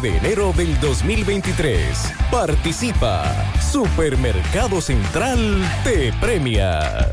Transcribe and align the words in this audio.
de 0.00 0.16
enero 0.16 0.52
del 0.56 0.80
2023. 0.80 2.12
Participa. 2.30 3.24
Supermercado 3.60 4.80
Central 4.80 5.38
te 5.84 6.12
premia. 6.14 7.10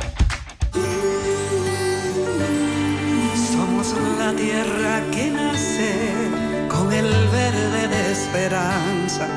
Somos 3.51 3.93
la 4.17 4.31
tierra 4.33 5.01
que 5.11 5.31
nace 5.31 5.95
con 6.69 6.93
el 6.93 7.07
verde 7.29 7.87
de 7.89 8.11
esperanza, 8.11 9.27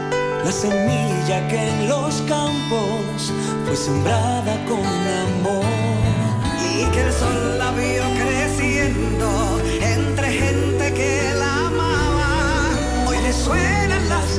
la 0.45 0.53
semilla 0.53 1.49
que 1.49 1.69
en 1.71 1.89
los 1.89 2.23
campos 2.23 3.33
fue 3.67 3.77
sembrada 3.77 4.65
con 4.67 4.87
amor 5.29 5.65
y 6.63 6.85
que 6.93 7.01
el 7.01 7.13
sol 7.13 7.59
la 7.59 7.73
vio 7.73 8.05
creciendo 8.15 9.50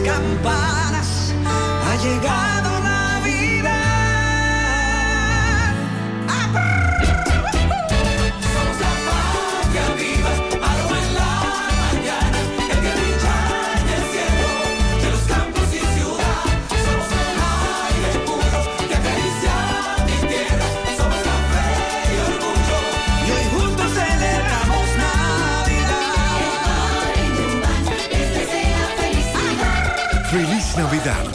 campanas, 0.04 1.34
ha 1.46 1.96
llegado 2.04 2.51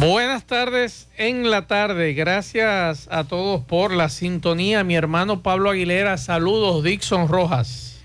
Buenas 0.00 0.46
tardes 0.46 1.08
en 1.18 1.50
la 1.50 1.66
tarde. 1.66 2.14
Gracias 2.14 3.06
a 3.10 3.24
todos 3.24 3.60
por 3.60 3.92
la 3.92 4.08
sintonía. 4.08 4.82
Mi 4.82 4.94
hermano 4.94 5.42
Pablo 5.42 5.68
Aguilera, 5.68 6.16
saludos. 6.16 6.82
Dixon 6.82 7.28
Rojas. 7.28 8.00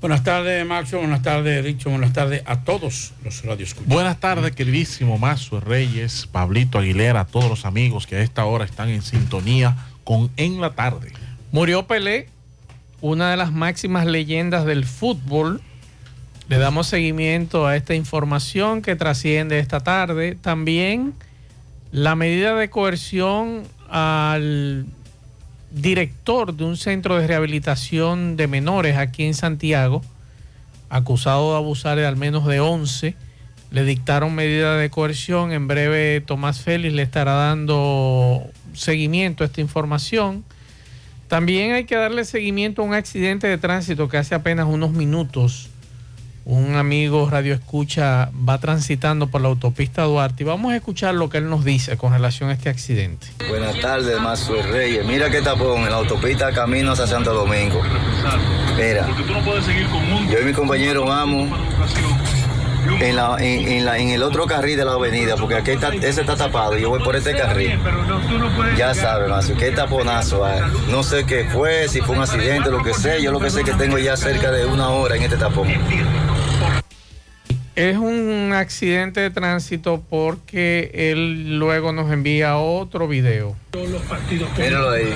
Buenas 0.00 0.24
tardes, 0.24 0.64
Maxo. 0.64 0.96
Buenas 0.96 1.20
tardes, 1.20 1.62
Richo. 1.62 1.90
Buenas 1.90 2.14
tardes 2.14 2.42
a 2.46 2.64
todos 2.64 3.12
los 3.22 3.44
radioescuchas. 3.44 3.86
Buenas 3.86 4.18
tardes, 4.18 4.52
queridísimo 4.52 5.18
Mazo 5.18 5.60
Reyes, 5.60 6.26
Pablito 6.26 6.78
Aguilera, 6.78 7.20
a 7.20 7.26
todos 7.26 7.50
los 7.50 7.66
amigos 7.66 8.06
que 8.06 8.16
a 8.16 8.20
esta 8.20 8.46
hora 8.46 8.64
están 8.64 8.88
en 8.88 9.02
sintonía 9.02 9.76
con 10.04 10.30
En 10.38 10.62
la 10.62 10.70
Tarde. 10.70 11.12
Murió 11.52 11.86
Pelé, 11.86 12.30
una 13.02 13.30
de 13.30 13.36
las 13.36 13.52
máximas 13.52 14.06
leyendas 14.06 14.64
del 14.64 14.86
fútbol. 14.86 15.60
Le 16.48 16.56
damos 16.56 16.86
seguimiento 16.86 17.66
a 17.66 17.76
esta 17.76 17.94
información 17.94 18.80
que 18.80 18.96
trasciende 18.96 19.58
esta 19.58 19.80
tarde. 19.80 20.38
También 20.40 21.12
la 21.92 22.14
medida 22.16 22.54
de 22.54 22.68
coerción 22.68 23.62
al 23.88 24.86
director 25.70 26.54
de 26.54 26.64
un 26.64 26.76
centro 26.76 27.18
de 27.18 27.26
rehabilitación 27.26 28.36
de 28.36 28.46
menores 28.46 28.96
aquí 28.96 29.24
en 29.24 29.34
Santiago, 29.34 30.02
acusado 30.88 31.52
de 31.52 31.58
abusar 31.58 31.96
de 31.98 32.06
al 32.06 32.16
menos 32.16 32.46
de 32.46 32.60
11. 32.60 33.14
Le 33.70 33.84
dictaron 33.84 34.34
medida 34.34 34.76
de 34.76 34.90
coerción. 34.90 35.52
En 35.52 35.68
breve 35.68 36.20
Tomás 36.20 36.60
Félix 36.60 36.94
le 36.94 37.02
estará 37.02 37.32
dando 37.32 38.42
seguimiento 38.72 39.44
a 39.44 39.46
esta 39.46 39.60
información. 39.60 40.44
También 41.28 41.72
hay 41.72 41.84
que 41.84 41.96
darle 41.96 42.24
seguimiento 42.24 42.82
a 42.82 42.84
un 42.84 42.94
accidente 42.94 43.48
de 43.48 43.58
tránsito 43.58 44.08
que 44.08 44.16
hace 44.16 44.34
apenas 44.34 44.66
unos 44.66 44.92
minutos 44.92 45.68
Un 46.48 46.76
amigo 46.76 47.28
radio 47.28 47.54
escucha 47.54 48.30
va 48.48 48.58
transitando 48.58 49.26
por 49.26 49.40
la 49.40 49.48
autopista 49.48 50.04
Duarte 50.04 50.44
y 50.44 50.46
vamos 50.46 50.72
a 50.72 50.76
escuchar 50.76 51.12
lo 51.16 51.28
que 51.28 51.38
él 51.38 51.50
nos 51.50 51.64
dice 51.64 51.96
con 51.96 52.12
relación 52.12 52.50
a 52.50 52.52
este 52.52 52.68
accidente. 52.68 53.26
Buenas 53.48 53.80
tardes, 53.80 54.20
Mazo 54.20 54.62
Reyes. 54.62 55.04
Mira 55.04 55.28
qué 55.28 55.42
tapón 55.42 55.82
en 55.82 55.90
la 55.90 55.96
autopista 55.96 56.52
camino 56.52 56.92
hacia 56.92 57.08
Santo 57.08 57.34
Domingo. 57.34 57.82
Mira, 58.76 59.08
yo 60.30 60.40
y 60.40 60.44
mi 60.44 60.52
compañero 60.52 61.04
vamos 61.04 61.50
en, 63.00 63.16
la, 63.16 63.36
en, 63.38 63.68
en 63.68 63.84
la- 63.84 63.98
en 63.98 64.08
el 64.10 64.22
otro 64.22 64.46
carril 64.46 64.76
de 64.76 64.84
la 64.84 64.92
avenida, 64.92 65.36
porque 65.36 65.56
aquí 65.56 65.72
está, 65.72 65.88
ese 65.94 66.20
está 66.22 66.36
tapado. 66.36 66.76
Yo 66.76 66.88
voy 66.90 67.02
por 67.02 67.16
este 67.16 67.34
carril. 67.36 67.78
Ya 68.76 68.94
sabes, 68.94 69.28
Mazo, 69.28 69.54
qué 69.54 69.70
taponazo 69.70 70.44
hay. 70.44 70.60
No 70.88 71.02
sé 71.02 71.24
qué 71.24 71.44
fue, 71.44 71.88
si 71.88 72.00
fue 72.00 72.16
un 72.16 72.22
accidente, 72.22 72.70
lo 72.70 72.82
que 72.82 72.94
sé. 72.94 73.22
Yo 73.22 73.32
lo 73.32 73.40
que 73.40 73.50
sé 73.50 73.60
es 73.60 73.64
que 73.66 73.72
tengo 73.74 73.98
ya 73.98 74.16
cerca 74.16 74.50
de 74.50 74.66
una 74.66 74.88
hora 74.90 75.16
en 75.16 75.22
este 75.22 75.36
tapón. 75.36 75.68
Es 77.76 77.98
un 77.98 78.52
accidente 78.54 79.20
de 79.20 79.28
tránsito 79.28 80.02
porque 80.08 80.90
él 80.94 81.58
luego 81.58 81.92
nos 81.92 82.10
envía 82.10 82.56
otro 82.56 83.06
video. 83.06 83.54
los 83.74 84.00
partidos 84.04 84.48
Míralo 84.56 84.88
ahí. 84.92 85.12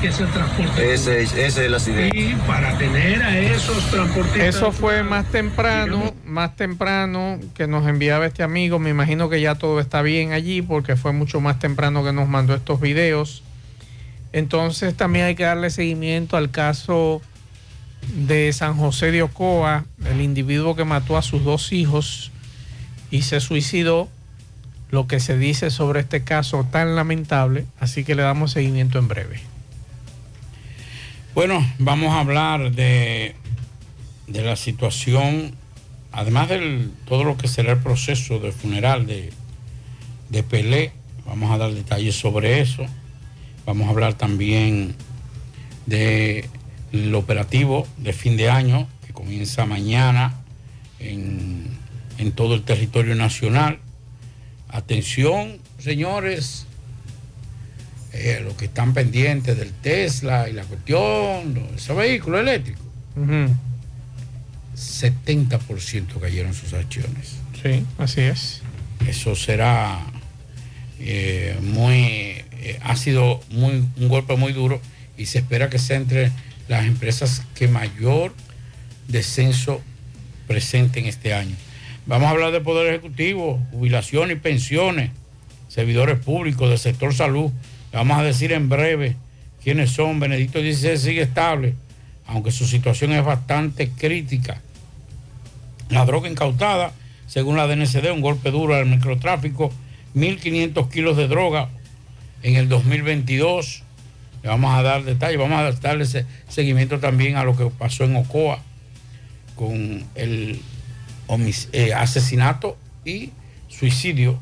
que 0.00 0.08
es 0.08 0.18
el 0.18 0.26
transporte 0.26 0.92
Ese, 0.92 1.22
ese 1.22 1.46
es 1.46 1.56
el 1.58 1.72
accidente. 1.72 2.18
y 2.18 2.34
para 2.48 2.76
tener 2.78 3.22
a 3.22 3.38
esos 3.38 3.88
transportistas 3.92 4.56
Eso 4.56 4.72
fue 4.72 5.04
más 5.04 5.30
temprano, 5.30 6.12
más 6.26 6.56
temprano 6.56 7.38
que 7.54 7.68
nos 7.68 7.86
enviaba 7.86 8.26
este 8.26 8.42
amigo. 8.42 8.80
Me 8.80 8.90
imagino 8.90 9.28
que 9.28 9.40
ya 9.40 9.54
todo 9.54 9.78
está 9.78 10.02
bien 10.02 10.32
allí 10.32 10.62
porque 10.62 10.96
fue 10.96 11.12
mucho 11.12 11.40
más 11.40 11.60
temprano 11.60 12.02
que 12.02 12.12
nos 12.12 12.28
mandó 12.28 12.56
estos 12.56 12.80
videos. 12.80 13.44
Entonces 14.32 14.96
también 14.96 15.26
hay 15.26 15.36
que 15.36 15.44
darle 15.44 15.70
seguimiento 15.70 16.36
al 16.36 16.50
caso 16.50 17.22
de 18.14 18.52
San 18.52 18.76
José 18.76 19.12
de 19.12 19.22
Ocoa, 19.22 19.84
el 20.04 20.20
individuo 20.20 20.74
que 20.76 20.84
mató 20.84 21.16
a 21.16 21.22
sus 21.22 21.44
dos 21.44 21.72
hijos 21.72 22.32
y 23.10 23.22
se 23.22 23.40
suicidó. 23.40 24.08
Lo 24.90 25.06
que 25.06 25.20
se 25.20 25.38
dice 25.38 25.70
sobre 25.70 26.00
este 26.00 26.24
caso 26.24 26.66
tan 26.68 26.96
lamentable, 26.96 27.64
así 27.78 28.02
que 28.02 28.16
le 28.16 28.22
damos 28.22 28.50
seguimiento 28.50 28.98
en 28.98 29.06
breve. 29.06 29.40
Bueno, 31.32 31.64
vamos 31.78 32.12
a 32.12 32.18
hablar 32.18 32.72
de, 32.72 33.36
de 34.26 34.42
la 34.42 34.56
situación, 34.56 35.54
además 36.10 36.48
de 36.48 36.88
todo 37.04 37.22
lo 37.22 37.36
que 37.36 37.46
será 37.46 37.70
el 37.70 37.78
proceso 37.78 38.40
de 38.40 38.50
funeral 38.50 39.06
de, 39.06 39.32
de 40.28 40.42
Pelé, 40.42 40.92
vamos 41.24 41.52
a 41.52 41.58
dar 41.58 41.72
detalles 41.72 42.16
sobre 42.16 42.60
eso. 42.60 42.84
Vamos 43.66 43.86
a 43.86 43.90
hablar 43.90 44.14
también 44.14 44.96
del 46.92 47.14
operativo 47.14 47.86
de 47.98 48.12
fin 48.12 48.36
de 48.36 48.50
año 48.50 48.88
que 49.06 49.12
comienza 49.12 49.66
mañana 49.66 50.34
en, 50.98 51.64
en 52.18 52.32
todo 52.32 52.54
el 52.54 52.62
territorio 52.62 53.14
nacional. 53.14 53.78
Atención, 54.68 55.58
señores, 55.78 56.66
eh, 58.12 58.40
los 58.44 58.54
que 58.54 58.64
están 58.64 58.92
pendientes 58.92 59.56
del 59.56 59.72
Tesla 59.72 60.48
y 60.48 60.52
la 60.52 60.64
cuestión, 60.64 61.68
ese 61.76 61.94
vehículo 61.94 62.40
eléctrico, 62.40 62.80
70% 64.76 66.20
cayeron 66.20 66.52
sus 66.52 66.72
acciones. 66.72 67.36
Sí, 67.62 67.84
así 67.98 68.22
es. 68.22 68.62
Eso 69.06 69.36
será 69.36 70.00
eh, 70.98 71.56
muy, 71.62 71.94
eh, 71.94 72.78
ha 72.82 72.96
sido 72.96 73.40
muy, 73.50 73.84
un 73.96 74.08
golpe 74.08 74.36
muy 74.36 74.52
duro 74.52 74.80
y 75.16 75.26
se 75.26 75.38
espera 75.38 75.70
que 75.70 75.78
sea 75.78 75.96
entre 75.96 76.32
las 76.70 76.86
empresas 76.86 77.42
que 77.56 77.66
mayor 77.66 78.32
descenso 79.08 79.82
presenten 80.46 81.06
este 81.06 81.34
año. 81.34 81.56
Vamos 82.06 82.28
a 82.28 82.30
hablar 82.30 82.52
de 82.52 82.60
Poder 82.60 82.94
Ejecutivo, 82.94 83.60
jubilación 83.72 84.30
y 84.30 84.36
pensiones, 84.36 85.10
servidores 85.66 86.20
públicos 86.20 86.68
del 86.68 86.78
sector 86.78 87.12
salud. 87.12 87.50
Vamos 87.92 88.20
a 88.20 88.22
decir 88.22 88.52
en 88.52 88.68
breve 88.68 89.16
quiénes 89.64 89.90
son. 89.90 90.20
Benedicto 90.20 90.60
XVI 90.60 90.96
sigue 90.96 91.22
estable, 91.22 91.74
aunque 92.24 92.52
su 92.52 92.64
situación 92.64 93.14
es 93.14 93.24
bastante 93.24 93.88
crítica. 93.90 94.60
La 95.88 96.06
droga 96.06 96.30
incautada, 96.30 96.92
según 97.26 97.56
la 97.56 97.66
DNCD, 97.66 98.12
un 98.12 98.20
golpe 98.20 98.52
duro 98.52 98.76
al 98.76 98.86
microtráfico, 98.86 99.72
1.500 100.14 100.88
kilos 100.88 101.16
de 101.16 101.26
droga 101.26 101.68
en 102.44 102.54
el 102.54 102.68
2022. 102.68 103.82
Le 104.42 104.48
vamos 104.48 104.74
a 104.74 104.82
dar 104.82 105.04
detalles, 105.04 105.38
vamos 105.38 105.58
a 105.58 105.72
darle 105.72 106.06
seguimiento 106.48 106.98
también 106.98 107.36
a 107.36 107.44
lo 107.44 107.56
que 107.56 107.66
pasó 107.66 108.04
en 108.04 108.16
Ocoa 108.16 108.62
con 109.54 110.04
el 110.14 110.60
eh, 111.72 111.92
asesinato 111.94 112.78
y 113.04 113.30
suicidio 113.68 114.40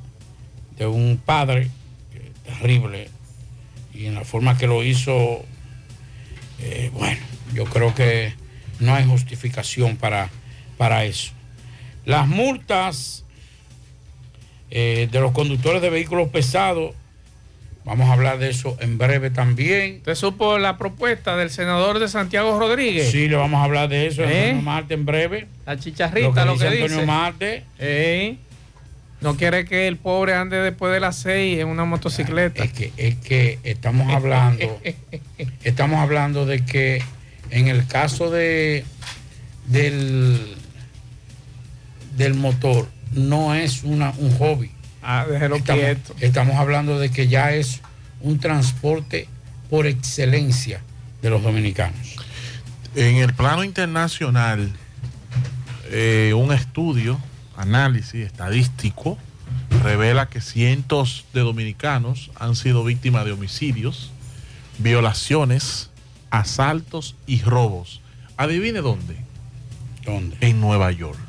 de 0.76 0.86
un 0.86 1.20
padre 1.24 1.70
terrible 2.44 3.08
y 3.92 4.06
en 4.06 4.14
la 4.14 4.24
forma 4.24 4.56
que 4.56 4.66
lo 4.66 4.84
hizo, 4.84 5.44
eh, 6.60 6.90
bueno, 6.94 7.20
yo 7.52 7.64
creo 7.64 7.94
que 7.94 8.32
no 8.78 8.94
hay 8.94 9.04
justificación 9.04 9.96
para, 9.96 10.30
para 10.76 11.04
eso. 11.04 11.32
Las 12.04 12.28
multas 12.28 13.24
eh, 14.70 15.08
de 15.10 15.20
los 15.20 15.32
conductores 15.32 15.82
de 15.82 15.90
vehículos 15.90 16.28
pesados, 16.28 16.94
vamos 17.88 18.10
a 18.10 18.12
hablar 18.12 18.38
de 18.38 18.50
eso 18.50 18.76
en 18.80 18.98
breve 18.98 19.30
también. 19.30 19.96
¿Usted 19.96 20.14
supo 20.14 20.58
la 20.58 20.76
propuesta 20.76 21.36
del 21.36 21.48
senador 21.48 21.98
de 21.98 22.08
Santiago 22.08 22.58
Rodríguez? 22.58 23.10
Sí, 23.10 23.28
le 23.28 23.36
vamos 23.36 23.58
a 23.60 23.64
hablar 23.64 23.88
de 23.88 24.06
eso 24.06 24.22
¿Eh? 24.24 24.50
Antonio 24.50 24.62
Marte 24.62 24.94
en 24.94 25.06
breve. 25.06 25.48
La 25.64 25.78
chicharrita, 25.78 26.44
lo 26.44 26.52
Lo 26.52 26.58
que 26.58 26.64
dice 26.64 26.70
dice. 26.76 26.84
Antonio 26.84 27.06
Marte. 27.06 27.64
Ey, 27.78 28.38
No 29.22 29.36
quiere 29.36 29.64
que 29.64 29.88
el 29.88 29.96
pobre 29.96 30.34
ande 30.34 30.58
después 30.58 30.92
de 30.92 31.00
las 31.00 31.16
seis 31.16 31.58
en 31.58 31.68
una 31.68 31.86
motocicleta. 31.86 32.62
Es 32.62 32.72
que, 32.72 32.92
es 32.98 33.16
que 33.16 33.58
estamos 33.64 34.12
hablando, 34.14 34.78
estamos 35.64 35.98
hablando 35.98 36.44
de 36.44 36.64
que 36.64 37.02
en 37.50 37.68
el 37.68 37.86
caso 37.86 38.30
de 38.30 38.84
del, 39.66 40.56
del 42.16 42.34
motor 42.34 42.86
no 43.12 43.54
es 43.54 43.82
una, 43.82 44.12
un 44.18 44.30
hobby. 44.36 44.70
Ah, 45.10 45.24
déjelo 45.26 45.56
estamos, 45.56 45.82
quieto. 45.82 46.14
estamos 46.20 46.56
hablando 46.56 46.98
de 46.98 47.10
que 47.10 47.28
ya 47.28 47.52
es 47.54 47.80
un 48.20 48.40
transporte 48.40 49.26
por 49.70 49.86
excelencia 49.86 50.82
de 51.22 51.30
los 51.30 51.42
dominicanos. 51.42 52.16
En 52.94 53.16
el 53.16 53.32
plano 53.32 53.64
internacional, 53.64 54.70
eh, 55.90 56.34
un 56.36 56.52
estudio, 56.52 57.18
análisis 57.56 58.26
estadístico, 58.26 59.16
revela 59.82 60.28
que 60.28 60.42
cientos 60.42 61.24
de 61.32 61.40
dominicanos 61.40 62.30
han 62.38 62.54
sido 62.54 62.84
víctimas 62.84 63.24
de 63.24 63.32
homicidios, 63.32 64.12
violaciones, 64.76 65.88
asaltos 66.28 67.16
y 67.26 67.40
robos. 67.40 68.02
Adivine 68.36 68.82
dónde. 68.82 69.16
¿Dónde? 70.04 70.36
En 70.42 70.60
Nueva 70.60 70.92
York. 70.92 71.27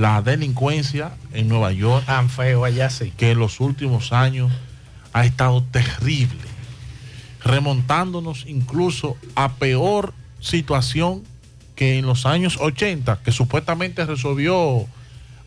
La 0.00 0.22
delincuencia 0.22 1.12
en 1.34 1.46
Nueva 1.46 1.72
York, 1.72 2.06
Tan 2.06 2.30
feo 2.30 2.64
allá 2.64 2.88
sí. 2.88 3.12
que 3.18 3.32
en 3.32 3.38
los 3.38 3.60
últimos 3.60 4.14
años 4.14 4.50
ha 5.12 5.26
estado 5.26 5.62
terrible, 5.62 6.40
remontándonos 7.44 8.46
incluso 8.46 9.18
a 9.34 9.52
peor 9.56 10.14
situación 10.40 11.22
que 11.76 11.98
en 11.98 12.06
los 12.06 12.24
años 12.24 12.56
80, 12.58 13.20
que 13.22 13.30
supuestamente 13.30 14.06
resolvió 14.06 14.86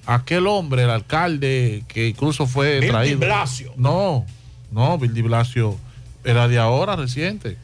aquel 0.06 0.46
hombre, 0.46 0.84
el 0.84 0.92
alcalde, 0.92 1.84
que 1.88 2.10
incluso 2.10 2.46
fue 2.46 2.80
Bill 2.80 2.92
traído. 2.92 3.20
de 3.22 3.26
Blasio. 3.26 3.74
No, 3.76 4.24
no, 4.72 5.00
Bill 5.00 5.24
Blasio 5.24 5.80
era 6.24 6.48
de 6.48 6.60
ahora, 6.60 6.96
reciente. 6.96 7.58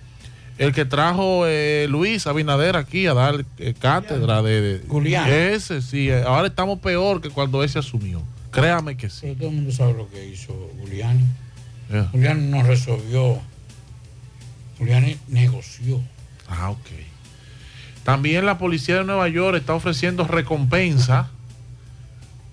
El 0.59 0.73
que 0.73 0.83
trajo 0.85 1.47
eh, 1.47 1.87
Luis 1.89 2.27
Abinader 2.27 2.75
aquí 2.75 3.07
a 3.07 3.13
dar 3.13 3.45
eh, 3.57 3.73
cátedra 3.79 4.41
de, 4.43 4.61
de- 4.61 4.87
Julián. 4.87 5.27
Ese 5.31 5.81
sí, 5.81 6.09
eh, 6.09 6.21
ahora 6.23 6.47
estamos 6.47 6.79
peor 6.79 7.21
que 7.21 7.29
cuando 7.29 7.63
ese 7.63 7.79
asumió. 7.79 8.21
Créame 8.51 8.97
que 8.97 9.09
sí. 9.09 9.19
Pero 9.21 9.35
todo 9.35 9.49
el 9.49 9.55
mundo 9.55 9.71
sabe 9.71 9.93
lo 9.93 10.09
que 10.09 10.25
hizo 10.25 10.53
Julián. 10.81 11.19
Yeah. 11.89 12.09
Julián 12.11 12.51
no 12.51 12.61
resolvió. 12.61 13.39
Julián 14.77 15.15
negoció. 15.29 16.01
Ah, 16.49 16.71
ok. 16.71 16.87
También 18.03 18.45
la 18.45 18.57
policía 18.57 18.97
de 18.97 19.03
Nueva 19.05 19.27
York 19.29 19.55
está 19.57 19.73
ofreciendo 19.75 20.25
recompensa 20.27 21.29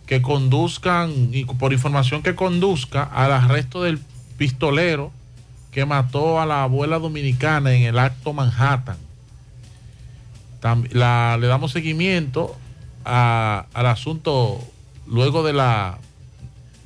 que 0.06 0.22
conduzcan, 0.22 1.30
y 1.32 1.44
por 1.44 1.72
información 1.72 2.22
que 2.22 2.36
conduzca 2.36 3.02
al 3.02 3.32
arresto 3.32 3.82
del 3.82 3.98
pistolero 4.38 5.10
que 5.76 5.85
mató 5.85 6.40
a 6.40 6.47
la 6.47 6.62
abuela 6.62 6.99
dominicana 6.99 7.75
en 7.75 7.83
el 7.83 7.99
acto 7.99 8.33
Manhattan. 8.33 8.97
La- 10.90 11.37
le 11.38 11.47
damos 11.49 11.71
seguimiento 11.73 12.56
al 13.04 13.66
asunto 13.87 14.59
luego 15.06 15.42
de 15.42 15.52
la 15.52 15.99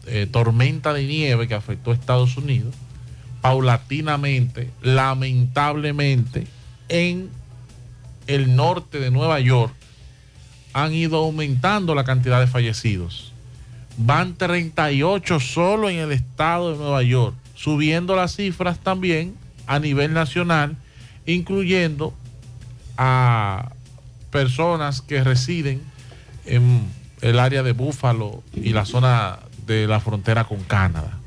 eh, 0.08 0.26
tormenta 0.28 0.92
de 0.92 1.04
nieve 1.04 1.46
que 1.46 1.54
afectó 1.54 1.92
a 1.92 1.94
Estados 1.94 2.36
Unidos, 2.36 2.74
paulatinamente, 3.42 4.72
lamentablemente, 4.82 6.48
en 6.88 7.30
el 8.26 8.56
norte 8.56 8.98
de 8.98 9.12
Nueva 9.12 9.38
York 9.38 9.72
han 10.72 10.92
ido 10.92 11.18
aumentando 11.18 11.94
la 11.94 12.02
cantidad 12.02 12.40
de 12.40 12.48
fallecidos. 12.48 13.32
Van 13.98 14.34
38 14.34 15.38
solo 15.38 15.88
en 15.88 15.98
el 15.98 16.10
estado 16.10 16.72
de 16.72 16.78
Nueva 16.78 17.04
York, 17.04 17.36
subiendo 17.62 18.16
las 18.16 18.36
cifras 18.36 18.78
también 18.78 19.34
a 19.66 19.78
nivel 19.78 20.14
nacional, 20.14 20.76
incluyendo 21.26 22.14
a 22.96 23.72
personas 24.30 25.02
que 25.02 25.22
residen 25.22 25.82
en 26.46 26.82
el 27.20 27.38
área 27.38 27.62
de 27.62 27.72
Búfalo 27.72 28.42
y 28.54 28.70
la 28.70 28.86
zona 28.86 29.40
de 29.66 29.86
la 29.86 30.00
frontera 30.00 30.44
con 30.44 30.62
Canadá. 30.64 31.18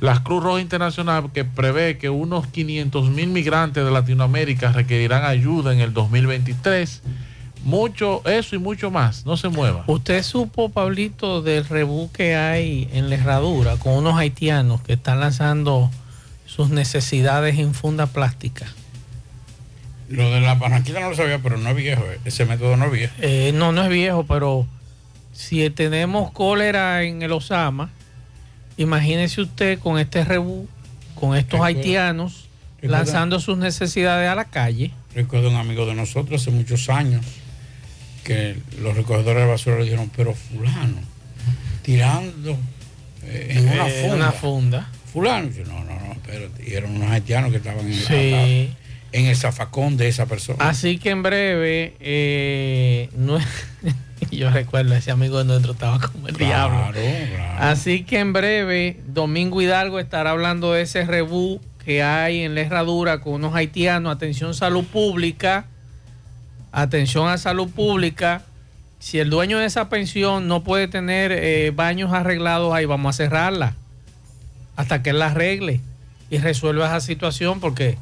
La 0.00 0.22
Cruz 0.22 0.42
Roja 0.42 0.62
Internacional 0.62 1.30
que 1.32 1.44
prevé 1.44 1.98
que 1.98 2.08
unos 2.08 2.46
500 2.46 3.10
mil 3.10 3.28
migrantes 3.28 3.84
de 3.84 3.90
Latinoamérica 3.90 4.72
requerirán 4.72 5.24
ayuda 5.24 5.74
en 5.74 5.80
el 5.80 5.92
2023. 5.92 7.02
Mucho, 7.64 8.22
eso 8.28 8.56
y 8.56 8.58
mucho 8.58 8.90
más, 8.90 9.24
no 9.24 9.36
se 9.36 9.48
mueva. 9.48 9.84
¿Usted 9.86 10.22
supo, 10.24 10.68
Pablito, 10.70 11.42
del 11.42 11.64
rebú 11.64 12.10
que 12.12 12.34
hay 12.34 12.88
en 12.92 13.08
la 13.08 13.14
herradura 13.16 13.76
con 13.76 13.92
unos 13.94 14.18
haitianos 14.18 14.80
que 14.82 14.94
están 14.94 15.20
lanzando 15.20 15.90
sus 16.44 16.70
necesidades 16.70 17.58
en 17.58 17.72
funda 17.74 18.06
plástica? 18.06 18.66
Lo 20.08 20.28
de 20.30 20.40
la 20.40 20.56
barranquita 20.56 21.00
no 21.00 21.10
lo 21.10 21.16
sabía, 21.16 21.38
pero 21.38 21.56
no 21.56 21.70
es 21.70 21.76
viejo. 21.76 22.02
eh. 22.04 22.18
Ese 22.24 22.44
método 22.44 22.76
no 22.76 22.86
es 22.86 22.92
viejo. 22.92 23.14
Eh, 23.20 23.52
no, 23.54 23.70
no 23.72 23.84
es 23.84 23.88
viejo, 23.88 24.24
pero 24.26 24.66
si 25.32 25.70
tenemos 25.70 26.32
cólera 26.32 27.02
en 27.04 27.22
el 27.22 27.32
Osama, 27.32 27.90
imagínese 28.76 29.40
usted 29.40 29.78
con 29.78 29.98
este 29.98 30.24
rebú, 30.24 30.68
con 31.14 31.36
estos 31.36 31.60
Recuerda- 31.60 31.66
haitianos 31.78 32.48
recuerda- 32.80 32.98
lanzando 32.98 33.38
sus 33.40 33.56
necesidades 33.56 34.28
a 34.28 34.34
la 34.34 34.46
calle. 34.46 34.90
Recuerdo 35.14 35.48
un 35.50 35.56
amigo 35.56 35.86
de 35.86 35.94
nosotros 35.94 36.42
hace 36.42 36.50
muchos 36.50 36.88
años 36.88 37.24
que 38.24 38.56
los 38.80 38.96
recogedores 38.96 39.42
de 39.44 39.48
basura 39.48 39.76
le 39.78 39.84
dijeron, 39.84 40.10
pero 40.16 40.34
fulano, 40.34 40.98
tirando 41.82 42.56
eh, 43.24 43.48
en 43.50 43.68
una 43.68 43.88
Eh, 43.88 44.00
funda. 44.02 44.14
una 44.16 44.32
funda. 44.32 44.88
Fulano, 45.12 45.50
yo, 45.50 45.64
no, 45.64 45.84
no, 45.84 45.94
no, 46.00 46.12
espérate. 46.12 46.68
Y 46.68 46.74
eran 46.74 46.96
unos 46.96 47.10
haitianos 47.10 47.50
que 47.50 47.58
estaban 47.58 47.86
en, 47.86 47.92
Sí. 47.94 48.74
en 49.12 49.26
el 49.26 49.36
zafacón 49.36 49.96
de 49.96 50.08
esa 50.08 50.26
persona. 50.26 50.68
Así 50.68 50.98
que 50.98 51.10
en 51.10 51.22
breve, 51.22 51.94
eh, 52.00 53.10
no- 53.16 53.38
yo 54.30 54.50
recuerdo, 54.50 54.94
ese 54.94 55.10
amigo 55.10 55.38
de 55.38 55.44
nuestro 55.44 55.72
estaba 55.72 56.00
como 56.00 56.28
el 56.28 56.36
diablo. 56.36 56.90
Claro. 56.92 57.56
Así 57.58 58.04
que 58.04 58.20
en 58.20 58.32
breve, 58.32 59.00
Domingo 59.06 59.60
Hidalgo 59.60 60.00
estará 60.00 60.30
hablando 60.30 60.72
de 60.72 60.82
ese 60.82 61.04
rebú 61.04 61.60
que 61.84 62.02
hay 62.02 62.40
en 62.42 62.54
la 62.54 62.62
herradura 62.62 63.20
con 63.20 63.34
unos 63.34 63.54
haitianos. 63.54 64.14
Atención, 64.14 64.54
salud 64.54 64.84
pública. 64.84 65.66
Atención 66.72 67.28
a 67.28 67.38
salud 67.38 67.68
pública. 67.70 68.42
Si 68.98 69.18
el 69.18 69.30
dueño 69.30 69.58
de 69.58 69.66
esa 69.66 69.88
pensión 69.88 70.48
no 70.48 70.64
puede 70.64 70.88
tener 70.88 71.32
eh, 71.32 71.70
baños 71.74 72.12
arreglados 72.12 72.74
ahí, 72.74 72.86
vamos 72.86 73.14
a 73.14 73.16
cerrarla. 73.16 73.74
Hasta 74.76 75.02
que 75.02 75.10
él 75.10 75.18
la 75.18 75.26
arregle 75.26 75.80
y 76.30 76.38
resuelva 76.38 76.86
esa 76.86 77.00
situación 77.00 77.60
porque 77.60 77.98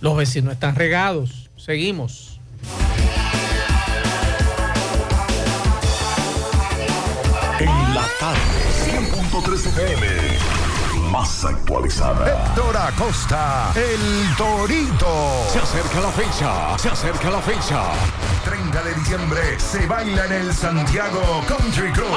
los 0.00 0.16
vecinos 0.16 0.54
están 0.54 0.74
regados. 0.74 1.48
Seguimos. 1.56 2.37
Más 11.10 11.44
actualizada. 11.44 12.48
Héctor 12.48 12.76
Acosta, 12.76 13.72
el 13.74 14.36
Torito. 14.36 15.46
Se 15.50 15.58
acerca 15.58 16.00
la 16.00 16.10
fecha, 16.10 16.78
se 16.78 16.88
acerca 16.90 17.30
la 17.30 17.40
fecha. 17.40 17.82
30 18.44 18.82
de 18.82 18.94
diciembre 18.94 19.40
se 19.58 19.86
baila 19.86 20.26
en 20.26 20.32
el 20.32 20.54
Santiago 20.54 21.20
Country 21.46 21.92
Club. 21.92 22.08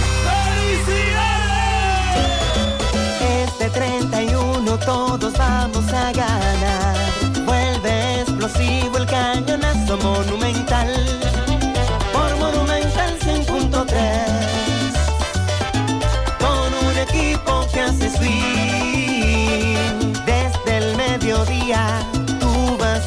Este 3.21 3.71
31 3.71 4.79
todos 4.79 5.33
vamos 5.39 5.93
a 5.93 6.13
ganar. 6.13 6.97
Vuelve 7.45 8.21
explosivo 8.21 8.99
el 8.99 9.07
cañonazo 9.07 9.97
monumental. 9.99 10.32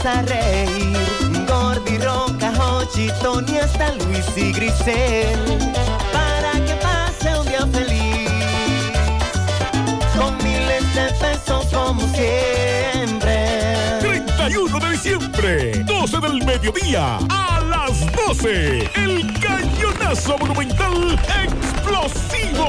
A 0.06 0.22
reír. 0.22 0.98
Gordi, 1.48 1.98
Roca, 1.98 2.52
Hochi, 2.60 3.10
Tony, 3.22 3.58
hasta 3.58 3.94
Luis 3.94 4.26
y 4.36 4.52
Grisel. 4.52 5.40
Para 6.14 6.52
que 6.66 6.76
pase 6.76 7.40
un 7.40 7.48
día 7.48 7.66
feliz 7.72 8.30
con 10.18 10.38
miles 10.38 10.96
de 10.96 11.12
pesos 11.20 11.66
como 11.74 12.02
siempre. 12.14 14.00
31 14.00 14.80
de 14.80 14.92
diciembre, 14.92 15.84
12 15.86 16.20
del 16.20 16.46
mediodía, 16.46 17.18
a 17.30 17.62
las 17.62 18.06
12, 18.28 18.90
el 18.96 19.40
cañonazo 19.40 20.38
monumental 20.38 21.20
explosivo. 21.86 22.66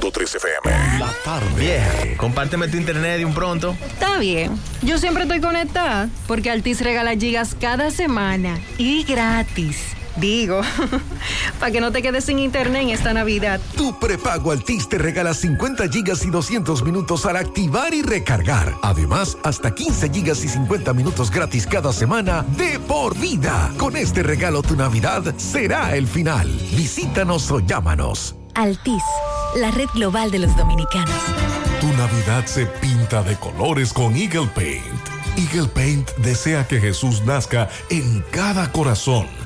100.3 0.00 0.36
FM. 0.36 0.98
La 0.98 1.12
tarde. 1.24 1.46
Vieja, 1.56 2.16
compárteme 2.16 2.68
tu 2.68 2.76
internet 2.76 3.18
de 3.18 3.24
un 3.24 3.34
pronto. 3.34 3.76
Está 3.86 4.18
bien. 4.18 4.58
Yo 4.82 4.98
siempre 4.98 5.24
estoy 5.24 5.40
conectada 5.40 6.08
porque 6.26 6.50
Altis 6.50 6.80
regala 6.80 7.14
gigas 7.16 7.56
cada 7.58 7.90
semana 7.90 8.58
y 8.78 9.04
gratis. 9.04 9.95
Digo, 10.16 10.62
para 11.60 11.72
que 11.72 11.80
no 11.80 11.92
te 11.92 12.00
quedes 12.00 12.24
sin 12.24 12.38
internet 12.38 12.82
en 12.82 12.90
esta 12.90 13.12
Navidad. 13.12 13.60
Tu 13.76 13.98
prepago 13.98 14.50
Altis 14.50 14.88
te 14.88 14.98
regala 14.98 15.34
50 15.34 15.88
gigas 15.88 16.24
y 16.24 16.30
200 16.30 16.82
minutos 16.84 17.26
al 17.26 17.36
activar 17.36 17.92
y 17.92 18.02
recargar. 18.02 18.74
Además, 18.82 19.36
hasta 19.42 19.74
15 19.74 20.10
gigas 20.10 20.42
y 20.44 20.48
50 20.48 20.92
minutos 20.94 21.30
gratis 21.30 21.66
cada 21.66 21.92
semana 21.92 22.44
de 22.56 22.78
por 22.78 23.16
vida. 23.18 23.70
Con 23.76 23.96
este 23.96 24.22
regalo 24.22 24.62
tu 24.62 24.74
Navidad 24.74 25.34
será 25.36 25.94
el 25.96 26.06
final. 26.06 26.48
Visítanos 26.74 27.50
o 27.50 27.60
llámanos. 27.60 28.34
Altis, 28.54 29.02
la 29.56 29.70
red 29.70 29.88
global 29.94 30.30
de 30.30 30.38
los 30.38 30.56
dominicanos. 30.56 31.14
Tu 31.80 31.88
Navidad 31.88 32.46
se 32.46 32.64
pinta 32.64 33.22
de 33.22 33.36
colores 33.36 33.92
con 33.92 34.16
Eagle 34.16 34.48
Paint. 34.54 34.82
Eagle 35.36 35.68
Paint 35.68 36.10
desea 36.16 36.66
que 36.66 36.80
Jesús 36.80 37.22
nazca 37.26 37.68
en 37.90 38.24
cada 38.30 38.72
corazón 38.72 39.26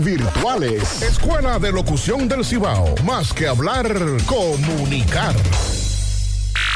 virtuales. 0.00 1.02
Escuela 1.02 1.58
de 1.58 1.72
Locución 1.72 2.28
del 2.28 2.44
Cibao. 2.44 2.94
Más 3.04 3.32
que 3.32 3.48
hablar, 3.48 3.92
comunicar. 4.24 5.34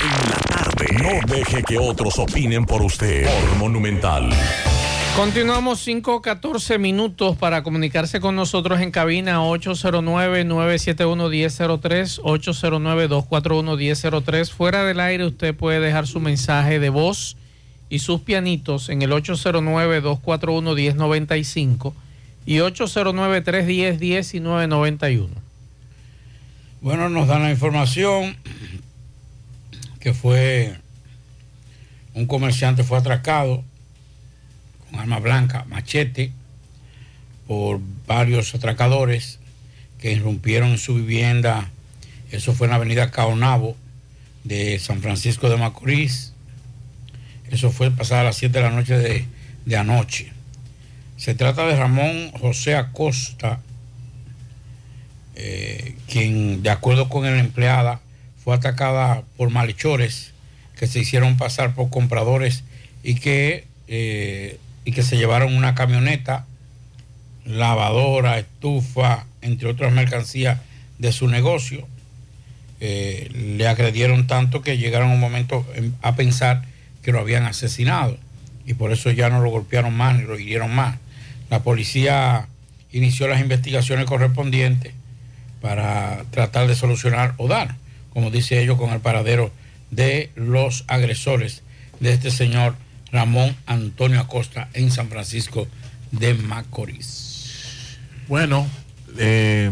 En 0.03 0.31
la 0.31 0.39
tarde. 0.51 0.87
No 1.01 1.21
deje 1.33 1.63
que 1.63 1.79
otros 1.79 2.19
opinen 2.19 2.67
por 2.67 2.83
usted. 2.83 3.25
Por 3.25 3.55
Monumental. 3.59 4.29
Continuamos 5.15 5.87
5-14 5.87 6.81
minutos 6.81 7.37
para 7.37 7.63
comunicarse 7.63 8.19
con 8.19 8.35
nosotros 8.35 8.81
en 8.81 8.91
cabina 8.91 9.43
809-971-1003, 9.43 12.21
809-241-1003. 12.21 14.51
Fuera 14.51 14.85
del 14.85 14.99
aire 14.99 15.25
usted 15.25 15.55
puede 15.55 15.79
dejar 15.79 16.09
su 16.09 16.19
mensaje 16.19 16.81
de 16.81 16.91
voz 16.91 17.37
y 17.89 18.01
sus 18.01 18.23
pianitos 18.23 18.89
en 18.89 19.03
el 19.03 19.13
809-241-1095 19.13 21.93
y 22.49 22.59
809-310-1991. 22.61 25.29
Bueno, 26.81 27.11
nos 27.11 27.29
dan 27.29 27.43
la 27.43 27.51
información 27.51 28.39
que 30.01 30.15
fue 30.15 30.79
un 32.15 32.25
comerciante 32.25 32.85
fue 32.85 32.97
atracado 32.97 33.63
con 34.91 34.99
arma 34.99 35.19
blanca, 35.19 35.67
machete, 35.69 36.33
por 37.47 37.83
varios 38.07 38.55
atracadores 38.55 39.41
que 39.99 40.13
irrumpieron 40.13 40.71
en 40.71 40.79
su 40.79 40.95
vivienda. 40.95 41.69
Eso 42.31 42.55
fue 42.55 42.67
en 42.67 42.71
la 42.71 42.77
avenida 42.77 43.11
Caonabo 43.11 43.77
de 44.45 44.79
San 44.79 45.03
Francisco 45.03 45.51
de 45.51 45.59
Macorís. 45.59 46.33
Eso 47.51 47.71
fue 47.71 47.91
pasada 47.91 48.23
a 48.23 48.25
las 48.25 48.37
7 48.37 48.59
de 48.59 48.65
la 48.65 48.71
noche 48.71 48.97
de, 48.97 49.27
de 49.67 49.77
anoche. 49.77 50.38
Se 51.19 51.35
trata 51.35 51.67
de 51.67 51.75
Ramón 51.75 52.31
José 52.31 52.77
Acosta, 52.77 53.59
eh, 55.35 55.97
quien, 56.07 56.63
de 56.63 56.71
acuerdo 56.71 57.09
con 57.09 57.27
el 57.27 57.41
empleada, 57.41 58.01
fue 58.43 58.55
atacada 58.55 59.25
por 59.37 59.51
malhechores 59.51 60.33
que 60.79 60.87
se 60.87 61.01
hicieron 61.01 61.37
pasar 61.37 61.75
por 61.75 61.91
compradores 61.91 62.63
y 63.03 63.17
que, 63.17 63.67
eh, 63.89 64.61
y 64.85 64.93
que 64.93 65.03
se 65.03 65.17
llevaron 65.17 65.57
una 65.57 65.75
camioneta, 65.75 66.47
lavadora, 67.45 68.39
estufa, 68.39 69.27
entre 69.43 69.71
otras 69.71 69.93
mercancías 69.93 70.61
de 70.99 71.11
su 71.11 71.27
negocio. 71.27 71.89
Eh, 72.79 73.29
le 73.57 73.67
agredieron 73.67 74.29
tanto 74.29 74.63
que 74.63 74.79
llegaron 74.79 75.11
un 75.11 75.19
momento 75.19 75.67
a 76.01 76.15
pensar 76.15 76.63
que 77.03 77.11
lo 77.11 77.19
habían 77.19 77.45
asesinado 77.45 78.17
y 78.65 78.75
por 78.75 78.93
eso 78.93 79.11
ya 79.11 79.31
no 79.31 79.41
lo 79.41 79.51
golpearon 79.51 79.97
más 79.97 80.17
ni 80.17 80.23
lo 80.23 80.39
hirieron 80.39 80.73
más. 80.73 80.97
La 81.51 81.63
policía 81.63 82.49
inició 82.93 83.29
las 83.29 83.41
investigaciones 83.41 84.07
correspondientes 84.07 84.93
para 85.61 86.25
tratar 86.31 86.69
de 86.69 86.75
solucionar 86.75 87.35
o 87.39 87.49
dar, 87.49 87.77
como 88.13 88.31
dice 88.31 88.63
ellos, 88.63 88.79
con 88.79 88.91
el 88.91 89.01
paradero 89.01 89.51
de 89.91 90.31
los 90.35 90.85
agresores 90.89 91.63
de 92.01 92.13
este 92.13 92.31
señor 92.31 92.77
Ramón 93.11 93.57
Antonio 93.67 94.21
Acosta 94.21 94.69
en 94.75 94.91
San 94.91 95.09
Francisco 95.09 95.67
de 96.13 96.35
Macorís. 96.35 97.99
Bueno, 98.29 98.67
eh, 99.19 99.71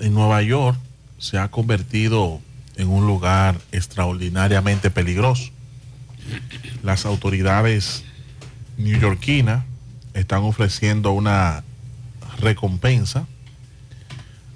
en 0.00 0.14
Nueva 0.14 0.42
York 0.42 0.78
se 1.18 1.38
ha 1.38 1.48
convertido 1.48 2.40
en 2.76 2.88
un 2.88 3.06
lugar 3.06 3.60
extraordinariamente 3.70 4.90
peligroso. 4.90 5.50
Las 6.82 7.06
autoridades 7.06 8.02
neoyorquinas 8.76 9.64
están 10.14 10.42
ofreciendo 10.42 11.12
una 11.12 11.64
recompensa 12.38 13.26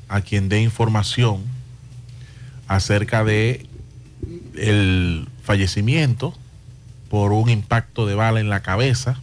a 0.08 0.20
quien 0.20 0.48
dé 0.48 0.60
información 0.60 1.44
acerca 2.68 3.24
de 3.24 3.66
el 4.56 5.28
fallecimiento 5.42 6.34
por 7.08 7.32
un 7.32 7.48
impacto 7.48 8.06
de 8.06 8.14
bala 8.14 8.40
en 8.40 8.48
la 8.48 8.62
cabeza 8.62 9.18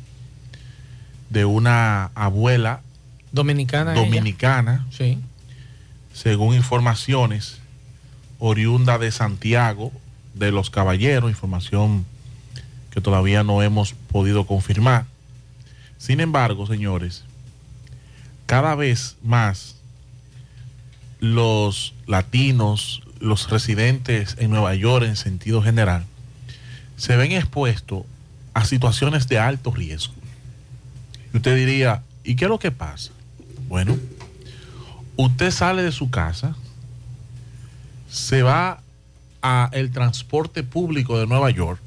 de 1.29 1.45
una 1.45 2.11
abuela 2.15 2.81
dominicana 3.31 3.93
dominicana 3.93 4.85
sí. 4.91 5.19
según 6.13 6.55
informaciones 6.55 7.59
oriunda 8.39 8.97
de 8.97 9.11
Santiago 9.11 9.91
de 10.33 10.51
los 10.51 10.69
Caballeros 10.69 11.29
información 11.29 12.05
que 12.91 13.01
todavía 13.01 13.43
no 13.43 13.63
hemos 13.63 13.93
podido 13.93 14.45
confirmar 14.45 15.05
sin 16.03 16.19
embargo, 16.19 16.67
señores, 16.67 17.23
cada 18.45 18.75
vez 18.75 19.15
más 19.23 19.77
los 21.21 21.93
latinos, 22.07 23.03
los 23.21 23.49
residentes 23.49 24.35
en 24.37 24.49
Nueva 24.49 24.75
York 24.75 25.05
en 25.05 25.15
sentido 25.15 25.61
general, 25.61 26.03
se 26.97 27.15
ven 27.15 27.31
expuestos 27.31 28.03
a 28.53 28.65
situaciones 28.65 29.29
de 29.29 29.39
alto 29.39 29.71
riesgo. 29.71 30.13
Y 31.33 31.37
usted 31.37 31.55
diría, 31.55 32.03
¿y 32.25 32.35
qué 32.35 32.43
es 32.43 32.49
lo 32.49 32.59
que 32.59 32.71
pasa? 32.71 33.13
Bueno, 33.69 33.97
usted 35.15 35.51
sale 35.51 35.83
de 35.83 35.93
su 35.93 36.09
casa, 36.09 36.53
se 38.09 38.43
va 38.43 38.81
a 39.41 39.69
el 39.71 39.89
transporte 39.93 40.63
público 40.63 41.17
de 41.17 41.27
Nueva 41.27 41.49
York 41.49 41.79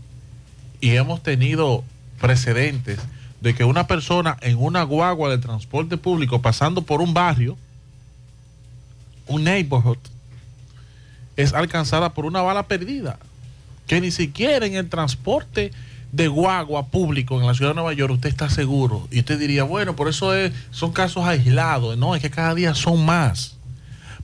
y 0.80 0.92
hemos 0.92 1.22
tenido 1.22 1.84
precedentes 2.18 2.98
de 3.40 3.54
que 3.54 3.64
una 3.64 3.86
persona 3.86 4.36
en 4.40 4.58
una 4.58 4.82
guagua 4.82 5.30
de 5.30 5.38
transporte 5.38 5.96
público 5.96 6.40
pasando 6.40 6.82
por 6.82 7.00
un 7.00 7.14
barrio, 7.14 7.56
un 9.26 9.44
neighborhood, 9.44 9.98
es 11.36 11.52
alcanzada 11.52 12.14
por 12.14 12.24
una 12.24 12.42
bala 12.42 12.66
perdida. 12.66 13.18
Que 13.86 14.00
ni 14.00 14.10
siquiera 14.10 14.66
en 14.66 14.74
el 14.74 14.88
transporte 14.88 15.70
de 16.12 16.28
guagua 16.28 16.86
público 16.86 17.38
en 17.38 17.46
la 17.46 17.54
ciudad 17.54 17.72
de 17.72 17.76
Nueva 17.76 17.92
York 17.92 18.14
usted 18.14 18.30
está 18.30 18.48
seguro. 18.48 19.06
Y 19.10 19.20
usted 19.20 19.38
diría, 19.38 19.64
bueno, 19.64 19.94
por 19.94 20.08
eso 20.08 20.34
es, 20.34 20.52
son 20.70 20.92
casos 20.92 21.24
aislados. 21.24 21.96
No, 21.98 22.14
es 22.14 22.22
que 22.22 22.30
cada 22.30 22.54
día 22.54 22.74
son 22.74 23.04
más. 23.04 23.56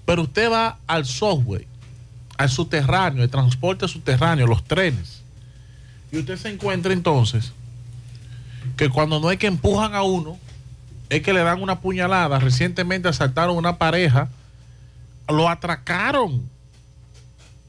Pero 0.07 0.22
usted 0.22 0.51
va 0.51 0.79
al 0.87 1.05
software, 1.05 1.66
al 2.38 2.48
subterráneo, 2.48 3.22
el 3.22 3.31
transporte 3.31 3.87
subterráneo, 3.87 4.46
los 4.46 4.64
trenes. 4.64 5.22
Y 6.11 6.18
usted 6.18 6.38
se 6.38 6.48
encuentra 6.48 6.92
entonces 6.92 7.53
que 8.77 8.89
cuando 8.89 9.21
no 9.21 9.31
es 9.31 9.39
que 9.39 9.47
empujan 9.47 9.95
a 9.95 10.03
uno, 10.03 10.39
es 11.09 11.23
que 11.23 11.33
le 11.33 11.43
dan 11.43 11.63
una 11.63 11.81
puñalada. 11.81 12.39
Recientemente 12.39 13.09
asaltaron 13.09 13.57
una 13.57 13.77
pareja, 13.77 14.29
lo 15.29 15.49
atracaron 15.49 16.49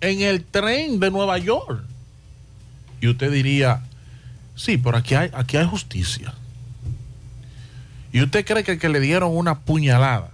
en 0.01 0.21
el 0.21 0.43
tren 0.43 0.99
de 0.99 1.11
Nueva 1.11 1.37
York. 1.37 1.83
Y 3.01 3.07
usted 3.07 3.31
diría, 3.31 3.81
sí, 4.55 4.77
pero 4.77 4.97
aquí 4.97 5.15
hay, 5.15 5.29
aquí 5.33 5.57
hay 5.57 5.65
justicia. 5.65 6.33
Y 8.13 8.21
usted 8.21 8.45
cree 8.45 8.63
que 8.63 8.73
el 8.73 8.79
que 8.79 8.89
le 8.89 8.99
dieron 8.99 9.35
una 9.35 9.59
puñalada 9.59 10.29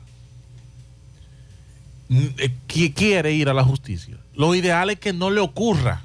eh, 2.09 2.53
que 2.67 2.93
quiere 2.93 3.33
ir 3.33 3.49
a 3.49 3.53
la 3.53 3.63
justicia. 3.63 4.17
Lo 4.35 4.53
ideal 4.53 4.89
es 4.89 4.99
que 4.99 5.13
no 5.13 5.29
le 5.29 5.39
ocurra. 5.39 6.03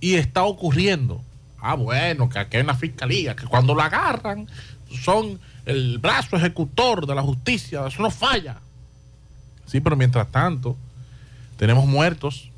Y 0.00 0.14
está 0.14 0.42
ocurriendo. 0.42 1.22
Ah, 1.64 1.74
bueno, 1.74 2.28
que 2.28 2.40
aquí 2.40 2.56
hay 2.56 2.64
una 2.64 2.74
fiscalía, 2.74 3.36
que 3.36 3.46
cuando 3.46 3.72
la 3.72 3.84
agarran 3.84 4.48
son 5.04 5.38
el 5.64 5.98
brazo 5.98 6.36
ejecutor 6.36 7.06
de 7.06 7.14
la 7.14 7.22
justicia, 7.22 7.86
eso 7.86 8.02
no 8.02 8.10
falla. 8.10 8.56
Sí, 9.64 9.80
pero 9.80 9.94
mientras 9.94 10.28
tanto, 10.32 10.76
tenemos 11.56 11.86
muertos, 11.86 12.50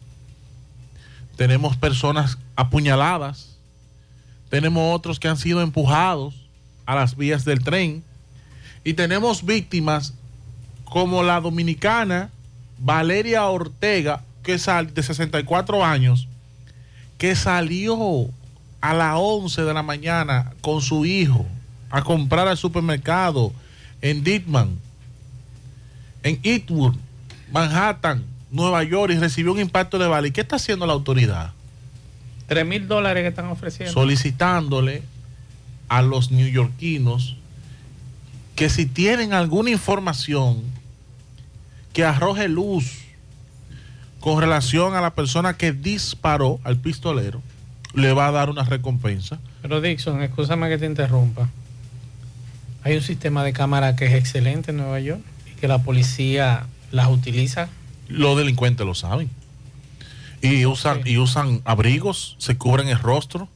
tenemos 1.37 1.77
personas 1.77 2.39
apuñaladas, 2.57 3.59
tenemos 4.49 4.97
otros 4.97 5.21
que 5.21 5.29
han 5.29 5.37
sido 5.37 5.61
empujados 5.61 6.35
a 6.87 6.95
las 6.95 7.15
vías 7.15 7.45
del 7.45 7.63
tren 7.63 8.03
y 8.85 8.95
tenemos 8.95 9.45
víctimas 9.45 10.15
como 10.85 11.23
la 11.23 11.43
dominicana 11.43 12.31
Valeria 12.79 13.45
Ortega, 13.45 14.23
que 14.43 14.53
de 14.57 15.03
64 15.03 15.85
años, 15.85 16.27
que 17.19 17.37
salió 17.37 18.31
a 18.85 18.93
las 18.93 19.15
11 19.17 19.63
de 19.63 19.73
la 19.73 19.83
mañana 19.83 20.53
con 20.61 20.83
su 20.83 21.07
hijo 21.07 21.47
a 21.89 22.05
comprar 22.05 22.49
al 22.49 22.59
supermercado 22.59 23.51
en 24.03 24.23
Dittman, 24.23 24.79
en 26.23 26.39
Eatwood, 26.43 26.95
Manhattan, 27.51 28.27
Nueva 28.51 28.85
York 28.85 29.15
y 29.15 29.19
recibió 29.19 29.53
un 29.53 29.61
impacto 29.61 29.99
de 29.99 30.07
bala. 30.07 30.27
¿Y 30.29 30.33
qué 30.33 30.43
está 30.43 30.57
haciendo 30.57 30.87
la 30.87 30.93
autoridad? 30.93 31.53
3 32.47 32.67
mil 32.67 32.87
dólares 32.87 33.23
que 33.23 33.29
están 33.29 33.47
ofreciendo. 33.47 33.91
Solicitándole 33.91 35.03
a 35.89 36.03
los 36.03 36.31
neoyorquinos 36.31 37.37
que 38.55 38.69
si 38.69 38.85
tienen 38.85 39.33
alguna 39.33 39.71
información 39.71 40.63
que 41.95 42.05
arroje 42.05 42.49
luz 42.49 42.99
con 44.21 44.43
relación 44.43 44.95
a 44.95 45.01
la 45.01 45.15
persona 45.15 45.57
que 45.57 45.73
disparó 45.73 46.61
al 46.65 46.77
pistolero, 46.77 47.41
le 47.95 48.13
va 48.13 48.29
a 48.29 48.33
dar 48.33 48.51
una 48.51 48.65
recompensa. 48.65 49.39
Pero 49.63 49.81
Dixon, 49.81 50.23
escúchame 50.23 50.69
que 50.69 50.79
te 50.79 50.87
interrumpa. 50.87 51.49
Hay 52.83 52.97
un 52.97 53.03
sistema 53.03 53.45
de 53.45 53.53
cámara 53.53 53.97
que 53.97 54.07
es 54.07 54.15
excelente 54.15 54.73
en 54.73 54.79
Nueva 54.79 55.01
York 55.01 55.23
y 55.51 55.59
que 55.59 55.69
la 55.69 55.79
policía 55.79 56.67
las 56.91 57.09
utiliza. 57.09 57.69
Los 58.09 58.37
delincuentes 58.37 58.87
lo 58.87 58.95
saben. 58.95 59.31
Y 60.43 60.67
usan, 60.67 61.01
y 61.07 61.17
usan 61.17 61.63
abrigos, 61.65 62.37
se 62.39 62.59
cubren 62.59 62.89
el 62.89 62.99
rostro 62.99 63.49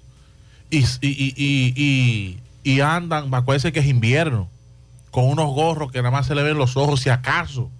y, 0.70 0.78
y, 1.02 1.34
y, 1.36 2.38
y 2.64 2.80
andan, 2.80 3.34
acuérdense 3.34 3.72
que 3.72 3.80
es 3.80 3.86
invierno, 3.86 4.48
con 5.10 5.24
unos 5.24 5.52
gorros 5.52 5.92
que 5.92 5.98
nada 5.98 6.10
más 6.10 6.26
se 6.26 6.34
le 6.34 6.42
ven 6.42 6.56
los 6.56 6.76
ojos 6.78 7.00
si 7.00 7.10
acaso. 7.10 7.70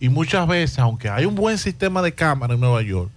Y 0.00 0.08
muchas 0.08 0.46
veces, 0.46 0.78
aunque 0.78 1.10
hay 1.10 1.26
un 1.26 1.34
buen 1.34 1.58
sistema 1.58 2.00
de 2.00 2.14
cámara 2.14 2.54
en 2.54 2.60
Nueva 2.60 2.82
York, 2.82 3.10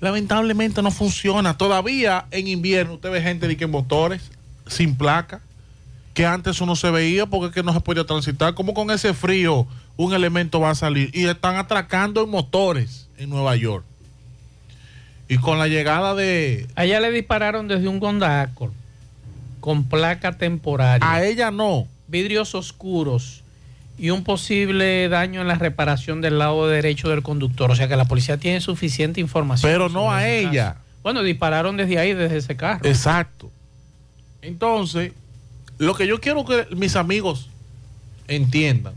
lamentablemente 0.00 0.82
no 0.82 0.90
funciona. 0.90 1.56
Todavía 1.56 2.26
en 2.30 2.48
invierno 2.48 2.94
usted 2.94 3.10
ve 3.10 3.22
gente 3.22 3.48
de 3.48 3.56
que 3.56 3.64
en 3.64 3.70
motores 3.70 4.30
sin 4.66 4.96
placa, 4.96 5.40
que 6.14 6.26
antes 6.26 6.56
eso 6.56 6.66
no 6.66 6.76
se 6.76 6.90
veía 6.90 7.26
porque 7.26 7.48
es 7.48 7.52
que 7.52 7.62
no 7.62 7.72
se 7.72 7.80
podía 7.80 8.04
transitar. 8.04 8.54
como 8.54 8.74
con 8.74 8.90
ese 8.90 9.14
frío 9.14 9.66
un 9.96 10.12
elemento 10.14 10.60
va 10.60 10.70
a 10.70 10.74
salir? 10.74 11.10
Y 11.14 11.26
están 11.26 11.56
atracando 11.56 12.24
en 12.24 12.30
motores 12.30 13.08
en 13.18 13.30
Nueva 13.30 13.56
York. 13.56 13.84
Y 15.28 15.38
con 15.38 15.58
la 15.58 15.68
llegada 15.68 16.14
de... 16.14 16.66
Allá 16.74 17.00
le 17.00 17.10
dispararon 17.10 17.68
desde 17.68 17.88
un 17.88 18.02
Honda 18.02 18.50
con 19.60 19.84
placa 19.84 20.38
temporaria. 20.38 21.06
A 21.10 21.24
ella 21.24 21.50
no. 21.50 21.86
Vidrios 22.06 22.54
oscuros 22.54 23.42
y 23.98 24.10
un 24.10 24.24
posible 24.24 25.08
daño 25.08 25.40
en 25.40 25.48
la 25.48 25.56
reparación 25.56 26.20
del 26.20 26.38
lado 26.38 26.68
derecho 26.68 27.08
del 27.08 27.22
conductor. 27.22 27.70
O 27.70 27.76
sea 27.76 27.88
que 27.88 27.96
la 27.96 28.04
policía 28.04 28.36
tiene 28.38 28.60
suficiente 28.60 29.20
información. 29.20 29.70
Pero 29.70 29.88
no 29.88 30.12
a 30.12 30.28
ella. 30.28 30.76
Bueno, 31.02 31.22
dispararon 31.22 31.76
desde 31.76 31.98
ahí, 31.98 32.14
desde 32.14 32.36
ese 32.36 32.56
carro. 32.56 32.86
Exacto. 32.86 33.50
Entonces, 34.40 35.12
lo 35.78 35.94
que 35.94 36.06
yo 36.06 36.20
quiero 36.20 36.44
que 36.44 36.66
mis 36.76 36.96
amigos 36.96 37.48
entiendan, 38.28 38.94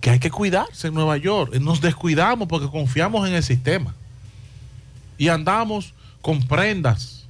que 0.00 0.10
hay 0.10 0.18
que 0.20 0.30
cuidarse 0.30 0.88
en 0.88 0.94
Nueva 0.94 1.16
York. 1.16 1.54
Nos 1.60 1.80
descuidamos 1.80 2.46
porque 2.46 2.68
confiamos 2.68 3.28
en 3.28 3.34
el 3.34 3.42
sistema. 3.42 3.94
Y 5.18 5.28
andamos 5.28 5.94
con 6.20 6.46
prendas 6.46 7.26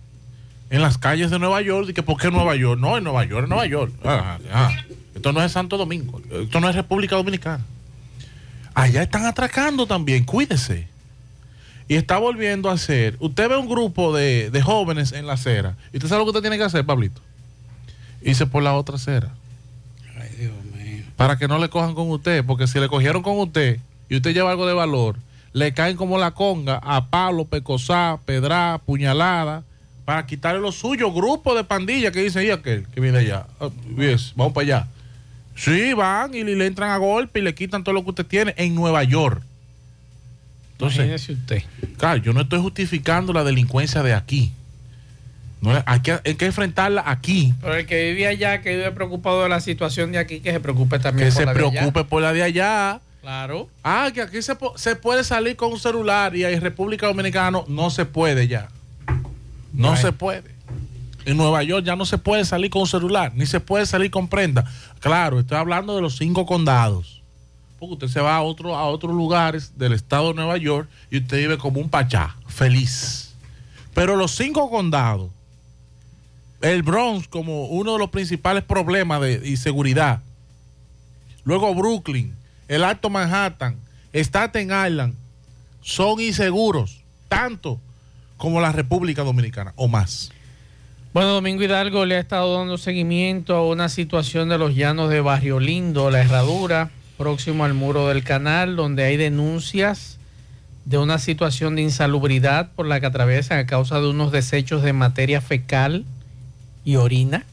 en 0.68 0.83
las 0.83 0.99
calles 0.99 1.31
de 1.31 1.38
Nueva 1.38 1.62
York. 1.62 1.88
Y 1.88 1.94
que, 1.94 2.03
¿por 2.03 2.18
qué 2.20 2.31
Nueva 2.31 2.55
York? 2.57 2.79
No, 2.79 2.99
en 2.99 3.05
Nueva 3.05 3.25
York, 3.25 3.44
en 3.44 3.49
Nueva 3.49 3.66
York. 3.66 3.92
Ah, 4.05 4.38
ah. 4.53 4.77
Esto 5.27 5.41
no 5.41 5.45
es 5.45 5.51
Santo 5.51 5.77
Domingo, 5.77 6.23
esto 6.31 6.61
no 6.61 6.69
es 6.69 6.77
República 6.77 7.17
Dominicana. 7.17 7.65
Allá 8.75 9.03
están 9.03 9.27
atracando 9.27 9.85
también, 9.85 10.23
cuídese. 10.23 10.87
Y 11.89 11.97
está 11.97 12.19
volviendo 12.19 12.71
a 12.71 12.79
ser, 12.79 13.17
usted 13.19 13.49
ve 13.49 13.57
un 13.57 13.69
grupo 13.69 14.15
de, 14.15 14.62
jóvenes 14.65 15.11
en 15.11 15.27
la 15.27 15.33
acera, 15.33 15.75
y 15.93 15.97
usted 15.97 16.09
sabe 16.09 16.21
lo 16.21 16.27
que 16.27 16.31
usted 16.31 16.43
tiene 16.43 16.59
que 16.59 16.62
hacer, 16.62 16.87
Pablito. 16.87 17.21
Irse 18.23 18.47
por 18.47 18.62
la 18.62 18.75
otra 18.75 18.95
acera. 18.95 19.35
Ay, 20.17 20.29
Dios 20.39 20.53
mío. 20.77 21.03
Para 21.17 21.37
que 21.37 21.49
no 21.49 21.59
le 21.59 21.71
cojan 21.71 21.97
con 21.97 22.09
usted, 22.09 22.45
porque 22.47 22.69
si 22.69 22.79
le 22.79 22.89
cogieron 22.89 23.25
con 23.25 23.37
usted 23.41 23.81
y 24.09 24.15
usted 24.15 24.33
lleva 24.33 24.53
algo 24.53 24.65
de 24.65 24.75
valor, 24.75 25.17
le 25.53 25.75
caen 25.75 25.97
como 25.97 26.19
la 26.19 26.31
conga 26.31 26.77
a 26.85 27.07
palo, 27.07 27.47
pecosá, 27.47 28.21
pedra, 28.25 28.81
puñalada, 28.87 29.65
para 30.05 30.25
quitarle 30.25 30.61
lo 30.61 30.71
suyo. 30.71 31.12
Grupo 31.12 31.57
de 31.57 31.65
pandillas 31.65 32.12
que 32.12 32.23
dicen, 32.23 32.47
y 32.47 32.51
aquel 32.51 32.87
que 32.95 33.01
viene 33.01 33.19
allá, 33.19 33.49
ah, 33.59 33.71
vamos 34.37 34.53
para 34.53 34.65
allá. 34.65 34.89
Sí, 35.57 35.95
van 35.95 36.35
y 36.35 36.45
le 36.45 36.66
entran 36.66 36.90
a 36.90 36.99
golpe 36.99 37.40
y 37.40 37.42
le 37.42 37.55
quitan 37.55 37.83
todo 37.83 37.95
lo 37.95 38.05
que 38.05 38.11
usted 38.11 38.27
tiene 38.27 38.55
en 38.57 38.75
Nueva 38.75 39.03
York. 39.05 39.42
Entonces, 40.73 41.29
usted. 41.31 41.62
Claro, 41.97 42.19
yo 42.23 42.35
no 42.35 42.42
estoy 42.42 42.61
justificando 42.61 43.33
la 43.33 43.42
delincuencia 43.42 44.03
de 44.03 44.12
aquí. 44.12 44.53
No, 45.62 45.83
hay, 45.87 46.01
que, 46.01 46.21
hay 46.23 46.35
que 46.35 46.45
enfrentarla 46.45 47.03
aquí. 47.07 47.55
Pero 47.62 47.75
el 47.75 47.87
que 47.87 48.12
vive 48.12 48.27
allá, 48.27 48.61
que 48.61 48.77
vive 48.77 48.92
preocupado 48.92 49.42
de 49.42 49.49
la 49.49 49.61
situación 49.61 50.12
de 50.12 50.19
aquí, 50.19 50.40
que 50.40 50.53
se 50.53 50.61
preocupe 50.61 50.99
también 50.99 51.29
que 51.29 51.35
por 51.35 51.47
se 51.47 51.53
preocupe 51.53 52.05
por 52.05 52.23
la 52.23 52.35
de 52.35 52.42
allá. 52.42 53.01
Claro. 53.23 53.69
Ah, 53.83 54.11
que 54.12 54.21
aquí 54.21 54.42
se, 54.42 54.57
se, 54.77 54.97
puede 54.97 55.25
salir 55.25 55.57
con 55.57 55.73
un 55.73 55.81
celular 55.81 56.37
y 56.37 56.45
en 56.45 56.61
República 56.61 57.07
Dominicana 57.07 57.62
no, 57.66 57.90
se 57.90 58.05
puede 58.05 58.47
ya. 58.47 58.69
No 59.73 59.97
se 59.97 60.12
puede. 60.12 60.56
En 61.27 61.37
Nueva 61.37 61.65
York 61.65 61.85
ya 61.85 61.97
no 61.97 62.07
se 62.07 62.19
puede 62.19 62.45
salir 62.45 62.71
con 62.71 62.87
celular, 62.87 63.33
ni 63.35 63.47
se 63.47 63.59
puede 63.59 63.85
salir 63.85 64.12
con 64.12 64.29
prenda. 64.29 64.65
Claro, 65.01 65.41
estoy 65.41 65.59
hablando 65.59 65.97
de 65.97 66.01
los 66.01 66.17
cinco 66.17 66.47
condados. 66.47 67.21
Porque 67.81 67.95
usted 67.95 68.07
se 68.07 68.21
va 68.21 68.37
a, 68.37 68.43
otro, 68.43 68.77
a 68.77 68.85
otros 68.85 69.12
lugares 69.12 69.77
del 69.77 69.93
estado 69.93 70.29
de 70.29 70.35
Nueva 70.35 70.57
York 70.57 70.89
y 71.11 71.19
usted 71.19 71.39
vive 71.39 71.59
como 71.59 71.81
un 71.81 71.89
pachá, 71.91 72.37
feliz. 72.47 73.35
Pero 73.93 74.15
los 74.15 74.37
cinco 74.37 74.71
condados, 74.71 75.33
el 76.61 76.85
Bronx 76.85 77.27
como 77.27 77.67
uno 77.67 77.95
de 77.95 77.99
los 77.99 78.11
principales 78.11 78.62
problemas 78.62 79.21
de 79.21 79.49
inseguridad, 79.49 80.21
luego 81.43 81.75
Brooklyn, 81.75 82.37
el 82.69 82.85
Alto 82.85 83.11
Manhattan, 83.11 83.77
Staten 84.15 84.69
Island, 84.69 85.17
son 85.83 86.21
inseguros, 86.21 87.03
tanto 87.29 87.81
como 88.37 88.61
la 88.61 88.71
República 88.71 89.25
Dominicana 89.25 89.73
o 89.75 89.89
más. 89.89 90.31
Bueno, 91.17 91.31
Domingo 91.31 91.63
Hidalgo 91.63 92.05
le 92.05 92.17
ha 92.17 92.21
estado 92.21 92.59
dando 92.59 92.77
seguimiento 92.77 93.57
a 93.57 93.67
una 93.67 93.89
situación 93.89 94.51
de 94.51 94.59
los 94.59 94.75
llanos 94.75 95.09
de 95.09 95.23
Barrio 95.23 95.61
Lindo, 95.61 96.11
la 96.11 96.21
herradura, 96.21 96.91
próximo 97.17 97.65
al 97.65 97.73
muro 97.73 98.09
del 98.09 98.23
canal, 98.23 98.77
donde 98.77 99.05
hay 99.05 99.17
denuncias 99.17 100.19
de 100.85 100.99
una 100.99 101.19
situación 101.19 101.75
de 101.75 101.81
insalubridad 101.81 102.71
por 102.73 102.85
la 102.85 103.01
que 103.01 103.07
atraviesan 103.07 103.61
a 103.61 103.65
causa 103.65 103.99
de 103.99 104.11
unos 104.11 104.31
desechos 104.31 104.83
de 104.83 104.93
materia 104.93 105.41
fecal 105.41 106.05
y 106.85 106.97
orina 106.97 107.47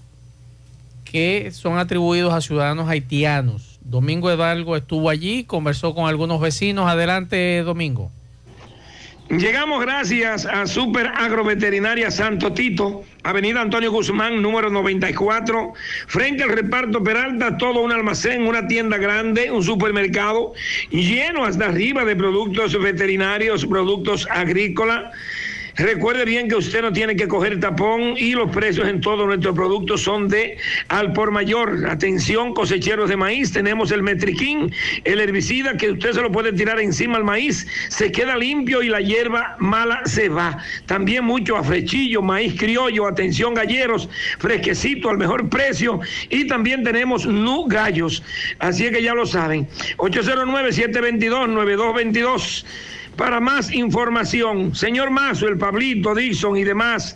que 1.06 1.49
son 1.54 1.78
atribuidos 1.78 2.34
a 2.34 2.41
ciudadanos 2.41 2.89
haitianos. 2.89 3.80
Domingo 3.80 4.30
Hidalgo 4.30 4.76
estuvo 4.76 5.10
allí, 5.10 5.45
conversó 5.45 5.95
con 5.95 6.10
algunos 6.10 6.41
vecinos. 6.41 6.89
Adelante, 6.89 7.63
Domingo. 7.63 8.12
Llegamos 9.37 9.81
gracias 9.81 10.45
a 10.45 10.67
Super 10.67 11.07
Agroveterinaria 11.07 12.11
Santo 12.11 12.53
Tito, 12.53 13.03
Avenida 13.23 13.61
Antonio 13.61 13.91
Guzmán, 13.91 14.43
número 14.43 14.69
94, 14.69 15.73
frente 16.05 16.43
al 16.43 16.49
reparto 16.49 17.03
Peralta, 17.03 17.57
todo 17.57 17.81
un 17.81 17.91
almacén, 17.91 18.45
una 18.45 18.67
tienda 18.67 18.97
grande, 18.97 19.49
un 19.49 19.63
supermercado 19.63 20.53
lleno 20.91 21.45
hasta 21.45 21.65
arriba 21.65 22.05
de 22.05 22.15
productos 22.15 22.79
veterinarios, 22.79 23.65
productos 23.65 24.27
agrícolas. 24.29 25.11
Recuerde 25.75 26.25
bien 26.25 26.47
que 26.47 26.55
usted 26.55 26.83
no 26.83 26.93
tiene 26.93 27.15
que 27.15 27.27
coger 27.27 27.59
tapón 27.59 28.13
y 28.15 28.33
los 28.33 28.51
precios 28.51 28.88
en 28.88 29.01
todos 29.01 29.25
nuestros 29.25 29.55
productos 29.55 30.01
son 30.01 30.27
de 30.27 30.55
al 30.88 31.13
por 31.13 31.31
mayor. 31.31 31.88
Atención, 31.89 32.53
cosecheros 32.53 33.09
de 33.09 33.17
maíz, 33.17 33.51
tenemos 33.51 33.91
el 33.91 34.03
metriquín, 34.03 34.71
el 35.03 35.19
herbicida 35.19 35.75
que 35.75 35.89
usted 35.89 36.12
se 36.12 36.21
lo 36.21 36.31
puede 36.31 36.53
tirar 36.53 36.79
encima 36.79 37.17
al 37.17 37.23
maíz, 37.23 37.65
se 37.89 38.12
queda 38.12 38.38
limpio 38.38 38.83
y 38.83 38.89
la 38.89 39.01
hierba 39.01 39.55
mala 39.57 40.01
se 40.05 40.29
va. 40.29 40.59
También 40.86 41.25
mucho 41.25 41.57
afrechillo, 41.57 42.21
maíz 42.21 42.53
criollo, 42.59 43.07
atención 43.07 43.55
galleros, 43.55 44.07
fresquecito 44.38 45.09
al 45.09 45.17
mejor 45.17 45.49
precio 45.49 46.01
y 46.29 46.45
también 46.45 46.83
tenemos 46.83 47.25
nu 47.25 47.65
gallos. 47.65 48.21
Así 48.59 48.86
es 48.86 48.91
que 48.91 49.01
ya 49.01 49.15
lo 49.15 49.25
saben. 49.25 49.67
809-722-9222. 49.97 52.63
Para 53.17 53.39
más 53.39 53.71
información, 53.71 54.73
señor 54.73 55.12
Mazo, 55.12 55.47
el 55.47 55.58
Pablito, 55.58 56.15
Dixon 56.15 56.58
y 56.58 56.63
demás, 56.63 57.15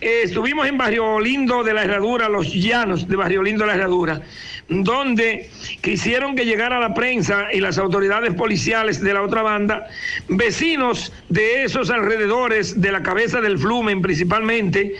eh, 0.00 0.22
estuvimos 0.24 0.66
en 0.66 0.78
Barrio 0.78 1.20
Lindo 1.20 1.62
de 1.62 1.74
la 1.74 1.84
Herradura, 1.84 2.28
Los 2.28 2.52
Llanos 2.54 3.06
de 3.06 3.16
Barrio 3.16 3.42
Lindo 3.42 3.64
de 3.64 3.68
la 3.68 3.74
Herradura, 3.76 4.22
donde 4.68 5.50
quisieron 5.82 6.36
que 6.36 6.46
llegara 6.46 6.80
la 6.80 6.94
prensa 6.94 7.52
y 7.52 7.60
las 7.60 7.76
autoridades 7.76 8.32
policiales 8.34 9.00
de 9.02 9.12
la 9.12 9.22
otra 9.22 9.42
banda, 9.42 9.86
vecinos 10.28 11.12
de 11.28 11.64
esos 11.64 11.90
alrededores, 11.90 12.80
de 12.80 12.92
la 12.92 13.02
cabeza 13.02 13.42
del 13.42 13.58
Flumen 13.58 14.00
principalmente, 14.00 14.94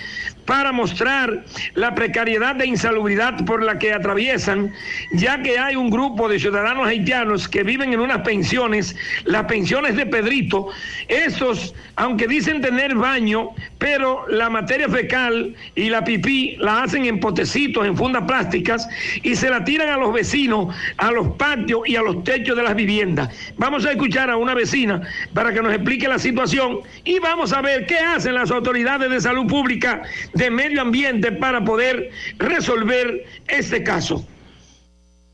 para 0.47 0.73
mostrar 0.73 1.45
la 1.75 1.95
precariedad 1.95 2.55
de 2.55 2.67
insalubridad 2.67 3.45
por 3.45 3.63
la 3.63 3.79
que 3.79 3.93
atraviesan, 3.93 4.73
ya 5.13 5.43
que 5.43 5.59
hay 5.59 5.77
un 5.77 5.91
grupo 5.91 6.29
de 6.29 6.39
ciudadanos 6.39 6.87
haitianos 6.87 7.49
que 7.49 7.63
viven 7.63 7.93
en 7.93 8.01
unas 8.01 8.23
pensiones, 8.23 8.97
las 9.25 9.45
pensiones 9.45 9.97
de 9.97 10.07
Pedrito, 10.07 10.69
estos, 11.09 11.75
aunque 11.97 12.29
dicen 12.29 12.61
tener 12.61 12.95
baño, 12.95 13.51
pero 13.79 14.27
la 14.29 14.49
materia 14.49 14.89
fecal 14.89 15.55
y 15.75 15.91
la 15.91 16.05
pipí 16.05 16.57
la 16.59 16.85
hacen 16.85 17.05
en 17.05 17.21
potecitos, 17.21 17.85
en 17.85 17.97
fundas 17.97 18.23
plásticas, 18.25 18.89
y 19.23 19.35
se 19.35 19.51
la 19.51 19.65
tiran 19.65 19.89
a 19.89 19.97
los 19.97 20.13
vecinos, 20.13 20.75
a 20.99 21.11
los 21.11 21.29
patios 21.37 21.81
y 21.87 21.97
a 21.97 22.03
los 22.03 22.23
techos 22.25 22.57
de 22.57 22.63
las 22.63 22.75
viviendas. 22.75 23.29
Vamos 23.57 23.85
a 23.85 23.91
escuchar 23.91 24.31
a 24.31 24.37
una 24.37 24.55
vecina 24.55 25.03
para 25.35 25.53
que 25.53 25.61
nos 25.61 25.75
explique 25.75 26.09
la 26.09 26.19
situación 26.19 26.81
y 27.05 27.19
vamos 27.19 27.53
a 27.53 27.61
ver 27.61 27.87
qué 27.87 27.99
hacen 27.99 28.35
las 28.35 28.51
autoridades 28.51 29.11
de 29.11 29.21
salud 29.21 29.47
pública 29.47 30.03
de 30.37 30.51
medio 30.51 30.83
ambiente 30.83 31.33
para 31.33 31.65
poder 31.65 32.11
resolver 32.39 33.25
este 33.49 33.83
caso. 33.83 34.27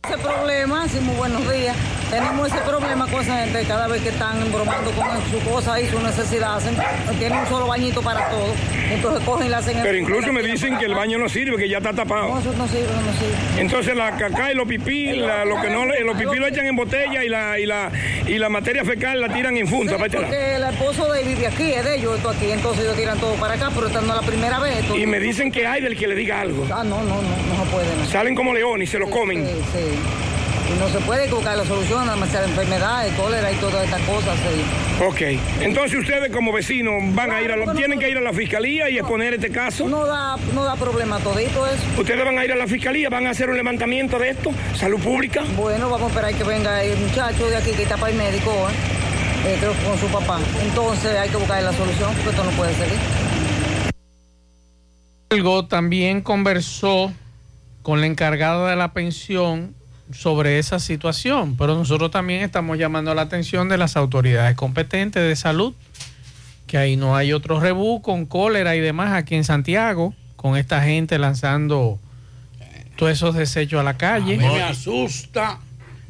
Ese 0.04 0.18
problema, 0.18 0.88
sí, 0.88 0.98
muy 0.98 1.14
buenos 1.14 1.48
días. 1.52 1.76
Tenemos 2.10 2.48
ese 2.52 2.58
problema 2.62 3.06
con 3.06 3.22
esa 3.22 3.38
gente 3.38 3.64
cada 3.68 3.86
vez 3.86 4.02
que 4.02 4.08
están 4.08 4.42
embromando 4.42 4.90
con 4.90 5.06
su 5.30 5.38
cosa 5.48 5.80
y 5.80 5.86
su 5.88 5.98
necesidad. 6.00 6.56
Hacen, 6.56 6.76
tienen 7.20 7.38
un 7.38 7.46
solo 7.46 7.68
bañito 7.68 8.02
para 8.02 8.28
todo. 8.28 8.52
Entonces 8.92 9.24
cogen 9.24 9.46
y 9.46 9.50
le 9.50 9.56
hacen. 9.56 9.78
Pero 9.80 9.96
incluso 9.96 10.32
me 10.32 10.42
dicen 10.42 10.76
que 10.76 10.86
el 10.86 10.94
baño 10.94 11.18
no 11.18 11.28
sirve, 11.28 11.56
que 11.56 11.68
ya 11.68 11.78
está 11.78 11.92
tapado. 11.92 12.28
No, 12.28 12.40
eso 12.40 12.52
no 12.52 12.66
sirve, 12.66 12.88
no 12.88 13.12
sirve. 13.12 13.60
Entonces 13.62 13.94
la 13.96 14.16
caca 14.16 14.50
y 14.52 14.56
los 14.56 14.66
pipí, 14.66 15.12
la- 15.12 15.44
lo 15.44 15.60
que 15.62 15.70
no, 15.70 15.84
los 15.86 16.16
pipí 16.18 16.36
lo 16.36 16.48
echan 16.48 16.66
en 16.66 16.74
botella 16.76 17.24
y 17.24 17.28
la, 17.28 17.58
y 17.60 17.64
la, 17.66 17.90
y 18.26 18.38
la 18.38 18.48
materia 18.48 18.84
fecal 18.84 19.20
la 19.20 19.28
tiran 19.32 19.56
en 19.56 19.68
funda. 19.68 19.94
echarla. 19.94 20.26
Porque 20.26 20.56
el 20.56 20.64
esposo 20.64 21.12
de 21.12 21.22
vive 21.22 21.46
aquí, 21.46 21.72
es 21.72 21.84
de 21.84 21.94
ellos, 21.96 22.16
esto 22.16 22.28
aquí. 22.30 22.50
Entonces 22.50 22.82
ellos 22.84 22.96
tiran 22.96 23.18
todo 23.20 23.34
para 23.36 23.54
acá, 23.54 23.70
pero 23.72 23.86
esta 23.86 24.00
no 24.00 24.14
es 24.16 24.20
la 24.20 24.26
primera 24.26 24.58
vez. 24.58 24.78
esto- 24.80 24.96
Y 24.98 25.06
me 25.06 25.20
dicen 25.20 25.50
que 25.52 25.64
hay 25.66 25.80
del 25.80 25.96
que 25.96 26.08
le 26.08 26.16
diga 26.16 26.40
algo. 26.40 26.66
Ah, 26.74 26.82
no, 26.84 26.98
no, 27.02 27.04
no, 27.04 27.22
no 27.22 27.64
se 27.64 27.70
puede. 27.70 27.86
no. 27.96 28.04
Salen 28.10 28.34
como 28.34 28.52
leones 28.52 28.88
y 28.88 28.92
se 28.92 28.98
lo 28.98 29.08
comen. 29.08 29.46
Sí, 29.46 29.91
Y 29.94 30.78
no 30.78 30.88
se 30.88 30.98
puede 31.00 31.28
buscar 31.30 31.56
la 31.56 31.64
solución 31.66 32.08
a 32.08 32.12
demasiadas 32.14 32.48
enfermedades, 32.48 33.12
cólera 33.14 33.50
y 33.52 33.56
todas 33.56 33.84
estas 33.84 34.00
cosas. 34.02 34.36
sí. 34.38 35.04
Ok. 35.04 35.20
Entonces 35.60 35.98
ustedes 35.98 36.30
como 36.30 36.52
vecinos 36.52 36.94
van 37.14 37.30
a 37.32 37.40
ir 37.42 37.50
a 37.50 37.56
la- 37.56 37.72
tienen 37.74 37.98
que 37.98 38.08
ir 38.08 38.16
a 38.16 38.20
la 38.20 38.32
fiscalía 38.32 38.88
y 38.88 38.98
exponer 38.98 39.34
este 39.34 39.50
caso. 39.50 39.88
No 39.88 40.06
da, 40.06 40.36
no 40.54 40.64
da 40.64 40.76
problema 40.76 41.18
todito 41.18 41.66
eso. 41.66 41.82
Ustedes 41.98 42.24
van 42.24 42.38
a 42.38 42.44
ir 42.44 42.52
a 42.52 42.56
la 42.56 42.66
fiscalía, 42.66 43.10
van 43.10 43.26
a 43.26 43.30
hacer 43.30 43.50
un 43.50 43.56
levantamiento 43.56 44.18
de 44.18 44.30
esto, 44.30 44.52
salud 44.76 45.00
pública. 45.00 45.42
Bueno, 45.56 45.90
vamos 45.90 46.06
a 46.06 46.14
esperar 46.14 46.34
que 46.34 46.44
venga 46.44 46.82
el 46.84 46.96
muchacho 46.98 47.48
de 47.50 47.56
aquí 47.56 47.72
que 47.72 47.82
está 47.82 47.96
para 47.96 48.12
el 48.12 48.18
médico, 48.18 48.50
¿eh? 48.50 49.48
Eh, 49.48 49.56
creo 49.58 49.72
que 49.72 49.84
con 49.84 49.98
su 49.98 50.06
papá. 50.06 50.38
Entonces 50.62 51.18
hay 51.18 51.28
que 51.28 51.36
buscar 51.36 51.60
la 51.62 51.72
solución 51.72 52.14
porque 52.14 52.30
esto 52.30 52.44
no 52.44 52.50
puede 52.52 52.72
seguir. 52.74 52.98
Algo 55.30 55.66
también 55.66 56.20
conversó 56.20 57.12
con 57.82 58.00
la 58.00 58.06
encargada 58.06 58.70
de 58.70 58.76
la 58.76 58.92
pensión 58.92 59.74
sobre 60.12 60.58
esa 60.58 60.78
situación, 60.78 61.56
pero 61.56 61.74
nosotros 61.74 62.10
también 62.10 62.42
estamos 62.42 62.78
llamando 62.78 63.14
la 63.14 63.22
atención 63.22 63.68
de 63.68 63.78
las 63.78 63.96
autoridades 63.96 64.56
competentes 64.56 65.22
de 65.22 65.36
salud, 65.36 65.74
que 66.66 66.78
ahí 66.78 66.96
no 66.96 67.16
hay 67.16 67.32
otro 67.32 67.60
rebú 67.60 68.02
con 68.02 68.26
cólera 68.26 68.76
y 68.76 68.80
demás 68.80 69.12
aquí 69.12 69.34
en 69.34 69.44
Santiago, 69.44 70.14
con 70.36 70.56
esta 70.56 70.82
gente 70.82 71.18
lanzando 71.18 71.98
todos 72.96 73.12
esos 73.12 73.34
desechos 73.34 73.80
a 73.80 73.82
la 73.82 73.96
calle. 73.96 74.34
A 74.34 74.38
mí 74.38 74.44
me 74.44 74.62
asusta, 74.62 75.58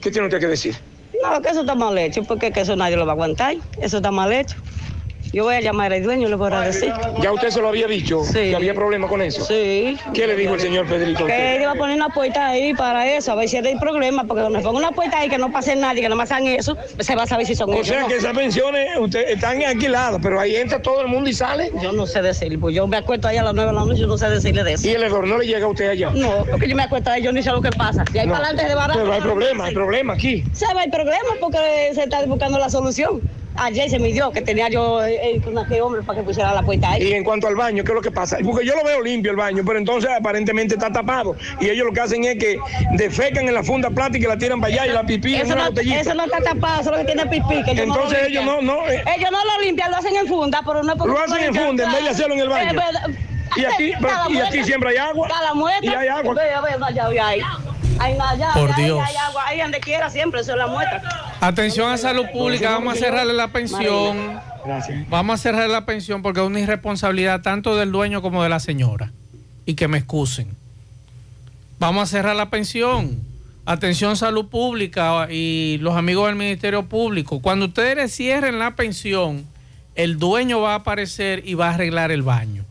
¿Qué 0.00 0.10
tiene 0.10 0.26
usted 0.26 0.40
que 0.40 0.48
decir? 0.48 0.74
No, 1.22 1.40
que 1.40 1.50
eso 1.50 1.60
está 1.60 1.76
mal 1.76 1.96
hecho, 1.96 2.24
porque 2.24 2.50
que 2.50 2.62
eso 2.62 2.74
nadie 2.74 2.96
lo 2.96 3.06
va 3.06 3.12
a 3.12 3.14
aguantar. 3.14 3.54
Eso 3.80 3.98
está 3.98 4.10
mal 4.10 4.32
hecho. 4.32 4.56
Yo 5.36 5.44
voy 5.44 5.54
a 5.56 5.60
llamar 5.60 5.92
al 5.92 6.02
dueño 6.02 6.28
y 6.28 6.30
le 6.30 6.36
voy 6.36 6.50
a 6.50 6.60
decir. 6.62 6.90
¿Ya 7.20 7.30
usted 7.30 7.50
se 7.50 7.60
lo 7.60 7.68
había 7.68 7.86
dicho? 7.86 8.24
Sí. 8.24 8.32
¿Que 8.32 8.56
había 8.56 8.72
problema 8.72 9.06
con 9.06 9.20
eso? 9.20 9.44
Sí. 9.44 9.98
¿Qué 10.14 10.26
le 10.26 10.34
dijo 10.34 10.54
el 10.54 10.60
señor 10.60 10.86
Pedrito? 10.86 11.26
Que 11.26 11.56
él 11.56 11.60
iba 11.60 11.72
a 11.72 11.74
poner 11.74 11.94
una 11.94 12.08
puerta 12.08 12.46
ahí 12.48 12.72
para 12.72 13.06
eso, 13.14 13.32
a 13.32 13.34
ver 13.34 13.46
si 13.46 13.58
hay 13.58 13.76
problema, 13.76 14.24
porque 14.24 14.40
cuando 14.40 14.62
ponga 14.62 14.78
una 14.78 14.92
puerta 14.92 15.18
ahí 15.18 15.28
que 15.28 15.36
no 15.36 15.52
pase 15.52 15.76
nadie, 15.76 16.00
que 16.00 16.08
no 16.08 16.16
más 16.16 16.32
hagan 16.32 16.46
eso, 16.46 16.74
se 17.00 17.14
va 17.14 17.24
a 17.24 17.26
saber 17.26 17.44
si 17.44 17.54
son 17.54 17.68
O 17.68 17.74
ellos. 17.74 17.86
sea 17.86 18.00
¿no? 18.00 18.08
que 18.08 18.16
esas 18.16 18.34
pensiones 18.34 18.88
usted, 18.98 19.28
están 19.28 19.62
alquiladas, 19.62 20.18
pero 20.22 20.40
ahí 20.40 20.56
entra 20.56 20.80
todo 20.80 21.02
el 21.02 21.08
mundo 21.08 21.28
y 21.28 21.34
sale. 21.34 21.70
Yo 21.82 21.92
no 21.92 22.06
sé 22.06 22.22
decirle, 22.22 22.56
pues 22.56 22.74
yo 22.74 22.86
me 22.86 22.96
acuesto 22.96 23.28
ahí 23.28 23.36
a 23.36 23.42
las 23.42 23.52
nueve 23.52 23.72
de 23.72 23.76
la 23.76 23.84
noche, 23.84 24.00
yo 24.00 24.06
no 24.06 24.16
sé 24.16 24.30
decirle 24.30 24.64
de 24.64 24.72
eso. 24.72 24.88
¿Y 24.88 24.92
el 24.92 25.02
error 25.02 25.26
no 25.28 25.36
le 25.36 25.46
llega 25.46 25.66
a 25.66 25.68
usted 25.68 25.90
allá? 25.90 26.12
No, 26.14 26.46
porque 26.50 26.66
yo 26.66 26.74
me 26.74 26.84
acuesto 26.84 27.10
ahí, 27.10 27.22
yo 27.22 27.30
ni 27.30 27.42
sé 27.42 27.50
lo 27.50 27.60
que 27.60 27.72
pasa. 27.72 28.04
De 28.10 28.20
ahí 28.20 28.26
No, 28.26 28.32
para 28.32 28.46
adelante 28.46 28.70
de 28.70 28.74
barato. 28.74 29.00
Pero 29.00 29.12
hay 29.12 29.20
problema, 29.20 29.64
hay 29.66 29.74
problema 29.74 30.14
aquí. 30.14 30.44
¿Sabe? 30.54 30.80
Hay 30.80 30.90
problema 30.90 31.28
porque 31.42 31.58
se 31.92 32.04
está 32.04 32.24
buscando 32.24 32.58
la 32.58 32.70
solución. 32.70 33.20
Ayer 33.58 33.88
se 33.90 33.98
me 33.98 34.08
dio 34.12 34.30
que 34.32 34.42
tenía 34.42 34.68
yo 34.68 35.02
eh, 35.04 35.40
con 35.42 35.56
aquel 35.58 35.80
hombre 35.80 36.02
para 36.02 36.18
que 36.20 36.24
pusiera 36.24 36.52
la 36.52 36.62
puerta 36.62 36.90
ahí. 36.90 37.02
Y 37.04 37.12
en 37.12 37.24
cuanto 37.24 37.46
al 37.48 37.56
baño, 37.56 37.82
¿qué 37.84 37.90
es 37.92 37.94
lo 37.94 38.02
que 38.02 38.10
pasa? 38.10 38.36
Porque 38.44 38.64
yo 38.66 38.74
lo 38.76 38.84
veo 38.84 39.00
limpio 39.02 39.30
el 39.30 39.36
baño, 39.36 39.62
pero 39.66 39.78
entonces 39.78 40.10
aparentemente 40.10 40.74
está 40.74 40.92
tapado. 40.92 41.36
Y 41.60 41.68
ellos 41.70 41.86
lo 41.86 41.92
que 41.92 42.00
hacen 42.00 42.24
es 42.24 42.36
que 42.38 42.58
defecan 42.92 43.48
en 43.48 43.54
la 43.54 43.62
funda 43.62 43.90
plástica 43.90 44.26
y 44.26 44.28
la 44.28 44.36
tiran 44.38 44.60
para 44.60 44.72
allá 44.74 44.86
y 44.86 44.90
la 44.94 45.04
pipí 45.04 45.34
en 45.34 45.42
Eso 45.42 45.54
una 45.54 45.64
no, 45.64 45.70
botellita. 45.70 46.00
eso 46.00 46.14
no 46.14 46.24
está 46.24 46.40
tapado, 46.40 46.80
eso 46.80 46.90
es 46.92 46.98
lo 46.98 47.06
que 47.06 47.12
tiene 47.12 47.26
pipí. 47.30 47.62
Que 47.64 47.70
Entonces 47.82 48.18
no 48.22 48.26
ellos 48.28 48.44
no- 48.44 48.62
no, 48.62 48.88
eh. 48.88 49.02
ellos 49.16 49.30
no 49.30 49.38
lo 49.44 49.62
limpian, 49.64 49.90
lo 49.90 49.96
hacen 49.96 50.16
en 50.16 50.26
funda, 50.26 50.60
pero 50.66 50.82
no 50.82 50.92
es 50.92 50.98
porque 50.98 51.12
Lo 51.14 51.20
hacen 51.20 51.44
en 51.44 51.54
funda 51.54 51.84
en 51.84 51.92
vez 51.92 52.02
de 52.04 52.10
hacerlo 52.10 52.34
en 52.34 52.40
el 52.40 52.48
baño. 52.48 52.80
Y 53.56 53.64
aquí- 53.64 53.92
pero- 54.00 54.30
y 54.30 54.38
aquí 54.38 54.64
siempre 54.64 54.90
hay 54.90 54.96
agua. 54.98 55.28
Cada. 55.28 55.52
Y 55.80 55.88
hay 55.88 56.08
agua. 56.08 56.34
Ve, 56.34 56.42
ve, 56.42 56.84
allá, 56.84 57.08
ve, 57.08 57.42
Por 58.54 58.76
Dios. 58.76 59.02
hay 59.04 59.16
agua, 59.16 59.46
ahí 59.46 59.60
donde 59.60 59.80
quiera 59.80 60.10
siempre, 60.10 60.40
eso 60.40 60.52
es 60.52 60.58
la 60.58 60.66
muestra. 60.66 61.02
Atención 61.40 61.90
a 61.90 61.98
salud 61.98 62.26
pública, 62.32 62.70
vamos 62.70 62.94
a 62.94 62.96
cerrarle 62.98 63.32
la 63.32 63.48
pensión. 63.48 64.40
Gracias. 64.64 65.08
Vamos 65.08 65.40
a 65.40 65.42
cerrar 65.42 65.68
la 65.68 65.86
pensión 65.86 66.22
porque 66.22 66.40
es 66.40 66.46
una 66.46 66.60
irresponsabilidad 66.60 67.42
tanto 67.42 67.76
del 67.76 67.92
dueño 67.92 68.22
como 68.22 68.42
de 68.42 68.48
la 68.48 68.60
señora. 68.60 69.12
Y 69.64 69.74
que 69.74 69.88
me 69.88 69.98
excusen. 69.98 70.48
Vamos 71.78 72.04
a 72.04 72.06
cerrar 72.06 72.36
la 72.36 72.50
pensión. 72.50 73.20
Atención 73.64 74.16
salud 74.16 74.46
pública 74.46 75.26
y 75.30 75.78
los 75.80 75.96
amigos 75.96 76.28
del 76.28 76.36
Ministerio 76.36 76.84
Público. 76.84 77.40
Cuando 77.40 77.66
ustedes 77.66 78.14
cierren 78.14 78.58
la 78.58 78.76
pensión, 78.76 79.44
el 79.96 80.18
dueño 80.18 80.60
va 80.60 80.72
a 80.72 80.76
aparecer 80.76 81.42
y 81.44 81.54
va 81.54 81.70
a 81.70 81.74
arreglar 81.74 82.12
el 82.12 82.22
baño. 82.22 82.64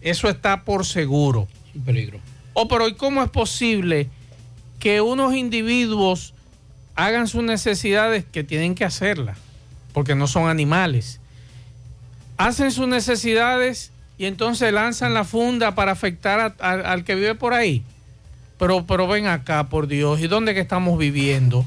Eso 0.00 0.28
está 0.28 0.62
por 0.64 0.86
seguro. 0.86 1.48
Un 1.74 1.82
peligro. 1.82 2.18
Oh, 2.54 2.66
pero 2.68 2.88
¿y 2.88 2.94
cómo 2.94 3.22
es 3.22 3.28
posible 3.28 4.08
que 4.78 5.00
unos 5.00 5.34
individuos 5.34 6.34
hagan 6.94 7.28
sus 7.28 7.42
necesidades 7.42 8.24
que 8.24 8.44
tienen 8.44 8.74
que 8.74 8.84
hacerlas? 8.84 9.38
Porque 9.92 10.14
no 10.14 10.26
son 10.26 10.48
animales. 10.48 11.20
Hacen 12.36 12.70
sus 12.70 12.86
necesidades 12.88 13.92
y 14.18 14.26
entonces 14.26 14.72
lanzan 14.72 15.14
la 15.14 15.24
funda 15.24 15.74
para 15.74 15.92
afectar 15.92 16.54
a- 16.60 16.70
al 16.70 17.04
que 17.04 17.14
vive 17.14 17.34
por 17.34 17.54
ahí. 17.54 17.82
Pero, 18.58 18.86
pero 18.86 19.06
ven 19.06 19.26
acá, 19.26 19.68
por 19.68 19.86
Dios, 19.86 20.20
¿y 20.20 20.26
dónde 20.28 20.54
que 20.54 20.60
estamos 20.60 20.98
viviendo? 20.98 21.64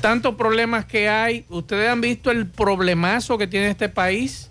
Tantos 0.00 0.34
problemas 0.36 0.86
que 0.86 1.08
hay. 1.08 1.44
Ustedes 1.48 1.90
han 1.90 2.00
visto 2.00 2.30
el 2.30 2.46
problemazo 2.46 3.36
que 3.36 3.46
tiene 3.46 3.68
este 3.68 3.88
país, 3.90 4.50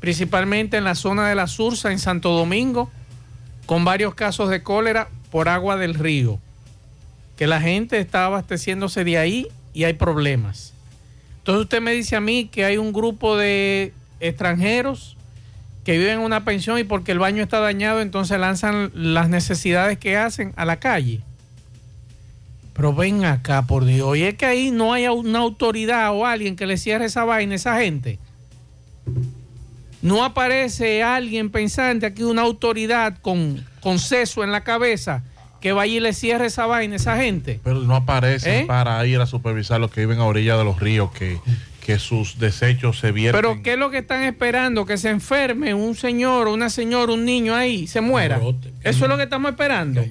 principalmente 0.00 0.78
en 0.78 0.84
la 0.84 0.94
zona 0.94 1.28
de 1.28 1.34
la 1.34 1.46
Sursa, 1.46 1.92
en 1.92 1.98
Santo 1.98 2.30
Domingo 2.30 2.90
con 3.66 3.84
varios 3.84 4.14
casos 4.14 4.48
de 4.48 4.62
cólera 4.62 5.08
por 5.30 5.48
agua 5.48 5.76
del 5.76 5.94
río, 5.94 6.38
que 7.36 7.46
la 7.46 7.60
gente 7.60 7.98
está 7.98 8.26
abasteciéndose 8.26 9.04
de 9.04 9.18
ahí 9.18 9.48
y 9.74 9.84
hay 9.84 9.94
problemas. 9.94 10.72
Entonces 11.38 11.62
usted 11.62 11.80
me 11.80 11.92
dice 11.92 12.16
a 12.16 12.20
mí 12.20 12.48
que 12.50 12.64
hay 12.64 12.76
un 12.76 12.92
grupo 12.92 13.36
de 13.36 13.92
extranjeros 14.20 15.16
que 15.84 15.96
viven 15.96 16.14
en 16.14 16.20
una 16.20 16.44
pensión 16.44 16.78
y 16.78 16.84
porque 16.84 17.12
el 17.12 17.18
baño 17.18 17.42
está 17.42 17.60
dañado, 17.60 18.02
entonces 18.02 18.38
lanzan 18.38 18.90
las 18.94 19.30
necesidades 19.30 19.98
que 19.98 20.18
hacen 20.18 20.52
a 20.56 20.66
la 20.66 20.78
calle. 20.78 21.22
Pero 22.74 22.94
ven 22.94 23.24
acá, 23.24 23.62
por 23.62 23.86
Dios. 23.86 24.16
Y 24.18 24.24
es 24.24 24.34
que 24.34 24.46
ahí 24.46 24.70
no 24.70 24.92
hay 24.92 25.08
una 25.08 25.38
autoridad 25.38 26.12
o 26.14 26.26
alguien 26.26 26.56
que 26.56 26.66
le 26.66 26.76
cierre 26.76 27.06
esa 27.06 27.24
vaina 27.24 27.54
a 27.54 27.56
esa 27.56 27.80
gente. 27.80 28.18
No 30.02 30.24
aparece 30.24 31.02
alguien 31.02 31.50
pensante 31.50 32.06
aquí, 32.06 32.22
una 32.22 32.42
autoridad 32.42 33.16
con, 33.20 33.64
con 33.88 33.98
seso 33.98 34.44
en 34.44 34.52
la 34.52 34.64
cabeza 34.64 35.22
que 35.62 35.72
vaya 35.72 35.94
y 35.96 36.00
le 36.00 36.12
cierre 36.12 36.44
esa 36.46 36.66
vaina 36.66 36.92
a 36.92 36.96
esa 36.96 37.16
gente. 37.16 37.58
Pero 37.64 37.80
no 37.80 37.96
aparecen 37.96 38.52
¿Eh? 38.54 38.64
para 38.66 39.04
ir 39.06 39.18
a 39.20 39.24
supervisar 39.26 39.80
los 39.80 39.90
que 39.90 40.00
viven 40.00 40.18
a 40.18 40.24
orilla 40.24 40.58
de 40.58 40.64
los 40.64 40.78
ríos, 40.78 41.10
que, 41.12 41.38
que 41.84 41.98
sus 41.98 42.38
desechos 42.38 42.98
se 42.98 43.12
vierten. 43.12 43.40
Pero 43.40 43.62
¿qué 43.62 43.72
es 43.72 43.78
lo 43.78 43.90
que 43.90 43.98
están 43.98 44.24
esperando? 44.24 44.84
Que 44.84 44.98
se 44.98 45.08
enferme 45.08 45.72
un 45.72 45.94
señor, 45.94 46.48
una 46.48 46.68
señora, 46.68 47.12
un 47.14 47.24
niño 47.24 47.54
ahí, 47.54 47.86
se 47.86 48.02
muera. 48.02 48.38
Eso 48.84 49.04
es 49.04 49.08
lo 49.08 49.16
que 49.16 49.22
estamos 49.22 49.50
esperando. 49.50 50.04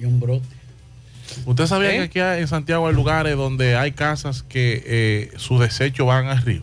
¿Usted 1.46 1.66
sabía 1.66 1.92
¿Eh? 1.92 1.96
que 1.98 2.02
aquí 2.02 2.18
hay- 2.20 2.40
en 2.40 2.48
Santiago 2.48 2.88
hay 2.88 2.94
lugares 2.94 3.36
donde 3.36 3.76
hay 3.76 3.92
casas 3.92 4.42
que 4.42 4.82
eh, 4.86 5.30
sus 5.36 5.60
desechos 5.60 6.04
van 6.06 6.26
al 6.26 6.42
río? 6.42 6.62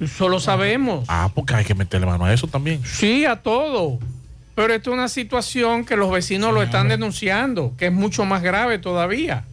Eso 0.00 0.28
lo 0.28 0.40
sabemos. 0.40 1.04
Ah, 1.08 1.30
porque 1.34 1.54
hay 1.54 1.64
que 1.64 1.74
meterle 1.74 2.06
mano 2.06 2.24
a 2.24 2.32
eso 2.34 2.46
también. 2.48 2.80
Sí, 2.84 3.24
a 3.24 3.36
todo. 3.36 3.98
Pero 4.58 4.74
esto 4.74 4.90
es 4.90 4.94
una 4.94 5.06
situación 5.06 5.84
que 5.84 5.96
los 5.96 6.10
vecinos 6.10 6.52
lo 6.52 6.64
están 6.64 6.88
denunciando, 6.88 7.74
que 7.78 7.86
es 7.86 7.92
mucho 7.92 8.24
más 8.24 8.42
grave 8.42 8.80
todavía. 8.80 9.44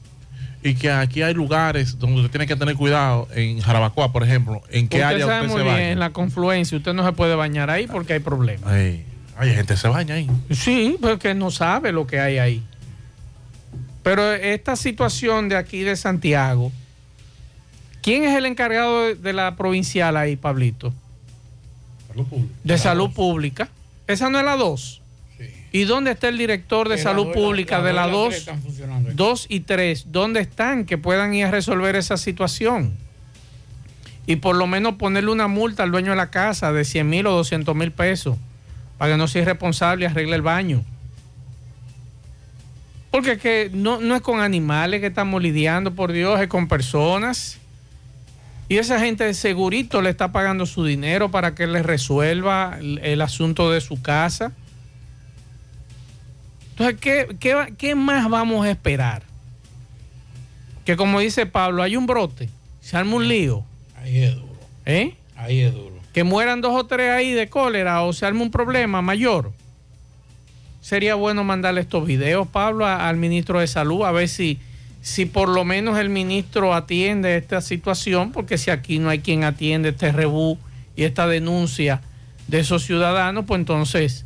Y 0.63 0.74
que 0.74 0.89
aquí 0.89 1.22
hay 1.22 1.36
lugares 1.36 2.00
donde 2.00 2.22
usted 2.22 2.32
tiene 2.32 2.48
que 2.48 2.56
tener 2.56 2.74
cuidado, 2.74 3.28
en 3.36 3.62
Jarabacoa, 3.62 4.12
por 4.12 4.24
ejemplo, 4.24 4.63
en 4.72 4.88
qué 4.88 4.98
usted 4.98 5.08
área 5.08 5.28
sabe 5.28 5.41
usted 5.41 5.50
muy 5.52 5.58
se 5.60 5.63
bien, 5.63 5.76
baña. 5.76 5.91
en 5.91 6.00
la 6.00 6.10
confluencia, 6.10 6.76
usted 6.76 6.94
no 6.94 7.06
se 7.06 7.12
puede 7.12 7.36
bañar 7.36 7.70
ahí 7.70 7.86
porque 7.86 8.13
hay 8.13 8.20
problemas. 8.20 8.68
Ay, 8.68 9.06
hay 9.38 9.54
gente 9.54 9.76
que 9.76 9.80
se 9.80 9.88
baña 9.89 10.15
ahí. 10.15 10.28
Sí, 10.50 10.98
porque 11.00 11.36
no 11.36 11.52
sabe 11.52 11.91
lo 11.91 12.08
que 12.08 12.20
hay 12.20 12.39
ahí. 12.39 12.63
Pero 14.02 14.34
esta 14.34 14.76
situación 14.76 15.50
de 15.50 15.58
aquí 15.58 15.82
de 15.84 15.96
Santiago, 15.98 16.72
¿quién 18.02 18.24
es 18.24 18.36
el 18.36 18.48
encargado 18.48 19.04
de, 19.04 19.13
de 19.13 19.34
la 19.34 19.56
provincial 19.56 20.18
ahí, 20.18 20.36
Pablito? 20.36 20.91
De 22.63 22.80
salud 22.80 23.12
pública. 23.12 23.70
Esa 24.08 24.30
no 24.30 24.39
es 24.39 24.46
la 24.46 24.56
2. 24.56 25.02
¿Y 25.72 25.84
dónde 25.84 26.12
está 26.12 26.30
el 26.30 26.38
director 26.38 26.88
de 26.88 26.98
salud 26.98 27.28
la- 27.28 27.34
pública 27.34 27.80
la 27.80 27.84
de 27.84 27.94
la 27.94 28.08
dos 28.08 28.12
y 28.12 28.12
la 28.12 28.18
2? 28.18 28.30
tres 28.30 28.39
están 28.39 28.62
funcionando 28.62 29.10
aquí. 29.10 29.18
2 29.18 29.46
y 29.50 29.60
3. 29.62 30.06
¿Dónde 30.12 30.39
están? 30.39 30.86
Que 30.86 30.98
puedan 30.98 31.34
ir 31.34 31.46
a 31.46 31.52
resolver 31.52 31.96
esa 31.98 32.15
situación. 32.15 32.94
Y 34.26 34.38
por 34.38 34.56
lo 34.56 34.68
menos 34.68 34.96
ponerle 34.96 35.32
una 35.32 35.48
multa 35.50 35.84
al 35.84 35.91
dueño 35.91 36.12
de 36.12 36.15
la 36.15 36.32
casa 36.32 36.72
de 36.72 36.86
100 36.86 37.10
mil 37.10 37.28
o 37.28 37.32
200 37.32 37.76
mil 37.76 37.91
pesos 37.91 38.38
para 38.98 39.12
que 39.12 39.18
no 39.18 39.28
sea 39.28 39.41
irresponsable 39.41 40.06
y 40.06 40.08
arregle 40.08 40.36
el 40.38 40.41
baño. 40.41 40.84
Porque 43.12 43.34
es 43.34 43.38
que 43.41 43.70
no, 43.74 44.00
no 44.02 44.15
es 44.15 44.22
con 44.22 44.39
animales 44.39 45.00
que 45.02 45.08
estamos 45.08 45.41
lidiando, 45.41 45.94
por 45.94 46.12
Dios, 46.12 46.39
es 46.41 46.48
con 46.48 46.68
personas. 46.68 47.58
Y 48.67 48.78
esa 48.78 48.99
gente 48.99 49.32
segurito 49.36 50.01
le 50.01 50.10
está 50.10 50.32
pagando 50.32 50.65
su 50.65 50.84
dinero 50.86 51.30
para 51.30 51.54
que 51.54 51.67
le 51.67 51.84
resuelva 51.84 52.78
el, 52.80 52.97
el 52.99 53.21
asunto 53.21 53.69
de 53.71 53.80
su 53.82 54.01
casa. 54.01 54.51
Entonces, 56.71 56.97
¿qué, 56.99 57.36
qué, 57.39 57.73
qué 57.78 57.95
más 57.95 58.30
vamos 58.30 58.65
a 58.65 58.71
esperar? 58.71 59.23
Que 60.84 60.95
como 60.97 61.19
dice 61.19 61.45
Pablo, 61.45 61.84
hay 61.84 61.95
un 61.95 62.06
brote, 62.06 62.49
se 62.82 62.97
arma 62.97 63.15
un 63.15 63.28
lío. 63.28 63.63
Ahí 63.97 64.23
es 64.23 64.36
duro. 64.36 64.60
¿Eh? 64.86 65.15
Ahí 65.36 65.62
es 65.62 65.73
duro. 65.73 65.95
Que 66.13 66.23
mueran 66.23 66.62
dos 66.62 66.73
o 66.75 66.86
tres 66.86 67.12
ahí 67.12 67.32
de 67.34 67.49
cólera 67.49 68.01
o 68.04 68.13
se 68.13 68.25
arma 68.25 68.41
un 68.41 68.51
problema 68.51 69.01
mayor. 69.01 69.51
Sería 70.82 71.15
bueno 71.15 71.43
mandarle 71.43 71.82
estos 71.82 72.06
videos, 72.06 72.47
Pablo, 72.47 72.86
a- 72.86 73.08
al 73.10 73.17
ministro 73.17 73.60
de 73.60 73.67
Salud, 73.67 74.04
a 74.04 74.12
ver 74.12 74.28
si, 74.30 74.60
si 75.06 75.28
por 75.28 75.50
lo 75.50 75.65
menos 75.65 76.00
el 76.00 76.10
ministro 76.10 76.74
atiende 76.74 77.38
esta 77.38 77.62
situación, 77.62 78.32
porque 78.32 78.58
si 78.58 78.72
aquí 78.72 78.98
no 78.98 79.10
hay 79.10 79.20
quien 79.20 79.44
atiende 79.44 79.89
este 79.89 80.12
rebú 80.12 80.58
y 80.96 81.04
esta 81.04 81.28
denuncia 81.28 82.02
de 82.48 82.62
esos 82.62 82.84
ciudadanos, 82.84 83.46
pues 83.46 83.60
entonces 83.60 84.26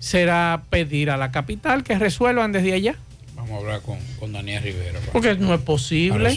será 0.00 0.64
pedir 0.68 1.10
a 1.10 1.16
la 1.16 1.30
capital 1.30 1.84
que 1.84 1.96
resuelvan 1.96 2.50
desde 2.50 2.72
allá. 2.72 2.96
Vamos 3.36 3.52
a 3.52 3.56
hablar 3.58 3.82
con, 3.82 3.98
con 4.18 4.32
Daniel 4.32 4.64
Rivera. 4.64 4.98
Porque 5.12 5.36
no 5.36 5.54
es 5.54 5.60
posible. 5.60 6.34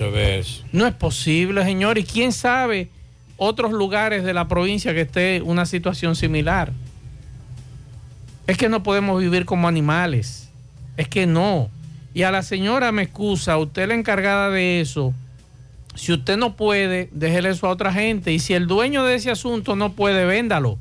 No 0.71 0.85
es 0.85 0.93
posible, 0.93 1.63
señor. 1.63 1.97
Y 1.97 2.03
quién 2.03 2.31
sabe 2.31 2.89
otros 3.37 3.71
lugares 3.71 4.23
de 4.23 4.35
la 4.35 4.47
provincia 4.47 4.93
que 4.93 5.01
esté 5.01 5.41
una 5.41 5.65
situación 5.65 6.15
similar. 6.15 6.73
Es 8.45 8.55
que 8.55 8.69
no 8.69 8.83
podemos 8.83 9.19
vivir 9.19 9.45
como 9.45 9.67
animales. 9.67 10.51
Es 10.95 11.07
que 11.07 11.25
no. 11.25 11.71
Y 12.13 12.23
a 12.23 12.31
la 12.31 12.41
señora 12.41 12.91
me 12.91 13.03
excusa, 13.03 13.57
usted 13.57 13.87
la 13.87 13.93
encargada 13.93 14.49
de 14.49 14.81
eso. 14.81 15.13
Si 15.95 16.13
usted 16.13 16.37
no 16.37 16.55
puede, 16.55 17.09
déjele 17.11 17.49
eso 17.49 17.67
a 17.67 17.71
otra 17.71 17.93
gente. 17.93 18.31
Y 18.31 18.39
si 18.39 18.53
el 18.53 18.67
dueño 18.67 19.03
de 19.03 19.15
ese 19.15 19.31
asunto 19.31 19.75
no 19.75 19.93
puede, 19.93 20.25
véndalo. 20.25 20.77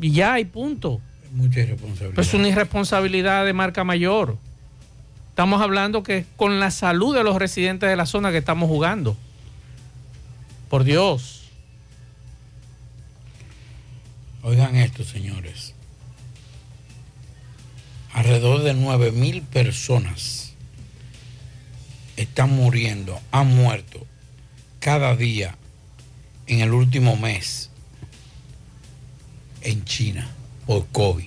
Y 0.00 0.12
ya 0.12 0.34
hay 0.34 0.44
punto. 0.44 1.00
Mucha 1.32 1.60
irresponsabilidad. 1.60 2.18
Es 2.20 2.34
una 2.34 2.48
irresponsabilidad 2.48 3.44
de 3.44 3.52
marca 3.52 3.84
mayor. 3.84 4.38
Estamos 5.30 5.60
hablando 5.60 6.04
que 6.04 6.26
con 6.36 6.60
la 6.60 6.70
salud 6.70 7.14
de 7.14 7.24
los 7.24 7.36
residentes 7.36 7.88
de 7.88 7.96
la 7.96 8.06
zona 8.06 8.30
que 8.30 8.38
estamos 8.38 8.68
jugando. 8.68 9.16
Por 10.70 10.84
Dios. 10.84 11.50
Oigan 14.42 14.76
esto, 14.76 15.02
señores. 15.04 15.73
Alrededor 18.14 18.62
de 18.62 18.74
9 18.74 19.12
mil 19.12 19.42
personas 19.42 20.54
están 22.16 22.50
muriendo, 22.50 23.20
han 23.32 23.48
muerto 23.54 24.06
cada 24.78 25.16
día 25.16 25.56
en 26.46 26.60
el 26.60 26.72
último 26.72 27.16
mes 27.16 27.70
en 29.62 29.84
China 29.84 30.28
por 30.66 30.86
COVID. 30.92 31.26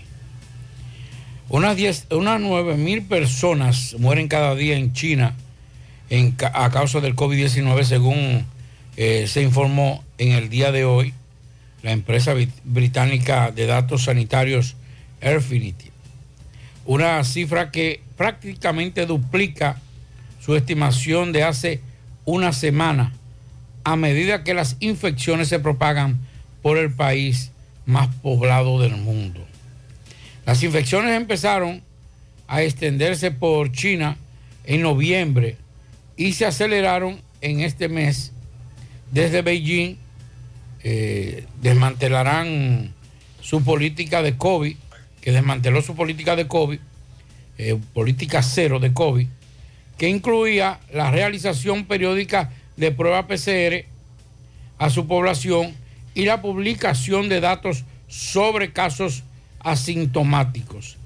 Unas, 1.50 1.76
10 1.76 2.08
unas 2.12 2.40
9 2.40 2.78
mil 2.78 3.04
personas 3.04 3.96
mueren 4.00 4.28
cada 4.28 4.56
día 4.56 4.78
en 4.78 4.94
China 4.94 5.36
a 6.54 6.70
causa 6.72 7.02
del 7.02 7.16
COVID-19, 7.16 7.84
según 7.84 8.46
eh, 8.96 9.26
se 9.28 9.42
informó 9.42 10.04
en 10.18 10.32
el 10.32 10.48
día 10.50 10.72
de 10.72 10.86
hoy 10.86 11.14
la 11.84 11.92
empresa 11.92 12.34
brit- 12.34 12.52
británica 12.64 13.52
de 13.52 13.66
datos 13.66 14.06
sanitarios 14.06 14.76
Airfinity. 15.22 15.92
Una 16.88 17.22
cifra 17.26 17.70
que 17.70 18.02
prácticamente 18.16 19.06
duplica 19.06 19.80
su 20.40 20.56
estimación 20.56 21.34
de 21.34 21.44
hace 21.44 21.82
una 22.24 22.54
semana 22.54 23.14
a 23.84 23.98
medida 23.98 24.46
que 24.46 24.54
las 24.54 24.78
infecciones 24.80 25.50
se 25.50 25.60
propagan 25.60 26.18
por 26.62 26.78
el 26.78 26.92
país 26.92 27.52
más 27.86 28.08
poblado 28.16 28.80
del 28.80 28.96
mundo. 28.96 29.46
Las 30.46 30.64
infecciones 30.64 31.16
empezaron 31.16 31.84
a 32.48 32.64
extenderse 32.64 33.32
por 33.32 33.74
China 33.74 34.16
en 34.64 34.82
noviembre 34.82 35.58
y 36.16 36.34
se 36.34 36.46
aceleraron 36.46 37.20
en 37.42 37.60
este 37.60 37.90
mes. 37.90 38.32
Desde 39.12 39.42
Beijing 39.42 39.98
eh, 40.84 41.46
desmantelarán 41.62 42.94
su 43.42 43.62
política 43.62 44.22
de 44.22 44.38
COVID, 44.38 44.78
que 45.22 45.32
desmanteló 45.32 45.82
su 45.82 45.96
política 45.96 46.36
de 46.36 46.48
COVID, 46.48 46.80
eh, 47.58 47.80
política 47.94 48.42
cero 48.42 48.80
de 48.80 48.94
COVID, 48.94 49.28
que 49.98 50.10
incluía 50.10 50.80
la 50.94 51.12
realización 51.12 51.86
periódica 51.86 52.52
de 52.76 52.92
pruebas 52.92 53.26
PCR 53.26 53.86
a 54.78 54.90
su 54.90 55.08
población 55.08 55.74
y 56.14 56.26
la 56.26 56.42
publicación 56.42 57.30
de 57.30 57.42
datos 57.42 57.84
sobre 58.08 58.72
casos 58.72 59.24
asintomáticos. 59.60 60.98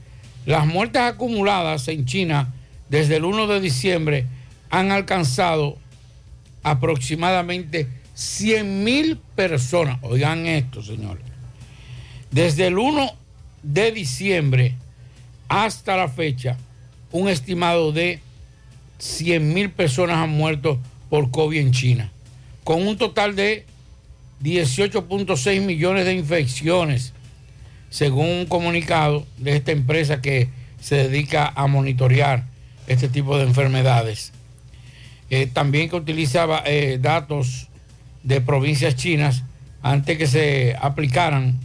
Las 0.46 0.66
muertes 0.66 1.02
acumuladas 1.02 1.88
en 1.88 2.06
China 2.06 2.54
desde 2.90 3.18
el 3.18 3.26
1 3.26 3.48
de 3.48 3.62
diciembre 3.62 4.26
han 4.70 4.92
alcanzado 4.92 5.78
aproximadamente 6.64 7.88
100 8.14 8.84
mil 8.84 9.18
personas. 9.36 10.00
Oigan 10.02 10.46
esto, 10.46 10.84
señores. 10.84 11.24
Desde 12.32 12.68
el 12.68 12.78
1 12.78 13.21
de 13.64 13.92
diciembre 13.92 14.76
hasta 15.48 15.98
la 15.98 16.08
fecha, 16.08 16.58
un 17.12 17.30
estimado 17.30 17.92
de 17.92 18.22
100 19.00 19.54
mil 19.54 19.70
personas 19.72 20.18
han 20.18 20.30
muerto 20.30 20.80
por 21.10 21.32
COVID 21.32 21.60
en 21.60 21.72
China, 21.72 22.12
con 22.64 22.88
un 22.88 22.98
total 22.98 23.36
de 23.36 23.66
18.6 24.44 25.62
millones 25.62 26.06
de 26.06 26.14
infecciones, 26.14 27.14
según 27.90 28.28
un 28.28 28.46
comunicado 28.46 29.26
de 29.38 29.58
esta 29.58 29.72
empresa 29.72 30.22
que 30.22 30.50
se 30.80 30.96
dedica 30.96 31.52
a 31.56 31.68
monitorear 31.68 32.46
este 32.88 33.08
tipo 33.08 33.38
de 33.38 33.44
enfermedades. 33.44 34.32
Eh, 35.30 35.48
también 35.48 35.90
que 35.90 35.96
utilizaba 35.96 36.64
eh, 36.66 36.98
datos 37.02 37.68
de 38.24 38.42
provincias 38.42 38.96
chinas 38.96 39.44
antes 39.82 40.18
que 40.18 40.28
se 40.28 40.76
aplicaran 40.80 41.60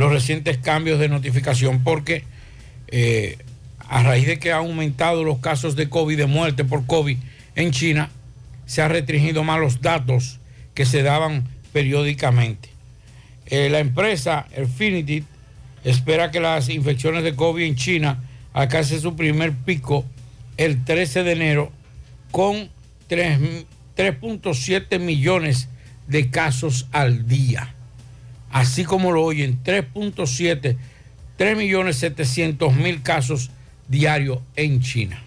los 0.00 0.10
recientes 0.10 0.56
cambios 0.56 0.98
de 0.98 1.10
notificación, 1.10 1.84
porque 1.84 2.24
eh, 2.88 3.36
a 3.86 4.02
raíz 4.02 4.26
de 4.26 4.38
que 4.38 4.50
ha 4.50 4.56
aumentado 4.56 5.24
los 5.24 5.40
casos 5.40 5.76
de 5.76 5.90
COVID, 5.90 6.16
de 6.16 6.24
muerte 6.24 6.64
por 6.64 6.86
COVID 6.86 7.18
en 7.54 7.70
China, 7.70 8.08
se 8.64 8.80
ha 8.80 8.88
restringido 8.88 9.44
más 9.44 9.60
los 9.60 9.82
datos 9.82 10.40
que 10.72 10.86
se 10.86 11.02
daban 11.02 11.44
periódicamente. 11.74 12.70
Eh, 13.44 13.68
la 13.68 13.80
empresa 13.80 14.46
Infinity 14.56 15.24
espera 15.84 16.30
que 16.30 16.40
las 16.40 16.70
infecciones 16.70 17.22
de 17.22 17.34
COVID 17.34 17.62
en 17.62 17.76
China 17.76 18.24
alcancen 18.54 19.02
su 19.02 19.16
primer 19.16 19.52
pico 19.52 20.06
el 20.56 20.82
13 20.82 21.24
de 21.24 21.32
enero 21.32 21.72
con 22.30 22.70
3 23.08 23.66
3.7 23.96 24.98
millones 24.98 25.68
de 26.06 26.30
casos 26.30 26.88
al 26.90 27.28
día. 27.28 27.74
Así 28.50 28.84
como 28.84 29.12
lo 29.12 29.22
oyen, 29.22 29.62
3.7, 29.62 30.76
3 31.36 31.56
millones 31.56 31.96
700 31.96 32.74
mil 32.74 33.02
casos 33.02 33.50
diarios 33.88 34.40
en 34.56 34.80
China. 34.80 35.22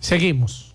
Seguimos. 0.00 0.74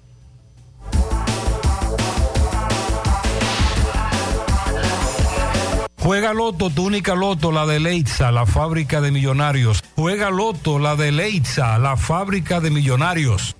Juega 6.05 6.33
Loto, 6.33 6.69
tu 6.69 6.85
única 6.85 7.15
Loto, 7.15 7.51
la 7.51 7.65
de 7.65 7.79
Leitza, 7.79 8.31
la 8.31 8.45
fábrica 8.45 9.01
de 9.01 9.09
millonarios. 9.09 9.83
Juega 9.95 10.29
Loto, 10.29 10.77
la 10.77 10.95
de 10.95 11.11
Leitza, 11.11 11.79
la 11.79 11.97
fábrica 11.97 12.59
de 12.59 12.69
millonarios. 12.69 13.55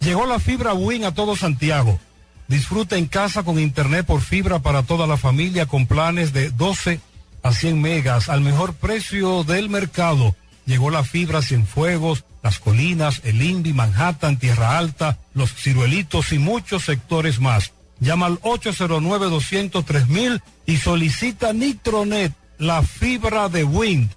Llegó 0.00 0.24
la 0.24 0.38
fibra 0.38 0.72
Win 0.72 1.04
a 1.04 1.12
todo 1.12 1.36
Santiago. 1.36 1.98
Disfruta 2.48 2.96
en 2.96 3.06
casa 3.06 3.42
con 3.42 3.58
internet 3.58 4.06
por 4.06 4.20
fibra 4.20 4.58
para 4.58 4.82
toda 4.82 5.06
la 5.06 5.16
familia 5.16 5.66
con 5.66 5.86
planes 5.86 6.32
de 6.32 6.50
12 6.50 7.00
a 7.42 7.52
100 7.52 7.80
megas 7.80 8.28
al 8.28 8.40
mejor 8.40 8.74
precio 8.74 9.44
del 9.44 9.68
mercado. 9.68 10.34
Llegó 10.66 10.90
la 10.90 11.04
fibra 11.04 11.42
Cienfuegos, 11.42 12.24
Las 12.42 12.58
Colinas, 12.58 13.20
El 13.24 13.42
Indy, 13.42 13.72
Manhattan, 13.72 14.38
Tierra 14.38 14.78
Alta, 14.78 15.18
Los 15.34 15.54
Ciruelitos 15.54 16.32
y 16.32 16.38
muchos 16.38 16.84
sectores 16.84 17.40
más. 17.40 17.72
Llama 18.00 18.26
al 18.26 18.40
809-203 18.40 20.42
y 20.66 20.76
solicita 20.78 21.52
Nitronet, 21.52 22.32
la 22.58 22.82
fibra 22.82 23.48
de 23.48 23.64
Wind. 23.64 24.10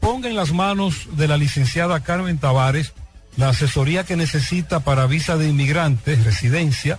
Ponga 0.00 0.28
en 0.28 0.36
las 0.36 0.52
manos 0.52 1.16
de 1.16 1.28
la 1.28 1.36
licenciada 1.36 2.00
Carmen 2.00 2.38
Tavares 2.38 2.92
la 3.38 3.50
asesoría 3.50 4.04
que 4.04 4.16
necesita 4.16 4.80
para 4.80 5.06
visa 5.06 5.36
de 5.36 5.48
inmigrantes, 5.48 6.24
residencia, 6.24 6.98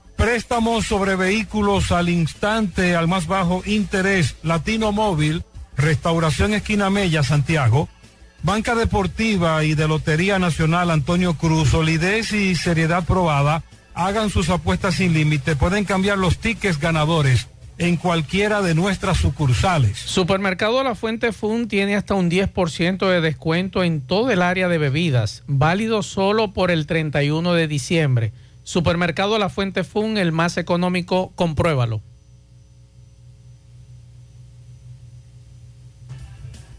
Préstamos 0.21 0.85
sobre 0.85 1.15
vehículos 1.15 1.91
al 1.91 2.07
instante, 2.07 2.95
al 2.95 3.07
más 3.07 3.25
bajo 3.25 3.63
interés. 3.65 4.35
Latino 4.43 4.91
Móvil, 4.91 5.43
Restauración 5.75 6.53
Esquina 6.53 6.91
Mella, 6.91 7.23
Santiago. 7.23 7.89
Banca 8.43 8.75
Deportiva 8.75 9.63
y 9.63 9.73
de 9.73 9.87
Lotería 9.87 10.37
Nacional 10.37 10.91
Antonio 10.91 11.33
Cruz, 11.33 11.69
solidez 11.69 12.33
y 12.33 12.53
seriedad 12.53 13.03
probada. 13.03 13.63
Hagan 13.95 14.29
sus 14.29 14.51
apuestas 14.51 14.93
sin 14.93 15.13
límite. 15.13 15.55
Pueden 15.55 15.85
cambiar 15.85 16.19
los 16.19 16.37
tickets 16.37 16.79
ganadores 16.79 17.47
en 17.79 17.97
cualquiera 17.97 18.61
de 18.61 18.75
nuestras 18.75 19.17
sucursales. 19.17 19.97
Supermercado 19.97 20.83
La 20.83 20.93
Fuente 20.93 21.31
Fun 21.31 21.67
tiene 21.67 21.95
hasta 21.95 22.13
un 22.13 22.29
10% 22.29 23.09
de 23.09 23.21
descuento 23.21 23.83
en 23.83 24.01
todo 24.01 24.29
el 24.29 24.43
área 24.43 24.67
de 24.67 24.77
bebidas, 24.77 25.41
válido 25.47 26.03
solo 26.03 26.53
por 26.53 26.69
el 26.69 26.85
31 26.85 27.53
de 27.53 27.67
diciembre. 27.67 28.33
Supermercado 28.71 29.37
La 29.37 29.49
Fuente 29.49 29.83
Fun, 29.83 30.17
el 30.17 30.31
más 30.31 30.55
económico, 30.55 31.33
compruébalo. 31.35 32.01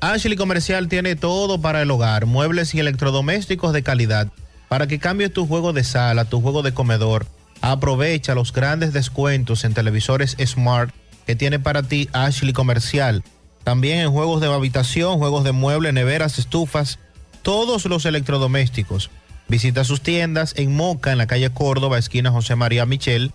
Ashley 0.00 0.38
Comercial 0.38 0.88
tiene 0.88 1.16
todo 1.16 1.60
para 1.60 1.82
el 1.82 1.90
hogar, 1.90 2.24
muebles 2.24 2.74
y 2.74 2.80
electrodomésticos 2.80 3.74
de 3.74 3.82
calidad. 3.82 4.32
Para 4.70 4.86
que 4.86 4.98
cambies 4.98 5.34
tu 5.34 5.46
juego 5.46 5.74
de 5.74 5.84
sala, 5.84 6.24
tu 6.24 6.40
juego 6.40 6.62
de 6.62 6.72
comedor, 6.72 7.26
aprovecha 7.60 8.34
los 8.34 8.54
grandes 8.54 8.94
descuentos 8.94 9.62
en 9.66 9.74
televisores 9.74 10.34
Smart 10.42 10.94
que 11.26 11.36
tiene 11.36 11.58
para 11.58 11.82
ti 11.82 12.08
Ashley 12.14 12.54
Comercial. 12.54 13.22
También 13.64 13.98
en 13.98 14.12
juegos 14.12 14.40
de 14.40 14.46
habitación, 14.46 15.18
juegos 15.18 15.44
de 15.44 15.52
muebles, 15.52 15.92
neveras, 15.92 16.38
estufas, 16.38 16.98
todos 17.42 17.84
los 17.84 18.06
electrodomésticos. 18.06 19.10
Visita 19.48 19.84
sus 19.84 20.00
tiendas 20.00 20.54
en 20.56 20.74
Moca, 20.74 21.12
en 21.12 21.18
la 21.18 21.26
calle 21.26 21.50
Córdoba, 21.50 21.98
esquina 21.98 22.30
José 22.30 22.56
María 22.56 22.86
Michel. 22.86 23.32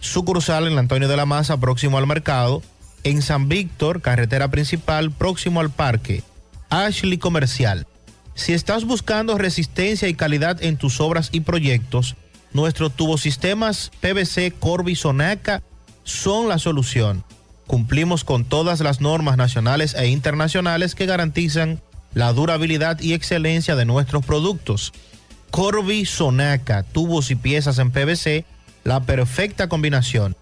Sucursal 0.00 0.66
en 0.66 0.78
Antonio 0.78 1.08
de 1.08 1.16
la 1.16 1.26
Maza, 1.26 1.58
próximo 1.58 1.98
al 1.98 2.06
mercado. 2.06 2.62
En 3.04 3.22
San 3.22 3.48
Víctor, 3.48 4.02
carretera 4.02 4.50
principal, 4.50 5.10
próximo 5.10 5.60
al 5.60 5.70
parque. 5.70 6.22
Ashley 6.68 7.18
Comercial. 7.18 7.86
Si 8.34 8.52
estás 8.52 8.84
buscando 8.84 9.36
resistencia 9.38 10.08
y 10.08 10.14
calidad 10.14 10.62
en 10.62 10.76
tus 10.76 11.00
obras 11.00 11.30
y 11.32 11.40
proyectos, 11.40 12.16
nuestros 12.52 12.94
tubosistemas 12.94 13.90
PVC 14.00 14.52
Corby 14.58 14.96
Sonaca 14.96 15.62
son 16.04 16.48
la 16.48 16.58
solución. 16.58 17.24
Cumplimos 17.66 18.24
con 18.24 18.44
todas 18.44 18.80
las 18.80 19.00
normas 19.00 19.36
nacionales 19.36 19.94
e 19.94 20.08
internacionales 20.08 20.94
que 20.94 21.06
garantizan 21.06 21.80
la 22.14 22.32
durabilidad 22.32 23.00
y 23.00 23.12
excelencia 23.12 23.76
de 23.76 23.84
nuestros 23.84 24.24
productos. 24.24 24.92
Corby 25.50 26.06
Sonaca, 26.06 26.82
tubos 26.82 27.30
y 27.30 27.34
piezas 27.34 27.78
en 27.78 27.90
PVC, 27.90 28.46
la 28.84 29.00
perfecta 29.00 29.68
combinación. 29.68 30.36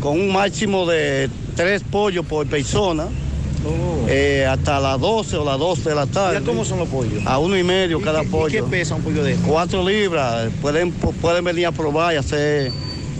con 0.00 0.20
un 0.20 0.32
máximo 0.32 0.86
de 0.86 1.28
tres 1.56 1.82
pollos 1.90 2.24
por 2.26 2.46
persona. 2.46 3.06
Eh, 4.08 4.46
hasta 4.48 4.80
las 4.80 5.00
12 5.00 5.36
o 5.38 5.44
las 5.44 5.58
12 5.58 5.88
de 5.88 5.94
la 5.94 6.06
tarde. 6.06 6.36
Oh. 6.36 6.40
¿Ya 6.40 6.46
cómo 6.46 6.64
son 6.64 6.78
los 6.80 6.88
pollos? 6.88 7.22
A 7.26 7.38
uno 7.38 7.56
y 7.56 7.62
medio 7.62 7.98
¿Y 7.98 8.02
cada 8.02 8.20
qué- 8.20 8.26
y 8.26 8.30
pollo. 8.30 8.48
qué 8.48 8.62
pesa 8.70 8.94
un 8.94 9.02
pollo 9.02 9.22
de 9.24 9.32
esto? 9.32 9.46
Cuatro 9.46 9.86
libras. 9.88 10.48
Pueden, 10.60 10.92
pueden 10.92 11.44
venir 11.44 11.66
a 11.66 11.72
probar 11.72 12.14
y 12.14 12.16
hacer. 12.18 12.72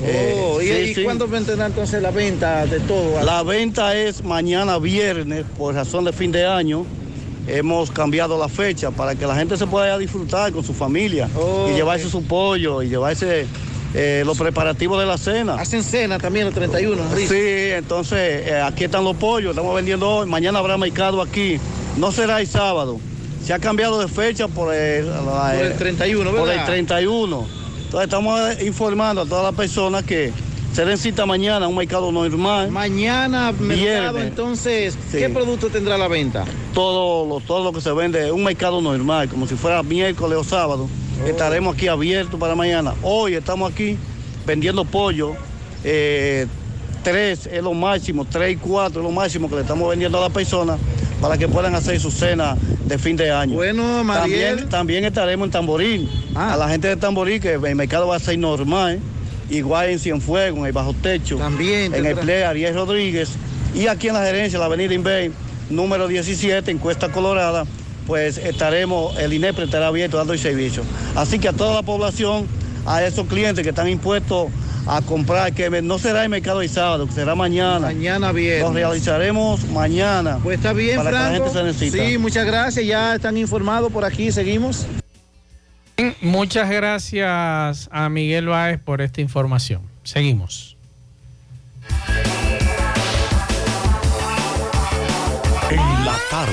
eh, 0.03 0.35
Oh, 0.43 0.61
¿y, 0.61 0.67
sí, 0.67 0.73
y 0.91 0.95
sí. 0.95 1.05
cuándo 1.05 1.27
vendrá 1.29 1.67
entonces 1.67 2.03
la 2.03 2.11
venta 2.11 2.67
de 2.67 2.81
todo? 2.81 3.23
La 3.25 3.43
venta 3.43 3.97
es 3.97 4.23
mañana 4.25 4.79
viernes 4.79 5.45
por 5.57 5.75
razón 5.75 6.05
de 6.05 6.13
fin 6.13 6.31
de 6.33 6.45
año. 6.47 6.85
Hemos 7.47 7.91
cambiado 7.91 8.39
la 8.39 8.49
fecha 8.49 8.91
para 8.91 9.15
que 9.15 9.27
la 9.27 9.37
gente 9.37 9.57
se 9.59 9.67
pueda 9.67 9.99
disfrutar 9.99 10.51
con 10.53 10.65
su 10.65 10.73
familia 10.73 11.29
Oh, 11.37 11.69
y 11.71 11.75
llevarse 11.75 12.09
su 12.09 12.23
pollo 12.25 12.83
y 12.83 12.89
llevarse 12.89 13.47
eh, 13.95 14.23
los 14.27 14.37
preparativos 14.37 14.99
de 15.01 15.07
la 15.07 15.17
cena. 15.19 15.55
Hacen 15.55 15.83
cena 15.85 16.19
también 16.19 16.47
los 16.47 16.55
31. 16.55 17.03
Sí, 17.17 17.27
entonces 17.39 18.47
eh, 18.49 18.61
aquí 18.61 18.85
están 18.85 19.05
los 19.05 19.17
pollos, 19.17 19.51
estamos 19.51 19.75
vendiendo 19.75 20.09
hoy, 20.11 20.27
mañana 20.29 20.59
habrá 20.59 20.77
mercado 20.77 21.23
aquí, 21.23 21.59
no 21.97 22.11
será 22.13 22.41
el 22.41 22.47
sábado. 22.47 22.99
Se 23.45 23.53
ha 23.53 23.59
cambiado 23.59 24.01
de 24.01 24.09
fecha 24.09 24.49
por 24.49 24.75
el, 24.75 25.07
la- 25.07 25.53
Por 25.55 25.65
el 25.65 25.77
31, 25.77 26.31
Por 26.31 26.41
¿verdad? 26.49 26.61
el 26.61 26.65
31. 26.67 27.47
Entonces 27.85 28.05
estamos 28.05 28.41
eh, 28.59 28.65
informando 28.67 29.23
a 29.23 29.27
todas 29.27 29.45
las 29.45 29.55
personas 29.55 30.03
que 30.03 30.33
se 30.73 30.85
den 30.85 30.99
cita 30.99 31.25
mañana, 31.25 31.69
un 31.69 31.77
mercado 31.77 32.11
normal. 32.11 32.71
Mañana, 32.71 33.53
mercado, 33.53 33.77
Viernes. 33.81 34.25
entonces, 34.25 34.99
Sí. 35.13 35.19
¿qué 35.19 35.29
producto 35.29 35.69
tendrá 35.69 35.97
la 35.97 36.09
venta? 36.09 36.45
todo 36.73 37.27
lo, 37.29 37.39
todo 37.47 37.63
lo 37.63 37.73
que 37.73 37.81
se 37.81 37.93
vende, 37.93 38.33
un 38.33 38.43
mercado 38.43 38.81
normal, 38.81 39.29
como 39.29 39.47
si 39.47 39.55
fuera 39.55 39.81
miércoles 39.85 40.37
o 40.37 40.43
sábado. 40.43 40.89
Oh. 41.23 41.27
Estaremos 41.27 41.75
aquí 41.75 41.89
abiertos 41.89 42.39
para 42.39 42.55
mañana. 42.55 42.95
Hoy 43.03 43.35
estamos 43.35 43.73
aquí 43.73 43.97
vendiendo 44.47 44.85
pollo. 44.85 45.35
eh, 45.85 46.47
tres 47.03 47.47
es 47.47 47.63
lo 47.63 47.75
máximo, 47.75 48.25
tres 48.25 48.55
y 48.55 48.57
cuatro 48.57 49.03
es 49.03 49.05
lo 49.05 49.13
máximo 49.13 49.49
que 49.49 49.57
le 49.57 49.61
estamos 49.61 49.89
vendiendo 49.91 50.17
a 50.19 50.23
las 50.23 50.31
personas 50.31 50.79
para 51.21 51.37
que 51.37 51.47
puedan 51.47 51.75
hacer 51.75 52.01
su 52.01 52.11
cena 52.11 52.57
de 52.87 52.99
fin 52.99 53.17
de 53.17 53.31
año. 53.31 53.55
Bueno, 53.55 54.03
Mariel. 54.03 54.57
También, 54.57 54.69
también 54.71 55.05
estaremos 55.05 55.47
en 55.47 55.51
Tamboril. 55.51 56.11
Ah. 56.35 56.55
A 56.55 56.57
la 56.57 56.69
gente 56.69 56.89
de 56.89 56.97
Tamboril, 56.97 57.41
que 57.41 57.53
el 57.55 57.77
mercado 57.77 58.09
va 58.09 58.17
a 58.17 58.21
ser 58.21 58.39
normal. 58.39 59.01
Igual 59.51 59.91
en 59.91 59.99
Cienfuegos, 59.99 60.59
en 60.59 60.67
el 60.67 60.73
Bajo 60.73 60.95
Techo. 60.95 61.37
También. 61.37 61.95
En 61.95 62.07
el 62.07 62.17
Play 62.17 62.43
Ariel 62.43 62.75
Rodríguez. 62.75 63.31
Y 63.75 63.87
aquí 63.87 64.09
en 64.09 64.15
la 64.15 64.25
gerencia, 64.25 64.59
la 64.59 64.65
avenida 64.67 64.95
Inver, 64.95 65.31
número 65.69 66.09
17, 66.09 66.71
en 66.71 66.79
Cuesta 66.79 67.11
Colorada, 67.11 67.67
pues 68.07 68.39
estaremos, 68.39 69.19
el 69.19 69.33
INEPRE 69.33 69.65
estará 69.65 69.89
abierto 69.89 70.17
dando 70.17 70.33
el 70.33 70.39
servicio. 70.39 70.83
Así 71.15 71.39
que 71.39 71.49
a 71.49 71.53
toda 71.53 71.75
la 71.75 71.83
población, 71.83 72.47
a 72.87 73.03
esos 73.03 73.27
clientes 73.27 73.63
que 73.63 73.71
están 73.71 73.89
impuestos 73.89 74.49
a 74.87 75.01
comprar, 75.03 75.53
que 75.53 75.71
no 75.83 75.99
será 75.99 76.25
el 76.25 76.29
mercado 76.29 76.61
el 76.63 76.69
sábado, 76.69 77.07
que 77.07 77.13
será 77.13 77.35
mañana. 77.35 77.81
Mañana 77.81 78.33
viernes. 78.33 78.63
Lo 78.63 78.73
realizaremos 78.73 79.65
mañana. 79.69 80.39
Pues 80.43 80.59
está 80.59 80.73
bien, 80.73 80.97
para 80.97 81.11
que 81.11 81.17
la 81.17 81.31
gente 81.31 81.51
se 81.51 81.63
necesita. 81.63 82.05
Sí, 82.07 82.19
muchas 82.19 82.47
gracias. 82.47 82.87
Ya 82.87 83.15
están 83.15 83.37
informados 83.37 83.91
por 83.91 84.05
aquí. 84.05 84.31
Seguimos. 84.31 84.87
Bien, 85.97 86.15
Muchas 86.21 86.69
gracias 86.69 87.89
a 87.91 88.09
Miguel 88.09 88.47
Báez 88.47 88.81
por 88.81 89.01
esta 89.01 89.21
información. 89.21 89.83
Seguimos. 90.03 90.77
En 95.71 96.05
la 96.05 96.17
tarde, 96.31 96.53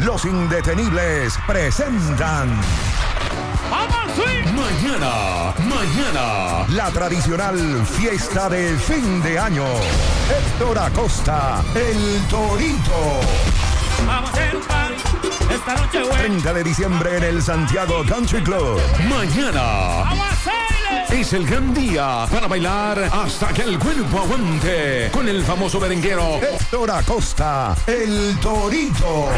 Los 0.00 0.24
indetenibles 0.24 1.34
presentan. 1.46 2.60
Mañana, 4.54 5.54
mañana, 5.58 6.66
la 6.68 6.90
tradicional 6.92 7.86
fiesta 7.86 8.48
de 8.48 8.76
fin 8.76 9.22
de 9.22 9.38
año. 9.38 9.64
Héctor 10.30 10.78
Acosta, 10.78 11.62
el 11.74 12.26
Torito. 12.28 13.67
Vamos 14.06 14.30
a 14.30 14.32
hacer 14.32 14.56
un 14.56 14.62
party 14.62 15.02
esta 15.54 15.74
noche 15.74 16.02
buena. 16.02 16.18
30 16.18 16.52
de 16.52 16.64
diciembre 16.64 17.16
en 17.16 17.22
el 17.24 17.42
Santiago 17.42 18.04
Country 18.06 18.42
Club. 18.42 18.80
Mañana. 19.08 19.62
Vamos 19.62 20.26
a 20.26 20.30
hacerle. 20.30 21.20
Es 21.20 21.32
el 21.32 21.46
gran 21.46 21.74
día 21.74 22.26
para 22.30 22.46
bailar 22.46 22.98
hasta 23.12 23.48
que 23.52 23.62
el 23.62 23.78
cuerpo 23.78 24.18
aguante 24.18 25.10
con 25.12 25.28
el 25.28 25.42
famoso 25.44 25.80
merenguero 25.80 26.36
Héctor 26.36 26.90
Acosta, 26.90 27.74
el 27.86 28.38
Torito. 28.40 29.28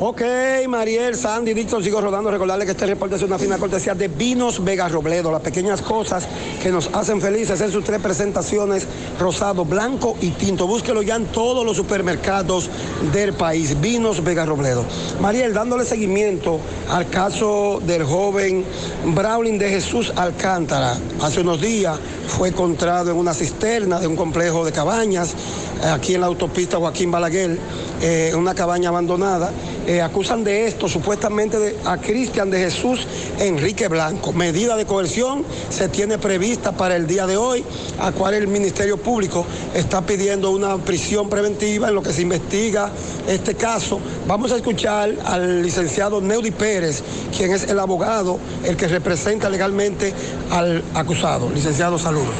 Ok, 0.00 0.22
Mariel, 0.68 1.16
Sandy, 1.16 1.54
Dixon, 1.54 1.82
sigo 1.82 2.00
rodando. 2.00 2.30
Recordarle 2.30 2.64
que 2.64 2.70
este 2.70 2.86
reporte 2.86 3.16
es 3.16 3.22
una 3.22 3.36
fina 3.36 3.58
cortesía 3.58 3.96
de 3.96 4.06
Vinos 4.06 4.62
Vega 4.62 4.88
Robledo. 4.88 5.32
Las 5.32 5.40
pequeñas 5.40 5.82
cosas 5.82 6.24
que 6.62 6.70
nos 6.70 6.88
hacen 6.92 7.20
felices 7.20 7.60
en 7.60 7.72
sus 7.72 7.82
tres 7.82 8.00
presentaciones, 8.00 8.86
rosado, 9.18 9.64
blanco 9.64 10.16
y 10.20 10.30
tinto. 10.30 10.68
Búsquelo 10.68 11.02
ya 11.02 11.16
en 11.16 11.26
todos 11.26 11.66
los 11.66 11.76
supermercados 11.76 12.70
del 13.12 13.32
país. 13.32 13.80
Vinos 13.80 14.22
Vega 14.22 14.46
Robledo. 14.46 14.84
Mariel, 15.20 15.52
dándole 15.52 15.84
seguimiento 15.84 16.60
al 16.88 17.10
caso 17.10 17.80
del 17.84 18.04
joven 18.04 18.64
Browning 19.04 19.58
de 19.58 19.68
Jesús 19.68 20.12
Alcántara. 20.14 20.96
Hace 21.20 21.40
unos 21.40 21.60
días 21.60 21.98
fue 22.28 22.50
encontrado 22.50 23.10
en 23.10 23.16
una 23.16 23.34
cisterna 23.34 23.98
de 23.98 24.06
un 24.06 24.14
complejo 24.14 24.64
de 24.64 24.70
cabañas 24.70 25.34
eh, 25.82 25.88
aquí 25.88 26.14
en 26.14 26.20
la 26.20 26.28
autopista 26.28 26.76
Joaquín 26.76 27.10
Balaguer, 27.10 27.58
eh, 28.00 28.32
una 28.36 28.54
cabaña 28.54 28.90
abandonada. 28.90 29.50
Eh, 29.88 30.02
acusan 30.02 30.44
de 30.44 30.66
esto 30.66 30.86
supuestamente 30.86 31.78
a 31.86 31.96
Cristian 31.96 32.50
de 32.50 32.58
Jesús 32.58 33.06
Enrique 33.38 33.88
Blanco. 33.88 34.34
Medida 34.34 34.76
de 34.76 34.84
coerción 34.84 35.46
se 35.70 35.88
tiene 35.88 36.18
prevista 36.18 36.72
para 36.72 36.94
el 36.94 37.06
día 37.06 37.26
de 37.26 37.38
hoy, 37.38 37.64
a 37.98 38.12
cual 38.12 38.34
el 38.34 38.48
Ministerio 38.48 38.98
Público 38.98 39.46
está 39.72 40.02
pidiendo 40.02 40.50
una 40.50 40.76
prisión 40.76 41.30
preventiva 41.30 41.88
en 41.88 41.94
lo 41.94 42.02
que 42.02 42.12
se 42.12 42.20
investiga 42.20 42.90
este 43.26 43.54
caso. 43.54 43.98
Vamos 44.26 44.52
a 44.52 44.56
escuchar 44.56 45.10
al 45.24 45.62
licenciado 45.62 46.20
Neudi 46.20 46.50
Pérez, 46.50 47.02
quien 47.34 47.52
es 47.52 47.64
el 47.64 47.78
abogado, 47.78 48.38
el 48.64 48.76
que 48.76 48.88
representa 48.88 49.48
legalmente 49.48 50.12
al 50.50 50.84
acusado. 50.92 51.48
Licenciado, 51.48 51.98
saludos. 51.98 52.34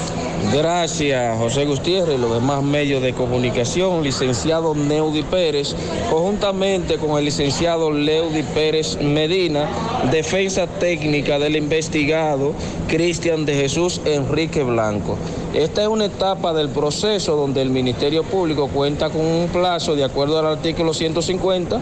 Gracias, 0.52 1.38
José 1.38 1.66
Gutiérrez 1.66 2.18
los 2.18 2.32
demás 2.32 2.62
medios 2.62 3.02
de 3.02 3.12
comunicación, 3.12 4.02
licenciado 4.02 4.74
Neudi 4.74 5.22
Pérez, 5.22 5.74
conjuntamente 6.10 6.96
con 6.96 7.18
el 7.18 7.26
licenciado 7.26 7.90
Leudi 7.90 8.42
Pérez 8.42 8.98
Medina, 9.02 9.68
defensa 10.10 10.66
técnica 10.66 11.38
del 11.38 11.56
investigado 11.56 12.54
Cristian 12.88 13.44
de 13.44 13.54
Jesús 13.54 14.00
Enrique 14.06 14.62
Blanco. 14.62 15.18
Esta 15.52 15.82
es 15.82 15.88
una 15.88 16.06
etapa 16.06 16.54
del 16.54 16.70
proceso 16.70 17.36
donde 17.36 17.60
el 17.60 17.70
Ministerio 17.70 18.22
Público 18.22 18.68
cuenta 18.68 19.10
con 19.10 19.26
un 19.26 19.48
plazo, 19.48 19.96
de 19.96 20.04
acuerdo 20.04 20.38
al 20.38 20.46
artículo 20.46 20.94
150, 20.94 21.78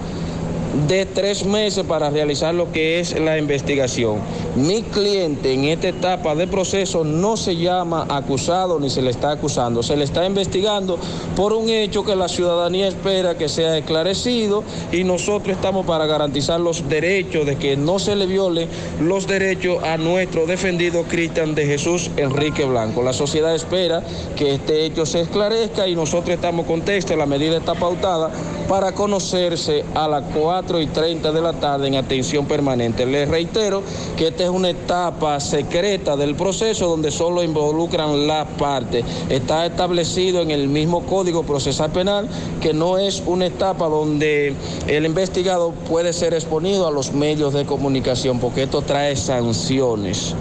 de 0.89 1.07
tres 1.07 1.45
meses 1.45 1.85
para 1.85 2.11
realizar 2.11 2.55
lo 2.55 2.71
que 2.71 3.01
es 3.01 3.19
la 3.19 3.39
investigación. 3.39 4.21
Mi 4.57 4.83
cliente 4.83 5.53
en 5.53 5.65
esta 5.65 5.89
etapa 5.89 6.35
de 6.35 6.47
proceso 6.47 7.05
no 7.05 7.37
se 7.37 7.57
llama 7.57 8.07
acusado 8.09 8.79
ni 8.79 8.91
se 8.91 9.03
le 9.03 9.11
está 9.11 9.33
acusando, 9.33 9.83
se 9.83 9.97
le 9.97 10.05
está 10.05 10.27
investigando 10.27 10.99
por 11.35 11.53
un 11.53 11.69
hecho 11.69 12.05
que 12.05 12.15
la 12.15 12.29
ciudadanía 12.29 12.89
espera 12.89 13.37
que 13.39 13.49
sea 13.49 13.79
esclarecido 13.79 14.65
y 14.93 15.05
nosotros 15.05 15.57
estamos 15.57 15.87
para 15.87 16.07
garantizar 16.07 16.61
los 16.61 16.89
derechos 16.89 17.47
de 17.47 17.57
que 17.57 17.77
no 17.77 17.99
se 17.99 18.15
le 18.15 18.27
violen 18.27 18.69
los 19.01 19.27
derechos 19.27 19.83
a 19.83 19.97
nuestro 19.97 20.47
defendido 20.47 21.05
Cristian 21.05 21.55
de 21.55 21.67
Jesús 21.67 22.11
Enrique 22.17 22.65
Blanco. 22.65 23.03
La 23.03 23.13
sociedad 23.13 23.55
espera 23.55 24.03
que 24.37 24.55
este 24.55 24.85
hecho 24.85 25.07
se 25.07 25.23
esclarezca 25.23 25.89
y 25.89 25.95
nosotros 25.95 26.35
estamos 26.35 26.67
contentos, 26.67 26.87
la 27.17 27.27
medida 27.27 27.57
está 27.57 27.75
pautada 27.75 28.31
para 28.69 28.93
conocerse 28.93 29.85
a 29.95 30.09
las 30.09 30.25
4 30.35 30.66
y 30.81 30.87
30 30.87 31.31
de 31.33 31.41
la 31.41 31.53
tarde 31.55 31.87
en 31.89 31.95
atención 31.95 32.47
permanente. 32.47 33.07
Les 33.07 33.29
reitero 33.29 33.83
que 34.17 34.29
esta 34.29 34.45
es 34.45 34.51
una 34.51 34.71
etapa 34.71 35.39
secreta 35.41 36.17
del 36.17 36.35
proceso 36.35 36.89
donde 36.89 37.11
solo 37.11 37.43
involucran 37.43 38.27
las 38.27 38.47
partes. 38.59 39.05
Está 39.29 39.65
establecido 39.67 40.41
en 40.43 40.51
el 40.51 40.69
mismo 40.69 41.07
Código 41.07 41.45
Procesal 41.45 41.93
Penal 41.93 42.29
que 42.61 42.75
no 42.75 42.99
es 42.99 43.23
una 43.27 43.47
etapa 43.47 43.87
donde 43.87 44.55
el 44.89 45.07
investigado 45.07 45.73
puede 45.89 46.13
ser 46.13 46.35
exponido 46.35 46.87
a 46.87 46.91
los 46.91 47.13
medios 47.13 47.55
de 47.55 47.65
comunicación 47.65 48.41
porque 48.41 48.65
esto 48.65 48.83
trae 48.83 49.17
sanciones. 49.17 50.35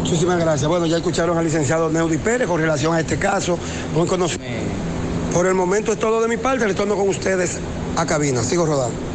Muchísimas 0.00 0.38
gracias. 0.38 0.68
Bueno, 0.68 0.86
ya 0.86 0.96
escucharon 0.96 1.36
al 1.36 1.44
licenciado 1.44 1.90
Neudi 1.90 2.18
Pérez 2.18 2.48
con 2.48 2.60
relación 2.60 2.94
a 2.94 3.00
este 3.00 3.18
caso. 3.18 3.58
Muy 3.94 4.06
conocido. 4.06 4.44
Por 5.32 5.46
el 5.46 5.54
momento 5.54 5.92
es 5.92 5.98
todo 5.98 6.20
de 6.20 6.28
mi 6.28 6.36
parte. 6.36 6.66
Retorno 6.66 6.96
con 6.96 7.08
ustedes 7.08 7.58
a 7.96 8.06
cabina. 8.06 8.42
Sigo 8.42 8.66
rodando. 8.66 9.09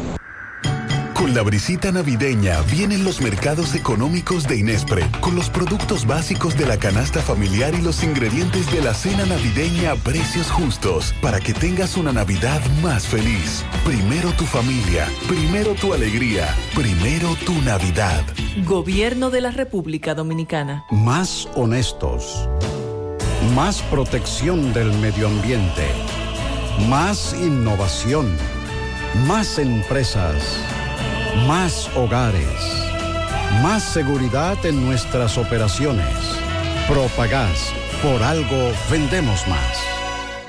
Con 1.16 1.34
la 1.34 1.40
brisita 1.40 1.90
navideña 1.90 2.60
vienen 2.70 3.02
los 3.02 3.22
mercados 3.22 3.74
económicos 3.74 4.46
de 4.46 4.58
Inespre, 4.58 5.02
con 5.20 5.34
los 5.34 5.48
productos 5.48 6.06
básicos 6.06 6.58
de 6.58 6.66
la 6.66 6.76
canasta 6.76 7.22
familiar 7.22 7.74
y 7.74 7.80
los 7.80 8.04
ingredientes 8.04 8.70
de 8.70 8.82
la 8.82 8.92
cena 8.92 9.24
navideña 9.24 9.92
a 9.92 9.96
precios 9.96 10.50
justos, 10.50 11.14
para 11.22 11.40
que 11.40 11.54
tengas 11.54 11.96
una 11.96 12.12
Navidad 12.12 12.60
más 12.82 13.06
feliz. 13.06 13.64
Primero 13.82 14.30
tu 14.32 14.44
familia, 14.44 15.08
primero 15.26 15.72
tu 15.72 15.94
alegría, 15.94 16.54
primero 16.74 17.34
tu 17.46 17.54
Navidad. 17.62 18.22
Gobierno 18.66 19.30
de 19.30 19.40
la 19.40 19.52
República 19.52 20.14
Dominicana. 20.14 20.84
Más 20.90 21.48
honestos. 21.54 22.46
Más 23.54 23.80
protección 23.84 24.74
del 24.74 24.92
medio 24.98 25.28
ambiente. 25.28 25.86
Más 26.90 27.34
innovación. 27.40 28.36
Más 29.26 29.58
empresas. 29.58 30.60
Más 31.44 31.88
hogares. 31.94 32.88
Más 33.62 33.82
seguridad 33.84 34.56
en 34.64 34.84
nuestras 34.84 35.36
operaciones. 35.36 36.08
Propagás. 36.88 37.72
Por 38.02 38.22
algo 38.22 38.72
vendemos 38.90 39.46
más. 39.46 39.76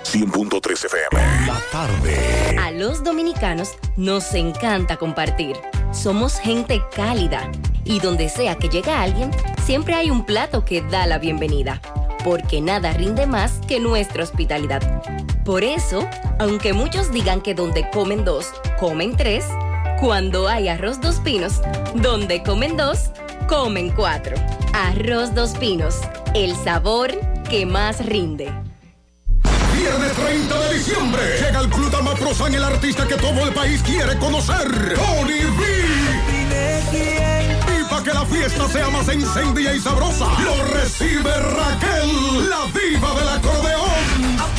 100.3 0.06 0.86
FM. 0.86 1.46
La 1.46 1.60
tarde. 1.72 2.58
A 2.58 2.72
los 2.72 3.04
dominicanos 3.04 3.74
nos 3.98 4.34
encanta 4.34 4.98
compartir. 4.98 5.58
Somos 5.92 6.40
gente 6.40 6.82
cálida 6.96 7.52
y 7.84 8.00
donde 8.00 8.30
sea 8.30 8.56
que 8.56 8.70
llega 8.70 9.02
alguien, 9.02 9.30
siempre 9.64 9.94
hay 9.94 10.10
un 10.10 10.26
plato 10.26 10.64
que 10.66 10.82
da 10.82 11.06
la 11.06 11.20
bienvenida. 11.20 11.82
Porque 12.24 12.62
nada 12.62 12.94
rinde 12.94 13.28
más 13.28 13.60
que 13.68 13.80
nuestra 13.80 14.24
hospitalidad. 14.24 14.82
Por 15.44 15.64
eso, 15.64 16.08
aunque 16.40 16.74
muchos 16.74 17.12
digan 17.12 17.42
que 17.42 17.54
donde 17.54 17.88
comen 17.92 18.26
dos, 18.26 18.52
comen 18.80 19.16
tres, 19.16 19.46
cuando 20.00 20.48
hay 20.48 20.68
arroz 20.68 21.02
dos 21.02 21.16
pinos, 21.20 21.62
donde 21.95 22.43
comen 22.43 22.78
dos, 22.78 23.10
comen 23.48 23.89
cuatro. 23.89 24.36
Arroz 24.74 25.34
dos 25.34 25.52
pinos, 25.52 25.95
el 26.34 26.56
sabor 26.56 27.12
que 27.50 27.66
más 27.66 28.06
rinde. 28.06 28.54
Viernes 29.76 30.12
30 30.14 30.60
de 30.60 30.74
diciembre 30.74 31.22
llega 31.39 31.60
el 31.62 31.70
Club 31.70 31.91
Damaprosan, 31.91 32.54
el 32.54 32.64
artista 32.64 33.08
que 33.08 33.16
todo 33.16 33.48
el 33.48 33.54
país 33.54 33.82
quiere 33.84 34.18
conocer, 34.18 34.68
Tony 34.95 35.41
B. 35.58 36.08
Que 38.04 38.14
la 38.14 38.26
fiesta 38.26 38.70
sea 38.70 38.89
más 38.89 39.10
encendida 39.10 39.74
y 39.74 39.82
sabrosa, 39.82 40.28
lo 40.41 40.64
recibe 40.68 41.30
Raquel, 41.30 42.50
la 42.50 42.66
diva 42.68 43.14
del 43.20 43.28
acordeón. 43.28 44.57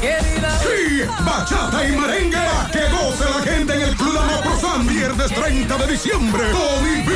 Sí, 0.00 1.02
bachata 1.24 1.84
y 1.84 1.96
merengue, 1.96 2.38
que 2.72 2.88
goce 2.90 3.24
la 3.24 3.40
gente 3.42 3.74
en 3.74 3.80
el 3.82 3.96
Club 3.96 4.14
Damaprosan, 4.14 4.86
viernes 4.86 5.32
30 5.34 5.76
de 5.76 5.86
diciembre, 5.88 6.44
Tony 6.52 7.02
B. 7.04 7.12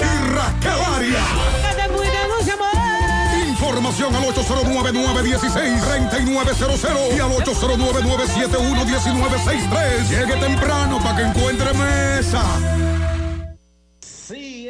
Y 0.00 0.02
Raquel 0.34 0.80
Arias. 0.96 1.28
Información 3.48 4.14
al 4.16 4.24
809-916-3900 4.24 7.16
y 7.16 7.20
al 7.20 7.30
809-971-1963. 7.30 10.08
Llegue 10.08 10.34
temprano 10.36 10.98
para 11.02 11.16
que 11.16 11.22
encuentre 11.22 11.72
mesa. 11.74 12.42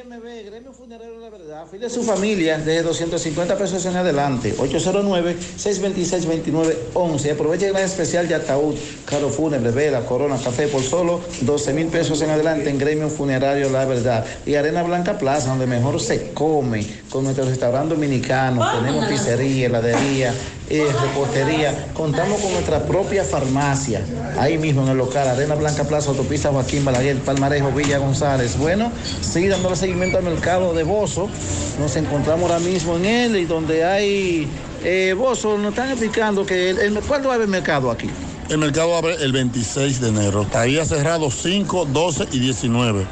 Sí, 0.00 0.06
MB, 0.08 0.46
Gremio 0.46 0.72
Funerario 0.72 1.18
La 1.18 1.28
Verdad. 1.30 1.66
File 1.70 1.90
su 1.90 2.02
familia 2.02 2.58
desde 2.58 2.82
250 2.82 3.58
pesos 3.58 3.84
en 3.84 3.96
adelante. 3.96 4.56
809-626-2911. 4.56 7.32
Aproveche 7.32 7.66
el 7.66 7.72
gran 7.72 7.84
especial 7.84 8.28
de 8.28 8.36
ataúd, 8.36 8.76
caro 9.04 9.28
fúnebre, 9.28 9.72
vela, 9.72 10.06
corona, 10.06 10.38
café 10.42 10.68
por 10.68 10.82
solo 10.82 11.20
12 11.42 11.72
mil 11.72 11.88
pesos 11.88 12.22
en 12.22 12.30
adelante 12.30 12.70
en 12.70 12.78
Gremio 12.78 13.10
Funerario 13.10 13.68
La 13.68 13.84
Verdad. 13.84 14.24
Y 14.46 14.54
Arena 14.54 14.82
Blanca 14.82 15.18
Plaza, 15.18 15.50
donde 15.50 15.66
mejor 15.66 16.00
se 16.00 16.32
come, 16.32 16.86
con 17.10 17.24
nuestro 17.24 17.44
restaurante 17.44 17.94
dominicano. 17.94 18.66
Tenemos 18.78 19.04
pizzería, 19.06 19.66
heladería, 19.66 20.32
eh, 20.70 20.86
repostería. 21.02 21.88
Contamos 21.94 22.40
con 22.40 22.52
nuestra 22.52 22.84
propia 22.84 23.24
farmacia, 23.24 24.02
ahí 24.38 24.56
mismo 24.56 24.82
en 24.82 24.88
el 24.90 24.98
local, 24.98 25.28
Arena 25.28 25.54
Blanca 25.56 25.84
Plaza, 25.84 26.10
Autopista 26.10 26.50
Joaquín 26.50 26.84
Balaguer, 26.84 27.18
Palmarejo, 27.18 27.70
Villa 27.72 27.98
González. 27.98 28.56
Bueno, 28.56 28.90
sí, 29.20 29.46
dándole 29.48 29.76
seguimiento 29.76 30.18
al 30.18 30.24
mercado 30.24 30.72
de 30.72 30.84
Bozo. 30.84 31.28
Nos 31.78 31.96
encontramos 31.96 32.50
ahora 32.50 32.60
mismo 32.64 32.96
en 32.96 33.04
él 33.04 33.36
y 33.36 33.44
donde 33.46 33.84
hay 33.84 34.48
eh, 34.84 35.14
Bozo, 35.18 35.58
nos 35.58 35.70
están 35.70 35.90
explicando 35.90 36.46
que 36.46 36.70
el, 36.70 36.78
el- 36.78 37.00
¿cuándo 37.00 37.30
abre 37.30 37.44
el 37.44 37.50
mercado 37.50 37.90
aquí? 37.90 38.08
El 38.48 38.58
mercado 38.58 38.96
abre 38.96 39.14
el 39.22 39.32
26 39.32 40.00
de 40.00 40.08
enero. 40.08 40.46
Ha 40.54 40.84
cerrado 40.84 41.30
5, 41.30 41.84
12 41.92 42.28
y 42.32 42.38
19. 42.40 43.06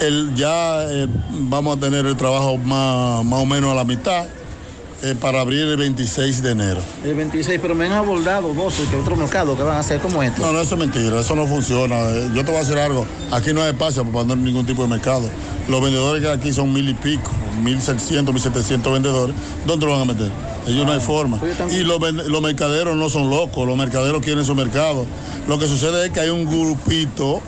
El, 0.00 0.34
ya 0.34 0.84
eh, 0.90 1.06
vamos 1.30 1.76
a 1.76 1.80
tener 1.80 2.06
el 2.06 2.16
trabajo 2.16 2.56
más, 2.56 3.22
más 3.24 3.40
o 3.42 3.46
menos 3.46 3.72
a 3.72 3.74
la 3.74 3.84
mitad 3.84 4.24
eh, 5.02 5.14
para 5.20 5.40
abrir 5.40 5.60
el 5.62 5.76
26 5.76 6.42
de 6.42 6.50
enero. 6.50 6.80
El 7.04 7.14
26, 7.14 7.58
pero 7.60 7.74
me 7.74 7.86
han 7.86 7.92
abordado 7.92 8.52
Bozo 8.54 8.82
que 8.90 8.96
otro 8.96 9.16
mercado 9.16 9.56
que 9.56 9.62
van 9.62 9.76
a 9.76 9.80
hacer 9.80 10.00
como 10.00 10.22
este. 10.22 10.40
No, 10.40 10.52
no, 10.52 10.60
eso 10.60 10.74
es 10.74 10.80
mentira, 10.80 11.20
eso 11.20 11.34
no 11.34 11.46
funciona. 11.46 12.00
Eh, 12.10 12.30
Yo 12.34 12.44
te 12.44 12.50
voy 12.50 12.56
a 12.56 12.64
decir 12.64 12.78
algo, 12.78 13.06
aquí 13.30 13.52
no 13.52 13.62
hay 13.62 13.70
espacio 13.70 14.02
para 14.04 14.12
poner 14.24 14.38
ningún 14.38 14.66
tipo 14.66 14.82
de 14.82 14.88
mercado. 14.88 15.28
Los 15.68 15.82
vendedores 15.82 16.22
que 16.22 16.28
aquí 16.30 16.52
son 16.52 16.72
mil 16.72 16.88
y 16.88 16.94
pico, 16.94 17.30
mil 17.62 17.80
seiscientos, 17.80 18.34
mil 18.34 18.42
setecientos 18.42 18.92
vendedores. 18.92 19.34
¿Dónde 19.66 19.86
lo 19.86 19.92
van 19.92 20.02
a 20.02 20.04
meter? 20.12 20.30
Ellos 20.66 20.84
no 20.84 20.92
hay 20.92 21.00
forma. 21.00 21.40
Y 21.70 21.78
los, 21.84 22.00
los 22.00 22.42
mercaderos 22.42 22.96
no 22.96 23.08
son 23.08 23.30
locos, 23.30 23.66
los 23.66 23.76
mercaderos 23.76 24.20
quieren 24.22 24.44
su 24.44 24.54
mercado. 24.54 25.06
Lo 25.48 25.58
que 25.58 25.66
sucede 25.66 26.06
es 26.06 26.12
que 26.12 26.20
hay 26.20 26.30
un 26.30 26.44
grupito 26.44 27.40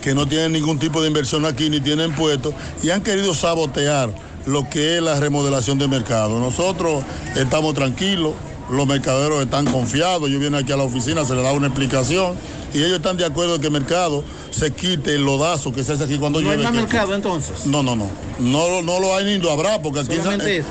que 0.00 0.14
no 0.14 0.26
tiene 0.26 0.48
ningún 0.48 0.78
tipo 0.78 1.00
de 1.02 1.08
inversión 1.08 1.44
aquí 1.44 1.68
ni 1.68 1.80
tienen 1.80 2.14
puestos 2.14 2.54
y 2.82 2.90
han 2.90 3.02
querido 3.02 3.34
sabotear 3.34 4.10
lo 4.46 4.68
que 4.70 4.96
es 4.96 5.02
la 5.02 5.18
remodelación 5.20 5.78
del 5.78 5.88
mercado. 5.88 6.38
Nosotros 6.38 7.04
estamos 7.36 7.74
tranquilos, 7.74 8.32
los 8.70 8.86
mercaderos 8.86 9.42
están 9.42 9.66
confiados, 9.66 10.30
yo 10.30 10.38
vienen 10.38 10.60
aquí 10.62 10.72
a 10.72 10.76
la 10.76 10.84
oficina, 10.84 11.24
se 11.24 11.34
les 11.34 11.44
da 11.44 11.52
una 11.52 11.66
explicación 11.68 12.34
y 12.74 12.78
ellos 12.78 12.96
están 12.96 13.16
de 13.16 13.24
acuerdo 13.24 13.56
en 13.56 13.60
que 13.60 13.66
el 13.68 13.72
mercado 13.72 14.24
se 14.50 14.72
quite 14.72 15.14
el 15.14 15.24
lodazo 15.24 15.72
que 15.72 15.84
se 15.84 15.92
hace 15.92 16.04
aquí 16.04 16.18
cuando 16.18 16.40
¿No 16.40 16.50
hay 16.50 16.56
llueve. 16.56 16.64
más 16.64 16.72
que- 16.72 16.78
mercado 16.80 17.14
entonces? 17.14 17.66
No, 17.66 17.82
no, 17.82 17.94
no. 17.96 18.08
No, 18.38 18.82
no 18.82 19.00
lo 19.00 19.14
hay 19.16 19.24
ni 19.24 19.38
lo 19.38 19.50
habrá, 19.50 19.80
porque 19.82 20.00
aquí 20.00 20.14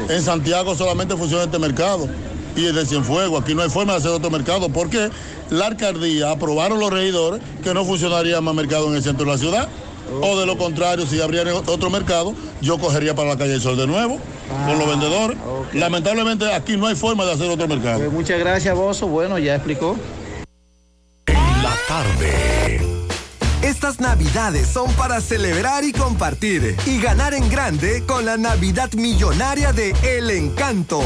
en, 0.09 0.21
Santiago 0.21 0.75
solamente 0.75 1.15
funciona 1.15 1.43
este 1.43 1.59
mercado. 1.59 2.07
Y 2.55 2.65
el 2.67 2.75
de 2.75 2.85
Cienfuegos, 2.85 3.41
aquí 3.43 3.53
no 3.53 3.63
hay 3.63 3.69
forma 3.69 3.93
de 3.93 3.99
hacer 3.99 4.11
otro 4.11 4.29
mercado, 4.29 4.69
porque 4.69 5.09
la 5.49 5.67
alcaldía 5.67 6.31
aprobaron 6.31 6.79
los 6.79 6.89
regidores 6.89 7.41
que 7.63 7.73
no 7.73 7.83
funcionaría 7.83 8.39
más 8.39 8.55
mercado 8.55 8.87
en 8.87 8.95
el 8.95 9.03
centro 9.03 9.25
de 9.25 9.31
la 9.33 9.37
ciudad. 9.37 9.67
O 10.21 10.39
de 10.39 10.45
lo 10.45 10.57
contrario, 10.57 11.05
si 11.05 11.21
abrieran 11.21 11.55
otro 11.55 11.89
mercado, 11.89 12.33
yo 12.61 12.77
cogería 12.77 13.15
para 13.15 13.29
la 13.29 13.37
calle 13.37 13.51
del 13.51 13.61
Sol 13.61 13.77
de 13.77 13.87
nuevo, 13.87 14.19
con 14.65 14.77
los 14.77 14.87
vendedores. 14.87 15.37
Lamentablemente 15.73 16.51
aquí 16.53 16.77
no 16.77 16.87
hay 16.87 16.95
forma 16.95 17.25
de 17.25 17.33
hacer 17.33 17.49
otro 17.49 17.67
mercado. 17.67 17.99
Pues 17.99 18.11
muchas 18.11 18.39
gracias, 18.39 18.75
Bozo. 18.75 19.07
Bueno, 19.07 19.37
ya 19.37 19.55
explicó. 19.55 19.97
La 21.27 21.75
tarde. 21.87 22.81
Estas 23.61 23.99
navidades 23.99 24.67
son 24.67 24.93
para 24.93 25.21
celebrar 25.21 25.83
y 25.83 25.91
compartir 25.91 26.75
y 26.85 27.01
ganar 27.01 27.33
en 27.33 27.49
grande 27.49 28.03
con 28.05 28.23
la 28.23 28.37
Navidad 28.37 28.91
Millonaria 28.93 29.73
de 29.73 29.95
El 30.03 30.29
Encanto. 30.29 31.01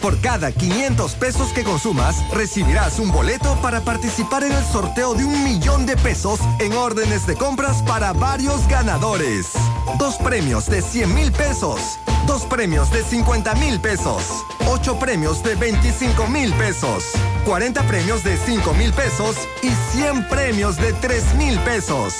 Por 0.00 0.18
cada 0.20 0.50
500 0.50 1.14
pesos 1.16 1.52
que 1.52 1.62
consumas, 1.62 2.16
recibirás 2.32 2.98
un 2.98 3.12
boleto 3.12 3.54
para 3.60 3.82
participar 3.82 4.44
en 4.44 4.52
el 4.52 4.64
sorteo 4.64 5.14
de 5.14 5.26
un 5.26 5.44
millón 5.44 5.84
de 5.84 5.94
pesos 5.96 6.40
en 6.58 6.72
órdenes 6.72 7.26
de 7.26 7.36
compras 7.36 7.82
para 7.82 8.14
varios 8.14 8.66
ganadores. 8.66 9.52
Dos 9.98 10.16
premios 10.16 10.66
de 10.66 10.80
100 10.80 11.14
mil 11.14 11.30
pesos, 11.32 11.98
dos 12.26 12.46
premios 12.46 12.90
de 12.90 13.02
50 13.02 13.54
mil 13.56 13.78
pesos, 13.78 14.22
ocho 14.66 14.98
premios 14.98 15.42
de 15.42 15.54
25 15.56 16.26
mil 16.28 16.50
pesos, 16.54 17.04
40 17.44 17.82
premios 17.82 18.24
de 18.24 18.38
5 18.38 18.72
mil 18.74 18.92
pesos 18.94 19.36
y 19.62 19.70
100 19.96 20.28
premios 20.28 20.76
de 20.78 20.94
3 20.94 21.34
mil 21.34 21.58
pesos. 21.60 22.14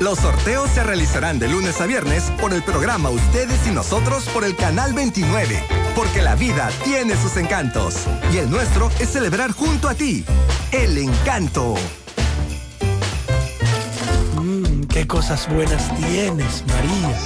Los 0.00 0.18
sorteos 0.18 0.70
se 0.70 0.82
realizarán 0.82 1.38
de 1.38 1.48
lunes 1.48 1.80
a 1.80 1.86
viernes 1.86 2.24
por 2.40 2.52
el 2.52 2.62
programa 2.62 3.10
Ustedes 3.10 3.66
y 3.66 3.70
Nosotros 3.70 4.24
por 4.34 4.44
el 4.44 4.56
Canal 4.56 4.92
29. 4.92 5.62
Porque 5.94 6.20
la 6.20 6.34
vida 6.34 6.70
tiene 6.82 7.16
sus 7.16 7.36
encantos 7.36 7.94
y 8.32 8.38
el 8.38 8.50
nuestro 8.50 8.90
es 8.98 9.10
celebrar 9.10 9.52
junto 9.52 9.88
a 9.88 9.94
ti. 9.94 10.24
El 10.72 10.98
encanto. 10.98 11.76
Mmm, 14.36 14.82
qué 14.84 15.06
cosas 15.06 15.48
buenas 15.48 15.94
tienes, 15.96 16.64
María. 16.66 17.18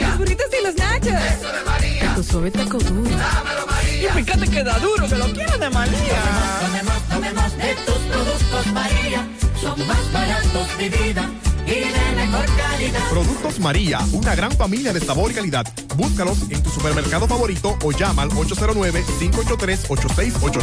Los 0.00 0.18
burritos 0.18 0.46
y 0.58 0.64
los 0.64 0.74
nachos. 0.76 1.12
Eso 1.12 1.52
de 1.52 1.64
María. 1.64 2.14
Tu 2.14 2.22
suave 2.22 2.50
taco 2.50 2.78
duro. 2.78 3.10
Dámelo, 3.10 3.66
María. 3.66 4.10
Y 4.10 4.24
fíjate 4.24 4.48
que 4.48 4.64
da 4.64 4.78
duro, 4.78 5.08
que 5.08 5.16
lo 5.16 5.26
quiero 5.32 5.58
de 5.58 5.70
María. 5.70 6.22
Tomemos, 6.60 7.02
tomemos 7.08 7.56
de 7.58 7.74
tus 7.84 7.98
productos, 7.98 8.66
María. 8.72 9.26
Son 9.60 9.78
más 9.86 10.12
baratos, 10.12 10.66
mi 10.78 10.88
vida. 10.88 11.30
y 11.66 11.70
de 11.70 11.86
mejor 12.14 12.44
calidad. 12.56 13.00
Productos 13.10 13.58
María, 13.58 13.98
una 14.12 14.34
gran 14.36 14.52
familia 14.52 14.92
de 14.92 15.00
sabor 15.00 15.32
y 15.32 15.34
calidad. 15.34 15.66
Búscalos 15.96 16.48
en 16.50 16.62
tu 16.62 16.70
supermercado 16.70 17.26
favorito 17.26 17.76
o 17.82 17.90
llama 17.90 18.22
al 18.22 18.30
809-583-8689. 18.30 20.60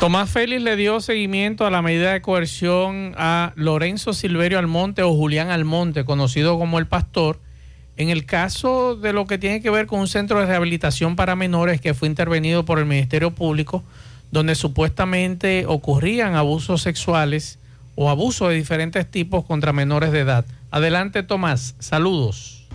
Tomás 0.00 0.30
Félix 0.30 0.62
le 0.62 0.76
dio 0.76 1.00
seguimiento 1.00 1.66
a 1.66 1.70
la 1.70 1.82
medida 1.82 2.12
de 2.12 2.22
coerción 2.22 3.14
a 3.18 3.52
Lorenzo 3.56 4.14
Silverio 4.14 4.58
Almonte 4.58 5.02
o 5.02 5.12
Julián 5.14 5.50
Almonte, 5.50 6.06
conocido 6.06 6.58
como 6.58 6.78
el 6.78 6.86
pastor, 6.86 7.38
en 7.98 8.08
el 8.10 8.24
caso 8.24 8.96
de 8.96 9.12
lo 9.12 9.26
que 9.26 9.36
tiene 9.36 9.60
que 9.60 9.68
ver 9.70 9.86
con 9.86 10.00
un 10.00 10.08
centro 10.08 10.40
de 10.40 10.46
rehabilitación 10.46 11.16
para 11.16 11.36
menores 11.36 11.80
que 11.80 11.92
fue 11.94 12.08
intervenido 12.08 12.64
por 12.64 12.78
el 12.78 12.86
Ministerio 12.86 13.32
Público, 13.32 13.84
donde 14.30 14.54
supuestamente 14.54 15.66
ocurrían 15.66 16.34
abusos 16.34 16.80
sexuales 16.80 17.58
o 17.96 18.08
abusos 18.08 18.50
de 18.50 18.54
diferentes 18.54 19.10
tipos 19.10 19.44
contra 19.44 19.72
menores 19.72 20.12
de 20.12 20.20
edad. 20.20 20.44
Adelante, 20.70 21.24
Tomás. 21.24 21.74
Saludos. 21.80 22.65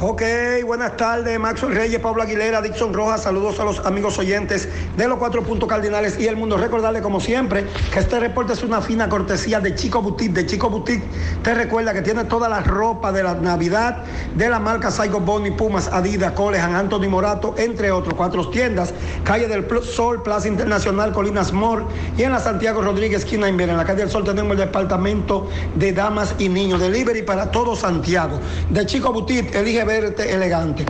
Ok, 0.00 0.22
buenas 0.66 0.96
tardes, 0.96 1.38
Maxwell 1.38 1.72
Reyes, 1.72 2.00
Pablo 2.00 2.24
Aguilera, 2.24 2.60
Dixon 2.60 2.92
Rojas, 2.92 3.22
saludos 3.22 3.60
a 3.60 3.64
los 3.64 3.78
amigos 3.86 4.18
oyentes 4.18 4.68
de 4.96 5.06
los 5.06 5.18
cuatro 5.18 5.44
puntos 5.44 5.68
cardinales 5.68 6.18
y 6.18 6.26
el 6.26 6.36
mundo. 6.36 6.56
Recordarle 6.56 7.00
como 7.00 7.20
siempre 7.20 7.64
que 7.92 8.00
este 8.00 8.18
reporte 8.18 8.54
es 8.54 8.64
una 8.64 8.80
fina 8.80 9.08
cortesía 9.08 9.60
de 9.60 9.76
Chico 9.76 10.02
Boutique. 10.02 10.34
De 10.34 10.46
Chico 10.46 10.68
Boutique 10.68 11.04
te 11.44 11.54
recuerda 11.54 11.92
que 11.92 12.02
tiene 12.02 12.24
toda 12.24 12.48
la 12.48 12.60
ropa 12.60 13.12
de 13.12 13.22
la 13.22 13.34
Navidad 13.34 14.02
de 14.34 14.48
la 14.50 14.58
marca 14.58 14.90
Saigo 14.90 15.20
Boni, 15.20 15.52
Pumas, 15.52 15.86
Adidas, 15.86 16.32
Colehan, 16.32 16.74
Anthony 16.74 17.08
Morato, 17.08 17.54
entre 17.56 17.92
otros. 17.92 18.14
Cuatro 18.14 18.48
tiendas, 18.50 18.92
calle 19.22 19.46
del 19.46 19.64
Sol, 19.84 20.24
Plaza 20.24 20.48
Internacional, 20.48 21.12
Colinas 21.12 21.52
Mor 21.52 21.86
y 22.18 22.24
en 22.24 22.32
la 22.32 22.40
Santiago 22.40 22.82
Rodríguez, 22.82 23.20
esquina 23.20 23.48
Inver. 23.48 23.68
En 23.68 23.76
la 23.76 23.84
calle 23.84 24.00
del 24.00 24.10
Sol 24.10 24.24
tenemos 24.24 24.52
el 24.54 24.58
departamento 24.58 25.48
de 25.76 25.92
damas 25.92 26.34
y 26.40 26.48
niños. 26.48 26.80
Delivery 26.80 27.22
para 27.22 27.52
todo 27.52 27.76
Santiago. 27.76 28.40
De 28.70 28.84
Chico 28.86 29.12
Boutique, 29.12 29.56
elige 29.56 29.83
verte 29.84 30.32
elegante. 30.32 30.84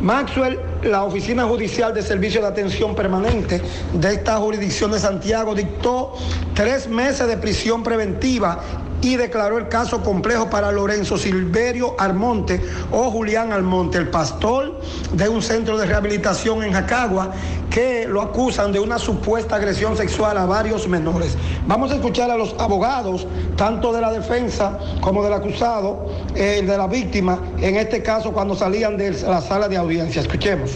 Maxwell, 0.00 0.58
la 0.82 1.04
Oficina 1.04 1.44
Judicial 1.44 1.92
de 1.92 2.02
Servicio 2.02 2.40
de 2.40 2.48
Atención 2.48 2.94
Permanente 2.94 3.60
de 3.92 4.12
esta 4.12 4.36
jurisdicción 4.38 4.90
de 4.92 4.98
Santiago 4.98 5.54
dictó 5.54 6.14
tres 6.54 6.88
meses 6.88 7.26
de 7.28 7.36
prisión 7.36 7.82
preventiva 7.82 8.60
y 9.02 9.16
declaró 9.16 9.58
el 9.58 9.68
caso 9.68 10.02
complejo 10.02 10.50
para 10.50 10.70
Lorenzo 10.72 11.16
Silverio 11.16 11.94
Almonte 11.98 12.60
o 12.90 13.10
Julián 13.10 13.52
Almonte, 13.52 13.98
el 13.98 14.08
pastor 14.08 14.80
de 15.12 15.28
un 15.28 15.42
centro 15.42 15.78
de 15.78 15.86
rehabilitación 15.86 16.62
en 16.62 16.72
Jacagua, 16.72 17.32
que 17.70 18.06
lo 18.06 18.20
acusan 18.20 18.72
de 18.72 18.80
una 18.80 18.98
supuesta 18.98 19.56
agresión 19.56 19.96
sexual 19.96 20.36
a 20.36 20.44
varios 20.44 20.88
menores. 20.88 21.36
Vamos 21.66 21.92
a 21.92 21.94
escuchar 21.94 22.30
a 22.30 22.36
los 22.36 22.54
abogados, 22.58 23.26
tanto 23.56 23.92
de 23.92 24.00
la 24.00 24.12
defensa 24.12 24.78
como 25.00 25.22
del 25.22 25.32
acusado, 25.32 26.06
eh, 26.34 26.62
de 26.66 26.76
la 26.76 26.86
víctima, 26.86 27.38
en 27.58 27.76
este 27.76 28.02
caso 28.02 28.32
cuando 28.32 28.54
salían 28.54 28.96
de 28.96 29.12
la 29.22 29.40
sala 29.40 29.68
de 29.68 29.76
audiencia. 29.76 30.20
Escuchemos. 30.20 30.72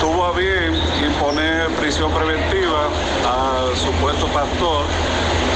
Tuvo 0.00 0.26
a 0.26 0.32
bien 0.38 0.74
imponer 1.04 1.68
prisión 1.80 2.12
preventiva 2.12 2.88
al 3.26 3.76
supuesto 3.76 4.26
pastor 4.26 4.84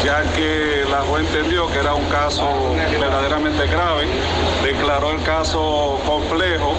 ya 0.05 0.23
que 0.35 0.85
la 0.91 1.01
juez 1.03 1.27
entendió 1.27 1.71
que 1.71 1.79
era 1.79 1.95
un 1.95 2.05
caso 2.07 2.75
verdaderamente 3.01 3.67
grave, 3.67 4.07
declaró 4.63 5.13
el 5.13 5.23
caso 5.23 6.01
complejo, 6.05 6.75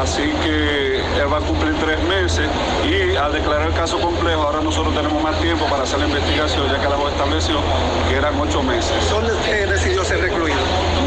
así 0.00 0.32
que 0.42 0.98
él 0.98 1.32
va 1.32 1.38
a 1.38 1.40
cumplir 1.40 1.74
tres 1.78 2.02
meses 2.04 2.48
y 2.84 3.16
al 3.16 3.32
declarar 3.32 3.68
el 3.68 3.74
caso 3.74 3.98
complejo, 3.98 4.42
ahora 4.42 4.60
nosotros 4.60 4.94
tenemos 4.94 5.22
más 5.22 5.38
tiempo 5.40 5.64
para 5.66 5.84
hacer 5.84 6.00
la 6.00 6.06
investigación, 6.06 6.66
ya 6.70 6.80
que 6.80 6.88
la 6.88 6.96
juez 6.96 7.12
estableció 7.12 7.56
que 8.08 8.16
eran 8.16 8.38
ocho 8.38 8.62
meses. 8.62 8.92
¿Dónde 9.10 9.32
usted 9.32 9.68
decidió 9.70 10.04
ser 10.04 10.20
recluido? 10.20 10.58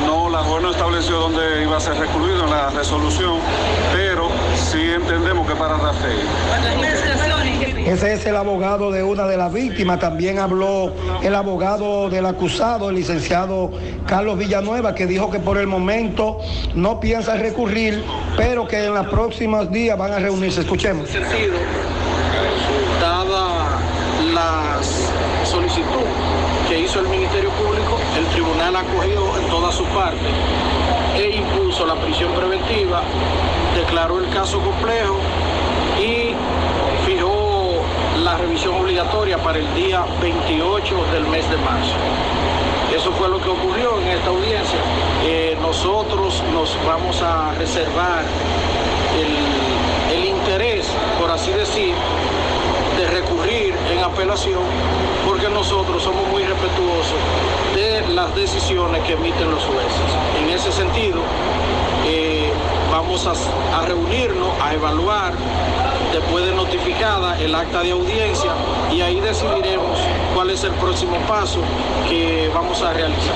No, 0.05 0.29
la 0.29 0.39
juez 0.39 0.63
no 0.63 0.71
estableció 0.71 1.17
dónde 1.17 1.61
iba 1.61 1.77
a 1.77 1.79
ser 1.79 1.97
recluido 1.97 2.45
en 2.45 2.49
la 2.49 2.69
resolución, 2.71 3.39
pero 3.93 4.29
sí 4.55 4.91
entendemos 4.93 5.47
que 5.47 5.55
para 5.55 5.77
Rafael. 5.77 7.12
Ese 7.85 8.13
es 8.13 8.25
el 8.25 8.35
abogado 8.37 8.91
de 8.91 9.03
una 9.03 9.27
de 9.27 9.35
las 9.35 9.51
víctimas. 9.51 9.99
También 9.99 10.39
habló 10.39 10.93
el 11.21 11.35
abogado 11.35 12.09
del 12.09 12.25
acusado, 12.25 12.89
el 12.89 12.95
licenciado 12.95 13.71
Carlos 14.07 14.37
Villanueva, 14.37 14.95
que 14.95 15.05
dijo 15.05 15.29
que 15.29 15.39
por 15.39 15.57
el 15.57 15.67
momento 15.67 16.39
no 16.75 16.99
piensa 16.99 17.35
recurrir, 17.35 18.03
pero 18.37 18.67
que 18.67 18.85
en 18.85 18.93
los 18.93 19.07
próximos 19.07 19.69
días 19.71 19.97
van 19.97 20.13
a 20.13 20.19
reunirse. 20.19 20.61
Escuchemos. 20.61 21.09
sentido, 21.09 21.57
dada 23.01 23.79
la 24.33 24.79
solicitud 25.45 25.83
que 26.69 26.79
hizo 26.79 27.01
el 27.01 27.09
Ministerio 27.09 27.49
Público, 27.51 27.99
el 28.17 28.25
tribunal 28.27 28.75
ha 28.77 28.79
acogido 28.79 29.37
en 29.37 29.47
toda 29.49 29.71
su 29.71 29.83
parte 29.85 30.25
e 31.15 31.37
impuso 31.37 31.85
la 31.85 31.95
prisión 31.95 32.31
preventiva, 32.33 33.03
declaró 33.75 34.19
el 34.19 34.29
caso 34.29 34.59
complejo 34.59 35.17
y 35.99 36.33
fijó 37.05 37.81
la 38.23 38.37
revisión 38.37 38.75
para 39.43 39.59
el 39.59 39.75
día 39.75 40.05
28 40.21 41.05
del 41.11 41.25
mes 41.27 41.49
de 41.49 41.57
marzo. 41.57 41.93
Eso 42.95 43.11
fue 43.13 43.27
lo 43.27 43.41
que 43.41 43.49
ocurrió 43.49 43.99
en 43.99 44.07
esta 44.07 44.29
audiencia. 44.29 44.79
Eh, 45.23 45.57
nosotros 45.61 46.41
nos 46.53 46.77
vamos 46.85 47.21
a 47.21 47.53
reservar 47.53 48.23
el, 50.11 50.25
interés, 50.25 50.87
por 51.19 51.31
así 51.31 51.51
decir, 51.51 51.93
de 52.97 53.07
recurrir 53.07 53.75
en 53.91 54.03
apelación, 54.03 54.61
porque 55.25 55.49
nosotros 55.49 56.03
somos 56.03 56.27
muy 56.27 56.43
respetuosos 56.43 57.17
de 57.75 58.13
las 58.13 58.35
decisiones 58.35 59.01
que 59.03 59.13
emiten 59.13 59.49
los 59.49 59.63
jueces. 59.63 60.09
En 60.39 60.49
ese 60.49 60.71
sentido, 60.71 61.21
eh, 62.05 62.51
vamos 62.91 63.25
a 63.25 63.85
reunirnos, 63.85 64.49
a 64.61 64.73
evaluar 64.73 65.33
después 66.13 66.45
de 66.45 66.55
notificada 66.55 67.39
el 67.41 67.53
acta 67.55 67.81
de 67.81 67.91
audiencia 67.91 68.51
y 68.91 69.01
ahí 69.01 69.19
decidiremos 69.19 69.99
cuál 70.35 70.51
es 70.51 70.63
el 70.63 70.71
próximo 70.73 71.17
paso 71.27 71.59
que 72.07 72.49
vamos 72.53 72.81
a 72.81 72.93
realizar. 72.93 73.33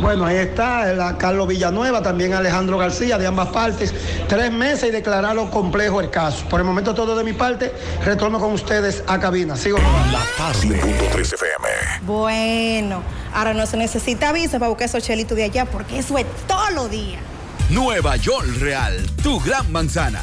Bueno, 0.00 0.24
ahí 0.24 0.36
está 0.36 0.90
el 0.90 1.16
Carlos 1.16 1.48
Villanueva, 1.48 2.02
también 2.02 2.32
Alejandro 2.32 2.78
García, 2.78 3.18
de 3.18 3.26
ambas 3.26 3.48
partes. 3.48 3.94
Tres 4.28 4.50
meses 4.50 4.88
y 4.88 4.92
declararlo 4.92 5.50
complejo 5.50 6.00
el 6.00 6.10
caso. 6.10 6.44
Por 6.48 6.60
el 6.60 6.66
momento 6.66 6.94
todo 6.94 7.16
de 7.16 7.24
mi 7.24 7.32
parte. 7.32 7.72
Retorno 8.04 8.38
con 8.38 8.52
ustedes 8.52 9.04
a 9.06 9.18
cabina. 9.18 9.56
Sigo. 9.56 9.78
La 10.10 10.22
tarde. 10.36 10.80
FM. 11.20 11.68
Bueno, 12.02 13.02
ahora 13.34 13.52
no 13.52 13.66
se 13.66 13.76
necesita 13.76 14.32
visa 14.32 14.58
para 14.58 14.68
buscar 14.68 14.86
esos 14.86 15.02
chelitos 15.02 15.36
de 15.36 15.44
allá 15.44 15.66
porque 15.66 15.98
eso 15.98 16.16
es 16.16 16.26
todos 16.46 16.72
los 16.72 16.90
días. 16.90 17.20
Nueva 17.68 18.16
York 18.16 18.48
Real, 18.58 19.06
tu 19.22 19.38
gran 19.40 19.70
manzana. 19.70 20.22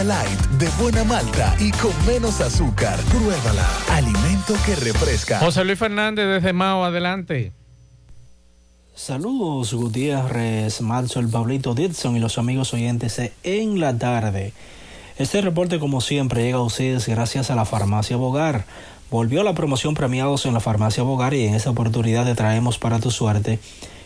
Light 0.00 0.40
de 0.58 0.68
buena 0.82 1.04
malta 1.04 1.54
y 1.60 1.70
con 1.72 1.92
menos 2.06 2.40
azúcar. 2.40 2.98
Pruébala. 3.10 3.68
Alimento 3.90 4.54
que 4.64 4.74
refresca. 4.74 5.38
José 5.38 5.64
Luis 5.64 5.78
Fernández 5.78 6.26
desde 6.26 6.54
Mao, 6.54 6.82
adelante. 6.82 7.52
Saludos 8.94 9.74
Gutiérrez, 9.74 10.80
Marzo, 10.80 11.20
el 11.20 11.28
Pablito 11.28 11.74
Dixon 11.74 12.16
y 12.16 12.20
los 12.20 12.38
amigos 12.38 12.72
oyentes 12.72 13.20
en 13.44 13.80
la 13.80 13.98
tarde. 13.98 14.54
Este 15.18 15.42
reporte 15.42 15.78
como 15.78 16.00
siempre 16.00 16.42
llega 16.42 16.56
a 16.56 16.62
ustedes 16.62 17.06
gracias 17.06 17.50
a 17.50 17.54
la 17.54 17.66
farmacia 17.66 18.16
Bogar. 18.16 18.64
Volvió 19.10 19.42
la 19.42 19.52
promoción 19.52 19.92
premiados 19.92 20.46
en 20.46 20.54
la 20.54 20.60
farmacia 20.60 21.02
Bogar 21.02 21.34
y 21.34 21.44
en 21.44 21.54
esta 21.54 21.68
oportunidad 21.68 22.24
te 22.24 22.34
traemos 22.34 22.78
para 22.78 22.98
tu 22.98 23.10
suerte 23.10 23.58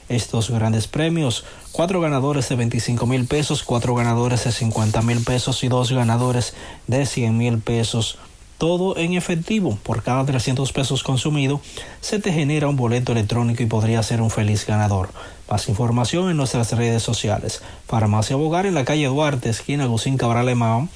estos 0.08 0.50
grandes 0.50 0.86
premios. 0.86 1.44
Cuatro 1.72 2.00
ganadores 2.00 2.48
de 2.48 2.56
25 2.56 3.06
mil 3.06 3.26
pesos, 3.26 3.62
cuatro 3.62 3.94
ganadores 3.94 4.44
de 4.44 4.52
50 4.52 5.02
mil 5.02 5.22
pesos 5.24 5.62
y 5.64 5.68
dos 5.68 5.92
ganadores 5.92 6.54
de 6.86 7.06
100 7.06 7.36
mil 7.36 7.58
pesos. 7.58 8.18
Todo 8.58 8.96
en 8.96 9.14
efectivo. 9.14 9.78
Por 9.82 10.02
cada 10.02 10.24
300 10.24 10.72
pesos 10.72 11.02
consumido, 11.02 11.60
se 12.00 12.18
te 12.18 12.32
genera 12.32 12.68
un 12.68 12.76
boleto 12.76 13.12
electrónico 13.12 13.62
y 13.62 13.66
podría 13.66 14.02
ser 14.02 14.22
un 14.22 14.30
feliz 14.30 14.66
ganador. 14.66 15.10
Más 15.50 15.68
información 15.68 16.30
en 16.30 16.36
nuestras 16.36 16.72
redes 16.72 17.02
sociales. 17.02 17.62
Farmacia 17.86 18.36
Bogar 18.36 18.66
en 18.66 18.74
la 18.74 18.84
calle 18.84 19.06
Duarte, 19.06 19.50
esquina 19.50 19.84
Agustín 19.84 20.16
Cabral 20.16 20.48
Emao 20.48 20.88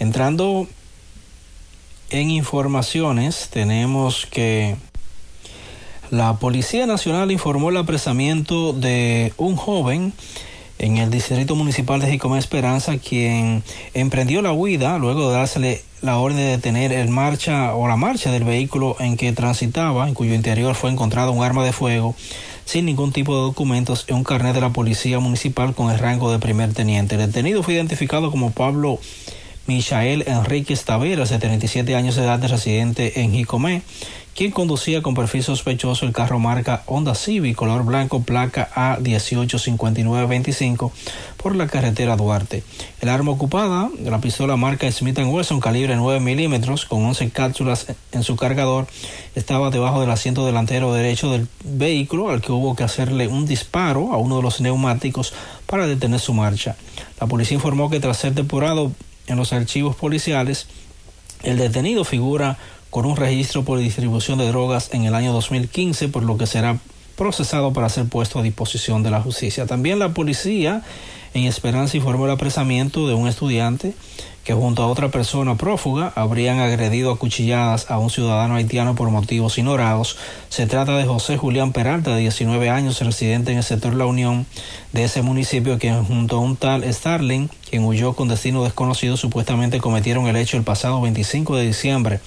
Entrando 0.02 0.66
en 2.10 2.32
informaciones, 2.32 3.50
tenemos 3.54 4.26
que 4.26 4.76
la 6.10 6.38
Policía 6.40 6.88
Nacional 6.88 7.30
informó 7.30 7.70
el 7.70 7.78
apresamiento 7.78 8.74
de 8.74 9.32
un 9.38 9.56
joven 9.56 10.12
en 10.80 10.98
el 10.98 11.12
Distrito 11.12 11.56
Municipal 11.56 12.02
de 12.02 12.10
Jicomé 12.10 12.40
Esperanza, 12.40 12.98
quien 12.98 13.62
emprendió 13.94 14.42
la 14.42 14.54
huida 14.54 14.98
luego 14.98 15.30
de 15.30 15.36
dársele 15.36 15.84
la 16.02 16.18
orden 16.18 16.38
de 16.38 16.46
detener 16.46 16.92
el 16.94 17.10
marcha 17.10 17.76
o 17.76 17.88
la 17.88 17.96
marcha 17.96 18.32
del 18.32 18.44
vehículo 18.44 18.96
en 19.00 19.18
que 19.18 19.34
transitaba, 19.34 20.08
en 20.08 20.16
cuyo 20.16 20.34
interior 20.34 20.74
fue 20.74 20.90
encontrado 20.90 21.32
un 21.32 21.44
arma 21.44 21.64
de 21.64 21.74
fuego 21.74 22.16
sin 22.66 22.86
ningún 22.86 23.12
tipo 23.12 23.36
de 23.36 23.42
documentos 23.42 24.06
y 24.08 24.14
un 24.14 24.24
carnet 24.24 24.56
de 24.56 24.62
la 24.62 24.70
Policía 24.70 25.20
Municipal 25.20 25.76
con 25.76 25.92
el 25.92 26.00
rango 26.00 26.32
de 26.32 26.40
primer 26.40 26.74
teniente. 26.74 27.16
El 27.16 27.28
detenido 27.28 27.64
fue 27.64 27.74
identificado 27.74 28.32
como 28.32 28.52
Pablo 28.52 28.98
Michael 29.68 30.24
Enríquez 30.28 30.86
Taveras, 30.86 31.30
de 31.30 31.40
37 31.40 31.96
años 31.96 32.16
de 32.16 32.24
edad, 32.24 32.40
de 32.40 32.48
residente 32.48 33.22
en 33.22 33.32
Jicomé, 33.32 33.84
quien 34.36 34.52
conducía 34.52 35.02
con 35.02 35.14
perfil 35.14 35.44
sospechoso 35.44 36.06
el 36.06 36.14
carro 36.14 36.40
marca 36.40 36.84
Honda 36.86 37.16
Civic 37.16 37.56
color 37.56 37.84
blanco 37.84 38.24
placa 38.24 38.70
A185925 38.74 40.92
por 41.38 41.56
la 41.56 41.68
carretera 41.68 42.16
Duarte. 42.16 42.64
El 43.02 43.10
arma 43.10 43.32
ocupada, 43.32 43.90
la 44.04 44.22
pistola 44.22 44.56
marca 44.56 44.90
Smith 44.92 45.20
Wesson 45.20 45.60
calibre 45.60 45.96
9 45.96 46.20
milímetros 46.22 46.86
con 46.86 47.06
11 47.06 47.30
cápsulas 47.30 47.88
en 48.14 48.24
su 48.24 48.38
cargador, 48.38 48.88
estaba 49.36 49.70
debajo 49.70 50.02
del 50.02 50.10
asiento 50.12 50.46
delantero 50.46 50.94
derecho 50.94 51.32
del 51.32 51.48
vehículo 51.64 52.30
al 52.30 52.42
que 52.42 52.52
hubo 52.52 52.76
que 52.76 52.84
hacerle 52.84 53.28
un 53.28 53.46
disparo 53.46 54.12
a 54.14 54.18
uno 54.18 54.38
de 54.38 54.44
los 54.44 54.62
neumáticos 54.62 55.34
para 55.66 55.88
detener 55.88 56.20
su 56.20 56.34
marcha. 56.34 56.76
La 57.20 57.28
policía 57.28 57.56
informó 57.56 57.90
que 57.90 58.00
tras 58.00 58.18
ser 58.18 58.34
depurado 58.34 58.92
en 59.32 59.38
los 59.38 59.54
archivos 59.54 59.96
policiales, 59.96 60.68
el 61.44 61.58
detenido 61.58 62.04
figura 62.04 62.58
con 62.90 63.06
un 63.06 63.16
registro 63.16 63.64
por 63.64 63.80
distribución 63.80 64.38
de 64.38 64.48
drogas 64.48 64.90
en 64.94 65.06
el 65.06 65.16
año 65.16 65.32
2015, 65.32 66.10
por 66.10 66.24
lo 66.24 66.38
que 66.38 66.46
será 66.46 66.78
procesado 67.16 67.72
para 67.72 67.90
ser 67.90 68.08
puesto 68.08 68.40
a 68.40 68.44
disposición 68.44 69.04
de 69.04 69.12
la 69.12 69.22
justicia. 69.22 69.66
También 69.66 70.00
la 70.00 70.14
policía 70.14 70.84
en 71.34 71.46
Esperanza 71.46 71.98
informó 71.98 72.26
el 72.26 72.32
apresamiento 72.32 73.08
de 73.08 73.14
un 73.14 73.28
estudiante 73.28 73.94
que 74.44 74.54
junto 74.54 74.82
a 74.82 74.88
otra 74.88 75.10
persona 75.10 75.56
prófuga 75.56 76.12
habrían 76.16 76.60
agredido 76.60 77.12
a 77.12 77.18
cuchilladas 77.18 77.92
a 77.92 78.00
un 78.00 78.10
ciudadano 78.10 78.56
haitiano 78.56 78.96
por 78.96 79.10
motivos 79.10 79.58
ignorados. 79.58 80.18
Se 80.50 80.66
trata 80.66 80.98
de 80.98 81.06
José 81.06 81.38
Julián 81.38 81.74
Peralta, 81.74 82.16
de 82.16 82.22
19 82.22 82.70
años, 82.70 83.00
residente 83.02 83.52
en 83.52 83.58
el 83.58 83.64
sector 83.64 83.94
La 83.94 84.06
Unión 84.06 84.46
de 84.94 85.04
ese 85.04 85.22
municipio, 85.22 85.78
quien 85.78 86.04
junto 86.04 86.38
a 86.38 86.40
un 86.40 86.56
tal 86.56 86.92
Starling, 86.92 87.50
quien 87.70 87.84
huyó 87.86 88.14
con 88.14 88.28
destino 88.28 88.64
desconocido, 88.64 89.16
supuestamente 89.16 89.80
cometieron 89.80 90.28
el 90.28 90.36
hecho 90.36 90.58
el 90.58 90.64
pasado 90.64 91.02
25 91.02 91.58
de 91.58 91.68
diciembre 91.68 92.20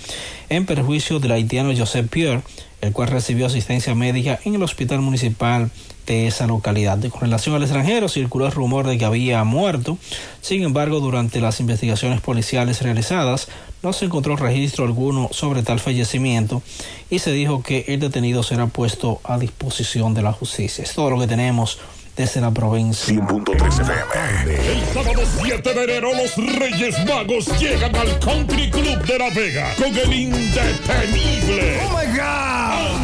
en 0.49 0.67
perjuicio 0.67 1.19
del 1.19 1.33
haitiano 1.33 1.73
Joseph 1.77 2.09
Pierre, 2.11 2.43
el 2.81 2.93
cual 2.93 3.09
recibió 3.09 3.47
asistencia 3.47 3.95
médica 3.95 4.39
en 4.45 4.55
el 4.55 4.63
hospital 4.63 5.01
municipal 5.01 5.71
de 6.07 6.27
esa 6.27 6.47
localidad. 6.47 6.99
Con 7.09 7.23
relación 7.23 7.55
al 7.55 7.63
extranjero, 7.63 8.09
circuló 8.09 8.47
el 8.47 8.53
rumor 8.53 8.87
de 8.87 8.99
que 8.99 9.05
había 9.05 9.43
muerto. 9.45 9.99
Sin 10.41 10.63
embargo, 10.63 11.01
durante 11.01 11.41
las 11.41 11.61
investigaciones 11.61 12.21
policiales 12.21 12.83
realizadas, 12.83 13.49
no 13.83 13.93
se 13.93 14.07
encontró 14.07 14.37
registro 14.37 14.85
alguno 14.85 15.29
sobre 15.33 15.63
tal 15.63 15.79
fallecimiento 15.79 16.63
y 17.11 17.19
se 17.19 17.33
dijo 17.33 17.63
que 17.63 17.85
el 17.89 18.01
detenido 18.01 18.43
será 18.43 18.67
puesto 18.67 19.21
a 19.25 19.39
disposición 19.39 20.15
de 20.15 20.23
la 20.23 20.33
justicia. 20.33 20.85
Es 20.85 20.95
todo 20.95 21.11
lo 21.11 21.21
que 21.21 21.27
tenemos 21.27 21.79
desde 22.17 22.41
la 22.41 22.51
provincia. 22.51 23.15
100.3 23.15 23.81
FM. 23.81 24.73
El 24.73 24.85
sábado 24.87 25.23
7 25.43 25.75
de 25.75 25.85
enero 25.85 26.11
los 26.15 26.37
Reyes 26.37 27.05
Magos 27.07 27.61
llegan 27.61 27.95
al 27.97 28.19
Country 28.21 28.71
Club 28.71 29.05
de 29.05 29.19
La 29.19 29.31
Vega 29.31 29.75
con 29.77 29.97
el 29.97 30.13
indetenible. 30.13 31.81
¡Oh 31.85 31.91
my 31.91 32.19
God! 32.19 33.04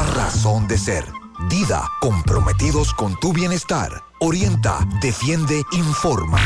razón 0.05 0.67
de 0.67 0.77
ser. 0.77 1.05
Dida, 1.49 1.89
comprometidos 1.99 2.93
con 2.93 3.19
tu 3.19 3.33
bienestar. 3.33 3.91
Orienta, 4.19 4.79
defiende, 5.01 5.63
informa. 5.71 6.39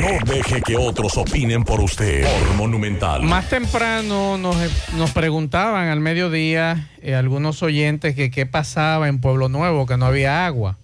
No 0.00 0.32
deje 0.32 0.62
que 0.62 0.76
otros 0.76 1.16
opinen 1.16 1.64
por 1.64 1.80
usted. 1.80 2.24
Por 2.24 2.54
Monumental. 2.54 3.22
Más 3.22 3.48
temprano 3.48 4.38
nos, 4.38 4.56
nos 4.94 5.10
preguntaban 5.10 5.88
al 5.88 6.00
mediodía 6.00 6.88
eh, 7.02 7.14
algunos 7.14 7.62
oyentes 7.62 8.14
que 8.14 8.30
qué 8.30 8.46
pasaba 8.46 9.08
en 9.08 9.20
Pueblo 9.20 9.48
Nuevo, 9.48 9.86
que 9.86 9.96
no 9.96 10.06
había 10.06 10.46
agua. 10.46 10.78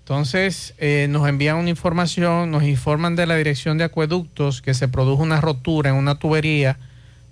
Entonces 0.00 0.74
eh, 0.78 1.06
nos 1.08 1.28
envían 1.28 1.56
una 1.56 1.70
información, 1.70 2.50
nos 2.50 2.64
informan 2.64 3.14
de 3.14 3.26
la 3.26 3.36
dirección 3.36 3.78
de 3.78 3.84
acueductos 3.84 4.62
que 4.62 4.74
se 4.74 4.88
produjo 4.88 5.22
una 5.22 5.40
rotura 5.40 5.90
en 5.90 5.96
una 5.96 6.16
tubería 6.16 6.78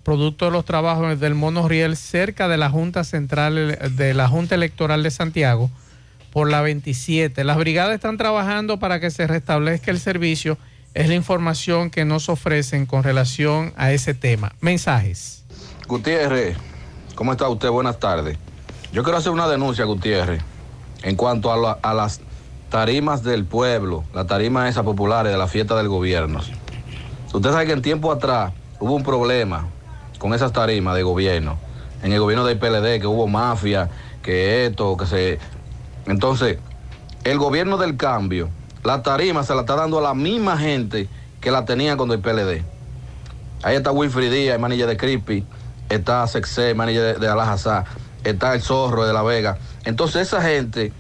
producto 0.09 0.47
de 0.47 0.53
los 0.53 0.65
trabajos 0.65 1.21
del 1.21 1.35
monorriel 1.35 1.95
cerca 1.95 2.49
de 2.49 2.57
la 2.57 2.71
Junta 2.71 3.05
Central 3.05 3.79
de 3.91 4.15
la 4.15 4.27
Junta 4.27 4.55
Electoral 4.55 5.03
de 5.03 5.11
Santiago 5.11 5.71
por 6.33 6.51
la 6.51 6.63
27. 6.63 7.45
Las 7.45 7.59
brigadas 7.59 7.95
están 7.95 8.17
trabajando 8.17 8.79
para 8.79 9.01
que 9.01 9.11
se 9.11 9.27
restablezca 9.27 9.91
el 9.91 10.01
servicio. 10.01 10.57
Es 10.95 11.09
la 11.09 11.15
información 11.15 11.91
que 11.91 12.07
nos 12.07 12.31
ofrecen 12.31 12.87
con 12.87 13.03
relación 13.03 13.75
a 13.77 13.93
ese 13.93 14.15
tema. 14.15 14.55
Mensajes. 14.63 15.45
Gutiérrez, 15.87 16.57
¿Cómo 17.15 17.33
está 17.33 17.47
usted? 17.47 17.69
Buenas 17.69 17.99
tardes. 17.99 18.39
Yo 18.95 19.03
quiero 19.03 19.19
hacer 19.19 19.33
una 19.33 19.47
denuncia, 19.47 19.85
Gutiérrez, 19.85 20.41
en 21.03 21.17
cuanto 21.17 21.53
a, 21.53 21.73
a 21.83 21.93
las 21.93 22.23
tarimas 22.71 23.23
del 23.23 23.45
pueblo, 23.45 24.05
las 24.15 24.27
tarimas 24.27 24.71
esas 24.71 24.85
populares 24.85 25.31
de 25.31 25.37
la 25.37 25.49
fiesta 25.49 25.77
del 25.77 25.89
gobierno. 25.89 26.41
Usted 27.31 27.51
sabe 27.51 27.67
que 27.67 27.73
en 27.73 27.83
tiempo 27.83 28.11
atrás 28.11 28.55
hubo 28.81 28.95
un 28.95 29.03
problema 29.03 29.69
con 30.19 30.35
esas 30.35 30.53
tarimas 30.53 30.95
de 30.95 31.03
gobierno. 31.03 31.59
En 32.03 32.13
el 32.13 32.21
gobierno 32.21 32.45
del 32.45 32.59
PLD, 32.59 33.01
que 33.01 33.07
hubo 33.07 33.27
mafia, 33.27 33.89
que 34.23 34.67
esto, 34.67 34.97
que 34.97 35.07
se... 35.07 35.39
Entonces, 36.07 36.59
el 37.25 37.39
gobierno 37.39 37.77
del 37.77 37.97
cambio, 37.97 38.49
la 38.85 39.03
tarima 39.03 39.43
se 39.43 39.55
la 39.55 39.63
está 39.63 39.75
dando 39.77 39.99
a 39.99 40.03
la 40.03 40.15
misma 40.15 40.57
gente 40.57 41.09
que 41.41 41.51
la 41.51 41.65
tenía 41.65 41.97
con 41.97 42.11
el 42.13 42.21
PLD. 42.21 42.63
Ahí 43.63 43.77
está 43.77 43.91
Wilfrid 43.91 44.31
Díaz, 44.31 44.59
manager 44.61 44.87
de 44.87 44.97
Creepy, 44.97 45.45
está 45.89 46.27
Sexé, 46.27 46.75
manager 46.75 47.15
de, 47.15 47.27
de 47.27 47.29
Alajazá, 47.29 47.85
está 48.25 48.55
el 48.55 48.63
Zorro 48.63 49.05
de 49.05 49.13
La 49.13 49.23
Vega. 49.23 49.59
Entonces 49.85 50.29
esa 50.29 50.41
gente 50.43 50.93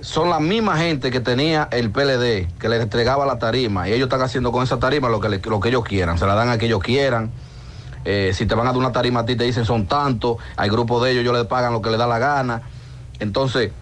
son 0.00 0.28
la 0.30 0.40
misma 0.40 0.76
gente 0.76 1.10
que 1.10 1.20
tenía 1.20 1.68
el 1.70 1.90
PLD, 1.90 2.48
que 2.58 2.68
les 2.68 2.82
entregaba 2.82 3.24
la 3.26 3.38
tarima, 3.38 3.88
y 3.88 3.92
ellos 3.92 4.06
están 4.06 4.22
haciendo 4.22 4.50
con 4.52 4.62
esa 4.64 4.78
tarima 4.78 5.08
lo 5.08 5.20
que, 5.20 5.28
le- 5.28 5.40
lo 5.40 5.60
que 5.60 5.68
ellos 5.68 5.84
quieran, 5.84 6.18
se 6.18 6.26
la 6.26 6.34
dan 6.34 6.48
a 6.48 6.58
que 6.58 6.66
ellos 6.66 6.80
quieran. 6.82 7.30
Eh, 8.08 8.30
si 8.32 8.46
te 8.46 8.54
van 8.54 8.68
a 8.68 8.70
dar 8.70 8.78
una 8.78 8.92
tarima 8.92 9.20
a 9.20 9.26
ti, 9.26 9.34
te 9.34 9.42
dicen 9.42 9.64
son 9.64 9.86
tantos, 9.86 10.36
al 10.54 10.70
grupo 10.70 11.02
de 11.02 11.10
ellos, 11.10 11.22
ellos 11.22 11.34
les 11.36 11.46
pagan 11.46 11.72
lo 11.72 11.82
que 11.82 11.90
les 11.90 11.98
da 11.98 12.06
la 12.06 12.20
gana. 12.20 12.62
Entonces, 13.18 13.72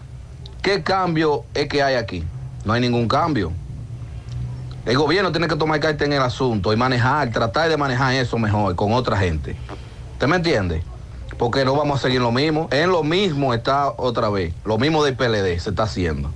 ¿qué 0.63 0.81
cambio 0.81 1.43
es 1.53 1.67
que 1.67 1.83
hay 1.83 1.93
aquí? 1.93 2.23
No 2.65 2.73
hay 2.73 2.81
ningún 2.81 3.07
cambio. 3.07 3.51
El 4.87 4.97
gobierno 4.97 5.31
tiene 5.31 5.47
que 5.47 5.55
tomar 5.55 5.79
carta 5.79 6.05
en 6.05 6.13
el 6.13 6.23
asunto 6.23 6.73
y 6.73 6.75
manejar, 6.75 7.29
tratar 7.29 7.69
de 7.69 7.77
manejar 7.77 8.15
eso 8.15 8.39
mejor 8.39 8.75
con 8.75 8.93
otra 8.93 9.15
gente. 9.15 9.55
¿Usted 10.13 10.27
me 10.27 10.37
entiende? 10.37 10.83
Porque 11.37 11.63
no 11.63 11.75
vamos 11.75 11.99
a 11.99 12.01
seguir 12.01 12.19
lo 12.19 12.31
mismo. 12.31 12.67
En 12.71 12.89
lo 12.89 13.03
mismo 13.03 13.53
está 13.53 13.93
otra 13.95 14.29
vez. 14.29 14.55
Lo 14.63 14.79
mismo 14.79 15.03
del 15.03 15.15
PLD 15.15 15.59
se 15.59 15.69
está 15.69 15.83
haciendo. 15.83 16.31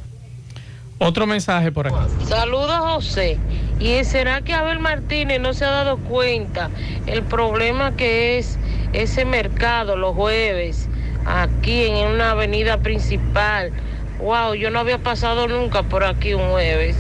Otro 1.02 1.26
mensaje 1.26 1.72
por 1.72 1.88
aquí. 1.88 1.96
Saludos 2.26 2.78
José. 2.80 3.38
¿Y 3.80 4.04
será 4.04 4.42
que 4.42 4.54
Abel 4.54 4.80
Martínez 4.80 5.40
no 5.40 5.54
se 5.54 5.64
ha 5.64 5.70
dado 5.70 5.98
cuenta 5.98 6.70
el 7.08 7.24
problema 7.24 7.96
que 7.96 8.38
es 8.38 8.60
ese 8.92 9.24
mercado 9.24 9.96
los 9.96 10.14
jueves 10.14 10.90
aquí 11.26 11.86
en 11.86 12.08
una 12.08 12.32
avenida 12.32 12.80
principal? 12.80 13.72
Wow, 14.20 14.56
yo 14.56 14.72
no 14.72 14.80
había 14.80 14.98
pasado 14.98 15.48
nunca 15.48 15.84
por 15.84 16.04
aquí 16.04 16.34
un 16.34 16.50
jueves, 16.50 16.98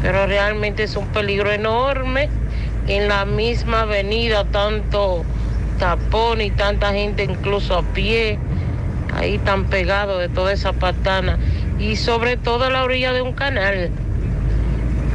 pero 0.00 0.26
realmente 0.26 0.84
es 0.84 0.96
un 0.96 1.08
peligro 1.08 1.52
enorme 1.52 2.30
en 2.86 3.08
la 3.08 3.26
misma 3.26 3.82
avenida, 3.82 4.44
tanto 4.44 5.22
tapón 5.78 6.40
y 6.40 6.50
tanta 6.50 6.94
gente 6.94 7.24
incluso 7.24 7.76
a 7.76 7.82
pie, 7.82 8.38
ahí 9.14 9.36
tan 9.36 9.66
pegado 9.66 10.16
de 10.16 10.30
toda 10.30 10.54
esa 10.54 10.72
patana 10.72 11.38
y 11.78 11.96
sobre 11.96 12.36
todo 12.36 12.64
a 12.64 12.70
la 12.70 12.84
orilla 12.84 13.12
de 13.12 13.22
un 13.22 13.32
canal. 13.32 13.90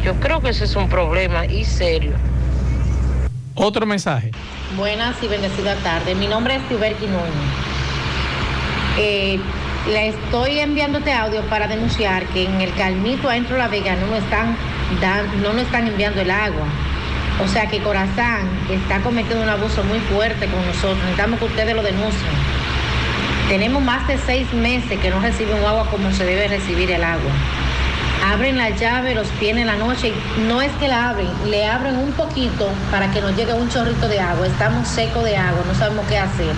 Yo 0.04 0.14
creo 0.16 0.42
que 0.42 0.50
ese 0.50 0.66
es 0.66 0.76
un 0.76 0.90
problema 0.90 1.46
y 1.46 1.64
serio. 1.66 2.12
Otro 3.56 3.86
mensaje. 3.86 4.32
Buenas 4.78 5.22
y 5.22 5.28
bendecida 5.28 5.76
tarde. 5.76 6.16
Mi 6.16 6.28
nombre 6.28 6.56
es 6.56 6.68
Tiberki 6.68 7.06
Núñez. 7.06 7.28
Eh, 8.98 9.40
le 9.92 10.08
estoy 10.10 10.60
enviando 10.60 11.00
este 11.00 11.14
audio 11.14 11.42
para 11.44 11.68
denunciar 11.68 12.26
que 12.28 12.46
en 12.46 12.62
el 12.62 12.74
Calmito 12.74 13.30
adentro 13.30 13.56
de 13.56 13.62
La 13.62 13.68
Vega 13.68 13.96
no 13.96 14.08
nos 14.08 14.20
están, 14.24 14.56
dan- 15.02 15.42
no 15.42 15.54
nos 15.54 15.64
están 15.64 15.88
enviando 15.88 16.22
el 16.22 16.32
agua. 16.32 16.66
O 17.44 17.48
sea 17.48 17.68
que 17.68 17.80
Corazán 17.80 18.48
está 18.72 19.00
cometiendo 19.02 19.44
un 19.44 19.50
abuso 19.50 19.84
muy 19.84 20.00
fuerte 20.00 20.48
con 20.48 20.66
nosotros. 20.66 20.98
Necesitamos 21.00 21.40
que 21.40 21.46
ustedes 21.46 21.76
lo 21.76 21.82
denuncien. 21.84 22.32
Tenemos 23.50 23.84
más 23.84 24.08
de 24.08 24.18
seis 24.18 24.52
meses 24.54 25.00
que 25.00 25.10
no 25.10 25.20
recibimos 25.20 25.64
agua 25.64 25.90
como 25.90 26.12
se 26.12 26.26
debe 26.26 26.48
recibir 26.48 26.90
el 26.92 27.04
agua. 27.04 27.32
Abren 28.26 28.58
la 28.58 28.70
llave, 28.70 29.16
los 29.16 29.30
tienen 29.32 29.64
en 29.64 29.68
la 29.68 29.76
noche 29.76 30.10
y 30.10 30.42
no 30.48 30.62
es 30.62 30.72
que 30.74 30.88
la 30.88 31.10
abren, 31.10 31.28
le 31.50 31.66
abren 31.66 31.98
un 31.98 32.14
poquito 32.14 32.70
para 32.90 33.12
que 33.12 33.20
nos 33.20 33.36
llegue 33.36 33.54
un 33.54 33.70
chorrito 33.70 34.08
de 34.08 34.20
agua. 34.20 34.48
Estamos 34.48 34.88
secos 34.88 35.26
de 35.26 35.36
agua, 35.36 35.62
no 35.68 35.76
sabemos 35.76 36.06
qué 36.08 36.18
hacer. 36.18 36.56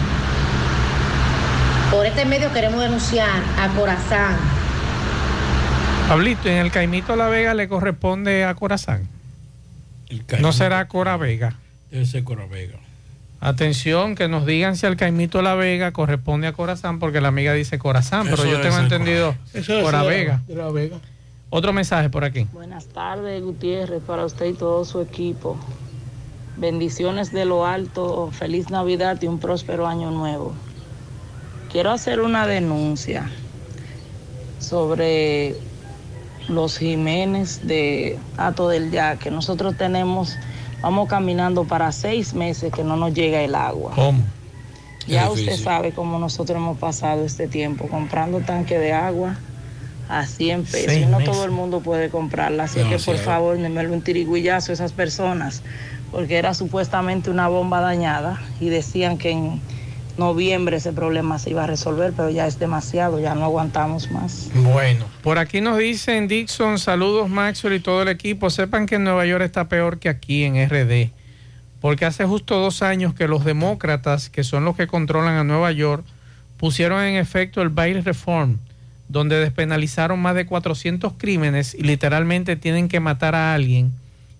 Por 1.89 2.05
este 2.05 2.25
medio 2.25 2.53
queremos 2.53 2.79
denunciar 2.79 3.41
a 3.59 3.67
Corazán. 3.69 4.35
Pablito, 6.07 6.49
en 6.49 6.57
el 6.57 6.71
Caimito 6.71 7.15
La 7.15 7.29
Vega 7.29 7.55
le 7.55 7.67
corresponde 7.67 8.45
a 8.45 8.53
Corazán. 8.53 9.07
No 10.39 10.53
será 10.53 10.87
Cora 10.87 11.17
Vega. 11.17 11.55
Debe 11.89 12.05
ser 12.05 12.23
Cora 12.23 12.45
Vega. 12.45 12.77
Atención, 13.41 14.15
que 14.15 14.27
nos 14.27 14.45
digan 14.45 14.75
si 14.75 14.85
al 14.85 14.95
Caimito 14.97 15.41
La 15.41 15.55
Vega 15.55 15.91
corresponde 15.91 16.47
a 16.47 16.53
Corazán, 16.53 16.99
porque 16.99 17.21
la 17.21 17.27
amiga 17.27 17.53
dice 17.53 17.77
Corazán, 17.77 18.27
pero 18.29 18.45
yo 18.45 18.59
tengo 18.61 18.77
entendido 18.79 19.35
Cora- 19.83 20.01
la- 20.03 20.09
Vega. 20.09 20.41
de 20.47 20.55
la 20.55 20.69
Vega. 20.71 20.97
Otro 21.49 21.71
mensaje 21.73 22.09
por 22.09 22.23
aquí. 22.23 22.47
Buenas 22.53 22.87
tardes, 22.87 23.41
Gutiérrez, 23.43 24.01
para 24.01 24.25
usted 24.25 24.47
y 24.47 24.53
todo 24.53 24.83
su 24.83 24.99
equipo. 25.01 25.57
Bendiciones 26.57 27.31
de 27.31 27.45
lo 27.45 27.65
alto, 27.65 28.29
feliz 28.31 28.69
Navidad 28.71 29.21
y 29.21 29.27
un 29.27 29.39
próspero 29.39 29.85
año 29.87 30.09
nuevo. 30.11 30.53
Quiero 31.71 31.91
hacer 31.91 32.21
una 32.21 32.47
denuncia 32.47 33.29
sobre 34.59 35.55
los 36.47 36.77
Jiménez 36.77 37.67
de 37.67 38.17
Ato 38.37 38.69
del 38.69 38.91
Yaque. 38.91 39.31
Nosotros 39.31 39.77
tenemos, 39.77 40.35
vamos 40.85 41.09
caminando 41.09 41.63
para 41.63 41.91
seis 41.91 42.35
meses 42.35 42.71
que 42.71 42.83
no 42.83 42.95
nos 42.95 43.11
llega 43.11 43.41
el 43.41 43.55
agua. 43.55 43.93
¿Cómo? 43.95 44.21
Ya 45.07 45.31
usted 45.31 45.57
sabe 45.57 45.93
cómo 45.93 46.19
nosotros 46.19 46.57
hemos 46.57 46.77
pasado 46.77 47.25
este 47.25 47.47
tiempo 47.47 47.87
comprando 47.87 48.41
tanque 48.41 48.77
de 48.77 48.93
agua 48.93 49.35
a 50.07 50.27
100 50.27 50.63
pesos. 50.65 50.81
Seis 50.85 51.01
y 51.01 51.05
no 51.07 51.17
meses. 51.17 51.33
todo 51.33 51.43
el 51.43 51.49
mundo 51.49 51.79
puede 51.79 52.09
comprarla. 52.09 52.65
Así 52.65 52.81
que 52.83 52.99
por 52.99 53.17
favor, 53.17 53.57
denme 53.57 53.87
un 53.87 54.01
tirigüillazo 54.01 54.71
a 54.71 54.73
esas 54.73 54.91
personas, 54.91 55.63
porque 56.11 56.37
era 56.37 56.53
supuestamente 56.53 57.31
una 57.31 57.47
bomba 57.47 57.81
dañada 57.81 58.39
y 58.59 58.69
decían 58.69 59.17
que 59.17 59.31
en 59.31 59.61
noviembre 60.17 60.77
ese 60.77 60.93
problema 60.93 61.39
se 61.39 61.51
iba 61.51 61.63
a 61.63 61.67
resolver, 61.67 62.13
pero 62.15 62.29
ya 62.29 62.47
es 62.47 62.59
demasiado, 62.59 63.19
ya 63.19 63.35
no 63.35 63.45
aguantamos 63.45 64.11
más. 64.11 64.49
Bueno, 64.53 65.05
por 65.21 65.37
aquí 65.37 65.61
nos 65.61 65.77
dicen 65.77 66.27
Dixon, 66.27 66.79
saludos 66.79 67.29
Maxwell 67.29 67.75
y 67.75 67.79
todo 67.79 68.01
el 68.01 68.07
equipo. 68.09 68.49
Sepan 68.49 68.85
que 68.85 68.95
en 68.95 69.03
Nueva 69.03 69.25
York 69.25 69.43
está 69.43 69.67
peor 69.67 69.99
que 69.99 70.09
aquí 70.09 70.43
en 70.43 70.55
RD, 70.69 71.11
porque 71.81 72.05
hace 72.05 72.25
justo 72.25 72.59
dos 72.59 72.81
años 72.81 73.13
que 73.13 73.27
los 73.27 73.45
demócratas, 73.45 74.29
que 74.29 74.43
son 74.43 74.65
los 74.65 74.75
que 74.75 74.87
controlan 74.87 75.35
a 75.35 75.43
Nueva 75.43 75.71
York, 75.71 76.03
pusieron 76.57 77.03
en 77.03 77.15
efecto 77.15 77.61
el 77.61 77.69
bail 77.69 78.03
reform, 78.03 78.57
donde 79.09 79.39
despenalizaron 79.39 80.19
más 80.19 80.35
de 80.35 80.45
400 80.45 81.13
crímenes 81.17 81.75
y 81.75 81.83
literalmente 81.83 82.55
tienen 82.55 82.87
que 82.87 82.99
matar 82.99 83.35
a 83.35 83.53
alguien 83.53 83.91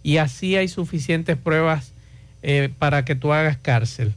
y 0.05 0.17
así 0.17 0.55
hay 0.55 0.67
suficientes 0.67 1.35
pruebas 1.35 1.91
eh, 2.43 2.69
para 2.77 3.05
que 3.05 3.15
tú 3.15 3.33
hagas 3.33 3.57
cárcel. 3.57 4.13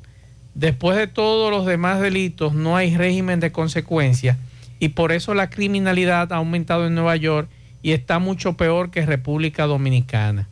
Después 0.59 0.99
de 0.99 1.07
todos 1.07 1.53
los 1.53 1.67
demás 1.67 2.01
delitos, 2.01 2.53
no 2.53 2.77
hay 2.77 2.97
régimen 2.97 3.39
de 3.39 3.53
consecuencias 3.53 4.37
y 4.81 4.89
por 4.89 5.13
eso 5.13 5.33
la 5.33 5.51
criminalidad 5.51 6.33
ha 6.33 6.39
aumentado 6.39 6.89
en 6.89 6.97
Nueva 6.97 7.15
York 7.15 7.49
y 7.81 7.93
está 7.93 8.19
mucho 8.19 8.55
peor 8.55 8.91
que 8.91 9.07
República 9.07 9.67
Dominicana. 9.67 10.49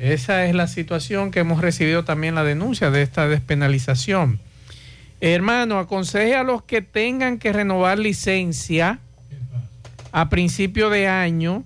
Esa 0.00 0.46
es 0.46 0.54
la 0.54 0.68
situación 0.68 1.30
que 1.30 1.40
hemos 1.40 1.60
recibido 1.60 2.04
también 2.04 2.34
la 2.34 2.44
denuncia 2.44 2.90
de 2.90 3.02
esta 3.02 3.28
despenalización. 3.28 4.40
Hermano, 5.20 5.78
aconseje 5.78 6.34
a 6.34 6.42
los 6.42 6.62
que 6.62 6.80
tengan 6.80 7.38
que 7.38 7.52
renovar 7.52 7.98
licencia 7.98 9.00
a 10.12 10.30
principio 10.30 10.88
de 10.88 11.08
año 11.08 11.62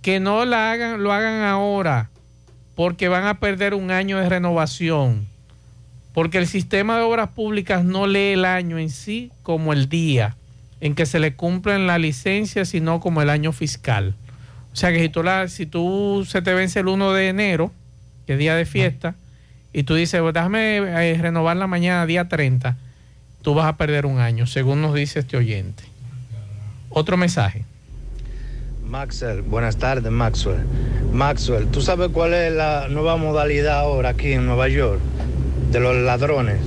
que 0.00 0.20
no 0.20 0.44
la 0.44 0.70
hagan, 0.70 1.02
lo 1.02 1.12
hagan 1.12 1.42
ahora, 1.42 2.10
porque 2.76 3.08
van 3.08 3.26
a 3.26 3.40
perder 3.40 3.74
un 3.74 3.90
año 3.90 4.18
de 4.18 4.28
renovación. 4.28 5.31
Porque 6.14 6.38
el 6.38 6.46
sistema 6.46 6.96
de 6.98 7.02
obras 7.04 7.30
públicas 7.30 7.84
no 7.84 8.06
lee 8.06 8.32
el 8.32 8.44
año 8.44 8.78
en 8.78 8.90
sí 8.90 9.30
como 9.42 9.72
el 9.72 9.88
día 9.88 10.36
en 10.80 10.94
que 10.94 11.06
se 11.06 11.20
le 11.20 11.34
cumplen 11.34 11.86
la 11.86 11.98
licencia, 11.98 12.64
sino 12.64 12.98
como 13.00 13.22
el 13.22 13.30
año 13.30 13.52
fiscal. 13.52 14.14
O 14.72 14.76
sea 14.76 14.90
que 14.92 14.98
si 15.00 15.08
tú, 15.08 15.22
la- 15.22 15.46
si 15.48 15.64
tú 15.64 16.24
se 16.28 16.42
te 16.42 16.52
vence 16.54 16.80
el 16.80 16.88
1 16.88 17.12
de 17.12 17.28
enero, 17.28 17.70
que 18.26 18.32
es 18.34 18.38
día 18.38 18.56
de 18.56 18.64
fiesta, 18.66 19.14
y 19.72 19.84
tú 19.84 19.94
dices, 19.94 20.20
"Pues 20.20 20.34
déjame 20.34 20.78
eh, 20.78 21.18
renovarla 21.20 21.66
mañana, 21.66 22.04
día 22.04 22.28
30, 22.28 22.76
tú 23.42 23.54
vas 23.54 23.66
a 23.66 23.76
perder 23.76 24.06
un 24.06 24.18
año, 24.18 24.46
según 24.46 24.82
nos 24.82 24.94
dice 24.94 25.20
este 25.20 25.36
oyente. 25.36 25.84
Otro 26.90 27.16
mensaje. 27.16 27.64
Maxwell, 28.84 29.42
buenas 29.42 29.76
tardes, 29.78 30.10
Maxwell. 30.12 30.64
Maxwell, 31.12 31.66
¿tú 31.68 31.80
sabes 31.80 32.08
cuál 32.12 32.34
es 32.34 32.52
la 32.52 32.88
nueva 32.88 33.16
modalidad 33.16 33.78
ahora 33.80 34.10
aquí 34.10 34.32
en 34.32 34.44
Nueva 34.46 34.68
York 34.68 35.00
de 35.72 35.80
los 35.80 35.96
ladrones? 35.96 36.60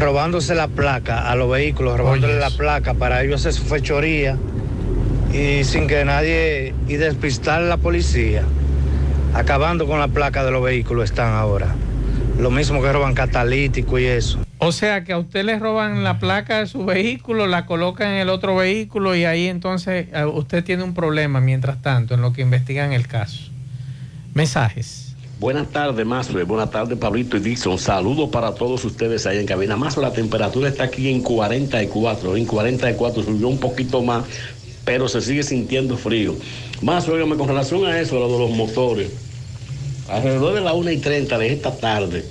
Robándose 0.00 0.54
la 0.54 0.68
placa 0.68 1.30
a 1.30 1.36
los 1.36 1.50
vehículos, 1.50 1.96
robándole 1.96 2.38
la 2.38 2.50
placa 2.50 2.94
para 2.94 3.22
ellos 3.22 3.40
hacer 3.40 3.54
su 3.54 3.64
fechoría 3.64 4.36
y 5.32 5.64
sin 5.64 5.86
que 5.86 6.04
nadie 6.04 6.74
y 6.88 6.96
despistar 6.96 7.62
a 7.62 7.66
la 7.66 7.76
policía. 7.76 8.42
Acabando 9.32 9.86
con 9.86 9.98
la 9.98 10.08
placa 10.08 10.44
de 10.44 10.50
los 10.50 10.62
vehículos 10.62 11.04
están 11.04 11.32
ahora. 11.32 11.74
Lo 12.38 12.50
mismo 12.50 12.82
que 12.82 12.92
roban 12.92 13.14
catalítico 13.14 13.98
y 13.98 14.04
eso. 14.04 14.40
O 14.58 14.72
sea 14.72 15.04
que 15.04 15.12
a 15.12 15.18
usted 15.18 15.44
le 15.44 15.58
roban 15.58 16.02
la 16.02 16.18
placa 16.18 16.58
de 16.58 16.66
su 16.66 16.84
vehículo, 16.84 17.46
la 17.46 17.66
colocan 17.66 18.08
en 18.08 18.16
el 18.16 18.28
otro 18.28 18.56
vehículo 18.56 19.14
y 19.14 19.24
ahí 19.24 19.46
entonces 19.46 20.08
eh, 20.12 20.24
usted 20.24 20.64
tiene 20.64 20.82
un 20.82 20.94
problema 20.94 21.40
mientras 21.40 21.80
tanto 21.80 22.14
en 22.14 22.22
lo 22.22 22.32
que 22.32 22.42
investigan 22.42 22.92
el 22.92 23.06
caso. 23.06 23.50
Mensajes. 24.34 25.05
Buenas 25.38 25.68
tardes, 25.68 26.06
Mazo. 26.06 26.32
Buenas 26.46 26.70
tardes, 26.70 26.96
Pablito 26.96 27.36
y 27.36 27.40
Dixon. 27.40 27.78
Saludos 27.78 28.30
para 28.30 28.54
todos 28.54 28.82
ustedes 28.86 29.26
ahí 29.26 29.36
en 29.36 29.44
cabina. 29.44 29.76
Mazo, 29.76 30.00
la 30.00 30.10
temperatura 30.10 30.70
está 30.70 30.84
aquí 30.84 31.10
en 31.10 31.20
44. 31.20 32.38
En 32.38 32.46
44 32.46 33.22
subió 33.22 33.48
un 33.48 33.58
poquito 33.58 34.02
más, 34.02 34.24
pero 34.86 35.08
se 35.08 35.20
sigue 35.20 35.42
sintiendo 35.42 35.98
frío. 35.98 36.34
Más, 36.80 37.06
óigame, 37.06 37.36
con 37.36 37.48
relación 37.48 37.84
a 37.84 38.00
eso, 38.00 38.18
lo 38.18 38.32
de 38.32 38.38
los 38.38 38.50
motores. 38.52 39.10
Alrededor 40.08 40.54
de 40.54 40.62
las 40.62 40.72
1 40.72 40.90
y 40.92 40.96
30 40.96 41.36
de 41.36 41.52
esta 41.52 41.76
tarde, 41.76 42.24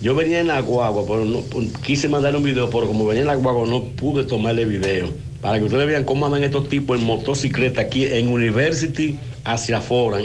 yo 0.00 0.14
venía 0.14 0.40
en 0.40 0.46
la 0.46 0.62
guagua, 0.62 1.04
pero 1.06 1.26
no, 1.26 1.42
quise 1.84 2.08
mandarle 2.08 2.38
un 2.38 2.44
video, 2.44 2.70
pero 2.70 2.86
como 2.86 3.04
venía 3.04 3.20
en 3.20 3.28
la 3.28 3.34
guagua 3.34 3.66
no 3.66 3.82
pude 3.82 4.24
tomarle 4.24 4.64
video. 4.64 5.08
Para 5.42 5.58
que 5.58 5.64
ustedes 5.64 5.86
vean 5.86 6.04
cómo 6.04 6.24
andan 6.24 6.42
estos 6.42 6.70
tipos 6.70 6.98
en 6.98 7.04
motocicleta 7.04 7.82
aquí 7.82 8.06
en 8.06 8.28
University 8.28 9.18
hacia 9.44 9.76
afuera. 9.76 10.24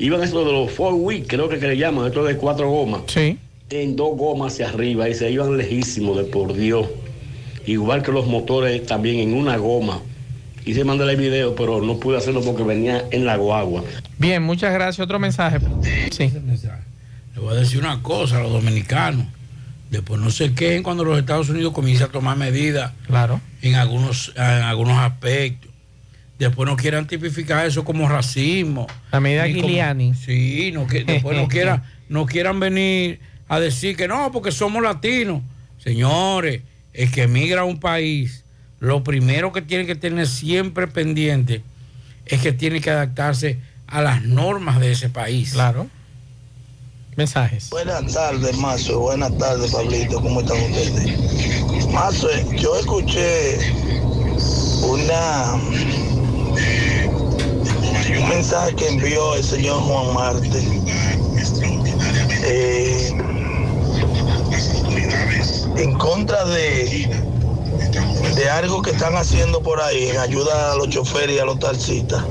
Iban 0.00 0.22
estos 0.22 0.44
de 0.46 0.52
los 0.52 0.70
four 0.72 0.94
wheels, 0.94 1.26
creo 1.28 1.48
que, 1.48 1.58
que 1.58 1.68
le 1.68 1.76
llaman, 1.76 2.06
estos 2.06 2.26
de 2.26 2.36
cuatro 2.36 2.68
gomas. 2.70 3.02
Sí. 3.06 3.38
En 3.70 3.94
dos 3.96 4.16
gomas 4.16 4.54
hacia 4.54 4.68
arriba 4.70 5.08
y 5.08 5.14
se 5.14 5.30
iban 5.30 5.56
lejísimos 5.56 6.16
de 6.16 6.24
por 6.24 6.54
Dios. 6.54 6.88
Igual 7.66 8.02
que 8.02 8.10
los 8.10 8.26
motores 8.26 8.84
también 8.86 9.20
en 9.20 9.34
una 9.34 9.56
goma. 9.58 10.00
Quise 10.64 10.84
mandarle 10.84 11.12
el 11.14 11.20
video, 11.20 11.54
pero 11.54 11.80
no 11.82 11.98
pude 11.98 12.16
hacerlo 12.18 12.40
porque 12.42 12.62
venía 12.62 13.04
en 13.12 13.24
la 13.26 13.36
guagua. 13.36 13.84
Bien, 14.18 14.42
muchas 14.42 14.72
gracias. 14.72 15.04
Otro 15.04 15.18
mensaje. 15.18 15.58
Sí. 16.10 16.30
Le 17.34 17.40
voy 17.40 17.52
a 17.54 17.60
decir 17.60 17.78
una 17.78 18.02
cosa 18.02 18.38
a 18.38 18.42
los 18.42 18.52
dominicanos. 18.52 19.26
Después 19.90 20.20
no 20.20 20.30
se 20.30 20.52
quejen 20.54 20.82
cuando 20.82 21.04
los 21.04 21.18
Estados 21.18 21.48
Unidos 21.50 21.72
comiencen 21.72 22.06
a 22.06 22.12
tomar 22.12 22.36
medidas 22.36 22.92
Claro. 23.06 23.40
en 23.62 23.74
algunos, 23.74 24.32
en 24.36 24.42
algunos 24.42 24.98
aspectos. 24.98 25.69
Después 26.40 26.66
no 26.66 26.74
quieran 26.74 27.06
tipificar 27.06 27.66
eso 27.66 27.84
como 27.84 28.08
racismo. 28.08 28.86
La 29.12 29.20
medida 29.20 29.46
Ni 29.46 29.60
como-. 29.60 30.14
Sí, 30.14 30.70
no, 30.72 30.86
que, 30.86 31.04
después 31.04 31.36
no, 31.36 31.48
quieran, 31.48 31.82
no 32.08 32.24
quieran 32.24 32.58
venir 32.58 33.20
a 33.46 33.60
decir 33.60 33.94
que 33.94 34.08
no, 34.08 34.32
porque 34.32 34.50
somos 34.50 34.82
latinos. 34.82 35.42
Señores, 35.76 36.62
el 36.94 37.10
que 37.10 37.24
emigra 37.24 37.60
a 37.60 37.64
un 37.64 37.78
país, 37.78 38.44
lo 38.78 39.04
primero 39.04 39.52
que 39.52 39.60
tiene 39.60 39.84
que 39.84 39.94
tener 39.94 40.26
siempre 40.26 40.86
pendiente 40.86 41.62
es 42.24 42.40
que 42.40 42.52
tiene 42.52 42.80
que 42.80 42.88
adaptarse 42.88 43.58
a 43.86 44.00
las 44.00 44.22
normas 44.22 44.80
de 44.80 44.92
ese 44.92 45.10
país. 45.10 45.52
Claro. 45.52 45.88
Mensajes. 47.16 47.68
Buenas 47.68 48.14
tardes, 48.14 48.56
Mazo. 48.56 48.98
Buenas 49.00 49.36
tardes, 49.36 49.72
Pablito. 49.72 50.22
¿Cómo 50.22 50.40
están 50.40 50.56
ustedes? 50.56 51.86
Mazo, 51.88 52.28
yo 52.56 52.78
escuché 52.78 53.58
una 54.82 55.60
un 58.22 58.28
mensaje 58.28 58.74
que 58.74 58.88
envió 58.88 59.34
el 59.34 59.44
señor 59.44 59.80
Juan 59.82 60.14
Marte. 60.14 60.62
eh, 62.44 63.12
en 65.76 65.94
contra 65.94 66.44
de, 66.44 67.08
de 68.34 68.50
algo 68.50 68.82
que 68.82 68.90
están 68.90 69.16
haciendo 69.16 69.62
por 69.62 69.80
ahí 69.80 70.08
en 70.08 70.18
ayuda 70.18 70.72
a 70.72 70.76
los 70.76 70.88
choferes 70.90 71.36
y 71.36 71.38
a 71.38 71.44
los 71.44 71.58
taxistas. 71.58 72.22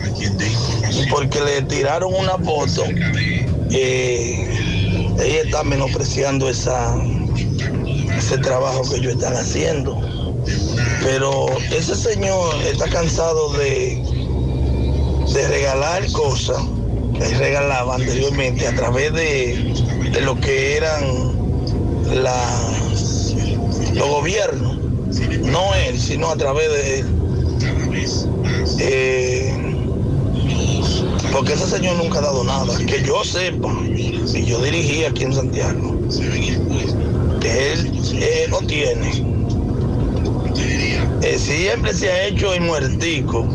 Porque 1.09 1.39
le 1.41 1.61
tiraron 1.63 2.13
una 2.13 2.37
foto, 2.37 2.83
eh, 3.71 5.15
ella 5.19 5.41
está 5.43 5.63
menospreciando 5.63 6.49
esa, 6.49 6.95
ese 8.17 8.37
trabajo 8.39 8.83
que 8.89 8.97
ellos 8.97 9.13
están 9.13 9.33
haciendo. 9.35 9.99
Pero 11.01 11.47
ese 11.71 11.95
señor 11.95 12.55
está 12.63 12.87
cansado 12.89 13.53
de, 13.53 14.18
de 15.33 15.47
regalar 15.47 16.11
cosas 16.11 16.61
que 17.17 17.27
regalaba 17.37 17.95
anteriormente 17.95 18.67
a 18.67 18.75
través 18.75 19.13
de, 19.13 19.73
de 20.11 20.21
lo 20.21 20.39
que 20.39 20.77
eran 20.77 21.03
los 23.93 24.09
gobiernos. 24.09 24.77
No 25.41 25.73
él, 25.75 25.99
sino 25.99 26.29
a 26.29 26.35
través 26.35 26.71
de 26.71 26.99
él. 26.99 27.05
Eh, 28.79 29.53
porque 31.31 31.53
ese 31.53 31.67
señor 31.67 31.97
nunca 31.97 32.19
ha 32.19 32.21
dado 32.21 32.43
nada. 32.43 32.77
Que 32.85 33.03
yo 33.03 33.23
sepa, 33.23 33.71
y 33.87 34.45
yo 34.45 34.61
dirigí 34.61 35.03
aquí 35.05 35.23
en 35.23 35.33
Santiago, 35.33 35.95
que 37.39 37.73
él 37.73 38.49
no 38.49 38.59
tiene. 38.61 39.25
Eh, 41.21 41.37
siempre 41.37 41.93
se 41.93 42.09
ha 42.09 42.27
hecho 42.27 42.53
el 42.53 42.61
muertico, 42.61 43.45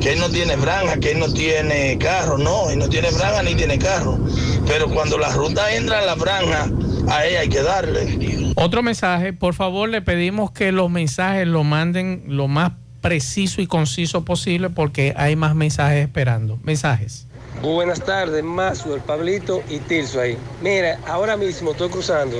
que 0.00 0.12
él 0.12 0.18
no 0.18 0.30
tiene 0.30 0.56
franja, 0.56 0.98
que 0.98 1.12
él 1.12 1.18
no 1.18 1.32
tiene 1.32 1.98
carro, 1.98 2.38
no, 2.38 2.70
él 2.70 2.78
no 2.78 2.88
tiene 2.88 3.08
franja 3.08 3.42
ni 3.42 3.54
tiene 3.54 3.78
carro. 3.78 4.18
Pero 4.66 4.88
cuando 4.88 5.18
la 5.18 5.30
ruta 5.30 5.72
entra 5.74 6.00
en 6.00 6.06
la 6.06 6.16
franja, 6.16 6.70
a 7.08 7.26
ella 7.26 7.40
hay 7.40 7.48
que 7.48 7.62
darle. 7.62 8.52
Otro 8.56 8.82
mensaje, 8.82 9.32
por 9.32 9.54
favor, 9.54 9.88
le 9.88 10.02
pedimos 10.02 10.50
que 10.50 10.72
los 10.72 10.90
mensajes 10.90 11.46
lo 11.46 11.64
manden 11.64 12.24
lo 12.26 12.48
más 12.48 12.72
preciso 13.00 13.60
y 13.60 13.66
conciso 13.66 14.24
posible 14.24 14.70
porque 14.70 15.14
hay 15.16 15.36
más 15.36 15.54
mensajes 15.54 16.02
esperando. 16.02 16.58
Mensajes. 16.62 17.26
Buenas 17.62 18.02
tardes, 18.02 18.42
Mazo, 18.42 18.94
el 18.94 19.02
Pablito 19.02 19.62
y 19.68 19.80
Tirso 19.80 20.20
ahí. 20.20 20.36
Mira, 20.62 20.98
ahora 21.06 21.36
mismo 21.36 21.72
estoy 21.72 21.90
cruzando 21.90 22.38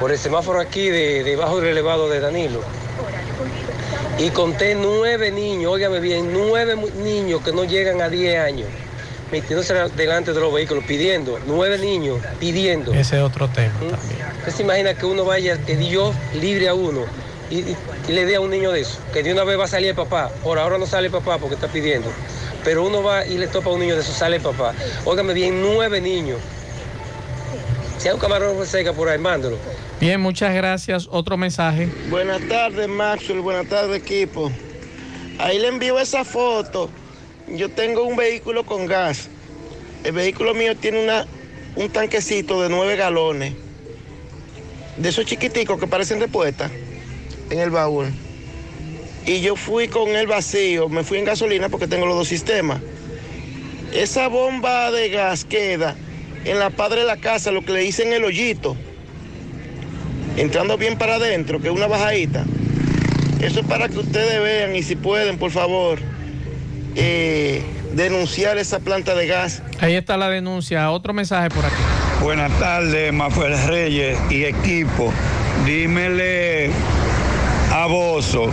por 0.00 0.10
el 0.10 0.18
semáforo 0.18 0.60
aquí 0.60 0.88
de, 0.88 1.22
debajo 1.22 1.60
del 1.60 1.70
elevado 1.70 2.08
de 2.08 2.20
Danilo. 2.20 2.60
Y 4.18 4.30
conté 4.30 4.74
nueve 4.74 5.30
niños, 5.30 5.72
óigame 5.72 6.00
bien, 6.00 6.32
nueve 6.32 6.74
niños 7.02 7.42
que 7.42 7.52
no 7.52 7.64
llegan 7.64 8.00
a 8.00 8.08
10 8.08 8.38
años, 8.38 8.68
metiéndose 9.30 9.74
delante 9.94 10.32
de 10.32 10.40
los 10.40 10.52
vehículos, 10.54 10.84
pidiendo, 10.84 11.38
nueve 11.46 11.76
niños 11.78 12.20
pidiendo. 12.40 12.94
Ese 12.94 13.16
es 13.16 13.22
otro 13.22 13.48
tema. 13.48 13.74
¿Usted 14.38 14.52
se 14.52 14.62
imagina 14.62 14.94
que 14.94 15.04
uno 15.04 15.24
vaya, 15.26 15.58
que 15.58 15.76
Dios 15.76 16.14
libre 16.40 16.68
a 16.68 16.74
uno 16.74 17.04
y, 17.50 17.58
y- 17.58 17.76
y 18.08 18.12
le 18.12 18.24
dé 18.24 18.36
a 18.36 18.40
un 18.40 18.50
niño 18.50 18.72
de 18.72 18.80
eso? 18.80 18.98
Que 19.12 19.22
de 19.22 19.32
una 19.32 19.44
vez 19.44 19.58
va 19.58 19.64
a 19.64 19.68
salir 19.68 19.90
el 19.90 19.96
papá. 19.96 20.30
Por 20.42 20.58
ahora 20.58 20.78
no 20.78 20.86
sale 20.86 21.08
el 21.08 21.12
papá 21.12 21.36
porque 21.36 21.56
está 21.56 21.68
pidiendo. 21.68 22.08
Pero 22.64 22.84
uno 22.86 23.02
va 23.02 23.26
y 23.26 23.36
le 23.36 23.48
topa 23.48 23.68
a 23.68 23.74
un 23.74 23.80
niño 23.80 23.96
de 23.96 24.00
eso, 24.00 24.12
sale 24.12 24.36
el 24.36 24.42
papá. 24.42 24.72
Óigame 25.04 25.34
bien, 25.34 25.60
nueve 25.60 26.00
niños. 26.00 26.38
Si 27.98 28.08
hay 28.08 28.14
un 28.14 28.20
camarón 28.20 28.64
seca 28.66 28.92
por 28.94 29.08
ahí, 29.10 29.18
mándalo. 29.18 29.58
Bien, 30.00 30.20
muchas 30.20 30.54
gracias. 30.54 31.08
Otro 31.10 31.38
mensaje. 31.38 31.88
Buenas 32.10 32.42
tardes, 32.48 32.86
Maxwell. 32.86 33.40
Buenas 33.40 33.66
tardes, 33.66 33.96
equipo. 33.96 34.52
Ahí 35.38 35.58
le 35.58 35.68
envío 35.68 35.98
esa 35.98 36.22
foto. 36.22 36.90
Yo 37.48 37.70
tengo 37.70 38.02
un 38.02 38.14
vehículo 38.14 38.64
con 38.66 38.86
gas. 38.86 39.28
El 40.04 40.12
vehículo 40.12 40.52
mío 40.52 40.76
tiene 40.76 41.02
una, 41.02 41.26
un 41.76 41.88
tanquecito 41.88 42.62
de 42.62 42.68
9 42.68 42.96
galones. 42.96 43.54
De 44.98 45.08
esos 45.08 45.24
chiquiticos 45.24 45.80
que 45.80 45.86
parecen 45.86 46.18
de 46.18 46.28
puesta 46.28 46.70
en 47.48 47.58
el 47.58 47.70
baúl. 47.70 48.06
Y 49.24 49.40
yo 49.40 49.56
fui 49.56 49.88
con 49.88 50.10
el 50.10 50.26
vacío. 50.26 50.90
Me 50.90 51.04
fui 51.04 51.18
en 51.18 51.24
gasolina 51.24 51.70
porque 51.70 51.88
tengo 51.88 52.04
los 52.04 52.16
dos 52.16 52.28
sistemas. 52.28 52.80
Esa 53.94 54.28
bomba 54.28 54.90
de 54.90 55.08
gas 55.08 55.46
queda 55.46 55.96
en 56.44 56.58
la 56.58 56.68
padre 56.68 57.00
de 57.00 57.06
la 57.06 57.16
casa, 57.16 57.50
lo 57.50 57.64
que 57.64 57.72
le 57.72 57.80
dicen 57.80 58.12
el 58.12 58.24
hoyito 58.24 58.76
entrando 60.36 60.76
bien 60.76 60.96
para 60.98 61.16
adentro, 61.16 61.60
que 61.60 61.68
es 61.68 61.74
una 61.74 61.86
bajadita. 61.86 62.44
Eso 63.40 63.60
es 63.60 63.66
para 63.66 63.88
que 63.88 63.98
ustedes 63.98 64.42
vean 64.42 64.74
y 64.76 64.82
si 64.82 64.96
pueden, 64.96 65.38
por 65.38 65.50
favor, 65.50 65.98
eh, 66.94 67.62
denunciar 67.92 68.58
esa 68.58 68.78
planta 68.80 69.14
de 69.14 69.26
gas. 69.26 69.62
Ahí 69.80 69.94
está 69.94 70.16
la 70.16 70.28
denuncia. 70.28 70.90
Otro 70.90 71.12
mensaje 71.12 71.50
por 71.50 71.64
aquí. 71.64 71.74
Buenas 72.22 72.50
tardes, 72.58 73.12
Mafuel 73.12 73.56
Reyes 73.66 74.18
y 74.30 74.44
equipo. 74.44 75.12
Dímele 75.66 76.70
a 77.72 77.86
Bozo 77.86 78.50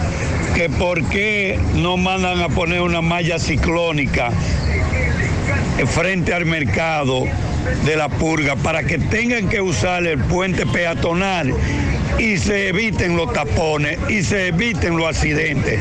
que 0.53 0.69
por 0.69 1.03
qué 1.09 1.59
no 1.75 1.97
mandan 1.97 2.41
a 2.41 2.49
poner 2.49 2.81
una 2.81 3.01
malla 3.01 3.39
ciclónica 3.39 4.31
frente 5.87 6.33
al 6.33 6.45
mercado 6.45 7.25
de 7.85 7.95
la 7.95 8.09
purga 8.09 8.55
para 8.55 8.83
que 8.83 8.97
tengan 8.97 9.49
que 9.49 9.61
usar 9.61 10.05
el 10.05 10.19
puente 10.19 10.65
peatonal 10.65 11.53
y 12.19 12.37
se 12.37 12.69
eviten 12.69 13.15
los 13.17 13.31
tapones 13.33 13.97
y 14.09 14.23
se 14.23 14.47
eviten 14.47 14.97
los 14.97 15.07
accidentes. 15.07 15.79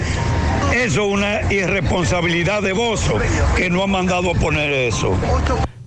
Eso 0.75 1.07
es 1.07 1.13
una 1.13 1.53
irresponsabilidad 1.53 2.63
de 2.63 2.73
Bozo 2.73 3.19
que 3.57 3.69
no 3.69 3.83
ha 3.83 3.87
mandado 3.87 4.31
a 4.31 4.35
poner 4.35 4.73
eso. 4.73 5.15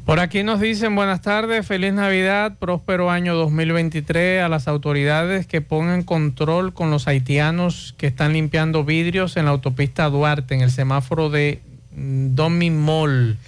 Por 0.06 0.20
aquí 0.20 0.44
nos 0.44 0.60
dicen 0.60 0.96
buenas 0.96 1.24
tardes, 1.24 1.66
feliz 1.66 1.92
Navidad, 1.92 2.58
próspero 2.60 3.10
año 3.10 3.34
2023 3.34 4.44
a 4.44 4.50
las 4.50 4.68
autoridades 4.68 5.48
que 5.48 5.62
pongan 5.62 6.04
control 6.04 6.74
con 6.74 6.92
los 6.92 7.08
haitianos 7.08 7.96
que 7.98 8.06
están 8.06 8.34
limpiando 8.34 8.84
vidrios 8.84 9.36
en 9.36 9.46
la 9.46 9.52
autopista 9.52 10.08
Duarte, 10.12 10.54
en 10.54 10.62
el 10.62 10.70
semáforo 10.70 11.32
de 11.32 11.60
mm, 11.96 12.36
Domi 12.36 12.70
Mall. 12.70 13.40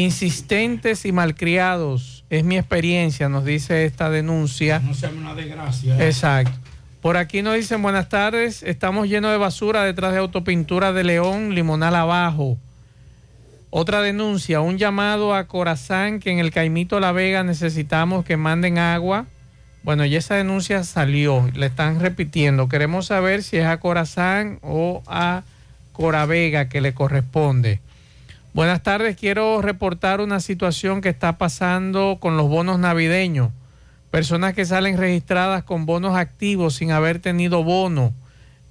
Insistentes 0.00 1.04
y 1.04 1.12
malcriados 1.12 2.24
Es 2.30 2.42
mi 2.42 2.56
experiencia, 2.56 3.28
nos 3.28 3.44
dice 3.44 3.84
esta 3.84 4.08
denuncia. 4.08 4.78
No 4.78 4.94
sea 4.94 5.10
una 5.10 5.34
desgracia. 5.34 5.98
¿eh? 5.98 6.06
Exacto. 6.06 6.52
Por 7.02 7.16
aquí 7.16 7.42
nos 7.42 7.54
dicen 7.56 7.82
buenas 7.82 8.08
tardes. 8.08 8.62
Estamos 8.62 9.08
llenos 9.08 9.30
de 9.30 9.36
basura 9.36 9.84
detrás 9.84 10.12
de 10.12 10.18
Autopintura 10.18 10.92
de 10.92 11.04
León, 11.04 11.54
Limonal 11.54 11.94
abajo. 11.96 12.56
Otra 13.70 14.00
denuncia, 14.00 14.60
un 14.60 14.78
llamado 14.78 15.34
a 15.34 15.46
Corazán 15.46 16.18
que 16.18 16.30
en 16.30 16.38
el 16.38 16.50
Caimito 16.50 16.98
La 16.98 17.12
Vega 17.12 17.42
necesitamos 17.42 18.24
que 18.24 18.36
manden 18.36 18.78
agua. 18.78 19.26
Bueno, 19.82 20.04
ya 20.04 20.18
esa 20.18 20.34
denuncia 20.34 20.82
salió, 20.82 21.48
le 21.54 21.66
están 21.66 22.00
repitiendo. 22.00 22.68
Queremos 22.68 23.06
saber 23.06 23.42
si 23.42 23.58
es 23.58 23.66
a 23.66 23.78
Corazán 23.80 24.58
o 24.62 25.02
a 25.06 25.42
Coravega 25.92 26.68
que 26.68 26.80
le 26.80 26.94
corresponde. 26.94 27.80
Buenas 28.52 28.82
tardes, 28.82 29.14
quiero 29.16 29.62
reportar 29.62 30.20
una 30.20 30.40
situación 30.40 31.00
que 31.02 31.08
está 31.08 31.38
pasando 31.38 32.18
con 32.20 32.36
los 32.36 32.48
bonos 32.48 32.80
navideños. 32.80 33.52
Personas 34.10 34.54
que 34.54 34.64
salen 34.64 34.98
registradas 34.98 35.62
con 35.62 35.86
bonos 35.86 36.16
activos 36.16 36.74
sin 36.74 36.90
haber 36.90 37.20
tenido 37.20 37.62
bono. 37.62 38.12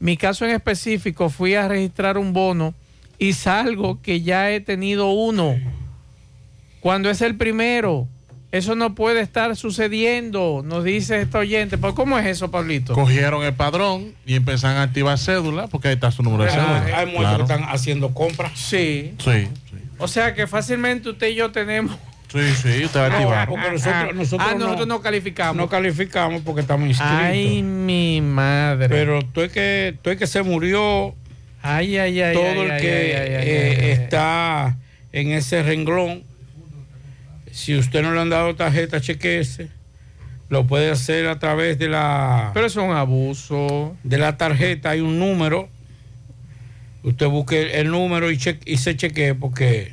Mi 0.01 0.17
caso 0.17 0.43
en 0.43 0.51
específico, 0.51 1.29
fui 1.29 1.55
a 1.55 1.69
registrar 1.69 2.17
un 2.17 2.33
bono 2.33 2.73
y 3.19 3.31
salgo 3.33 4.01
que 4.01 4.21
ya 4.21 4.51
he 4.51 4.59
tenido 4.59 5.11
uno. 5.11 5.55
Cuando 6.81 7.09
es 7.09 7.21
el 7.21 7.37
primero, 7.37 8.05
eso 8.51 8.75
no 8.75 8.95
puede 8.95 9.21
estar 9.21 9.55
sucediendo, 9.55 10.61
nos 10.65 10.83
dice 10.83 11.21
este 11.21 11.37
oyente. 11.37 11.77
¿Pero 11.77 11.93
¿Cómo 11.95 12.17
es 12.17 12.25
eso, 12.25 12.49
Pablito? 12.51 12.93
Cogieron 12.93 13.43
el 13.43 13.53
padrón 13.53 14.13
y 14.25 14.35
empezaron 14.35 14.77
a 14.77 14.83
activar 14.83 15.17
cédula 15.19 15.67
porque 15.67 15.89
ahí 15.89 15.93
está 15.95 16.11
su 16.11 16.23
número 16.23 16.45
de 16.45 16.51
cédula. 16.51 16.83
Hay 16.95 17.05
muchos 17.07 17.19
Claro. 17.21 17.37
que 17.45 17.53
están 17.53 17.69
haciendo 17.69 18.13
compras. 18.13 18.51
Sí. 18.55 19.13
Sí, 19.23 19.47
O 19.99 20.07
sea 20.07 20.33
que 20.33 20.47
fácilmente 20.47 21.09
usted 21.09 21.27
y 21.27 21.35
yo 21.35 21.51
tenemos. 21.51 21.95
sí, 22.31 22.39
sí, 22.55 22.85
usted 22.85 22.99
va 22.99 23.05
a 23.05 23.09
No, 23.09 23.15
activar. 23.17 23.47
porque 23.49 23.71
nosotros, 23.71 24.15
nosotros, 24.15 24.49
ah, 24.51 24.55
nosotros 24.57 24.87
no, 24.87 25.01
calificamos. 25.01 25.55
no 25.55 25.69
calificamos 25.69 26.41
porque 26.43 26.61
estamos 26.61 26.87
inscritos. 26.87 27.15
Ay, 27.17 27.61
mi 27.61 28.21
madre. 28.21 28.87
Pero 28.89 29.21
tú 29.21 29.41
es 29.41 29.51
que, 29.51 29.95
tú 30.01 30.09
es 30.09 30.17
que 30.17 30.25
se 30.27 30.41
murió 30.41 31.13
Ay, 31.61 31.97
ay, 31.97 32.21
ay. 32.21 32.33
todo 32.33 32.45
ay, 32.45 32.59
el 32.61 32.71
ay, 32.71 32.81
que 32.81 32.91
ay, 32.91 33.11
ay, 33.11 33.35
ay, 33.35 33.47
eh, 33.49 33.77
ay, 33.79 33.85
ay. 33.85 33.91
está 33.91 34.77
en 35.11 35.31
ese 35.33 35.61
renglón. 35.61 36.23
Si 37.51 37.75
usted 37.77 38.01
no 38.01 38.13
le 38.13 38.21
han 38.21 38.29
dado 38.29 38.55
tarjeta 38.55 39.01
chequese, 39.01 39.69
lo 40.49 40.65
puede 40.67 40.89
hacer 40.91 41.27
a 41.27 41.39
través 41.39 41.77
de 41.79 41.89
la 41.89 42.51
Pero 42.53 42.65
eso 42.67 42.81
es 42.81 42.89
un 42.89 42.95
abuso. 42.95 43.95
de 44.03 44.17
la 44.17 44.37
tarjeta. 44.37 44.91
Hay 44.91 45.01
un 45.01 45.19
número. 45.19 45.69
Usted 47.03 47.27
busque 47.27 47.79
el 47.79 47.91
número 47.91 48.29
y, 48.31 48.37
che- 48.37 48.59
y 48.65 48.77
se 48.77 48.95
chequee 48.97 49.33
porque 49.33 49.91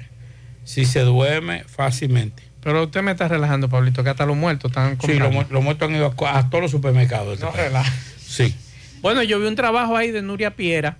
si 0.65 0.85
se 0.85 1.01
duerme 1.01 1.65
fácilmente. 1.65 2.43
Pero 2.61 2.83
usted 2.85 3.01
me 3.03 3.13
está 3.13 3.29
relajando, 3.29 3.69
Pablito, 3.69 4.03
que 4.03 4.11
hasta 4.11 4.27
los 4.27 4.37
muertos 4.37 4.73
están 4.73 4.93
Sí, 4.93 4.97
comprando. 4.99 5.25
los 5.25 5.35
mu- 5.49 5.53
los 5.55 5.63
muertos 5.63 5.89
han 5.89 5.95
ido 5.95 6.13
a, 6.27 6.51
todos 6.51 6.63
los 6.63 6.71
supermercados. 6.73 7.35
este 7.35 7.45
No 7.47 7.53
relaja. 7.53 7.93
Sí. 8.19 8.55
Bueno, 9.03 9.23
yo 9.23 9.39
vi 9.39 9.47
un 9.47 9.55
trabajo 9.55 9.97
ahí 9.97 10.11
de 10.11 10.21
Nuria 10.23 10.57
Piera 10.57 10.97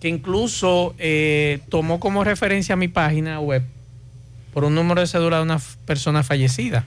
que 0.00 0.08
incluso 0.08 0.94
eh, 0.98 1.60
tomó 1.70 1.98
como 2.00 2.22
referencia 2.22 2.76
mi 2.76 2.88
página 2.88 3.40
web 3.40 3.62
por 4.54 4.64
un 4.64 4.74
número 4.74 5.00
de 5.00 5.06
cédula 5.08 5.38
de 5.38 5.42
una 5.42 5.60
persona 5.84 6.22
fallecida. 6.22 6.84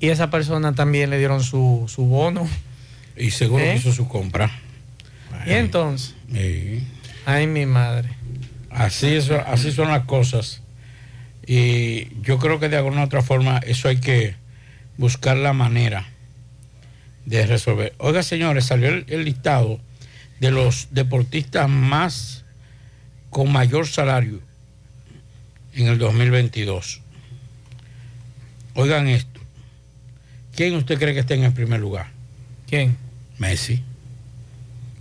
Y 0.00 0.08
esa 0.08 0.30
persona 0.30 0.74
también 0.74 1.10
le 1.10 1.18
dieron 1.18 1.42
su, 1.44 1.84
su 1.88 2.04
bono. 2.06 2.48
Y 3.16 3.30
seguro 3.30 3.62
¿Eh? 3.64 3.72
que 3.72 3.76
hizo 3.78 3.92
su 3.92 4.08
compra. 4.08 4.50
Y 5.46 5.52
entonces, 5.52 6.14
Sí. 6.32 6.84
ay 7.24 7.46
mi 7.46 7.66
madre. 7.66 8.08
Así, 8.70 9.06
es- 9.14 9.30
así 9.30 9.70
son 9.70 9.88
las 9.88 10.04
cosas. 10.04 10.60
Y 11.46 12.08
yo 12.22 12.38
creo 12.38 12.58
que 12.58 12.68
de 12.68 12.76
alguna 12.78 13.04
otra 13.04 13.22
forma 13.22 13.58
eso 13.58 13.88
hay 13.88 13.98
que 13.98 14.34
buscar 14.96 15.36
la 15.36 15.52
manera 15.52 16.06
de 17.26 17.46
resolver. 17.46 17.94
Oiga, 17.98 18.22
señores, 18.22 18.64
salió 18.64 18.88
el, 18.88 19.04
el 19.08 19.24
listado 19.24 19.80
de 20.40 20.50
los 20.50 20.88
deportistas 20.90 21.68
más 21.68 22.44
con 23.30 23.52
mayor 23.52 23.86
salario 23.86 24.40
en 25.74 25.86
el 25.88 25.98
2022. 25.98 27.00
Oigan 28.74 29.06
esto. 29.08 29.40
¿Quién 30.54 30.74
usted 30.76 30.98
cree 30.98 31.14
que 31.14 31.20
está 31.20 31.34
en 31.34 31.44
el 31.44 31.52
primer 31.52 31.80
lugar? 31.80 32.08
¿Quién? 32.68 32.96
Messi. 33.38 33.82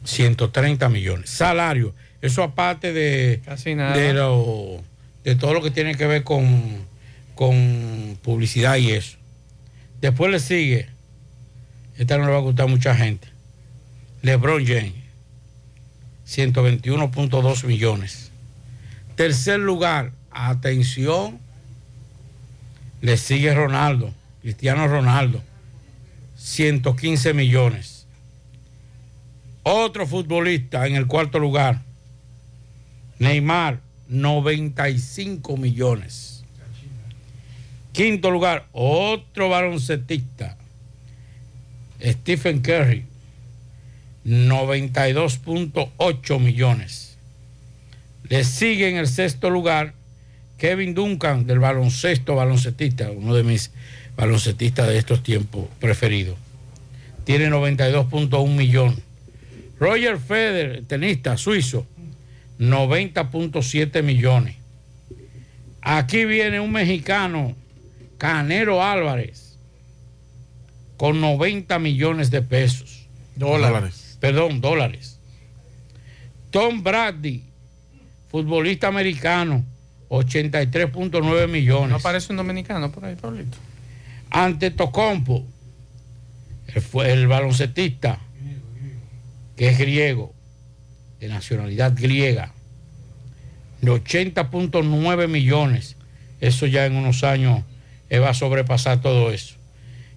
130 0.03 0.89
millones. 0.89 1.30
Salario. 1.30 1.93
Eso 2.22 2.43
aparte 2.43 2.93
de, 2.93 3.41
Casi 3.45 3.76
nada. 3.76 3.95
de, 3.98 4.14
lo- 4.14 4.81
de 5.23 5.35
todo 5.35 5.53
lo 5.53 5.61
que 5.61 5.72
tiene 5.72 5.95
que 5.95 6.06
ver 6.07 6.23
con, 6.23 6.85
con 7.35 8.18
publicidad 8.22 8.77
y 8.77 8.91
eso. 8.91 9.18
Después 10.02 10.31
le 10.31 10.39
sigue, 10.39 10.88
esta 11.98 12.18
no 12.18 12.26
le 12.26 12.31
va 12.31 12.38
a 12.38 12.41
gustar 12.41 12.65
a 12.65 12.69
mucha 12.69 12.95
gente, 12.95 13.27
LeBron 14.23 14.65
James, 14.65 14.93
121.2 16.27 17.64
millones. 17.65 18.31
Tercer 19.15 19.60
lugar, 19.60 20.11
atención, 20.32 21.40
le 23.02 23.18
sigue 23.18 23.53
Ronaldo, 23.53 24.14
Cristiano 24.41 24.88
Ronaldo, 24.88 25.44
115 26.36 27.34
millones. 27.34 28.08
Otro 29.64 30.08
futbolista 30.08 30.88
en 30.88 30.95
el 30.95 31.08
cuarto 31.08 31.40
lugar, 31.40 31.82
Neymar, 33.20 33.82
95 34.08 35.58
millones. 35.58 36.45
Quinto 37.91 38.32
lugar, 38.32 38.68
otro 38.72 39.49
baloncetista, 39.49 40.56
Stephen 42.02 42.62
Curry, 42.62 43.06
92.8 44.26 46.40
millones. 46.40 47.18
Le 48.24 48.44
sigue 48.44 48.90
en 48.90 48.98
el 48.98 49.08
sexto 49.08 49.49
lugar 49.49 49.95
Kevin 50.62 50.94
Duncan 50.94 51.48
del 51.48 51.58
baloncesto 51.58 52.36
baloncetista, 52.36 53.10
uno 53.10 53.34
de 53.34 53.42
mis 53.42 53.72
baloncetistas 54.16 54.88
de 54.88 55.00
estos 55.00 55.24
tiempos 55.24 55.66
preferidos. 55.80 56.38
Tiene 57.24 57.50
92.1 57.50 58.48
millones. 58.48 59.00
Roger 59.80 60.20
Federer, 60.20 60.84
tenista 60.86 61.36
suizo, 61.36 61.88
90.7 62.60 64.04
millones. 64.04 64.56
Aquí 65.82 66.26
viene 66.26 66.60
un 66.60 66.72
mexicano, 66.72 67.56
Canero 68.20 68.84
Álvarez, 68.84 69.58
con 70.96 71.20
90 71.22 71.80
millones 71.80 72.30
de 72.30 72.44
pesos. 72.44 73.08
Dólares. 73.36 74.16
Perdón, 74.20 74.62
dólares. 74.62 75.18
Tom 76.52 76.84
Brady, 76.84 77.46
futbolista 78.30 78.90
americano, 78.90 79.66
83.9 80.12 81.48
millones. 81.48 81.90
No 81.90 82.00
parece 82.00 82.34
un 82.34 82.38
dominicano 82.38 82.92
por 82.92 83.06
ahí, 83.06 83.16
Pablito. 83.16 83.58
Ante 84.30 84.70
Tocompo, 84.70 85.46
el, 86.68 86.82
fue 86.82 87.12
el 87.14 87.28
baloncetista, 87.28 88.20
que 89.56 89.70
es 89.70 89.78
griego, 89.78 90.34
de 91.20 91.30
nacionalidad 91.30 91.94
griega, 91.96 92.52
de 93.82 93.92
80.9 93.92 95.28
millones. 95.30 95.96
Eso 96.42 96.66
ya 96.66 96.86
en 96.86 96.96
unos 96.96 97.24
años 97.24 97.64
eh, 98.10 98.20
va 98.20 98.30
a 98.30 98.34
sobrepasar 98.34 99.02
todo 99.02 99.32
eso. 99.32 99.56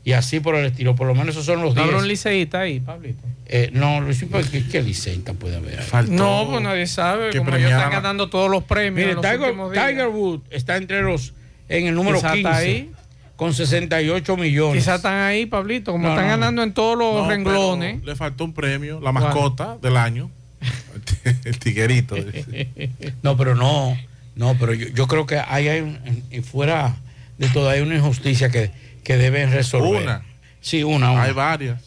Y 0.05 0.13
así 0.13 0.41
por 0.41 0.57
el 0.57 0.67
estilo, 0.67 0.97
por 0.97 1.07
lo 1.07 1.15
menos 1.15 1.31
esos 1.37 1.47
son 1.47 1.63
los 1.63 1.75
¿No 1.75 1.83
10. 1.83 1.85
habrá 1.87 1.99
un 1.99 2.09
liceísta 2.09 2.61
ahí, 2.61 2.81
Pablito? 2.81 3.23
Eh, 3.47 3.71
no, 3.73 4.01
Luis, 4.01 4.25
¿por 4.25 4.43
¿qué, 4.49 4.67
qué 4.67 4.83
liceita 4.83 5.35
puede 5.35 5.57
haber? 5.57 5.81
No, 6.09 6.47
pues 6.51 6.63
nadie 6.63 6.87
sabe. 6.87 7.31
que 7.31 7.39
Como 7.39 7.55
ellos 7.57 7.71
están 7.71 7.91
ganando 7.91 8.31
todos 8.31 8.51
los 8.51 8.65
premios. 8.65 8.95
Mire, 8.95 9.15
los 9.15 9.23
Tiger. 9.23 9.55
Tiger 9.89 10.09
Woods 10.09 10.43
está 10.51 10.77
entre 10.77 11.03
los, 11.03 11.35
en 11.69 11.87
el 11.87 11.95
número 11.95 12.17
Quizá 12.17 12.33
15, 12.33 12.49
está 12.49 12.57
ahí. 12.57 12.91
con 13.37 13.53
68 13.53 14.37
millones. 14.39 14.83
Quizás 14.83 14.97
están 14.97 15.21
ahí, 15.21 15.45
Pablito, 15.45 15.93
como 15.93 16.07
No, 16.07 16.15
están 16.15 16.25
no, 16.27 16.31
ganando 16.31 16.63
en 16.63 16.73
todos 16.73 16.97
los 16.97 17.23
No, 17.25 17.29
renglones. 17.29 17.97
pero 18.01 18.07
Le 18.13 18.17
faltó 18.17 18.45
un 18.45 18.55
premio, 18.55 18.99
la 19.01 19.13
mascota 19.13 19.77
del 19.83 19.97
año. 19.99 20.31
El 21.45 21.59
tiguerito. 21.59 22.17
No, 23.23 23.37
pero 23.37 23.55
no, 23.55 23.97
no, 24.37 24.57
pero 24.59 24.73
yo, 24.75 24.89
yo 24.89 25.07
creo 25.07 25.27
que 25.27 25.39
hay, 25.39 25.69
hay 25.69 25.81
un- 25.81 26.45
fuera 26.45 26.97
de 27.39 27.49
todo 27.49 27.69
hay 27.69 27.81
una 27.83 27.97
injusticia 27.97 28.49
que, 28.51 28.71
que 29.03 29.17
deben 29.19 29.51
resolver. 29.53 30.03
Una. 30.03 30.23
Sí, 30.61 30.83
una. 30.83 31.11
una. 31.11 31.23
Hay 31.25 31.33
varias. 31.33 31.83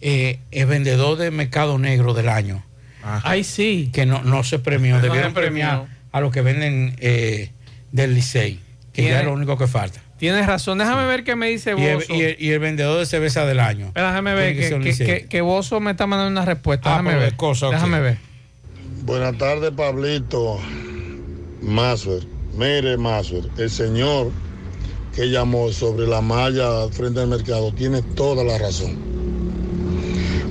Eh, 0.00 0.38
el 0.50 0.66
vendedor 0.66 1.16
de 1.18 1.30
mercado 1.30 1.78
negro 1.78 2.14
del 2.14 2.28
año. 2.28 2.62
Ay, 3.02 3.44
sí. 3.44 3.90
Que 3.92 4.04
no, 4.06 4.22
no 4.22 4.42
se 4.44 4.58
premió. 4.58 4.96
No 4.96 5.02
Debieron 5.02 5.32
premiar 5.32 5.86
a 6.12 6.20
los 6.20 6.32
que 6.32 6.40
venden 6.42 6.96
eh, 6.98 7.50
del 7.92 8.14
Licey, 8.14 8.60
que 8.92 9.04
ya 9.04 9.20
es 9.20 9.24
lo 9.24 9.32
único 9.32 9.56
que 9.56 9.66
falta. 9.66 10.00
Tienes 10.18 10.46
razón. 10.46 10.78
Déjame 10.78 11.06
ver 11.06 11.24
qué 11.24 11.36
me 11.36 11.48
dice 11.48 11.74
Y 11.78 11.82
el, 11.84 11.96
Bozo. 11.96 12.14
y 12.14 12.22
el- 12.22 12.36
y 12.40 12.50
el 12.50 12.58
vendedor 12.58 12.98
de 12.98 13.06
cerveza 13.06 13.44
del 13.46 13.60
año. 13.60 13.92
Déjame 13.94 14.34
ver 14.34 14.56
que 14.56 14.80
que, 14.80 14.96
que, 15.04 15.26
que- 15.28 15.40
Bozo 15.42 15.78
me 15.78 15.90
está 15.92 16.06
mandando 16.06 16.30
una 16.40 16.46
respuesta. 16.46 16.88
Ah, 16.88 16.92
Déjame 16.94 17.10
pero 17.10 17.20
ver. 17.20 17.28
es 17.28 17.34
cosa, 17.34 17.66
ok. 17.68 17.74
Déjame 17.74 18.00
ver. 18.00 18.18
Buenas 19.04 19.36
tardes, 19.38 19.70
Pablito 19.72 20.58
Maswer. 21.62 22.22
Mire, 22.56 22.96
Maswer, 22.96 23.44
el 23.58 23.70
señor 23.70 24.32
que 25.14 25.26
llamó 25.30 25.70
sobre 25.72 26.06
la 26.06 26.20
malla 26.22 26.88
frente 26.90 27.20
al 27.20 27.28
mercado 27.28 27.72
tiene 27.72 28.02
toda 28.02 28.42
la 28.44 28.58
razón. 28.58 28.96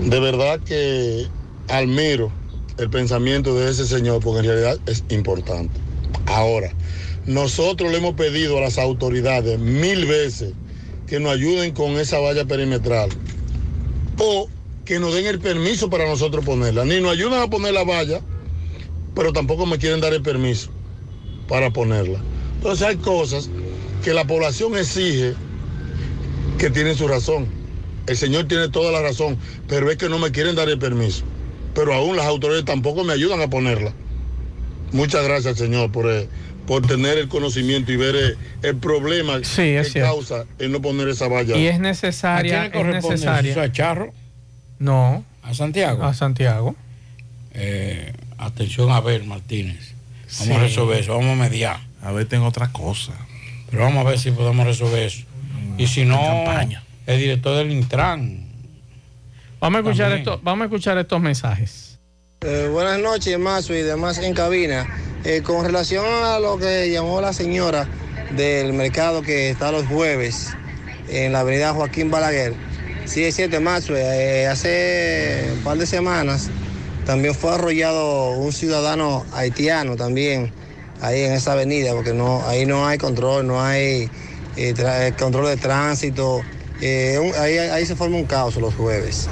De 0.06 0.19
verdad 0.19 0.60
que 0.60 1.26
admiro 1.68 2.32
el 2.77 2.91
pensamiento 2.91 3.56
de 3.56 3.72
ese 3.72 3.88
señor 3.88 4.22
porque 4.22 4.41
en 4.41 4.45
realidad 4.45 4.80
es 4.86 5.03
importante. 5.10 5.80
Ahora, 6.27 6.72
nosotros 7.26 7.91
le 7.91 7.98
hemos 7.98 8.14
pedido 8.14 8.60
a 8.60 8.61
las 8.61 8.77
autoridades 8.77 9.57
mil 9.57 10.06
veces 10.06 10.53
que 11.07 11.19
nos 11.19 11.32
ayuden 11.32 11.73
con 11.73 11.94
esa 11.94 12.19
valla 12.19 12.45
perimetral 12.45 13.10
o 14.19 14.48
que 14.86 14.99
nos 14.99 15.15
den 15.15 15.26
el 15.26 15.40
permiso 15.40 15.90
para 15.90 16.07
nosotros 16.07 16.45
ponerla. 16.45 16.86
Ni 16.86 17.02
nos 17.02 17.14
ayudan 17.14 17.41
a 17.41 17.49
poner 17.49 17.73
la 17.73 17.84
valla, 17.84 18.22
pero 19.15 19.34
tampoco 19.34 19.65
me 19.65 19.80
quieren 19.80 20.02
dar 20.02 20.14
el 20.14 20.22
permiso 20.22 20.69
para 21.48 21.73
ponerla. 21.73 22.19
Entonces 22.57 22.86
hay 22.86 22.98
cosas 22.98 23.49
que 24.03 24.14
la 24.14 24.27
población 24.27 24.77
exige 24.77 25.34
que 26.60 26.69
tienen 26.69 26.95
su 26.95 27.07
razón. 27.07 27.55
El 28.07 28.18
señor 28.18 28.48
tiene 28.48 28.69
toda 28.69 28.91
la 28.91 29.02
razón, 29.02 29.38
pero 29.68 29.90
es 29.90 29.98
que 29.98 30.10
no 30.10 30.19
me 30.19 30.32
quieren 30.32 30.56
dar 30.56 30.69
el 30.69 30.77
permiso. 30.80 31.23
Pero 31.73 31.94
aún 31.94 32.15
las 32.15 32.26
autoridades 32.26 32.65
tampoco 32.65 33.03
me 33.03 33.14
ayudan 33.14 33.41
a 33.41 33.49
ponerla. 33.49 33.94
Muchas 34.91 35.23
gracias, 35.26 35.57
señor, 35.57 35.91
por, 35.91 36.10
eh, 36.10 36.27
por 36.68 36.86
tener 36.86 37.18
el 37.18 37.27
conocimiento 37.27 37.91
y 37.91 37.98
ver 37.98 38.15
eh, 38.15 38.36
el 38.61 38.77
problema 38.77 39.36
es 39.38 39.49
que 39.49 39.84
cierto. 39.84 39.99
causa 40.10 40.45
el 40.60 40.72
no 40.72 40.82
poner 40.82 41.10
esa 41.10 41.27
valla. 41.27 41.57
Y 41.57 41.68
es 41.68 41.80
necesaria. 41.80 42.64
¿A 42.64 42.72
quién 42.72 42.72
le 42.72 42.77
es 42.98 43.03
corresponde 43.03 43.15
necesaria. 43.15 43.52
eso? 43.52 43.61
¿A 43.61 43.72
Charro? 43.72 44.14
No. 44.80 45.26
¿A 45.44 45.53
Santiago? 45.53 46.03
A 46.03 46.14
Santiago. 46.14 46.76
Eh, 47.53 48.14
atención 48.38 48.91
a 48.91 49.02
ver, 49.02 49.23
Martínez. 49.26 49.94
Vamos 50.40 50.45
Sí. 50.48 50.52
a 50.53 50.60
resolver 50.60 50.99
eso, 50.99 51.14
vamos 51.18 51.38
a 51.40 51.41
mediar. 51.49 51.80
A 52.02 52.11
ver, 52.11 52.26
tengo 52.27 52.45
otra 52.48 52.72
cosa. 52.72 53.14
Pero 53.69 53.84
vamos 53.84 54.06
a 54.06 54.10
ver 54.10 54.19
si 54.19 54.32
podemos 54.32 54.65
resolver 54.65 55.03
eso. 55.03 55.23
Y 55.77 55.88
si 55.88 56.06
no, 56.06 56.19
campaña. 56.19 56.84
El 57.06 57.19
director 57.19 57.57
del 57.57 57.72
Intran. 57.72 58.45
Vamos 59.60 59.77
a 59.77 59.82
escuchar 59.82 60.10
También. 60.10 60.19
esto, 60.19 60.40
vamos 60.44 60.64
a 60.64 60.65
escuchar 60.65 60.98
estos 60.98 61.22
mensajes. 61.22 61.99
Eh, 62.41 62.69
buenas 62.72 62.99
noches, 62.99 63.38
Mazo 63.40 63.73
y 63.73 63.82
demás 63.82 64.18
en 64.19 64.34
cabina. 64.34 64.88
Eh, 65.23 65.41
con 65.41 65.65
relación 65.65 66.06
a 66.06 66.40
lo 66.40 66.57
que 66.57 66.91
llamó 66.91 67.19
la 67.22 67.34
señora 67.34 67.88
del 68.36 68.73
mercado 68.73 69.22
que 69.22 69.49
está 69.49 69.72
los 69.72 69.86
jueves 69.88 70.49
en 71.10 71.32
la 71.34 71.40
avenida 71.40 71.73
Joaquín 71.73 72.11
Balaguer. 72.11 72.53
Sí, 73.06 73.23
es 73.23 73.36
cierto, 73.36 73.60
Mazo. 73.61 73.95
eh, 73.95 74.48
hace 74.48 75.49
un 75.57 75.64
par 75.64 75.77
de 75.77 75.86
semanas 75.86 76.49
también 77.06 77.34
fue 77.36 77.53
arrollado 77.53 78.32
un 78.32 78.52
ciudadano 78.52 79.26
haitiano 79.34 79.95
también 79.95 80.52
ahí 81.02 81.22
en 81.22 81.34
esa 81.34 81.53
avenida, 81.53 81.94
porque 81.94 82.14
no, 82.14 82.45
ahí 82.48 82.65
no 82.65 82.88
hay 82.88 82.98
control, 82.98 83.45
no 83.45 83.61
hay 83.64 84.10
eh, 84.57 85.14
control 85.18 85.48
de 85.48 85.57
tránsito. 85.57 86.41
Eh, 86.81 87.18
un- 87.22 87.34
ahí, 87.41 87.57
ahí 87.57 87.85
se 87.85 87.95
forma 87.95 88.18
un 88.18 88.26
caos 88.26 88.56
los 88.57 88.73
jueves. 88.76 89.30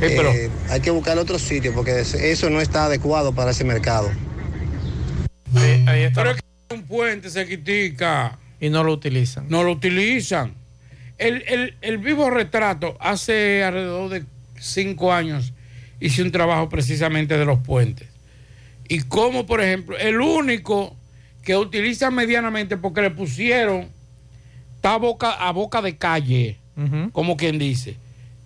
pero- 0.00 0.30
Eh, 0.30 0.50
hay 0.70 0.80
que 0.80 0.90
buscar 0.90 1.18
otro 1.18 1.38
sitio 1.38 1.74
porque 1.74 2.00
es- 2.00 2.14
eso 2.14 2.48
no 2.48 2.60
está 2.62 2.86
adecuado 2.86 3.34
para 3.34 3.50
ese 3.50 3.64
mercado. 3.64 4.10
ahí 5.86 6.02
está. 6.02 6.22
Pero 6.22 6.30
es 6.36 6.42
que 6.68 6.74
un 6.74 6.82
puente 6.84 7.30
se 7.30 7.46
critica. 7.46 8.38
Y 8.60 8.70
no 8.70 8.82
lo 8.84 8.92
utilizan. 8.92 9.46
No 9.48 9.62
lo 9.62 9.72
utilizan. 9.72 10.54
El, 11.18 11.42
el- 11.48 11.74
el 11.82 11.98
vivo 11.98 12.30
retrato 12.30 12.96
hace 13.00 13.62
alrededor 13.62 14.10
de 14.10 14.24
cinco 14.58 15.12
años 15.12 15.52
hice 16.00 16.22
un 16.22 16.30
trabajo 16.32 16.68
precisamente 16.68 17.36
de 17.36 17.44
los 17.44 17.58
puentes. 17.60 18.08
Y 18.88 19.00
como, 19.02 19.46
por 19.46 19.60
ejemplo, 19.60 19.96
el 19.98 20.20
único 20.20 20.96
que 21.42 21.56
utiliza 21.56 22.10
medianamente 22.10 22.76
porque 22.76 23.02
le 23.02 23.10
pusieron 23.10 23.88
está 24.76 24.94
a 24.94 24.98
boca, 24.98 25.32
a 25.32 25.52
boca 25.52 25.82
de 25.82 25.96
calle, 25.96 26.56
como 27.12 27.36
quien 27.36 27.58
dice, 27.58 27.96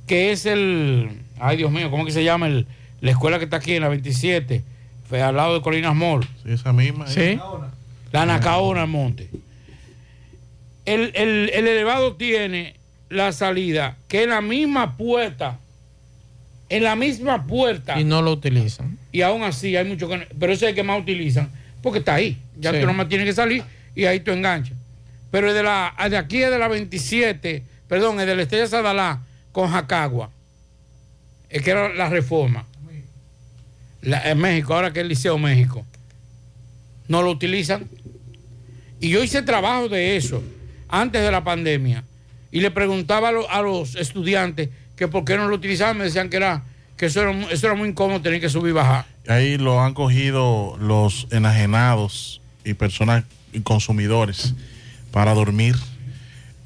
que 0.06 0.32
es 0.32 0.47
el, 0.47 1.09
ay 1.39 1.56
Dios 1.56 1.70
mío, 1.70 1.90
¿cómo 1.90 2.05
que 2.05 2.12
se 2.12 2.24
llama? 2.24 2.47
El, 2.48 2.66
la 3.01 3.11
escuela 3.11 3.39
que 3.39 3.44
está 3.44 3.56
aquí 3.59 3.74
en 3.74 3.82
la 3.82 3.89
27, 3.89 4.62
fue 5.09 5.23
al 5.23 5.36
lado 5.36 5.55
de 5.55 5.61
Colinas 5.62 5.94
Mall. 5.94 6.27
Sí, 6.43 6.52
esa 6.52 6.73
misma. 6.73 7.06
Sí. 7.06 7.39
La 8.12 8.27
Nacaona 8.27 8.86
Monte. 8.86 9.28
El, 10.85 11.12
el- 11.15 11.51
el 11.55 11.66
elevado 11.69 12.15
tiene 12.15 12.74
la 13.09 13.32
salida, 13.32 13.97
que 14.09 14.23
es 14.24 14.28
la 14.28 14.40
misma 14.40 14.97
puerta, 14.97 15.59
en 16.69 16.82
la 16.85 16.97
misma 16.97 17.47
puerta. 17.47 17.98
Y 18.01 18.05
no 18.05 18.23
lo 18.23 18.32
utilizan. 18.32 18.98
Y 19.12 19.23
aún 19.23 19.43
así 19.43 19.77
hay 19.77 19.85
muchos 19.85 20.09
que 20.11 20.27
pero 20.39 20.52
ese 20.52 20.66
es 20.66 20.69
el 20.70 20.74
que 20.74 20.82
más 20.82 21.01
utilizan, 21.01 21.48
porque 21.82 22.01
está 22.01 22.15
ahí. 22.15 22.39
Ya 22.59 22.73
Sí. 22.73 22.81
tú 22.81 22.86
nomás 22.86 23.09
tienes 23.09 23.27
que 23.27 23.32
salir 23.32 23.62
y 23.94 24.05
ahí 24.06 24.20
tú 24.20 24.31
enganchas. 24.32 24.77
Pero 25.31 25.48
el 25.48 25.55
de, 25.55 25.62
la, 25.62 25.94
de 26.11 26.16
aquí 26.16 26.43
es 26.43 26.51
de 26.51 26.59
la 26.59 26.69
27, 26.69 27.62
perdón, 27.89 28.20
el 28.20 28.27
de 28.27 28.36
la 28.36 28.43
Estrella 28.43 28.66
Sadalá 28.66 29.20
con 29.52 29.70
Jacagua. 29.70 30.31
Es 31.48 31.62
que 31.62 31.70
era 31.70 31.89
la 31.94 32.09
reforma. 32.09 32.65
La- 34.02 34.31
en 34.31 34.39
México, 34.39 34.74
ahora 34.74 34.93
que 34.93 35.01
es 35.01 35.02
el 35.02 35.09
Liceo 35.09 35.39
México. 35.39 35.85
No 37.09 37.23
lo 37.23 37.31
utilizan. 37.31 37.89
Y 39.01 39.11
yo 39.11 39.23
hice 39.23 39.43
trabajo 39.43 39.89
de 39.89 40.16
eso 40.16 40.43
antes 40.89 41.23
de 41.23 41.31
la 41.31 41.44
pandemia. 41.44 42.05
Y 42.51 42.61
le 42.61 42.70
preguntaba 42.70 43.28
a, 43.28 43.32
lo- 43.32 43.51
a 43.51 43.62
los 43.62 43.97
estudiantes 43.97 44.70
que 44.97 45.09
por 45.09 45.24
qué 45.24 45.36
no 45.36 45.48
lo 45.48 45.55
utilizaban. 45.56 45.98
Me 45.98 46.05
decían 46.05 46.28
que, 46.31 46.36
era, 46.36 46.62
que 46.97 47.06
eso, 47.06 47.20
era, 47.23 47.32
eso 47.51 47.66
era 47.66 47.74
muy 47.77 47.89
incómodo 47.89 48.20
tener 48.20 48.40
que 48.40 48.48
subir 48.48 48.70
y 48.70 48.73
bajar. 48.74 49.06
Ahí 49.28 49.56
lo 49.59 49.81
han 49.81 49.94
cogido 49.94 50.77
los 50.78 51.27
enajenados 51.31 52.40
y 52.65 52.74
personas 52.74 53.24
y 53.52 53.61
consumidores 53.61 54.55
para 55.12 55.35
dormir. 55.35 55.77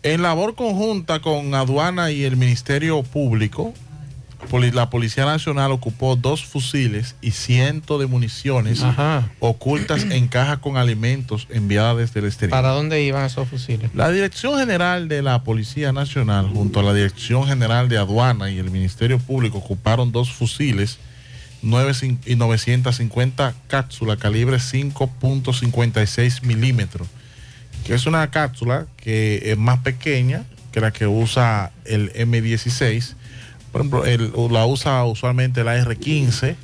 En 0.03 0.23
labor 0.23 0.55
conjunta 0.55 1.21
con 1.21 1.55
aduana 1.55 2.11
y 2.11 2.23
el 2.25 2.37
Ministerio 2.37 3.03
Público, 3.03 3.75
la 4.73 4.89
Policía 4.89 5.25
Nacional 5.27 5.73
ocupó 5.73 6.15
dos 6.15 6.45
fusiles 6.45 7.17
y 7.21 7.33
cientos 7.33 7.99
de 7.99 8.07
municiones 8.07 8.83
Ajá. 8.83 9.29
ocultas 9.41 10.05
en 10.11 10.29
cajas 10.29 10.59
con 10.59 10.77
alimentos 10.77 11.49
enviadas 11.51 11.97
desde 11.97 12.21
el 12.21 12.27
exterior. 12.27 12.51
¿Para 12.57 12.69
dónde 12.71 13.03
iban 13.03 13.25
esos 13.27 13.49
fusiles? 13.49 13.91
La 13.95 14.11
Dirección 14.13 14.57
General 14.59 15.09
de 15.09 15.23
la 15.23 15.43
Policía 15.43 15.93
Nacional 15.93 16.49
junto 16.55 16.79
a 16.81 16.83
la 16.85 16.95
Dirección 16.95 17.47
General 17.49 17.89
de 17.89 17.99
Aduana 17.99 18.49
y 18.51 18.59
el 18.59 18.71
Ministerio 18.71 19.19
Público 19.19 19.59
ocuparon 19.59 20.13
dos 20.13 20.33
fusiles 20.33 20.99
9 21.61 21.91
cin- 21.93 22.19
y 22.25 22.37
950 22.37 23.53
cápsulas 23.67 24.19
calibre 24.19 24.59
5.56 24.59 26.43
milímetros, 26.45 27.09
es 27.89 28.07
una 28.07 28.31
cápsula 28.31 28.87
que 28.97 29.53
es 29.53 29.59
más 29.59 29.79
pequeña 29.81 30.45
que 30.73 30.81
la 30.81 30.91
que 30.91 31.07
usa 31.07 31.73
el 31.85 32.13
M16. 32.13 33.15
Por 33.73 33.81
ejemplo, 33.81 34.49
la 34.49 34.67
usa 34.67 35.05
usualmente 35.05 35.65
la 35.65 35.79
R15 35.79 36.57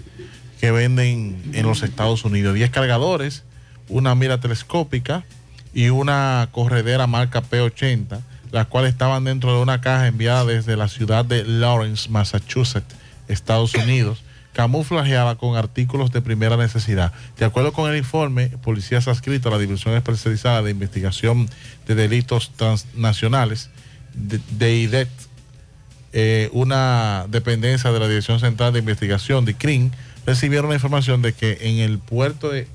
que 0.60 0.70
venden 0.70 1.42
en 1.52 1.66
los 1.66 1.82
Estados 1.82 2.24
Unidos. 2.24 2.54
10 2.54 2.70
cargadores, 2.70 3.44
una 3.88 4.14
mira 4.14 4.40
telescópica 4.40 5.24
y 5.74 5.90
una 5.90 6.48
corredera 6.52 7.06
marca 7.06 7.42
P80, 7.42 8.20
las 8.50 8.66
cuales 8.66 8.92
estaban 8.92 9.24
dentro 9.24 9.54
de 9.54 9.62
una 9.62 9.80
caja 9.80 10.06
enviada 10.06 10.44
desde 10.44 10.76
la 10.76 10.88
ciudad 10.88 11.24
de 11.24 11.44
Lawrence, 11.44 12.08
Massachusetts, 12.08 12.94
Estados 13.28 13.74
Unidos, 13.74 14.23
camuflajeada 14.54 15.34
con 15.34 15.56
artículos 15.56 16.12
de 16.12 16.22
primera 16.22 16.56
necesidad. 16.56 17.12
De 17.38 17.44
acuerdo 17.44 17.72
con 17.72 17.90
el 17.90 17.98
informe, 17.98 18.48
policías 18.62 19.06
adscritos 19.08 19.52
a 19.52 19.56
la 19.56 19.60
División 19.60 19.94
Especializada 19.94 20.62
de 20.62 20.70
Investigación 20.70 21.50
de 21.86 21.94
Delitos 21.94 22.52
Transnacionales, 22.56 23.68
de, 24.14 24.40
de 24.52 24.76
IDET, 24.76 25.08
eh, 26.12 26.48
una 26.52 27.26
dependencia 27.28 27.90
de 27.90 27.98
la 27.98 28.08
Dirección 28.08 28.38
Central 28.38 28.72
de 28.72 28.78
Investigación 28.78 29.44
de 29.44 29.54
CRIM, 29.54 29.90
recibieron 30.24 30.70
la 30.70 30.76
información 30.76 31.20
de 31.20 31.32
que 31.32 31.58
en 31.62 31.78
el 31.78 31.98
puerto 31.98 32.48
de, 32.48 32.68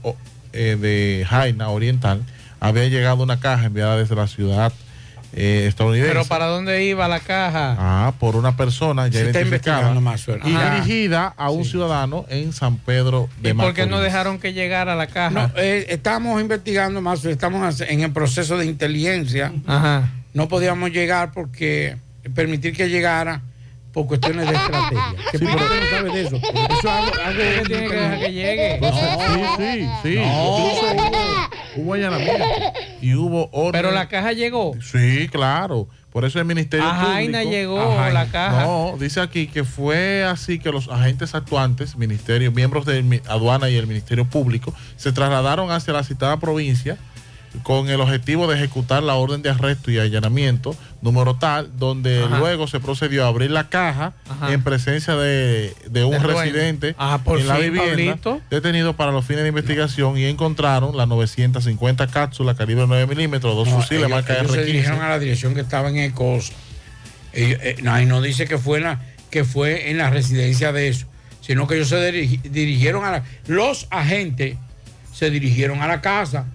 eh, 0.53 0.77
de 0.80 1.26
Jaina 1.27 1.69
Oriental 1.69 2.23
había 2.60 2.88
llegado 2.89 3.23
una 3.23 3.39
caja 3.39 3.65
enviada 3.65 3.97
desde 3.97 4.15
la 4.15 4.27
ciudad 4.27 4.73
eh, 5.34 5.65
estadounidense. 5.68 6.11
Pero 6.11 6.26
¿para 6.26 6.45
dónde 6.45 6.84
iba 6.85 7.07
la 7.07 7.19
caja? 7.19 7.76
Ah, 7.77 8.14
por 8.19 8.35
una 8.35 8.56
persona 8.56 9.07
ya 9.07 9.19
Se 9.19 9.27
está 9.27 9.41
identificada 9.41 9.93
y 10.43 10.56
Ajá. 10.56 10.76
dirigida 10.76 11.34
a 11.38 11.49
un 11.49 11.65
ciudadano 11.65 12.26
en 12.30 12.53
San 12.53 12.77
Pedro 12.77 13.30
de 13.41 13.51
¿Y 13.51 13.53
por 13.53 13.73
qué 13.73 13.85
no 13.85 13.99
dejaron 13.99 14.39
que 14.39 14.53
llegara 14.53 14.95
la 14.95 15.07
caja? 15.07 15.30
No, 15.30 15.51
eh, 15.57 15.85
estamos 15.89 16.41
investigando 16.41 17.01
más, 17.01 17.23
estamos 17.26 17.81
en 17.81 18.01
el 18.01 18.11
proceso 18.11 18.57
de 18.57 18.65
inteligencia. 18.65 19.53
Ajá. 19.68 20.10
No 20.34 20.47
podíamos 20.47 20.91
llegar 20.91 21.31
porque 21.31 21.97
permitir 22.34 22.76
que 22.76 22.89
llegara 22.89 23.41
por 23.94 24.07
cuestiones 24.07 24.48
de 24.48 24.56
estrategia. 24.56 25.16
¿Qué 25.32 25.40
pasa 25.40 25.57
que 25.57 25.80
no 25.80 25.90
sabe 25.90 26.11
de 26.11 26.22
eso? 26.22 26.36
Eso 26.36 26.80
es 26.80 26.86
algo, 26.86 27.11
algo 27.26 27.40
¿Por 27.40 27.53
qué 27.53 27.64
tiene 27.68 27.88
que 27.90 27.95
dejar 27.95 28.20
que 28.20 28.34
llegue? 28.34 28.80
Sí, 28.82 29.44
sí, 29.57 29.90
sí. 30.03 30.16
No. 30.16 30.57
Incluso 30.60 30.95
hubo, 30.95 31.84
hubo 31.84 31.94
allanamiento 31.94 32.45
y 33.02 33.16
hubo 33.16 33.49
orden. 33.52 33.72
Pero 33.72 33.91
la 33.91 34.07
caja 34.07 34.34
llegó. 34.34 34.74
Sí, 34.82 35.28
claro. 35.30 35.88
Por 36.11 36.26
eso 36.26 36.40
el 36.40 36.45
Ministerio 36.45 36.88
A 36.88 36.95
Jaina 36.95 37.40
Público- 37.41 37.52
llegó 37.52 37.99
A 37.99 38.10
la 38.10 38.26
caja. 38.26 38.64
No, 38.66 38.95
dice 38.99 39.22
aquí 39.22 39.45
que 39.45 39.64
fue 39.64 40.24
así 40.24 40.57
que 40.57 40.72
los 40.72 40.88
agentes 40.88 41.36
actuantes, 41.36 41.98
ministerio, 41.98 42.52
miembros 42.52 42.86
de 42.88 43.22
aduana 43.28 43.70
y 43.70 43.76
el 43.76 43.86
Ministerio 43.86 44.26
Público, 44.26 44.74
se 44.98 45.11
trasladaron 45.11 45.70
hacia 45.72 45.94
la 45.94 46.03
citada 46.03 46.40
provincia 46.40 46.98
con 47.63 47.89
el 47.89 47.99
objetivo 47.99 48.47
de 48.47 48.55
ejecutar 48.57 49.01
la 49.01 49.15
orden 49.15 49.41
de 49.41 49.49
arresto 49.49 49.89
y 49.89 49.97
allanamiento, 49.97 50.76
número 51.01 51.35
tal, 51.35 51.71
donde 51.77 52.23
Ajá. 52.23 52.38
luego 52.39 52.67
se 52.67 52.80
procedió 52.80 53.26
a 53.26 53.27
abrir 53.27 53.49
la 53.51 53.69
caja 53.69 54.13
Ajá. 54.30 54.53
en 54.53 54.63
presencia 54.63 55.15
de, 55.15 55.73
de 55.89 56.03
un 56.03 56.21
residente 56.21 56.95
Ah, 56.97 57.21
por 57.23 57.39
en 57.39 57.47
la 57.47 57.57
vivienda, 57.57 57.85
Pablito. 57.89 58.41
detenido 58.51 58.95
para 58.95 59.11
los 59.11 59.26
fines 59.26 59.41
de 59.43 59.49
investigación 59.49 60.17
y 60.17 60.26
encontraron 60.26 60.95
las 60.95 61.07
950 61.07 62.07
cápsulas 62.07 62.55
calibre 62.55 62.85
9 62.88 63.07
milímetros, 63.07 63.55
dos 63.55 63.67
No, 63.67 63.76
fusiles 63.81 64.01
ellos, 64.05 64.09
marca 64.11 64.38
ellos 64.39 64.51
se 64.51 64.63
dirigieron 64.65 64.99
R15. 64.99 65.03
a 65.03 65.09
la 65.09 65.19
dirección 65.19 65.53
que 65.55 65.61
estaba 65.61 65.89
en 65.89 65.97
Ecosa. 65.97 66.53
Ellos, 67.34 67.59
eh, 67.63 67.77
no, 67.81 67.99
y 67.99 68.05
no 68.05 68.21
dice 68.21 68.45
que 68.47 68.57
fue, 68.59 68.77
en 68.77 68.84
la, 68.85 69.01
que 69.31 69.43
fue 69.43 69.89
en 69.89 69.97
la 69.97 70.09
residencia 70.11 70.71
de 70.71 70.88
eso, 70.89 71.07
sino 71.41 71.65
que 71.67 71.76
ellos 71.76 71.89
se 71.89 71.97
dirigi- 72.13 72.41
dirigieron 72.43 73.05
a 73.05 73.11
la... 73.11 73.23
Los 73.47 73.88
agentes 73.89 74.55
se 75.13 75.30
dirigieron 75.31 75.81
a 75.81 75.88
la 75.88 76.01
casa 76.01 76.45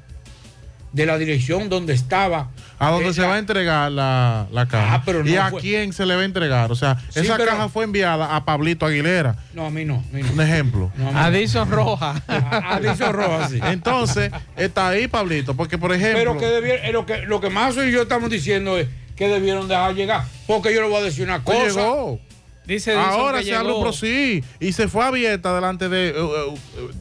de 0.95 1.07
la 1.07 1.19
dirección 1.19 1.69
donde 1.69 1.93
estaba. 1.93 2.49
A 2.79 2.91
donde 2.91 3.13
se 3.13 3.23
va 3.23 3.35
a 3.35 3.39
entregar 3.39 3.91
la, 3.91 4.47
la 4.53 4.67
caja. 4.67 4.95
Ah, 4.95 5.03
pero 5.05 5.27
¿Y 5.27 5.37
a 5.37 5.51
fue- 5.51 5.61
quién 5.61 5.93
se 5.93 6.07
le 6.07 6.15
va 6.17 6.23
a 6.23 6.25
entregar? 6.25 6.71
O 6.73 6.77
sea, 6.77 6.97
Sí, 7.11 7.21
esa 7.21 7.37
pero- 7.37 7.51
caja 7.51 7.69
fue 7.69 7.85
enviada 7.85 8.35
a 8.37 8.45
Pablito 8.45 8.87
Aguilera. 8.87 9.37
No, 9.55 9.67
a 9.67 9.71
mí 9.71 9.85
no. 9.85 9.97
a 10.11 10.17
mí 10.17 10.23
no. 10.23 10.33
Un 10.33 10.41
ejemplo. 10.41 10.93
No, 10.97 11.09
a. 11.11 11.27
Adison 11.27 11.71
Roja. 11.71 12.15
Adison 12.29 13.13
Roja, 13.13 13.49
sí. 13.49 13.59
Entonces, 13.63 14.31
está 14.57 14.89
ahí, 14.89 15.09
Pablito, 15.09 15.55
porque 15.55 15.79
por 15.79 15.93
ejemplo. 15.93 16.19
Pero 16.19 16.39
que 16.39 16.89
eh, 16.89 16.93
lo 16.93 17.05
que 17.07 17.23
lo 17.23 17.41
que 17.41 17.51
más 17.51 17.77
y 17.77 17.91
yo 17.91 18.03
estamos 18.03 18.31
diciendo 18.31 18.79
es 18.79 18.89
que 19.17 19.29
debieron 19.29 19.67
dejar 19.69 19.95
llegar. 19.95 20.25
Porque 20.47 20.73
yo 20.75 20.81
le 20.83 20.89
voy 20.89 20.99
a 20.99 21.03
decir 21.05 21.25
una 21.25 21.43
Pues 21.43 21.59
cosa. 21.75 21.81
llegó. 21.81 22.21
Dice 22.67 22.97
Ahora 22.97 23.43
se 23.43 23.51
pro- 23.53 23.93
sí, 23.93 24.43
y 24.59 24.73
se 24.73 24.89
fue 24.89 25.05
abierta 25.05 25.55
delante 25.55 25.91
de 25.91 26.09
eh, 26.09 26.15
eh, 26.17 26.55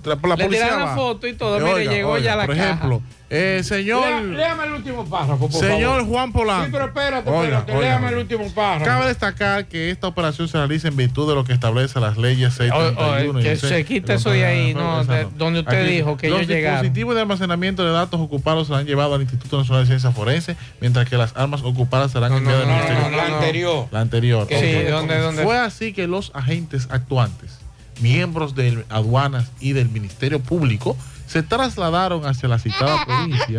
la, 0.04 0.16
la 0.22 0.36
Le 0.36 0.44
policía. 0.44 0.66
tiraron 0.66 0.80
la 0.80 0.86
va. 0.88 0.96
foto 0.96 1.26
y 1.26 1.34
todo, 1.34 1.58
mire, 1.60 1.72
oiga, 1.74 1.92
llegó 1.94 2.12
oiga, 2.12 2.26
ya 2.26 2.36
la 2.36 2.46
Por 2.48 2.56
caja. 2.58 2.68
ejemplo, 2.72 3.02
eh, 3.36 3.64
señor, 3.64 4.06
Lea- 4.06 4.22
léame 4.22 4.66
el 4.66 4.74
último 4.74 5.06
párrafo, 5.06 5.50
por 5.50 5.60
señor 5.60 5.98
favor. 6.02 6.06
Juan 6.08 6.32
Polanco. 6.32 6.66
Sí, 6.66 6.70
pero 6.72 6.86
espérate, 6.86 7.30
Oiga, 7.30 7.44
espérate, 7.60 7.72
oiga, 7.72 7.82
léame 7.82 8.06
oiga. 8.06 8.10
el 8.18 8.22
último 8.24 8.50
párrafo. 8.54 8.86
Cabe 8.86 9.08
destacar 9.08 9.66
que 9.66 9.90
esta 9.90 10.08
operación 10.08 10.48
se 10.48 10.58
realiza 10.58 10.88
en 10.88 10.96
virtud 10.96 11.28
de 11.28 11.36
lo 11.36 11.44
que 11.44 11.54
establece 11.54 12.00
las 12.00 12.18
leyes 12.18 12.54
631 12.54 13.32
O- 13.32 13.36
o, 13.36 13.40
y 13.40 13.44
que 13.44 13.56
6. 13.58 13.74
se 13.74 13.86
quite 13.86 14.14
eso 14.14 14.30
de 14.30 14.46
ahí, 14.46 14.74
no, 14.74 15.04
de- 15.04 15.28
donde 15.36 15.62
usted 15.62 15.82
Aquí, 15.84 15.92
dijo 15.94 16.16
que 16.18 16.30
los 16.30 16.40
ellos 16.42 16.50
llegaron. 16.50 16.82
dispositivos 16.82 17.16
de 17.16 17.22
almacenamiento 17.22 17.84
de 17.84 17.92
datos 17.92 18.22
ocupados 18.22 18.68
serán 18.68 18.86
llevados 18.86 19.16
al 19.16 19.22
Instituto 19.22 19.58
Nacional 19.58 19.84
de 19.84 19.88
Ciencia 19.88 20.12
Forense, 20.12 20.56
mientras 20.80 21.10
que 21.10 21.18
las 21.18 21.36
armas 21.36 21.62
ocupadas 21.64 22.12
serán 22.12 22.34
enviadas 22.34 22.62
al 22.64 22.68
no, 22.68 22.74
Ministerio 22.76 23.10
no, 23.10 23.18
la 23.18 23.26
anterior. 23.36 23.88
La 23.92 24.00
anterior. 24.02 24.48
Sí. 24.50 24.84
¿dónde, 24.90 25.18
dónde? 25.18 25.44
Fue 25.44 25.58
así 25.58 25.92
que 25.94 26.06
los 26.08 26.32
agentes 26.36 26.88
actuantes, 26.92 27.60
miembros 28.02 28.56
de 28.56 28.84
aduanas 28.90 29.52
y 29.60 29.74
del 29.74 29.90
Ministerio 29.90 30.40
Público, 30.40 30.98
se 31.34 31.42
trasladaron 31.44 32.26
hacia 32.26 32.48
la 32.48 32.60
citada 32.60 33.04
provincia 33.08 33.58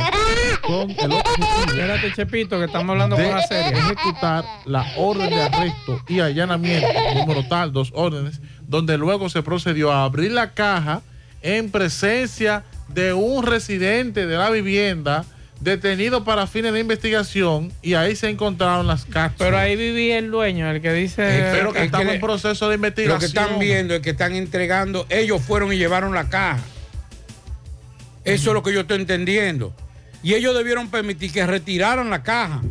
con 0.63 0.91
el 0.91 1.13
objetivo 1.13 1.49
Espérate, 1.67 2.13
Chepito, 2.15 2.59
que 2.59 2.67
estamos 2.67 2.91
hablando 2.93 3.17
de 3.17 3.25
con 3.25 3.35
la 3.35 3.43
serie. 3.43 3.73
ejecutar 3.79 4.45
la 4.65 4.87
orden 4.97 5.29
de 5.29 5.43
arresto 5.43 6.01
y 6.09 6.21
allanamiento, 6.21 6.87
número 7.15 7.47
tal, 7.49 7.73
dos 7.73 7.91
órdenes, 7.95 8.41
donde 8.63 8.97
luego 8.97 9.29
se 9.29 9.43
procedió 9.43 9.93
a 9.93 10.05
abrir 10.05 10.31
la 10.33 10.53
caja 10.53 11.03
en 11.43 11.71
presencia 11.71 12.63
de 12.89 13.13
un 13.13 13.45
residente 13.45 14.27
de 14.27 14.37
la 14.37 14.51
vivienda 14.51 15.25
detenido 15.61 16.25
para 16.25 16.47
fines 16.47 16.73
de 16.73 16.81
investigación 16.81 17.73
y 17.83 17.95
ahí 17.95 18.15
se 18.17 18.29
encontraron 18.29 18.87
las 18.87 19.05
cápsulas. 19.05 19.35
Pero 19.39 19.57
ahí 19.59 19.77
vivía 19.77 20.19
el 20.19 20.31
dueño, 20.31 20.71
el 20.71 20.81
que 20.81 20.93
dice. 20.93 21.23
Eh, 21.23 21.49
pero 21.53 21.73
que 21.73 21.79
es 21.81 21.85
estamos 21.87 22.07
le- 22.07 22.15
en 22.15 22.21
proceso 22.21 22.69
de 22.69 22.75
investigación. 22.77 23.15
Lo 23.15 23.21
que 23.21 23.27
están 23.27 23.59
viendo 23.59 23.95
es 23.95 24.01
que 24.01 24.11
están 24.11 24.35
entregando, 24.35 25.07
ellos 25.09 25.41
fueron 25.43 25.73
y 25.73 25.77
llevaron 25.77 26.15
la 26.15 26.29
caja. 26.29 26.61
Eso 28.25 28.51
es 28.51 28.55
lo 28.55 28.63
que 28.63 28.73
yo 28.73 28.81
estoy 28.81 29.01
entendiendo. 29.01 29.75
Y 30.23 30.35
ellos 30.35 30.55
debieron 30.57 30.89
permitir 30.89 31.31
que 31.33 31.47
retiraran 31.47 32.09
la 32.11 32.23
caja. 32.23 32.63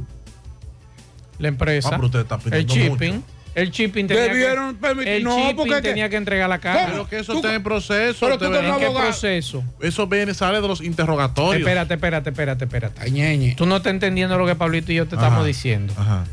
La 1.40 1.48
empresa. 1.48 1.90
Ah, 1.90 1.96
pero 1.96 2.06
usted 2.08 2.20
está 2.22 2.40
el 2.56 2.66
shipping. 2.66 3.14
mucho. 3.16 3.28
El 3.56 3.70
shipping 3.70 4.08
tenía 4.08 4.24
Debieron 4.24 4.74
que, 4.76 4.82
permitir- 4.82 5.14
el 5.14 5.24
no, 5.24 5.38
shipping 5.38 5.56
porque 5.58 5.76
que- 5.76 5.82
tenía 5.82 6.10
que 6.10 6.16
entregar 6.16 6.50
la 6.50 6.58
caja. 6.60 6.88
Pero 6.90 7.08
que 7.08 7.20
eso 7.20 7.34
Tú- 7.34 7.38
está 7.40 7.54
en 7.54 7.62
proceso. 7.62 8.18
pero 8.26 8.38
tú. 8.40 8.46
¿En 8.46 8.80
qué 8.80 8.90
proceso? 8.90 9.64
Eso 9.80 10.08
viene, 10.08 10.34
sale 10.34 10.60
de 10.60 10.68
los 10.68 10.82
interrogatorios. 10.82 11.58
Espérate, 11.62 11.94
espérate, 11.94 12.30
espérate, 12.32 12.66
espérate. 12.66 13.02
Ay, 13.02 13.12
ñeñe. 13.12 13.54
Tú 13.56 13.68
no 13.68 13.78
estás 13.78 13.92
entendiendo 13.94 14.38
lo 14.40 14.48
que 14.48 14.56
Pablito 14.56 14.92
y 14.92 14.96
yo 14.96 15.08
te 15.08 15.16
Ajá. 15.16 15.26
estamos 15.26 15.46
diciendo. 15.46 15.94
Ajá. 15.98 16.24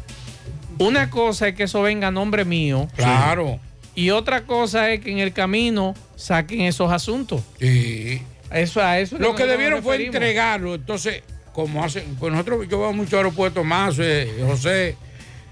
Una 0.78 1.10
cosa 1.10 1.48
es 1.48 1.54
que 1.56 1.64
eso 1.64 1.82
venga 1.82 2.08
a 2.08 2.10
nombre 2.10 2.46
mío. 2.46 2.88
Claro. 2.96 3.60
Y 3.94 4.10
otra 4.10 4.44
cosa 4.46 4.90
es 4.90 5.00
que 5.00 5.10
en 5.10 5.18
el 5.18 5.34
camino 5.34 5.94
saquen 6.16 6.62
esos 6.62 6.90
asuntos. 6.90 7.42
Sí. 7.58 8.22
Eso 8.50 8.80
a 8.82 8.98
eso 8.98 9.16
es 9.16 9.22
Lo 9.22 9.34
que 9.34 9.44
debieron 9.46 9.82
fue 9.82 10.04
entregarlo. 10.04 10.74
Entonces, 10.74 11.22
como 11.52 11.84
hacen, 11.84 12.16
pues 12.18 12.32
nosotros, 12.32 12.66
yo 12.68 12.80
veo 12.80 12.92
mucho 12.92 13.16
aeropuertos 13.16 13.64
más, 13.64 13.96
eh, 13.98 14.28
José, 14.46 14.96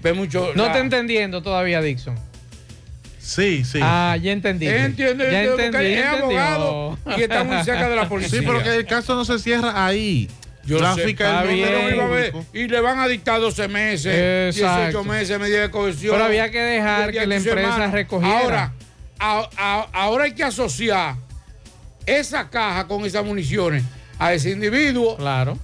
ve 0.01 0.13
mucho. 0.13 0.51
No 0.55 0.65
la- 0.67 0.73
te 0.73 0.79
entendiendo 0.79 1.41
todavía, 1.41 1.81
Dixon. 1.81 2.15
Sí, 3.19 3.63
sí. 3.63 3.79
Ah, 3.81 4.17
ya 4.21 4.31
entendí. 4.31 4.67
Entiende, 4.67 5.29
ya 5.31 5.43
entendí, 5.43 5.71
porque 5.71 5.93
es 5.99 6.05
entendió. 6.05 6.39
abogado 6.41 6.97
y 7.17 7.21
está 7.21 7.43
muy 7.43 7.63
cerca 7.63 7.89
de 7.89 7.95
la 7.95 8.09
policía. 8.09 8.39
Sí, 8.39 8.45
pero 8.45 8.63
que 8.63 8.75
el 8.75 8.85
caso 8.85 9.13
no 9.15 9.23
se 9.25 9.37
cierra 9.39 9.85
ahí. 9.85 10.29
Yo 10.65 10.77
sé. 10.95 11.05
Ministerio 11.05 11.17
Pero 11.45 11.89
iba 11.95 12.05
a 12.05 12.07
ver, 12.09 12.33
y 12.53 12.67
le 12.67 12.79
van 12.81 12.99
a 12.99 13.07
dictar 13.07 13.39
12 13.39 13.67
meses, 13.67 14.55
Exacto. 14.55 14.99
18 14.99 15.03
meses, 15.03 15.39
medida 15.39 15.61
de 15.61 15.71
cohesión. 15.71 16.13
Pero 16.13 16.25
había 16.25 16.51
que 16.51 16.59
dejar 16.59 17.11
que 17.11 17.25
la 17.25 17.35
empresa 17.35 17.87
recogiera. 17.87 18.39
Ahora, 18.39 18.73
a- 19.19 19.49
a- 19.57 19.87
ahora 19.93 20.25
hay 20.25 20.33
que 20.33 20.43
asociar 20.43 21.15
esa 22.17 22.49
caja 22.49 22.87
con 22.87 23.05
esas 23.05 23.23
municiones 23.25 23.83
a 24.17 24.33
ese 24.33 24.51
individuo. 24.51 25.17
Claro. 25.17 25.57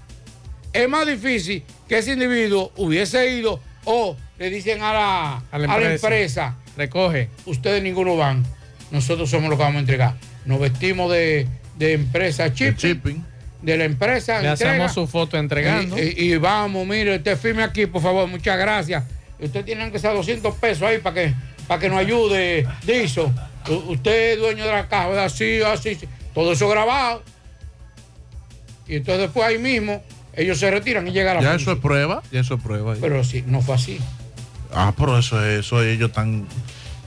Es 0.73 0.89
más 0.89 1.05
difícil 1.07 1.63
que 1.87 1.97
ese 1.99 2.13
individuo 2.13 2.71
hubiese 2.75 3.31
ido 3.31 3.59
o 3.85 4.15
le 4.37 4.49
dicen 4.49 4.81
a 4.81 4.93
la, 4.93 5.31
A 5.37 5.43
a 5.51 5.57
la 5.59 5.91
empresa. 5.93 6.55
Recoge. 6.77 7.29
ustedes 7.45 7.81
ninguno 7.81 8.17
van, 8.17 8.43
nosotros 8.91 9.29
somos 9.29 9.49
los 9.49 9.57
que 9.57 9.63
vamos 9.63 9.77
a 9.77 9.79
entregar. 9.79 10.15
Nos 10.45 10.59
vestimos 10.59 11.11
de, 11.11 11.47
de 11.77 11.93
empresa 11.93 12.49
shipping. 12.49 13.23
de 13.61 13.77
la 13.77 13.85
empresa. 13.85 14.41
Le 14.41 14.49
entrega, 14.49 14.71
hacemos 14.73 14.93
su 14.93 15.07
foto 15.07 15.37
entregando. 15.37 15.97
y, 15.97 16.13
y- 16.17 16.33
y 16.33 16.37
vamos, 16.37 16.85
mire, 16.85 17.15
usted 17.15 17.37
firme 17.37 17.63
aquí, 17.63 17.85
por 17.85 18.01
favor, 18.01 18.27
muchas 18.27 18.57
gracias. 18.59 19.03
Usted 19.39 19.63
tiene 19.65 19.89
que 19.91 19.99
ser 19.99 20.13
200 20.13 20.53
pesos 20.55 20.83
ahí 20.83 20.97
para 20.99 21.13
que, 21.15 21.33
para 21.67 21.79
que 21.79 21.89
nos 21.89 21.99
ayude, 21.99 22.67
Dizo. 22.85 23.33
Usted 23.87 24.33
es 24.33 24.39
dueño 24.39 24.65
de 24.65 24.71
la 24.71 24.87
caja, 24.87 25.07
¿verdad? 25.07 25.29
Sí, 25.29 25.59
así, 25.65 25.95
sí. 25.95 26.07
Todo 26.35 26.51
eso 26.51 26.69
grabado. 26.69 27.23
Y 28.87 28.97
entonces 28.97 29.21
después 29.23 29.47
ahí 29.47 29.57
mismo, 29.57 30.03
ellos 30.33 30.59
se 30.59 30.69
retiran 30.69 31.07
y 31.07 31.11
llegan 31.11 31.37
a 31.37 31.39
la 31.39 31.41
Ya 31.41 31.47
policía. 31.53 31.63
eso 31.63 31.71
es 31.73 31.79
prueba. 31.81 32.21
Ya 32.31 32.39
eso 32.41 32.53
es 32.55 32.61
prueba. 32.61 32.93
Pero 33.01 33.23
sí, 33.23 33.43
no 33.47 33.61
fue 33.61 33.75
así. 33.75 33.97
Ah, 34.71 34.93
pero 34.95 35.17
eso 35.17 35.43
es, 35.43 35.61
eso 35.65 35.81
es, 35.81 35.95
ellos 35.95 36.09
están. 36.09 36.41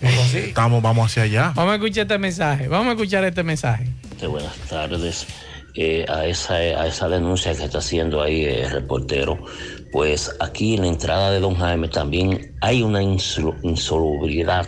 No 0.01 0.09
fue 0.09 0.23
así. 0.25 0.39
Estamos, 0.39 0.83
vamos 0.83 1.07
hacia 1.11 1.23
allá. 1.25 1.53
Vamos 1.55 1.73
a 1.73 1.75
escuchar 1.77 2.03
este 2.03 2.19
mensaje. 2.19 2.67
Vamos 2.69 2.89
a 2.89 2.91
escuchar 2.93 3.25
este 3.25 3.43
mensaje. 3.45 3.89
Este, 4.11 4.27
buenas 4.27 4.57
tardes. 4.69 5.27
Eh, 5.75 6.05
a, 6.09 6.25
esa, 6.27 6.55
a 6.55 6.87
esa 6.89 7.09
denuncia 7.09 7.55
que 7.55 7.63
está 7.65 7.79
haciendo 7.79 8.21
ahí 8.21 8.45
el 8.45 8.69
reportero, 8.71 9.39
pues 9.93 10.35
aquí 10.41 10.75
en 10.75 10.81
la 10.83 10.89
entrada 10.89 11.31
de 11.31 11.39
Don 11.39 11.55
Jaime 11.55 11.87
también 11.89 12.57
hay 12.61 12.83
una 12.83 13.01
insolu- 13.01 13.57
insalubriedad 13.63 14.67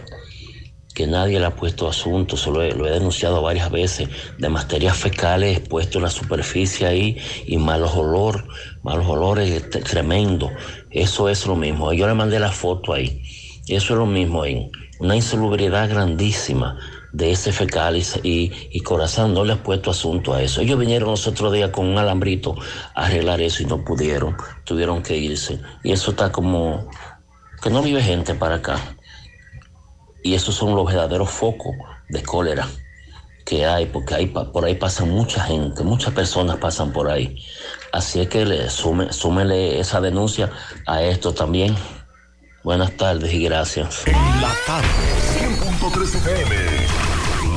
que 0.95 1.07
nadie 1.07 1.39
le 1.39 1.47
ha 1.47 1.55
puesto 1.55 1.89
asunto, 1.89 2.37
se 2.37 2.51
lo 2.51 2.63
he, 2.63 2.73
lo 2.73 2.87
he 2.87 2.91
denunciado 2.91 3.43
varias 3.43 3.71
veces, 3.71 4.09
de 4.39 4.49
materias 4.49 4.97
fecales 4.97 5.59
expuestos 5.59 5.97
en 5.97 6.03
la 6.03 6.11
superficie 6.11 6.87
ahí 6.87 7.17
y 7.47 7.57
malos 7.59 7.95
olor, 7.95 8.47
malos 8.83 9.07
olores 9.07 9.51
este, 9.51 9.81
tremendo. 9.81 10.51
Eso 10.91 11.29
es 11.29 11.47
lo 11.47 11.55
mismo. 11.57 11.93
Yo 11.93 12.07
le 12.07 12.15
mandé 12.15 12.39
la 12.41 12.51
foto 12.51 12.93
ahí. 12.93 13.23
Eso 13.69 13.93
es 13.93 13.99
lo 13.99 14.07
mismo 14.07 14.43
ahí. 14.43 14.71
Una 14.99 15.17
insalubriedad 15.17 15.89
grandísima 15.89 16.79
de 17.13 17.33
ese 17.33 17.53
fecal 17.53 17.97
y, 17.97 18.05
y, 18.23 18.53
y 18.71 18.81
Corazón 18.81 19.35
no 19.35 19.45
le 19.45 19.55
ha 19.55 19.63
puesto 19.63 19.91
asunto 19.91 20.35
a 20.35 20.43
eso. 20.43 20.61
Ellos 20.61 20.79
vinieron 20.79 21.11
los 21.11 21.27
otros 21.27 21.53
días 21.53 21.71
con 21.71 21.87
un 21.87 21.99
alambrito 21.99 22.57
a 22.95 23.07
arreglar 23.07 23.41
eso 23.41 23.63
y 23.63 23.67
no 23.67 23.85
pudieron, 23.85 24.37
tuvieron 24.65 25.03
que 25.03 25.17
irse. 25.17 25.61
Y 25.83 25.93
eso 25.93 26.11
está 26.11 26.33
como 26.33 26.89
que 27.63 27.71
no 27.71 27.83
vive 27.83 28.03
gente 28.03 28.35
para 28.35 28.57
acá. 28.57 28.97
Y 30.23 30.35
esos 30.35 30.55
son 30.55 30.75
los 30.75 30.87
verdaderos 30.87 31.31
focos 31.31 31.75
de 32.09 32.23
cólera 32.23 32.69
que 33.45 33.67
hay, 33.67 33.87
porque 33.87 34.27
pa- 34.29 34.53
por 34.53 34.65
ahí 34.65 34.75
pasa 34.77 35.05
mucha 35.05 35.43
gente, 35.43 35.83
muchas 35.83 36.13
personas 36.15 36.57
pasan 36.59 36.93
por 36.93 37.11
ahí. 37.11 37.43
Así 37.93 38.21
es 38.21 38.29
que 38.29 38.45
le 38.45 38.71
sume, 38.71 39.13
súmele 39.13 39.81
esa 39.81 40.01
denuncia 40.01 40.51
a 40.87 41.03
esto 41.03 41.33
también. 41.35 41.75
Buenas 42.63 42.97
tardes 42.97 43.33
y 43.33 43.43
gracias. 43.45 44.07
En 44.07 44.13
la 44.41 44.53
tarde, 44.67 44.89
100.3 45.39 46.15
FM. 46.15 46.90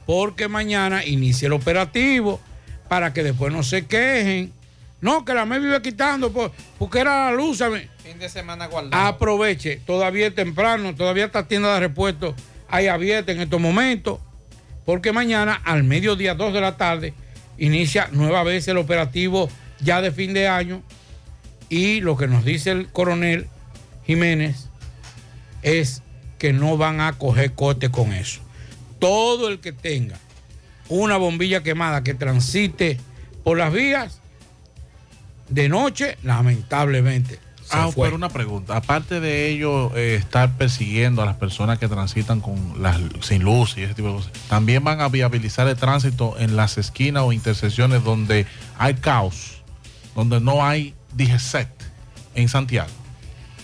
porque 0.07 0.47
mañana 0.47 1.05
inicia 1.05 1.47
el 1.47 1.53
operativo 1.53 2.41
para 2.89 3.13
que 3.13 3.25
después 3.25 3.53
no 3.53 3.65
se 3.65 3.87
quejen. 3.87 4.53
No, 5.01 5.25
que 5.25 5.35
la 5.35 5.45
me 5.45 5.59
vive 5.59 5.83
quitando 5.83 6.33
por- 6.33 6.53
porque 6.79 7.01
era 7.01 7.27
la 7.31 7.33
luz. 7.37 7.59
Fin 8.05 8.19
de 8.21 8.29
semana 8.29 8.67
guardado. 8.67 9.05
Aproveche, 9.05 9.81
todavía 9.85 10.29
es 10.29 10.35
temprano, 10.35 10.95
todavía 10.95 11.25
está 11.27 11.49
tienda 11.49 11.75
de 11.75 11.81
repuesto 11.81 12.37
ahí 12.69 12.87
abierta 12.87 13.33
en 13.33 13.41
estos 13.41 13.61
momentos, 13.61 14.21
porque 14.87 15.11
mañana 15.13 15.61
al 15.65 15.83
mediodía, 15.83 16.35
2 16.35 16.53
de 16.55 16.61
la 16.61 16.77
tarde, 16.77 17.15
inicia 17.59 18.09
nueva 18.13 18.43
vez 18.43 18.69
el 18.69 18.79
operativo 18.79 19.49
ya 19.81 20.01
de 20.01 20.13
fin 20.13 20.35
de 20.35 20.49
año 20.49 20.83
y 21.69 22.01
lo 22.01 22.17
que 22.17 22.27
nos 22.27 22.45
dice 22.45 22.71
el 22.71 22.89
coronel 22.89 23.49
Jiménez 24.07 24.69
es 25.63 26.03
que 26.39 26.53
no 26.53 26.77
van 26.77 27.01
a 27.01 27.15
coger 27.15 27.53
corte 27.53 27.91
con 27.91 28.13
eso. 28.13 28.41
Todo 28.99 29.49
el 29.49 29.61
que 29.61 29.73
tenga 29.73 30.19
una 30.89 31.17
bombilla 31.17 31.63
quemada 31.63 32.03
que 32.03 32.15
transite 32.15 32.99
por 33.43 33.59
las 33.59 33.73
vías 33.73 34.21
de 35.49 35.69
noche, 35.69 36.17
lamentablemente. 36.23 37.39
Ah, 37.75 37.91
fue. 37.93 38.07
pero 38.07 38.17
una 38.17 38.29
pregunta. 38.29 38.77
Aparte 38.77 39.21
de 39.21 39.49
ello, 39.49 39.95
eh, 39.97 40.15
estar 40.17 40.53
persiguiendo 40.57 41.23
a 41.23 41.27
las 41.27 41.37
personas 41.37 41.79
que 41.79 41.89
transitan 41.89 42.41
con 42.41 42.83
las 42.83 42.99
sin 43.21 43.43
luz 43.43 43.77
y 43.77 43.83
ese 43.83 43.95
tipo 43.95 44.09
de 44.09 44.15
cosas, 44.15 44.33
también 44.49 44.83
van 44.85 45.01
a 45.01 45.09
viabilizar 45.09 45.67
el 45.69 45.77
tránsito 45.77 46.37
en 46.39 46.57
las 46.57 46.79
esquinas 46.79 47.23
o 47.25 47.33
intersecciones 47.33 48.03
donde 48.05 48.47
hay 48.79 48.95
caos, 48.95 49.63
donde 50.15 50.41
no 50.41 50.65
hay 50.65 50.95
DGCET 51.15 51.69
en 52.35 52.49
Santiago. 52.49 52.91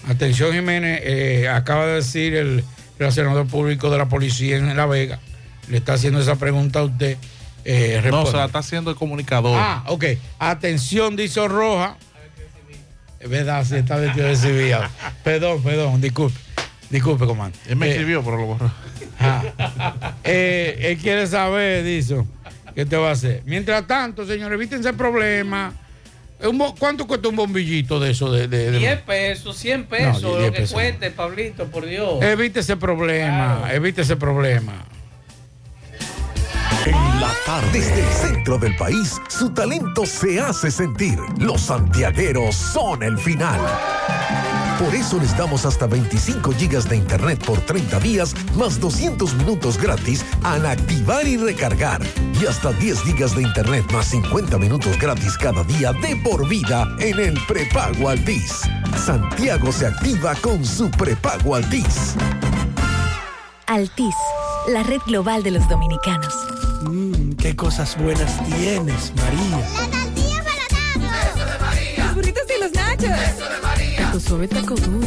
Atención 0.09 0.53
Jiménez, 0.53 1.01
eh, 1.05 1.49
acaba 1.49 1.87
de 1.87 1.95
decir 1.95 2.35
el 2.35 2.65
relacionador 2.99 3.47
público 3.47 3.91
de 3.91 3.99
la 3.99 4.09
policía 4.09 4.57
en 4.57 4.77
La 4.77 4.87
Vega, 4.87 5.21
le 5.69 5.77
está 5.79 5.95
haciendo 5.95 6.21
esa 6.21 6.37
pregunta 6.37 6.81
a 6.81 6.85
usted. 6.85 7.17
eh, 7.65 8.01
No, 8.11 8.25
se 8.27 8.37
la 8.37 8.47
está 8.47 8.61
haciendo 8.61 8.91
el 8.91 8.97
comunicador. 8.97 9.57
Ah, 9.59 9.85
ok. 9.89 10.05
Atención, 10.39 11.17
dice 11.17 11.47
Roja. 11.47 11.97
Es 13.21 13.29
verdad, 13.29 13.65
sí, 13.65 13.77
está 13.77 13.97
vestido 13.97 14.27
de 14.29 14.37
civil. 14.37 14.75
Perdón, 15.23 15.63
perdón, 15.63 16.01
disculpe. 16.01 16.39
Disculpe, 16.89 17.27
comando. 17.27 17.57
Él 17.69 17.77
me 17.77 17.87
Eh, 17.87 17.91
escribió, 17.91 18.23
pero 18.25 18.37
lo 18.39 18.47
borró. 18.47 18.73
Ah. 19.23 20.15
Eh, 20.25 20.79
él 20.81 20.97
quiere 20.99 21.27
saber, 21.27 21.85
dice, 21.85 22.25
¿qué 22.75 22.87
te 22.87 22.97
va 22.97 23.11
a 23.11 23.13
hacer? 23.13 23.43
Mientras 23.45 23.87
tanto, 23.87 24.27
señores, 24.27 24.57
evítense 24.57 24.95
problemas. 24.95 25.75
Un 26.43 26.57
bo- 26.57 26.75
¿Cuánto 26.75 27.07
cuesta 27.07 27.29
un 27.29 27.37
bombillito 27.37 28.01
de 28.01 28.13
eso? 28.13 28.33
De, 28.33 28.49
de- 28.49 28.71
de- 28.71 28.79
10 28.79 29.01
pesos, 29.03 29.59
100 29.59 29.85
pesos, 29.85 30.23
No, 30.23 30.31
lo 30.31 30.39
10 30.39 30.53
que 30.53 30.61
pesos. 30.63 30.73
cueste, 30.73 31.11
Pablito, 31.11 31.67
por 31.67 31.85
Dios. 31.85 32.23
Evite 32.25 32.61
ese 32.61 32.79
problema, 32.79 33.69
evite 33.71 34.01
ese 34.01 34.17
problema. 34.17 34.87
En 36.87 37.21
la 37.21 37.31
tarde. 37.45 37.69
Desde 37.73 38.01
el 38.01 38.13
centro 38.13 38.59
del 38.59 38.75
país, 38.77 39.21
su 39.29 39.51
talento 39.51 40.07
se 40.07 40.41
hace 40.41 40.71
sentir. 40.71 41.19
Los 41.39 41.63
santiagueros 41.63 42.55
son 42.55 43.03
el 43.03 43.19
final. 43.19 43.61
Por 44.83 44.95
eso 44.95 45.19
les 45.19 45.37
damos 45.37 45.67
hasta 45.67 45.87
25 45.87 46.53
gigas 46.53 46.89
de 46.89 46.97
internet 46.97 47.45
por 47.45 47.61
30 47.61 48.01
días, 48.01 48.35
más 48.57 48.81
200 48.81 49.35
minutos 49.35 49.77
gratis 49.77 50.25
al 50.43 50.65
activar 50.65 51.29
y 51.29 51.37
recargar. 51.37 52.01
Y 52.41 52.47
hasta 52.47 52.73
10 52.73 53.03
gigas 53.03 53.37
de 53.37 53.43
internet 53.43 53.85
más 53.93 54.07
50 54.07 54.57
minutos 54.57 54.99
gratis 54.99 55.37
cada 55.37 55.63
día 55.65 55.93
de 55.93 56.17
por 56.17 56.49
vida 56.49 56.89
en 56.99 57.21
el 57.21 57.39
prepago 57.47 58.09
Altis. 58.09 58.63
Santiago 58.97 59.71
se 59.71 59.87
activa 59.87 60.35
con 60.37 60.65
su 60.65 60.91
prepago 60.91 61.57
Altis. 61.57 62.17
Altis, 63.71 64.17
la 64.67 64.83
red 64.83 65.01
global 65.07 65.45
de 65.45 65.53
los 65.53 65.69
dominicanos. 65.69 66.35
Mmm, 66.83 67.35
qué 67.35 67.55
cosas 67.55 67.97
buenas 67.97 68.45
tienes, 68.45 69.13
María. 69.15 69.65
Los 71.99 72.15
burritos 72.17 72.43
y 72.49 72.61
los 72.61 72.73
nachos. 72.73 73.05
Eso 73.05 73.49
de 73.49 73.61
María. 73.63 73.97
Taco 73.99 74.19
suave, 74.19 74.49
taco 74.49 74.75
duro. 74.75 75.07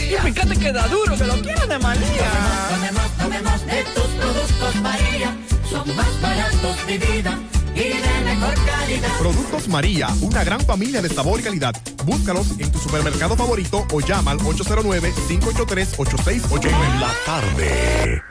Y 0.00 0.14
fíjate 0.14 0.56
que 0.60 0.72
da 0.72 0.86
duro, 0.86 1.16
que 1.16 1.24
lo 1.24 1.42
quiero 1.42 1.66
de 1.66 1.78
María. 1.80 2.30
Tomemos, 2.70 3.10
tomemos 3.18 3.66
de 3.66 3.82
tus 3.82 4.06
productos 4.06 4.76
María. 4.80 5.36
Son 5.68 5.96
más 5.96 6.20
baratos 6.20 6.86
de 6.86 6.98
vida 6.98 7.36
y 7.74 7.80
de 7.80 8.20
mejor 8.24 8.54
calidad. 8.66 9.18
Productos 9.18 9.68
María, 9.68 10.08
una 10.20 10.44
gran 10.44 10.60
familia 10.60 11.02
de 11.02 11.08
sabor 11.08 11.40
y 11.40 11.42
calidad. 11.42 11.74
Búscalos 12.04 12.52
en 12.58 12.70
tu 12.70 12.78
supermercado 12.78 13.34
favorito 13.36 13.84
o 13.92 14.00
llama 14.00 14.30
al 14.32 14.38
809-583-8689. 14.38 16.66
En 16.66 17.00
la 17.00 17.10
tarde. 17.24 18.22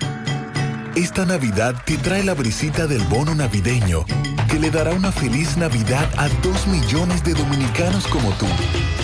Esta 0.96 1.26
Navidad 1.26 1.76
te 1.86 1.98
trae 1.98 2.24
la 2.24 2.34
brisita 2.34 2.86
del 2.86 3.02
bono 3.04 3.34
navideño, 3.34 4.04
que 4.50 4.60
le 4.60 4.70
dará 4.70 4.92
una 4.92 5.14
feliz 5.14 5.56
Navidad 5.56 6.10
a 6.18 6.28
dos 6.44 6.68
millones 6.68 7.24
de 7.24 7.34
dominicanos 7.34 8.06
como 8.08 8.30
tú, 8.34 8.46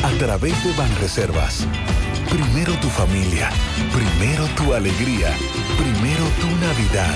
a 0.03 0.09
través 0.19 0.61
de 0.65 0.73
Banreservas. 0.73 1.65
Primero 2.29 2.73
tu 2.81 2.89
familia, 2.89 3.49
primero 3.93 4.45
tu 4.57 4.73
alegría, 4.73 5.29
primero 5.77 6.25
tu 6.41 6.47
Navidad. 6.57 7.15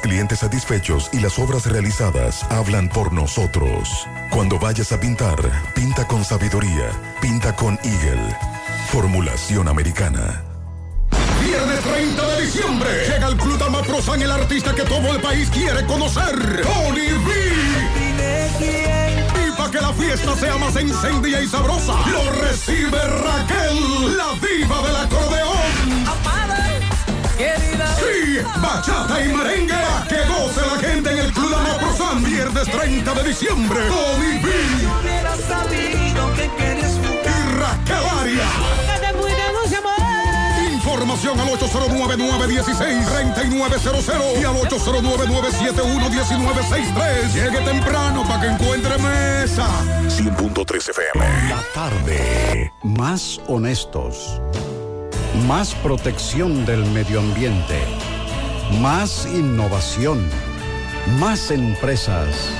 clientes 0.00 0.40
satisfechos 0.40 1.10
y 1.12 1.20
las 1.20 1.38
obras 1.38 1.66
realizadas 1.66 2.44
hablan 2.50 2.88
por 2.88 3.12
nosotros. 3.12 4.06
Cuando 4.30 4.58
vayas 4.58 4.92
a 4.92 5.00
pintar, 5.00 5.36
pinta 5.74 6.06
con 6.06 6.24
sabiduría, 6.24 6.90
pinta 7.20 7.54
con 7.54 7.78
Eagle. 7.82 8.36
Formulación 8.88 9.68
americana. 9.68 10.42
Viernes 11.44 11.80
30 11.80 12.26
de 12.26 12.42
diciembre 12.42 12.90
llega 13.08 13.26
al 13.26 13.36
Club 13.36 13.58
Damaprosan 13.58 14.22
el 14.22 14.30
artista 14.30 14.74
que 14.74 14.82
todo 14.82 15.14
el 15.14 15.20
país 15.20 15.48
quiere 15.50 15.84
conocer, 15.86 16.62
Tony 16.62 17.12
B. 17.26 18.28
Que 19.70 19.82
la 19.82 19.92
fiesta 19.92 20.34
sea 20.34 20.56
más 20.56 20.74
encendida 20.76 21.42
y 21.42 21.46
sabrosa, 21.46 21.92
lo 22.10 22.32
recibe 22.40 22.98
Raquel, 23.02 24.16
la 24.16 24.32
diva 24.40 24.80
del 24.80 24.96
acordeón. 24.96 26.27
Querida. 27.38 27.86
Sí, 27.96 28.40
bachata 28.60 29.24
y 29.24 29.28
merengue. 29.32 29.72
Pa' 29.72 30.04
que 30.08 30.24
goce 30.26 30.60
la 30.60 30.76
gente 30.88 31.10
en 31.12 31.18
el 31.18 31.32
Club 31.32 31.54
Amaprosan. 31.54 32.22
Viernes 32.24 32.68
30 32.68 33.14
de 33.14 33.22
diciembre. 33.22 33.80
Tony 33.88 34.38
B. 34.42 34.50
Y 37.24 37.26
Raquel 37.58 38.04
Arias. 38.20 38.52
Información 40.72 41.38
al 41.38 41.48
809-916-3900 41.48 44.40
y 44.40 44.44
al 44.44 44.54
809-971-1963. 44.56 47.32
Llegue 47.34 47.60
temprano 47.60 48.24
para 48.26 48.40
que 48.40 48.46
encuentre 48.48 48.96
mesa. 48.98 49.68
100.3 50.08 50.88
FM. 50.90 51.48
La 51.50 51.62
tarde. 51.74 52.72
Más 52.82 53.38
honestos. 53.46 54.40
Más 55.46 55.74
protección 55.74 56.64
del 56.64 56.84
medio 56.86 57.20
ambiente. 57.20 57.78
Más 58.80 59.26
innovación. 59.26 60.26
Más 61.20 61.50
empresas. 61.50 62.50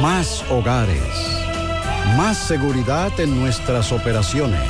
Más 0.00 0.44
hogares. 0.50 1.44
Más 2.16 2.38
seguridad 2.38 3.10
en 3.18 3.38
nuestras 3.38 3.92
operaciones. 3.92 4.60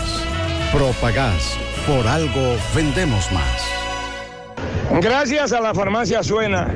Propagás. 0.72 1.56
Por 1.86 2.06
algo 2.06 2.56
vendemos 2.74 3.30
más. 3.32 5.01
Gracias 5.01 5.52
a 5.52 5.60
la 5.60 5.74
farmacia 5.74 6.22
Suena. 6.22 6.68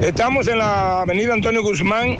Estamos 0.00 0.48
en 0.48 0.58
la 0.58 1.02
avenida 1.02 1.34
Antonio 1.34 1.62
Guzmán, 1.62 2.16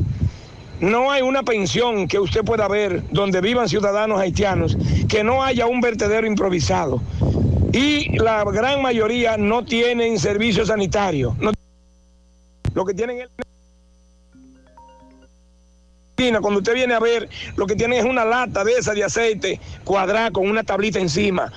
No 0.80 1.12
hay 1.12 1.22
una 1.22 1.44
pensión 1.44 2.08
que 2.08 2.20
usted 2.20 2.44
pueda 2.44 2.68
ver 2.68 3.04
donde 3.12 3.40
vivan 3.40 3.70
ciudadanos 3.70 4.20
haitianos 4.20 4.76
que 5.08 5.24
no 5.24 5.44
haya 5.44 5.68
un 5.68 5.80
vertedero 5.80 6.26
improvisado. 6.26 7.00
Y 7.72 8.18
la 8.18 8.44
gran 8.46 8.82
mayoría 8.82 9.38
no 9.38 9.64
tienen 9.64 10.18
servicio 10.18 10.66
sanitario. 10.66 11.36
Lo 12.74 12.86
que 12.86 12.94
tienen 12.96 13.22
es 13.22 13.30
cuando 16.30 16.60
usted 16.60 16.74
viene 16.76 16.94
a 16.94 17.00
ver, 17.00 17.28
lo 17.56 17.66
que 17.66 17.76
tiene 17.76 17.98
es 17.98 18.06
una 18.06 18.24
lata 18.24 18.64
de 18.64 18.74
esa 18.74 18.94
de 18.94 19.04
aceite 19.04 19.60
cuadrada 19.84 20.30
con 20.32 20.48
una 20.50 20.64
tablita 20.64 21.00
encima. 21.00 21.52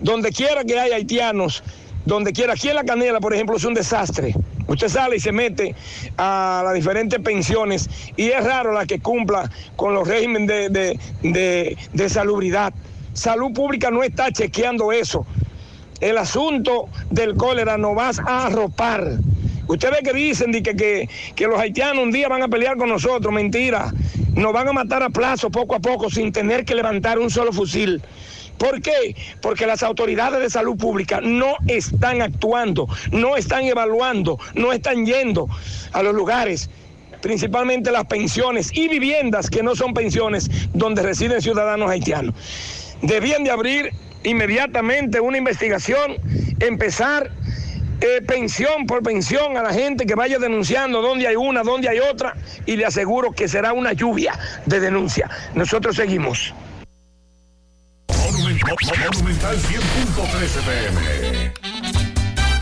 Donde 0.00 0.32
quiera 0.32 0.64
que 0.64 0.78
haya 0.78 0.96
haitianos, 0.96 1.62
donde 2.06 2.32
quiera, 2.32 2.54
aquí 2.54 2.70
en 2.70 2.76
la 2.76 2.84
canela, 2.84 3.20
por 3.20 3.34
ejemplo, 3.34 3.56
es 3.56 3.64
un 3.64 3.74
desastre. 3.74 4.34
Usted 4.66 4.88
sale 4.88 5.16
y 5.16 5.20
se 5.20 5.32
mete 5.32 5.74
a 6.16 6.62
las 6.64 6.72
diferentes 6.74 7.20
pensiones 7.20 7.90
y 8.16 8.28
es 8.28 8.42
raro 8.42 8.72
la 8.72 8.86
que 8.86 9.00
cumpla 9.00 9.50
con 9.76 9.92
los 9.94 10.08
regímenes 10.08 10.72
de- 10.72 11.76
de 11.92 12.08
salubridad. 12.08 12.72
Salud 13.12 13.52
pública 13.52 13.90
no 13.90 14.02
está 14.02 14.32
chequeando 14.32 14.92
eso. 14.92 15.26
El 16.00 16.16
asunto 16.16 16.88
del 17.10 17.36
cólera 17.36 17.76
no 17.76 17.94
vas 17.94 18.18
a 18.20 18.46
arropar. 18.46 19.18
Usted 19.70 19.90
ve 19.92 19.98
que 20.02 20.12
dicen 20.12 20.50
di 20.50 20.62
que, 20.62 20.74
que, 20.74 21.08
que 21.36 21.46
los 21.46 21.56
haitianos 21.60 22.02
un 22.02 22.10
día 22.10 22.28
van 22.28 22.42
a 22.42 22.48
pelear 22.48 22.76
con 22.76 22.88
nosotros. 22.88 23.32
Mentira. 23.32 23.92
Nos 24.34 24.52
van 24.52 24.66
a 24.66 24.72
matar 24.72 25.04
a 25.04 25.10
plazo 25.10 25.48
poco 25.48 25.76
a 25.76 25.78
poco 25.78 26.10
sin 26.10 26.32
tener 26.32 26.64
que 26.64 26.74
levantar 26.74 27.20
un 27.20 27.30
solo 27.30 27.52
fusil. 27.52 28.02
¿Por 28.58 28.82
qué? 28.82 29.14
Porque 29.40 29.66
las 29.66 29.84
autoridades 29.84 30.40
de 30.40 30.50
salud 30.50 30.76
pública 30.76 31.20
no 31.22 31.54
están 31.68 32.20
actuando, 32.20 32.88
no 33.12 33.36
están 33.36 33.64
evaluando, 33.64 34.38
no 34.54 34.72
están 34.72 35.06
yendo 35.06 35.48
a 35.92 36.02
los 36.02 36.14
lugares, 36.14 36.68
principalmente 37.22 37.92
las 37.92 38.06
pensiones 38.06 38.70
y 38.74 38.88
viviendas 38.88 39.48
que 39.48 39.62
no 39.62 39.76
son 39.76 39.94
pensiones 39.94 40.50
donde 40.74 41.02
residen 41.02 41.40
ciudadanos 41.40 41.90
haitianos. 41.90 42.34
Debían 43.02 43.44
de 43.44 43.50
abrir 43.52 43.92
inmediatamente 44.24 45.20
una 45.20 45.38
investigación, 45.38 46.16
empezar 46.58 47.30
eh, 48.00 48.22
pensión 48.26 48.86
por 48.86 49.02
pensión 49.02 49.56
a 49.56 49.62
la 49.62 49.72
gente 49.72 50.06
que 50.06 50.14
vaya 50.14 50.38
denunciando 50.38 51.02
dónde 51.02 51.26
hay 51.26 51.36
una, 51.36 51.62
dónde 51.62 51.88
hay 51.88 52.00
otra, 52.00 52.34
y 52.66 52.76
le 52.76 52.86
aseguro 52.86 53.32
que 53.32 53.48
será 53.48 53.72
una 53.72 53.92
lluvia 53.92 54.38
de 54.66 54.80
denuncia. 54.80 55.28
Nosotros 55.54 55.96
seguimos. 55.96 56.54
Monumental 58.08 59.56
100.13 59.56 60.44
FM. 60.44 61.69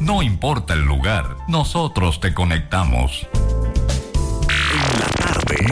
No 0.00 0.22
importa 0.22 0.74
el 0.74 0.82
lugar, 0.82 1.38
nosotros 1.48 2.20
te 2.20 2.34
conectamos. 2.34 3.26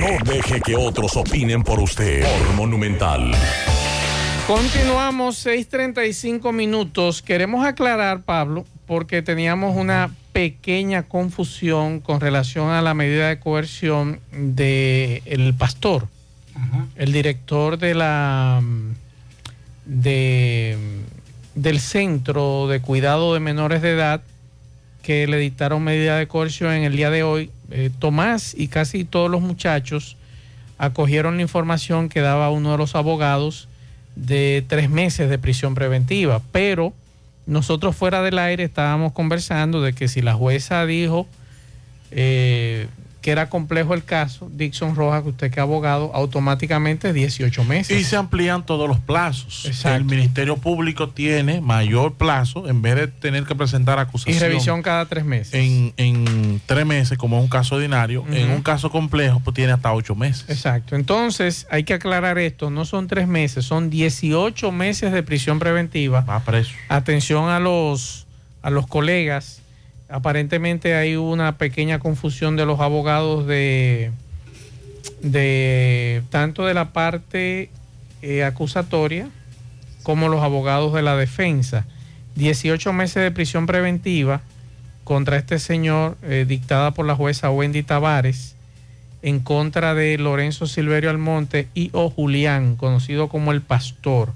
No 0.01 0.33
deje 0.33 0.63
que 0.63 0.75
otros 0.75 1.19
opinen 1.19 1.63
por 1.63 1.79
usted. 1.79 2.23
Por 2.23 2.55
Monumental. 2.55 3.31
Continuamos 4.47 5.45
6:35 5.45 6.51
minutos. 6.51 7.21
Queremos 7.21 7.67
aclarar, 7.67 8.23
Pablo, 8.23 8.65
porque 8.87 9.21
teníamos 9.21 9.77
una 9.77 10.11
pequeña 10.33 11.03
confusión 11.03 12.01
con 12.01 12.23
relación 12.23 12.71
a 12.71 12.81
la 12.81 12.95
medida 12.95 13.29
de 13.29 13.39
coerción 13.39 14.21
de 14.33 15.23
el 15.27 15.53
pastor, 15.53 16.09
el 16.97 17.13
director 17.13 17.79
de 17.79 17.95
la 17.95 18.63
de 19.85 21.03
del 21.55 21.81
centro 21.81 22.67
de 22.69 22.81
cuidado 22.81 23.35
de 23.35 23.41
menores 23.41 23.83
de 23.83 23.93
edad 23.93 24.23
que 25.03 25.27
le 25.27 25.39
dictaron 25.39 25.83
medida 25.83 26.17
de 26.17 26.29
coerción 26.29 26.73
en 26.73 26.85
el 26.85 26.97
día 26.97 27.11
de 27.11 27.23
hoy 27.23 27.51
eh, 27.71 27.91
Tomás 27.99 28.55
y 28.57 28.69
casi 28.69 29.05
todos 29.05 29.31
los 29.31 29.41
muchachos 29.41 30.17
acogieron 30.79 31.37
la 31.37 31.43
información 31.43 32.09
que 32.09 32.21
daba 32.21 32.51
uno 32.51 32.73
de 32.73 32.79
los 32.79 32.95
abogados 32.95 33.69
de 34.17 34.65
tres 34.69 34.91
meses 34.91 35.29
de 35.31 35.39
prisión 35.39 35.75
preventiva, 35.75 36.41
pero 36.53 36.93
nosotros 37.47 37.97
fuera 37.97 38.23
del 38.23 38.39
aire 38.39 38.65
estábamos 38.65 39.13
conversando 39.13 39.83
de 39.83 39.93
que 39.93 40.09
si 40.09 40.23
la 40.23 40.35
jueza 40.35 40.87
dijo 40.87 41.27
eh, 42.11 42.87
que 43.23 43.31
era 43.31 43.49
complejo 43.49 43.95
el 43.95 44.03
caso, 44.03 44.51
Dixon 44.53 44.97
Rojas, 44.97 45.23
que 45.23 45.29
usted 45.29 45.51
que 45.51 45.61
es 45.61 45.63
abogado, 45.63 46.11
automáticamente 46.13 47.13
18 47.13 47.65
meses. 47.65 47.99
Y 47.99 48.03
se 48.03 48.17
amplían 48.17 48.67
todos 48.67 48.89
los 48.89 48.99
plazos. 48.99 49.65
Exacto. 49.65 49.97
El 49.97 50.05
Ministerio 50.05 50.57
Público 50.57 51.09
tiene 51.09 51.61
mayor 51.61 52.15
plazo 52.15 52.69
en 52.69 52.83
vez 52.83 52.97
de 52.97 53.07
tener 53.07 53.45
que 53.45 53.55
presentar 53.55 54.01
acusación. 54.01 54.37
Y 54.37 54.41
revisión 54.41 54.83
cada 54.83 55.07
tres 55.07 55.25
meses. 55.25 55.55
En, 55.55 55.95
en 55.97 56.61
tres 56.67 56.85
meses, 56.85 57.17
como 57.17 57.39
es 57.39 57.45
un 57.45 57.49
caso 57.49 57.77
ordinario. 57.77 58.25
En 58.29 58.51
un 58.51 58.63
caso 58.63 58.91
complejo, 58.91 59.41
pues 59.41 59.55
tiene 59.55 59.73
hasta 59.73 59.93
ocho 59.93 60.17
meses. 60.17 60.45
Exacto. 60.49 60.97
Entonces, 60.97 61.69
hay 61.71 61.85
que 61.85 61.95
aclarar 61.95 62.39
esto, 62.39 62.71
no 62.71 62.85
son 62.85 63.07
tres 63.07 63.29
meses, 63.29 63.65
son 63.65 63.89
18 63.89 64.73
meses 64.73 65.13
de 65.13 65.23
prisión 65.23 65.61
preventiva. 65.61 66.23
Va 66.23 66.41
preso. 66.41 66.73
Atención 66.89 67.51
a 67.51 67.61
los, 67.61 68.27
a 68.63 68.71
los 68.71 68.89
colegas. 68.89 69.62
Aparentemente 70.13 70.95
hay 70.95 71.17
una 71.17 71.57
pequeña 71.57 71.99
confusión 71.99 72.55
de 72.55 72.67
los 72.67 72.81
abogados 72.81 73.47
de, 73.47 74.13
de 75.23 76.23
tanto 76.29 76.67
de 76.67 76.75
la 76.75 76.93
parte 76.93 77.71
eh, 78.21 78.45
acusatoria 78.45 79.31
como 80.03 80.29
los 80.29 80.43
abogados 80.43 80.93
de 80.93 81.01
la 81.01 81.17
defensa. 81.17 81.87
18 82.35 82.93
meses 82.93 83.23
de 83.23 83.31
prisión 83.31 83.65
preventiva 83.65 84.43
contra 85.05 85.39
este 85.39 85.59
señor 85.59 86.19
eh, 86.23 86.45
dictada 86.47 86.91
por 86.91 87.07
la 87.07 87.17
jueza 87.17 87.51
Wendy 87.51 87.83
Tavares 87.83 88.55
en 89.23 89.41
contra 89.41 89.95
de 89.95 90.19
Lorenzo 90.19 90.67
Silverio 90.67 91.09
Almonte 91.09 91.69
y 91.73 91.89
o 91.95 92.11
Julián, 92.11 92.77
conocido 92.77 93.29
como 93.29 93.51
el 93.51 93.63
pastor, 93.63 94.35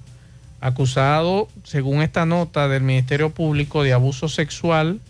acusado, 0.63 1.49
según 1.65 2.01
esta 2.01 2.25
nota 2.25 2.67
del 2.67 2.83
Ministerio 2.83 3.29
Público, 3.29 3.83
de 3.83 3.93
abuso 3.93 4.29
sexual 4.31 5.01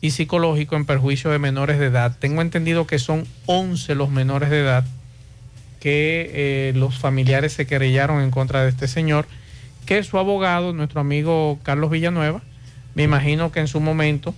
y 0.00 0.10
psicológico 0.10 0.76
en 0.76 0.84
perjuicio 0.84 1.30
de 1.30 1.38
menores 1.38 1.78
de 1.78 1.86
edad. 1.86 2.16
Tengo 2.18 2.42
entendido 2.42 2.86
que 2.86 2.98
son 2.98 3.26
11 3.46 3.94
los 3.94 4.10
menores 4.10 4.50
de 4.50 4.60
edad 4.60 4.84
que 5.80 6.30
eh, 6.34 6.72
los 6.74 6.98
familiares 6.98 7.52
se 7.52 7.66
querellaron 7.66 8.22
en 8.22 8.30
contra 8.30 8.62
de 8.62 8.70
este 8.70 8.88
señor, 8.88 9.26
que 9.86 10.02
su 10.02 10.18
abogado, 10.18 10.72
nuestro 10.72 11.00
amigo 11.00 11.58
Carlos 11.62 11.90
Villanueva, 11.90 12.42
me 12.94 13.04
imagino 13.04 13.52
que 13.52 13.60
en 13.60 13.68
su 13.68 13.80
momento 13.80 14.34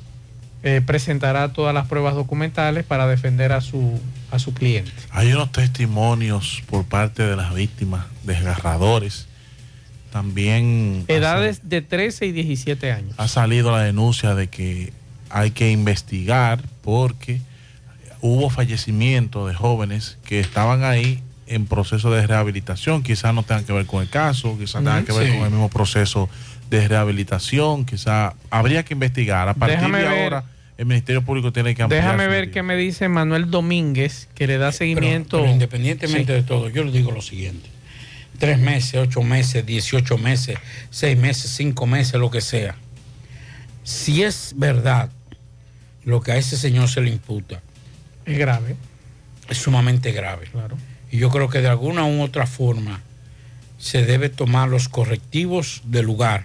eh, 0.62 0.82
presentará 0.84 1.52
todas 1.52 1.74
las 1.74 1.86
pruebas 1.86 2.14
documentales 2.14 2.84
para 2.84 3.06
defender 3.06 3.52
a 3.52 3.60
su, 3.60 3.98
a 4.30 4.38
su 4.38 4.52
cliente. 4.52 4.92
Hay 5.10 5.32
unos 5.32 5.50
testimonios 5.52 6.62
por 6.68 6.84
parte 6.84 7.22
de 7.22 7.36
las 7.36 7.54
víctimas, 7.54 8.06
desgarradores. 8.24 9.26
También 10.12 11.04
Edades 11.08 11.68
de 11.68 11.82
13 11.82 12.26
y 12.26 12.32
17 12.32 12.92
años. 12.92 13.14
ha 13.16 13.28
salido 13.28 13.70
la 13.70 13.82
denuncia 13.82 14.34
de 14.34 14.48
que 14.48 14.92
hay 15.30 15.50
que 15.52 15.70
investigar 15.70 16.60
porque 16.82 17.40
hubo 18.20 18.50
fallecimiento 18.50 19.46
de 19.46 19.54
jóvenes 19.54 20.18
que 20.24 20.40
estaban 20.40 20.84
ahí 20.84 21.22
en 21.46 21.66
proceso 21.66 22.10
de 22.12 22.26
rehabilitación. 22.26 23.02
Quizás 23.02 23.34
no 23.34 23.42
tengan 23.42 23.64
que 23.64 23.72
ver 23.72 23.86
con 23.86 24.02
el 24.02 24.08
caso, 24.08 24.56
quizás 24.58 24.84
tengan 24.84 25.04
que 25.04 25.12
ver 25.12 25.26
Sí. 25.30 25.36
con 25.36 25.44
el 25.46 25.50
mismo 25.50 25.68
proceso 25.68 26.28
de 26.68 26.86
rehabilitación. 26.86 27.84
Quizás 27.84 28.34
habría 28.50 28.84
que 28.84 28.94
investigar. 28.94 29.48
A 29.48 29.54
partir 29.54 29.78
Déjame 29.78 29.98
de 29.98 30.08
ver. 30.08 30.22
ahora, 30.22 30.44
el 30.78 30.86
Ministerio 30.86 31.22
Público 31.22 31.52
tiene 31.52 31.74
que 31.74 31.82
ampliar. 31.82 32.04
Déjame 32.04 32.28
ver 32.28 32.50
qué 32.50 32.62
me 32.62 32.76
dice 32.76 33.08
Manuel 33.08 33.50
Domínguez, 33.50 34.28
que 34.34 34.46
le 34.46 34.58
da 34.58 34.70
seguimiento. 34.72 35.40
Pero 35.40 35.50
independientemente 35.52 36.32
Sí. 36.34 36.40
de 36.40 36.42
todo, 36.42 36.68
yo 36.68 36.84
le 36.84 36.92
digo 36.92 37.10
lo 37.10 37.20
siguiente. 37.22 37.68
Tres 38.38 38.58
meses, 38.58 38.94
ocho 39.00 39.22
meses, 39.22 39.66
dieciocho 39.66 40.16
meses, 40.18 40.56
seis 40.90 41.18
meses, 41.18 41.50
cinco 41.54 41.86
meses, 41.86 42.14
lo 42.14 42.30
que 42.30 42.40
sea. 42.40 42.76
Si 43.82 44.22
es 44.22 44.54
verdad 44.56 45.10
lo 46.04 46.20
que 46.22 46.32
a 46.32 46.36
ese 46.36 46.56
señor 46.56 46.88
se 46.88 47.00
le 47.00 47.10
imputa, 47.10 47.60
Es 48.26 48.38
grave. 48.38 48.76
es 49.48 49.58
sumamente 49.58 50.12
grave. 50.12 50.46
Claro. 50.52 50.76
Y 51.10 51.18
yo 51.18 51.30
creo 51.30 51.48
que 51.48 51.60
de 51.60 51.68
alguna 51.68 52.04
u 52.04 52.22
otra 52.22 52.46
forma 52.46 53.02
se 53.78 54.04
debe 54.04 54.28
tomar 54.28 54.68
los 54.68 54.88
correctivos 54.88 55.82
del 55.84 56.06
lugar. 56.06 56.44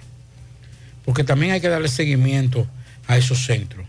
Porque 1.05 1.23
también 1.23 1.51
hay 1.51 1.61
que 1.61 1.69
darle 1.69 1.87
seguimiento 1.87 2.67
a 3.07 3.17
esos 3.17 3.45
centros. 3.45 3.85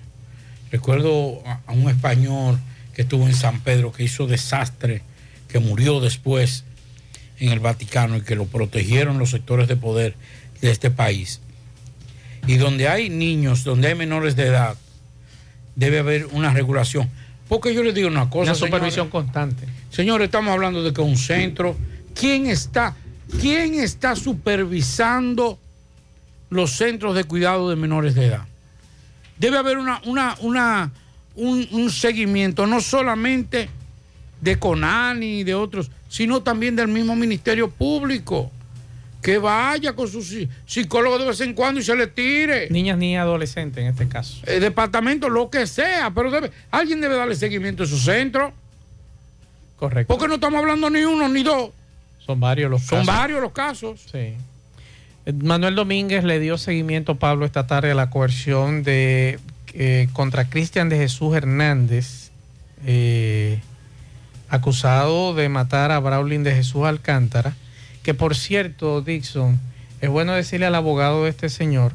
Recuerdo 0.71 1.43
a 1.67 1.73
un 1.73 1.89
español 1.89 2.59
que 2.95 3.03
estuvo 3.03 3.27
en 3.27 3.35
San 3.35 3.61
Pedro, 3.61 3.93
que 3.93 4.05
hizo 4.05 4.27
desastre, 4.27 5.03
que 5.49 5.59
murió 5.61 6.01
después 6.01 6.65
en 7.39 7.53
el 7.53 7.61
Vaticano 7.61 8.17
y 8.17 8.23
que 8.23 8.35
lo 8.35 8.47
protegieron 8.47 9.19
los 9.19 9.31
sectores 9.31 9.69
de 9.69 9.77
poder 9.77 10.15
de 10.61 10.71
este 10.71 10.91
país. 10.91 11.41
Y 12.47 12.57
donde 12.57 12.89
hay 12.89 13.09
niños, 13.09 13.65
donde 13.65 13.89
hay 13.89 13.95
menores 13.95 14.37
de 14.37 14.47
edad, 14.47 14.77
debe 15.77 16.01
haber 16.01 16.27
una 16.33 16.53
regulación. 16.53 17.09
Porque 17.49 17.73
yo 17.73 17.85
les 17.85 17.95
digo 17.95 18.09
una 18.09 18.29
cosa. 18.29 18.51
Una 18.51 18.55
señores. 18.55 18.75
supervisión 18.75 19.09
constante. 19.09 19.67
Señores, 19.91 20.27
estamos 20.27 20.53
hablando 20.53 20.83
de 20.83 20.93
que 20.93 21.01
un 21.01 21.17
centro. 21.17 21.77
¿Quién 22.15 22.47
está, 22.47 22.97
quién 23.41 23.75
está 23.75 24.17
supervisando 24.17 25.59
los 26.51 26.73
centros 26.73 27.15
de 27.15 27.25
cuidado 27.25 27.71
de 27.71 27.77
menores 27.77 28.15
de 28.15 28.27
edad? 28.27 28.47
Debe 29.39 29.59
haber 29.59 29.79
una, 29.79 30.01
una, 30.07 30.35
una, 30.41 30.91
un, 31.37 31.69
un 31.71 31.91
seguimiento, 31.91 32.67
no 32.67 32.81
solamente 32.81 33.69
de 34.41 34.59
Conani 34.59 35.41
y 35.41 35.45
de 35.45 35.55
otros, 35.55 35.91
sino 36.09 36.43
también 36.43 36.75
del 36.75 36.89
mismo 36.89 37.15
Ministerio 37.15 37.71
Público. 37.71 38.51
Que 39.27 39.39
vaya 39.39 39.93
con 39.95 40.07
su 40.07 40.21
psi- 40.23 40.49
psicólogo 40.67 41.19
de 41.19 41.27
vez 41.27 41.41
en 41.41 41.53
cuando 41.55 41.81
y 41.81 41.83
se 41.83 41.97
le 41.97 42.07
tire. 42.07 42.69
Niñas 42.71 42.97
ni 42.97 43.17
adolescentes 43.17 43.83
en 43.83 43.91
este 43.91 44.07
caso. 44.07 44.41
El 44.47 44.61
departamento, 44.61 45.29
lo 45.29 45.51
que 45.51 45.67
sea, 45.67 46.13
pero 46.15 46.31
debe, 46.31 46.53
alguien 46.71 47.01
debe 47.01 47.17
darle 47.17 47.35
seguimiento 47.35 47.83
a 47.83 47.87
esos 47.87 48.03
centros. 48.03 48.53
Correcto. 49.79 50.15
Porque 50.15 50.29
no 50.29 50.35
estamos 50.37 50.61
hablando 50.61 50.89
ni 50.91 51.01
uno 51.01 51.29
ni 51.29 51.43
dos. 51.43 51.71
Son 52.25 52.39
varios 52.39 52.71
los 52.71 52.83
Son 52.83 53.01
casos. 53.01 53.07
varios 53.15 53.41
los 53.41 53.53
casos. 53.53 54.01
Sí. 54.13 54.35
Eh, 55.27 55.33
Manuel 55.43 55.75
Domínguez 55.75 56.23
le 56.25 56.39
dio 56.39 56.57
seguimiento, 56.57 57.17
Pablo, 57.17 57.45
esta 57.47 57.67
tarde 57.67 57.91
a 57.91 57.95
la 57.97 58.11
coerción 58.11 58.83
de 58.85 59.39
eh, 59.75 60.09
contra 60.13 60.49
Cristian 60.49 60.89
de 60.89 60.99
Jesús 60.99 61.35
Hernández, 61.37 62.31
eh, 62.87 63.61
acusado 64.49 65.35
de 65.35 65.49
matar 65.49 65.91
a 65.91 65.99
Braulín 65.99 66.43
de 66.45 66.55
Jesús 66.55 66.85
Alcántara, 66.85 67.55
que 68.07 68.15
por 68.15 68.37
cierto, 68.37 69.03
Dixon, 69.03 69.59
es 70.01 70.09
bueno 70.09 70.33
decirle 70.33 70.65
al 70.67 70.77
abogado 70.77 71.25
de 71.25 71.31
este 71.31 71.49
señor 71.49 71.93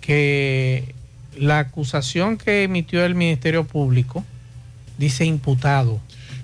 que 0.00 0.96
la 1.38 1.60
acusación 1.60 2.36
que 2.36 2.64
emitió 2.64 3.04
el 3.04 3.14
Ministerio 3.14 3.62
Público 3.62 4.24
dice 4.98 5.24
imputado. 5.24 6.00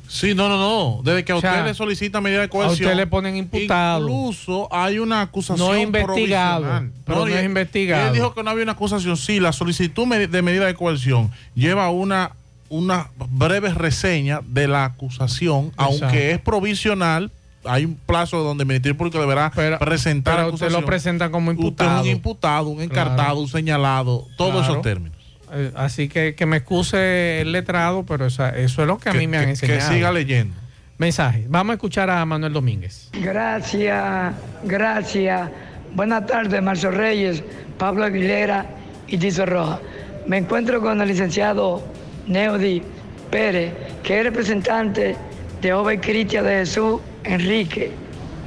Sí, 0.07 0.33
no, 0.33 0.49
no, 0.49 0.59
no. 0.59 1.03
Desde 1.03 1.25
que 1.25 1.33
a 1.33 1.37
O 1.39 1.41
sea, 1.41 1.55
usted 1.55 1.65
le 1.65 1.75
solicita 1.75 2.21
medida 2.21 2.39
de 2.39 2.45
A 2.45 2.49
coerción. 2.51 2.89
usted 2.89 2.97
le 2.97 3.09
ponen 3.09 3.35
imputado. 3.37 4.09
Incluso 4.09 4.73
hay 4.73 5.01
una 5.01 5.23
acusación. 5.23 5.69
No 5.69 5.77
investigado, 5.77 6.85
pero 7.05 7.27
no 7.27 7.27
es 7.27 7.45
investigado. 7.45 8.07
Él 8.07 8.15
dijo 8.15 8.33
que 8.33 8.45
no 8.45 8.51
había 8.51 8.63
una 8.63 8.73
acusación. 8.73 9.17
Sí, 9.17 9.41
la 9.41 9.53
solicitud 9.53 10.07
de 10.07 10.43
medida 10.43 10.67
de 10.67 10.75
coerción 10.75 11.33
lleva 11.57 11.91
una, 11.91 12.31
una 12.69 13.09
breve 13.29 13.75
reseña 13.75 14.41
de 14.47 14.69
la 14.69 14.85
acusación, 14.85 15.73
aunque 15.77 16.31
es 16.31 16.39
provisional. 16.39 17.33
Hay 17.69 17.85
un 17.85 17.95
plazo 17.97 18.43
donde 18.43 18.63
el 18.63 18.69
Ministerio 18.69 18.97
Público 18.97 19.21
deberá 19.21 19.51
presentar 19.79 20.37
pero 20.37 20.55
usted 20.55 20.71
lo 20.71 20.85
presenta 20.85 21.31
como 21.31 21.51
Usted 21.51 21.61
es 21.61 21.67
imputado. 21.67 22.01
un 22.03 22.09
imputado, 22.09 22.69
un 22.69 22.81
encartado, 22.83 23.17
Claro. 23.17 23.41
un 23.41 23.49
señalado, 23.49 24.27
todos 24.37 24.53
Claro. 24.53 24.73
esos 24.73 24.83
términos. 24.83 25.17
Eh, 25.53 25.73
así 25.77 26.09
que 26.09 26.35
que 26.35 26.45
me 26.47 26.59
excuse 26.59 27.41
el 27.41 27.53
letrado, 27.53 28.05
pero 28.05 28.27
esa- 28.27 28.51
eso 28.51 28.83
es 28.83 28.89
lo 28.89 28.99
que 28.99 29.09
a 29.09 29.13
Que- 29.13 29.19
mí 29.19 29.27
me 29.27 29.39
han 29.39 29.45
que- 29.45 29.51
enseñado. 29.51 29.89
que 29.89 29.95
siga 29.95 30.13
leyendo. 30.13 30.55
Mensaje. 30.99 31.47
Vamos 31.49 31.73
a 31.73 31.75
escuchar 31.75 32.11
a 32.11 32.25
Manuel 32.27 32.53
Domínguez. 32.53 33.09
Gracias, 33.13 34.35
gracias. 34.65 35.49
Buenas 35.95 36.27
tardes, 36.27 36.63
Marcio 36.63 36.91
Reyes, 36.91 37.43
Pablo 37.79 38.05
Aguilera 38.05 38.67
y 39.07 39.17
Tizo 39.17 39.47
Roja. 39.47 39.79
Me 40.27 40.37
encuentro 40.39 40.81
con 40.81 41.01
el 41.01 41.09
licenciado 41.09 41.83
Neudi 42.27 42.83
Pérez, 43.31 43.73
que 44.03 44.19
es 44.19 44.25
representante 44.25 45.17
de 45.63 45.73
Joven 45.73 46.01
Cristian 46.01 46.45
de 46.45 46.51
Jesús 46.59 47.01
Enrique 47.29 47.93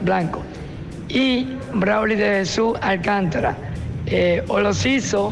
Blanco 0.03 0.41
y 1.07 1.47
Brauli 1.73 2.15
de 2.15 2.25
Jesús 2.39 2.77
Alcántara, 2.81 3.55
eh, 4.07 4.43
o 4.47 4.59
los 4.59 4.85
hizo 4.85 5.31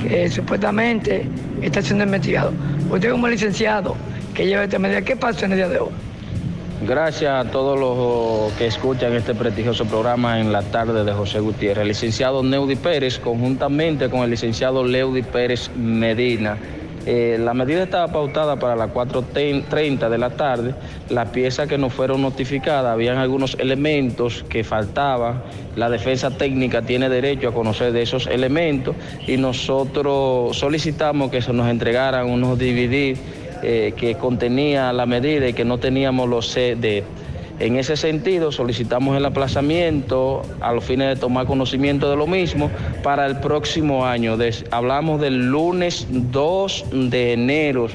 que 0.00 0.30
supuestamente 0.30 1.26
está 1.60 1.82
siendo 1.82 2.04
investigado. 2.04 2.52
Usted 2.90 3.10
como 3.10 3.28
licenciado 3.28 3.96
que 4.34 4.46
lleva 4.46 4.64
esta 4.64 4.78
medida, 4.78 5.02
¿qué 5.02 5.16
pasó 5.16 5.44
en 5.44 5.52
el 5.52 5.58
día 5.58 5.68
de 5.68 5.78
hoy? 5.80 5.90
Gracias 6.86 7.46
a 7.46 7.50
todos 7.50 7.78
los 7.78 8.52
que 8.52 8.66
escuchan 8.66 9.12
este 9.12 9.34
prestigioso 9.34 9.84
programa 9.84 10.40
en 10.40 10.52
la 10.52 10.62
tarde 10.62 11.04
de 11.04 11.12
José 11.12 11.40
Gutiérrez. 11.40 11.82
El 11.82 11.88
licenciado 11.88 12.42
Neudi 12.44 12.76
Pérez, 12.76 13.18
conjuntamente 13.18 14.08
con 14.08 14.20
el 14.20 14.30
licenciado 14.30 14.84
Leudi 14.84 15.22
Pérez 15.22 15.70
Medina, 15.76 16.56
Eh, 17.10 17.38
la 17.40 17.54
medida 17.54 17.84
estaba 17.84 18.08
pautada 18.08 18.56
para 18.56 18.76
las 18.76 18.90
4.30 18.90 20.10
de 20.10 20.18
la 20.18 20.28
tarde. 20.28 20.74
Las 21.08 21.30
piezas 21.30 21.66
que 21.66 21.78
nos 21.78 21.94
fueron 21.94 22.20
notificadas, 22.20 22.92
habían 22.92 23.16
algunos 23.16 23.56
elementos 23.58 24.44
que 24.50 24.62
faltaban. 24.62 25.42
La 25.74 25.88
defensa 25.88 26.30
técnica 26.30 26.82
tiene 26.82 27.08
derecho 27.08 27.48
a 27.48 27.54
conocer 27.54 27.92
de 27.92 28.02
esos 28.02 28.26
elementos 28.26 28.94
y 29.26 29.38
nosotros 29.38 30.54
solicitamos 30.58 31.30
que 31.30 31.40
se 31.40 31.54
nos 31.54 31.70
entregaran 31.70 32.28
unos 32.28 32.58
DVD 32.58 33.16
eh, 33.62 33.94
que 33.96 34.16
contenía 34.16 34.92
la 34.92 35.06
medida 35.06 35.48
y 35.48 35.54
que 35.54 35.64
no 35.64 35.78
teníamos 35.78 36.28
los 36.28 36.50
CD. 36.50 37.04
En 37.60 37.76
ese 37.76 37.96
sentido, 37.96 38.52
solicitamos 38.52 39.16
el 39.16 39.24
aplazamiento 39.24 40.42
a 40.60 40.72
los 40.72 40.84
fines 40.84 41.08
de 41.08 41.16
tomar 41.16 41.46
conocimiento 41.46 42.08
de 42.10 42.16
lo 42.16 42.26
mismo 42.26 42.70
para 43.02 43.26
el 43.26 43.40
próximo 43.40 44.06
año. 44.06 44.36
Des- 44.36 44.64
hablamos 44.70 45.20
del 45.20 45.46
lunes 45.50 46.06
2 46.10 46.84
de 46.92 47.32
enero 47.32 47.88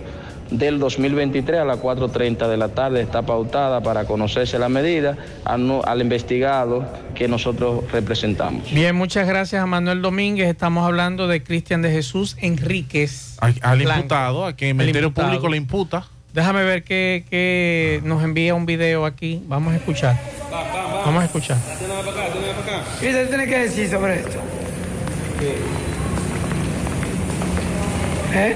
del 0.52 0.78
2023 0.80 1.62
a 1.62 1.66
las 1.66 1.80
4.30 1.80 2.48
de 2.50 2.58
la 2.58 2.68
tarde. 2.70 3.02
Está 3.02 3.22
pautada 3.22 3.82
para 3.82 4.06
conocerse 4.06 4.60
la 4.60 4.68
medida 4.70 5.18
al, 5.46 5.66
no- 5.66 5.82
al 5.84 6.02
investigado 6.02 6.86
que 7.16 7.28
nosotros 7.30 7.90
representamos. 7.92 8.70
Bien, 8.72 8.94
muchas 8.96 9.28
gracias 9.28 9.64
a 9.64 9.66
Manuel 9.66 10.02
Domínguez. 10.02 10.50
Estamos 10.50 10.86
hablando 10.86 11.28
de 11.28 11.42
Cristian 11.42 11.82
de 11.82 11.90
Jesús 11.92 12.36
Enríquez. 12.42 13.38
Al, 13.40 13.56
al 13.62 13.82
imputado, 13.82 14.46
a 14.46 14.54
quien 14.54 14.72
el 14.80 14.90
El 14.90 14.94
Ministerio. 14.94 15.14
Público 15.14 15.48
le 15.48 15.58
imputa. 15.58 16.06
Déjame 16.34 16.64
ver 16.64 16.84
que, 16.84 17.26
que 17.30 18.02
nos 18.04 18.24
envía 18.24 18.56
un 18.56 18.66
video 18.66 19.06
aquí. 19.06 19.44
Vamos 19.48 19.74
a 19.74 19.78
escuchar. 19.78 20.20
Vamos 21.06 21.22
a 21.22 21.26
escuchar. 21.26 21.58
¿Qué 23.00 23.08
usted 23.10 23.30
tiene 23.30 23.46
que 23.48 23.60
decir 23.60 23.90
sobre 23.90 24.16
esto? 24.16 24.40
¿Eh? 28.34 28.56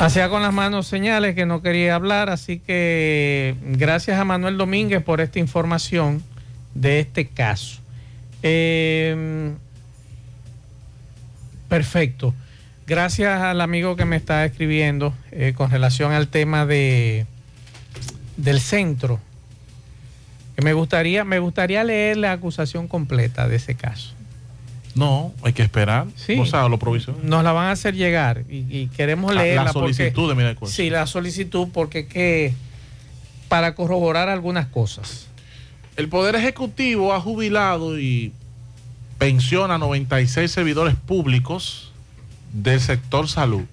Hacía 0.00 0.28
con 0.28 0.42
las 0.42 0.52
manos 0.52 0.86
señales 0.86 1.34
que 1.34 1.46
no 1.46 1.62
quería 1.62 1.94
hablar, 1.94 2.28
así 2.28 2.58
que 2.58 3.54
gracias 3.62 4.18
a 4.18 4.24
Manuel 4.24 4.58
Domínguez 4.58 5.02
por 5.02 5.20
esta 5.20 5.38
información 5.38 6.22
de 6.74 7.00
este 7.00 7.28
caso. 7.28 7.80
Eh, 8.42 9.52
perfecto. 11.68 12.34
Gracias 12.86 13.42
al 13.42 13.60
amigo 13.60 13.96
que 13.96 14.04
me 14.04 14.16
está 14.16 14.44
escribiendo 14.44 15.12
eh, 15.32 15.54
con 15.56 15.70
relación 15.70 16.12
al 16.12 16.28
tema 16.28 16.66
de 16.66 17.26
del 18.36 18.60
centro. 18.60 19.18
Que 20.54 20.62
me 20.62 20.72
gustaría, 20.72 21.24
me 21.24 21.38
gustaría 21.38 21.82
leer 21.84 22.16
la 22.16 22.32
acusación 22.32 22.86
completa 22.88 23.48
de 23.48 23.56
ese 23.56 23.74
caso. 23.74 24.12
No, 24.94 25.34
hay 25.42 25.52
que 25.52 25.62
esperar. 25.62 26.06
Sí. 26.16 26.38
O 26.38 26.46
sea, 26.46 26.68
lo 26.68 26.78
provisional. 26.78 27.20
Nos 27.28 27.44
la 27.44 27.52
van 27.52 27.66
a 27.66 27.72
hacer 27.72 27.94
llegar 27.94 28.44
y, 28.48 28.64
y 28.70 28.86
queremos 28.88 29.32
Ah, 29.32 29.34
la 29.34 29.42
leerla. 29.42 29.72
solicitud 29.72 30.28
porque, 30.28 30.44
de 30.44 30.54
coerción. 30.54 30.76
Sí, 30.86 30.90
la 30.90 31.06
solicitud 31.06 31.68
porque 31.72 32.06
que 32.06 32.54
para 33.48 33.74
corroborar 33.74 34.28
algunas 34.28 34.66
cosas. 34.66 35.26
El 35.96 36.08
Poder 36.08 36.34
Ejecutivo 36.36 37.12
ha 37.14 37.20
jubilado 37.20 37.98
y 37.98 38.32
pensiona 39.18 39.74
a 39.74 39.78
96 39.78 40.50
servidores 40.50 40.94
públicos 40.94 41.92
del 42.52 42.80
sector 42.80 43.28
salud. 43.28 43.64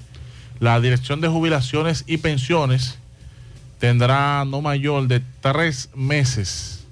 La 0.59 0.79
Dirección 0.79 1.21
de 1.21 1.27
Jubilaciones 1.27 2.03
y 2.07 2.17
Pensiones 2.17 2.99
tendrá 3.79 4.45
no 4.45 4.61
mayor 4.61 5.07
de 5.07 5.21
tres 5.41 5.89
meses 5.95 6.85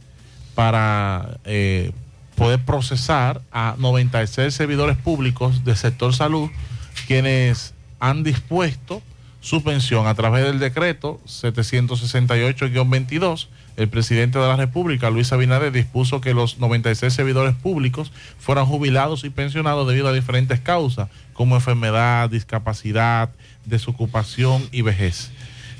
para 0.56 1.38
eh, 1.45 1.91
poder 2.36 2.66
procesar 2.66 3.41
a 3.52 3.76
96 3.78 4.53
servidores 4.53 4.98
públicos 4.98 5.64
del 5.64 5.78
sector 5.78 6.14
salud 6.14 6.49
quienes 7.08 7.74
han 7.99 8.24
dispuesto 8.24 9.02
su 9.41 9.64
pensión 9.64 10.08
a 10.08 10.16
través 10.16 10.45
del 10.45 10.60
decreto 10.60 11.20
768-22. 11.26 13.48
El 13.77 13.89
presidente 13.89 14.38
de 14.38 14.48
la 14.48 14.57
República, 14.57 15.10
Luis 15.10 15.31
Abinader, 15.31 15.72
dispuso 15.72 16.22
que 16.22 16.34
los 16.34 16.60
96 16.60 17.14
servidores 17.14 17.56
públicos 17.56 18.11
fueran 18.38 18.65
jubilados 18.65 19.23
y 19.23 19.30
pensionados 19.30 19.88
debido 19.88 20.07
a 20.07 20.14
diferentes 20.14 20.60
causas, 20.60 21.10
como 21.34 21.56
enfermedad, 21.56 22.30
discapacidad, 22.30 23.30
desocupación 23.65 24.68
y 24.72 24.81
vejez. 24.81 25.31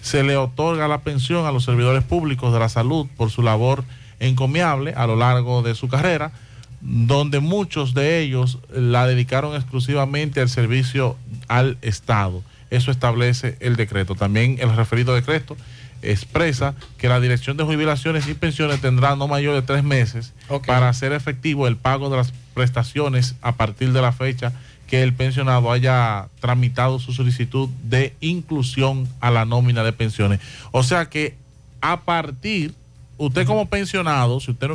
Se 0.02 0.24
le 0.24 0.38
otorga 0.38 0.88
la 0.88 1.02
pensión 1.02 1.46
a 1.46 1.52
los 1.52 1.66
servidores 1.66 2.04
públicos 2.04 2.54
de 2.54 2.60
la 2.60 2.70
salud 2.70 3.08
por 3.18 3.30
su 3.30 3.44
labor 3.44 3.84
encomiable 4.20 4.94
a 4.96 5.06
lo 5.06 5.16
largo 5.16 5.62
de 5.62 5.76
su 5.76 5.88
carrera, 5.90 6.32
donde 6.80 7.40
muchos 7.40 7.94
de 7.94 8.20
ellos 8.20 8.60
la 8.74 9.06
dedicaron 9.06 9.56
exclusivamente 9.56 10.42
al 10.42 10.50
servicio 10.50 11.18
al 11.48 11.78
Estado. 11.82 12.42
Eso 12.72 12.90
establece 12.90 13.58
el 13.60 13.76
decreto. 13.76 14.16
También 14.16 14.58
el 14.60 14.76
referido 14.76 15.14
decreto 15.14 15.58
expresa 16.02 16.76
que 16.98 17.10
la 17.10 17.20
Dirección 17.20 17.58
de 17.58 17.64
Jubilaciones 17.64 18.28
y 18.28 18.34
Pensiones 18.34 18.82
tendrá 18.82 19.16
no 19.16 19.28
mayor 19.28 19.56
de 19.56 19.62
tres 19.62 19.84
meses 19.84 20.34
para 20.66 20.90
hacer 20.90 21.14
efectivo 21.14 21.68
el 21.68 21.78
pago 21.78 22.10
de 22.10 22.18
las 22.18 22.34
prestaciones 22.54 23.36
a 23.42 23.54
partir 23.54 23.94
de 23.94 24.02
la 24.02 24.12
fecha 24.12 24.54
que 24.88 25.04
el 25.04 25.14
pensionado 25.14 25.72
haya 25.72 26.28
tramitado 26.42 27.00
su 27.00 27.14
solicitud 27.14 27.70
de 27.84 28.14
inclusión 28.20 29.08
a 29.22 29.32
la 29.32 29.46
nómina 29.46 29.84
de 29.84 29.94
pensiones. 29.94 30.42
O 30.72 30.84
sea 30.84 31.06
que 31.06 31.36
a 31.80 32.02
partir, 32.02 32.74
usted 33.18 33.46
como 33.46 33.70
pensionado, 33.70 34.42
si 34.42 34.52
usted 34.52 34.72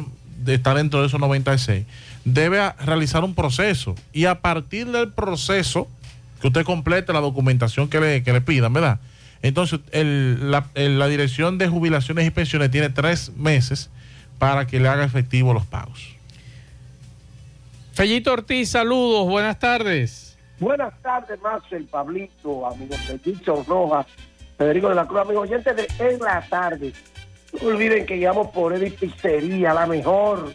está 0.46 0.74
dentro 0.74 1.02
de 1.02 1.08
esos 1.08 1.20
96, 1.20 1.84
debe 2.24 2.72
realizar 2.84 3.24
un 3.24 3.34
proceso 3.34 3.94
y 4.12 4.24
a 4.24 4.40
partir 4.40 4.86
del 4.86 5.12
proceso 5.12 5.86
que 6.40 6.46
usted 6.46 6.64
complete 6.64 7.12
la 7.12 7.20
documentación 7.20 7.88
que 7.88 8.00
le, 8.00 8.22
que 8.22 8.32
le 8.32 8.40
pidan, 8.40 8.72
¿verdad? 8.72 8.98
Entonces, 9.46 9.78
el- 9.92 10.50
la, 10.50 10.66
el- 10.74 10.98
la 10.98 11.06
Dirección 11.06 11.56
de 11.58 11.68
Jubilaciones 11.68 12.26
y 12.26 12.30
Pensiones 12.30 12.70
tiene 12.70 12.88
tres 12.90 13.30
meses 13.36 13.90
para 14.38 14.66
que 14.66 14.80
le 14.80 14.88
haga 14.88 15.04
efectivo 15.04 15.54
los 15.54 15.64
pagos. 15.66 16.16
Fellito 17.92 18.32
Ortiz, 18.32 18.70
saludos, 18.70 19.26
buenas 19.28 19.58
tardes. 19.58 20.36
Buenas 20.58 20.92
tardes, 21.00 21.40
Marcel, 21.40 21.84
Pablito, 21.84 22.66
amigos 22.66 22.98
de 23.06 23.18
Dicho 23.18 23.64
Rojas, 23.68 24.06
Federico 24.58 24.88
de 24.88 24.94
la 24.96 25.06
Cruz, 25.06 25.20
amigos 25.20 25.48
oyentes 25.48 25.76
de 25.76 25.86
En 25.98 26.18
la 26.18 26.44
Tarde. 26.48 26.92
No 27.62 27.68
olviden 27.68 28.04
que 28.04 28.16
llamo 28.16 28.50
por 28.50 28.74
Edith 28.74 28.98
Pizzería, 28.98 29.72
la 29.72 29.86
mejor. 29.86 30.52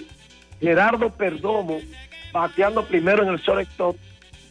Gerardo 0.61 1.09
Perdomo, 1.11 1.79
bateando 2.33 2.85
primero 2.85 3.23
en 3.23 3.31
el 3.31 3.39
shortstop, 3.39 3.97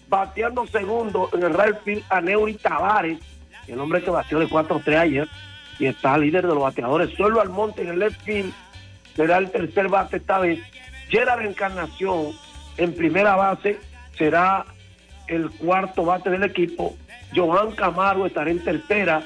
bateando 0.10 0.66
segundo 0.68 1.30
en 1.34 1.44
el 1.44 1.54
right 1.54 1.78
field 1.84 2.04
a 2.10 2.20
Neuri 2.22 2.56
Tavares, 2.56 3.20
el 3.68 3.80
hombre 3.80 4.04
que 4.04 4.10
batió 4.10 4.40
de 4.40 4.48
4-3 4.48 4.98
ayer 4.98 5.30
y 5.80 5.86
está 5.88 6.18
líder 6.18 6.44
de 6.44 6.54
los 6.54 6.62
bateadores. 6.62 7.16
Solo 7.16 7.42
Almonte 7.42 7.82
en 7.82 7.90
el 7.90 8.00
left 8.00 8.22
field 8.24 8.54
será 9.16 9.38
el 9.38 9.52
tercer 9.52 9.88
bate 9.90 10.18
esta 10.18 10.40
vez. 10.40 10.60
Gerard 11.10 11.46
Encarnación 11.46 12.32
en 12.78 12.94
primera 12.96 13.36
base 13.36 13.80
será 14.18 14.66
el 15.28 15.50
cuarto 15.52 16.04
bate 16.04 16.30
del 16.30 16.44
equipo. 16.44 16.96
Johan 17.36 17.72
Camaro 17.72 18.26
estará 18.26 18.50
en 18.50 18.64
tercera. 18.64 19.24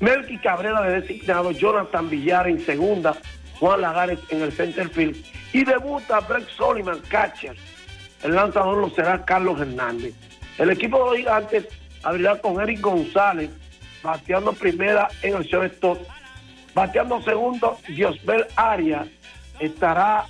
Melky 0.00 0.38
Cabrera 0.38 0.82
de 0.82 1.00
designado, 1.00 1.50
Jonathan 1.50 2.08
Villar 2.08 2.48
en 2.48 2.64
segunda, 2.64 3.16
Juan 3.58 3.80
Lagares 3.80 4.20
en 4.28 4.42
el 4.42 4.52
center 4.52 4.88
field. 4.88 5.16
Y 5.52 5.64
debuta 5.64 6.20
Brett 6.20 6.48
Soliman, 6.50 7.00
catcher. 7.08 7.56
El 8.22 8.34
lanzador 8.34 8.78
lo 8.78 8.90
será 8.90 9.24
Carlos 9.24 9.60
Hernández. 9.60 10.14
El 10.58 10.70
equipo 10.70 10.98
de 10.98 11.04
los 11.04 11.16
gigantes 11.16 11.68
abrirá 12.02 12.40
con 12.40 12.60
Eric 12.60 12.80
González, 12.80 13.50
bateando 14.10 14.52
primera 14.52 15.08
en 15.22 15.36
el 15.36 15.42
shortstop, 15.44 15.98
bateando 16.74 17.20
segundo 17.22 17.78
Diosbel 17.88 18.46
Arias, 18.56 19.06
estará 19.60 20.24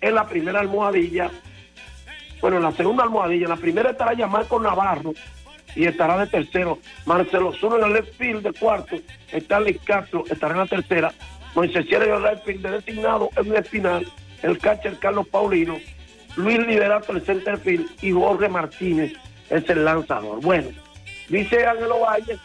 en 0.00 0.14
la 0.14 0.26
primera 0.26 0.60
almohadilla. 0.60 1.30
Bueno, 2.40 2.56
en 2.56 2.64
la 2.64 2.72
segunda 2.72 3.04
almohadilla. 3.04 3.46
La 3.46 3.56
primera 3.56 3.90
estará 3.90 4.14
ya 4.14 4.26
Marco 4.26 4.58
Navarro 4.58 5.12
y 5.76 5.86
estará 5.86 6.18
de 6.18 6.26
tercero. 6.26 6.78
Marcelo 7.06 7.52
Zuno 7.52 7.78
en 7.78 7.84
el 7.84 7.92
left 7.92 8.16
field 8.18 8.42
de 8.42 8.52
cuarto. 8.52 8.96
Stanley 9.30 9.74
Castro 9.74 10.24
estará 10.28 10.54
en 10.54 10.60
la 10.60 10.66
tercera. 10.66 11.12
Moisés 11.54 11.86
Sierra 11.86 12.06
en 12.06 12.14
el 12.14 12.22
right 12.22 12.44
field 12.44 12.62
de 12.62 12.70
designado 12.72 13.30
en 13.36 13.54
el 13.54 13.64
final. 13.64 14.06
El 14.42 14.58
catcher 14.58 14.98
Carlos 14.98 15.28
Paulino. 15.28 15.78
Luis 16.34 16.58
Liberato 16.66 17.12
el 17.12 17.22
center 17.22 17.58
field 17.58 17.88
y 18.00 18.10
Jorge 18.10 18.48
Martínez 18.48 19.12
es 19.50 19.68
el 19.68 19.84
lanzador. 19.84 20.40
Bueno, 20.40 20.68
dice 21.28 21.64
Ángelo 21.64 22.00
Valle 22.00 22.38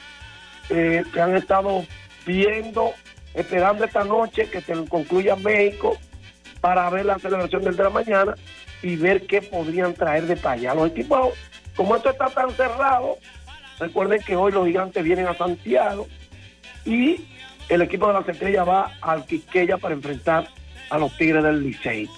eh, 0.70 1.04
que 1.14 1.22
han 1.22 1.36
estado 1.36 1.86
viendo, 2.26 2.92
esperando 3.34 3.86
esta 3.86 4.04
noche 4.04 4.50
que 4.50 4.62
se 4.62 4.74
concluya 4.86 5.36
México 5.36 5.98
para 6.60 6.90
ver 6.90 7.06
la 7.06 7.20
celebración 7.20 7.64
del 7.64 7.78
de 7.78 7.84
la 7.84 7.90
mañana 7.90 8.36
y 8.82 8.96
ver 8.96 9.26
qué 9.26 9.42
podrían 9.42 9.94
traer 9.94 10.28
de 10.28 10.36
para 10.36 10.56
allá. 10.56 10.74
Los 10.74 10.90
equipos, 10.90 11.34
como 11.76 11.96
esto 11.96 12.10
está 12.10 12.30
tan 12.30 12.52
cerrado, 12.52 13.18
recuerden 13.80 14.22
que 14.22 14.36
hoy 14.36 14.52
los 14.52 14.66
gigantes 14.68 15.04
vienen 15.04 15.28
a 15.28 15.36
Santiago 15.36 16.08
y 16.86 17.26
el 17.70 17.82
equipo 17.82 18.08
de 18.08 18.14
la 18.14 18.24
Centella 18.24 18.64
va 18.64 18.92
al 19.02 19.26
Quisqueya 19.26 19.78
para 19.78 19.94
enfrentar 19.94 20.48
a 20.90 20.98
los 20.98 21.16
Tigres 21.18 21.44
del 21.44 21.64
Licey. 21.64 22.10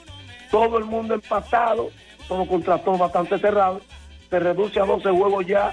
Todo 0.51 0.77
el 0.77 0.85
mundo 0.85 1.13
empatado, 1.13 1.91
todo 2.27 2.45
contra 2.47 2.77
todo 2.79 2.97
bastante 2.97 3.37
cerrado, 3.39 3.81
se 4.29 4.39
reduce 4.39 4.79
a 4.79 4.85
12 4.85 5.09
juegos 5.09 5.45
ya 5.45 5.71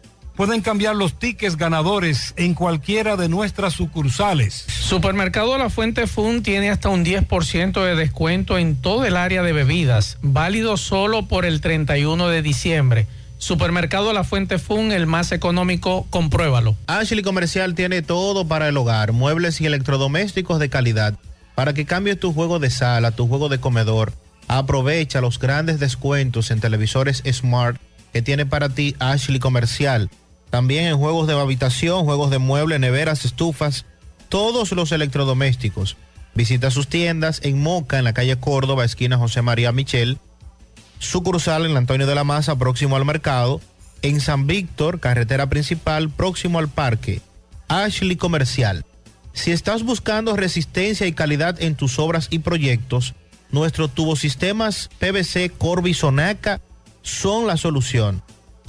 Pueden 0.41 0.61
cambiar 0.61 0.95
los 0.95 1.19
tickets 1.19 1.55
ganadores 1.55 2.33
en 2.35 2.55
cualquiera 2.55 3.15
de 3.15 3.29
nuestras 3.29 3.73
sucursales. 3.73 4.65
Supermercado 4.67 5.55
La 5.59 5.69
Fuente 5.69 6.07
Fun 6.07 6.41
tiene 6.41 6.71
hasta 6.71 6.89
un 6.89 7.05
10% 7.05 7.85
de 7.85 7.95
descuento 7.95 8.57
en 8.57 8.75
todo 8.75 9.05
el 9.05 9.17
área 9.17 9.43
de 9.43 9.53
bebidas, 9.53 10.17
válido 10.23 10.77
solo 10.77 11.27
por 11.27 11.45
el 11.45 11.61
31 11.61 12.27
de 12.27 12.41
diciembre. 12.41 13.05
Supermercado 13.37 14.13
La 14.13 14.23
Fuente 14.23 14.57
Fun, 14.57 14.91
el 14.91 15.05
más 15.05 15.31
económico, 15.31 16.07
compruébalo. 16.09 16.75
Ashley 16.87 17.21
Comercial 17.21 17.75
tiene 17.75 18.01
todo 18.01 18.47
para 18.47 18.67
el 18.67 18.77
hogar, 18.77 19.11
muebles 19.11 19.61
y 19.61 19.67
electrodomésticos 19.67 20.57
de 20.57 20.69
calidad. 20.69 21.19
Para 21.53 21.75
que 21.75 21.85
cambies 21.85 22.19
tu 22.19 22.33
juego 22.33 22.57
de 22.57 22.71
sala, 22.71 23.11
tu 23.11 23.27
juego 23.27 23.47
de 23.47 23.59
comedor, 23.59 24.11
aprovecha 24.47 25.21
los 25.21 25.37
grandes 25.37 25.79
descuentos 25.79 26.49
en 26.49 26.59
televisores 26.59 27.21
Smart 27.31 27.79
que 28.11 28.23
tiene 28.23 28.47
para 28.47 28.69
ti 28.69 28.95
Ashley 28.97 29.39
Comercial. 29.39 30.09
También 30.51 30.85
en 30.85 30.97
juegos 30.97 31.27
de 31.27 31.33
habitación, 31.33 32.03
juegos 32.03 32.29
de 32.29 32.37
muebles, 32.37 32.79
neveras, 32.79 33.25
estufas, 33.25 33.85
todos 34.29 34.71
los 34.73 34.91
electrodomésticos. 34.91 35.97
Visita 36.35 36.71
sus 36.71 36.87
tiendas 36.87 37.39
en 37.43 37.61
Moca, 37.61 37.97
en 37.97 38.03
la 38.03 38.13
calle 38.13 38.35
Córdoba, 38.35 38.85
esquina 38.85 39.17
José 39.17 39.41
María 39.41 39.71
Michel. 39.71 40.19
Sucursal 40.99 41.65
en 41.65 41.75
Antonio 41.75 42.05
de 42.05 42.15
la 42.15 42.25
Maza, 42.25 42.57
próximo 42.57 42.97
al 42.97 43.05
mercado. 43.05 43.61
En 44.01 44.19
San 44.19 44.45
Víctor, 44.45 44.99
carretera 44.99 45.47
principal, 45.47 46.09
próximo 46.09 46.59
al 46.59 46.69
parque. 46.69 47.21
Ashley 47.69 48.17
Comercial. 48.17 48.85
Si 49.33 49.51
estás 49.51 49.83
buscando 49.83 50.35
resistencia 50.35 51.07
y 51.07 51.13
calidad 51.13 51.61
en 51.61 51.75
tus 51.75 51.97
obras 51.97 52.27
y 52.29 52.39
proyectos, 52.39 53.15
nuestros 53.51 53.93
tubosistemas 53.93 54.89
PVC 54.99 55.49
Corby 55.57 55.93
Sonaca 55.93 56.59
son 57.01 57.47
la 57.47 57.55
solución. 57.55 58.21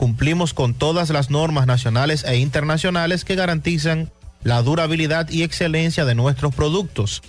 Cumplimos 0.03 0.51
con 0.53 0.75
todas 0.75 1.11
las 1.11 1.31
normas 1.31 1.69
nacionales 1.69 2.25
e 2.25 2.39
internacionales 2.39 3.25
que 3.25 3.37
garantizan 3.37 4.11
la 4.43 4.61
durabilidad 4.61 5.31
y 5.31 5.45
excelencia 5.45 6.05
de 6.05 6.17
nuestros 6.17 6.53
productos. 6.53 7.23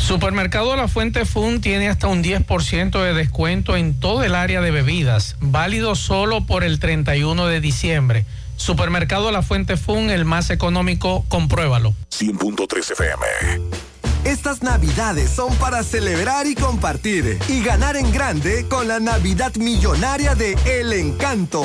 Supermercado 0.00 0.74
La 0.76 0.88
Fuente 0.88 1.24
Fun 1.24 1.60
tiene 1.60 1.88
hasta 1.88 2.08
un 2.08 2.24
10% 2.24 3.00
de 3.00 3.14
descuento 3.14 3.76
en 3.76 3.94
todo 3.98 4.24
el 4.24 4.34
área 4.34 4.60
de 4.60 4.70
bebidas, 4.70 5.36
válido 5.40 5.94
solo 5.94 6.46
por 6.46 6.64
el 6.64 6.80
31 6.80 7.46
de 7.46 7.60
diciembre. 7.60 8.24
Supermercado 8.56 9.30
La 9.30 9.42
Fuente 9.42 9.76
Fun, 9.76 10.10
el 10.10 10.24
más 10.24 10.50
económico, 10.50 11.24
compruébalo. 11.28 11.94
100.3 12.10 12.92
FM. 12.92 13.80
Estas 14.24 14.62
navidades 14.62 15.30
son 15.30 15.54
para 15.56 15.82
celebrar 15.82 16.46
y 16.46 16.54
compartir 16.54 17.38
y 17.48 17.62
ganar 17.62 17.96
en 17.96 18.10
grande 18.10 18.66
con 18.68 18.88
la 18.88 19.00
Navidad 19.00 19.54
Millonaria 19.56 20.34
de 20.34 20.58
El 20.66 20.92
Encanto. 20.92 21.64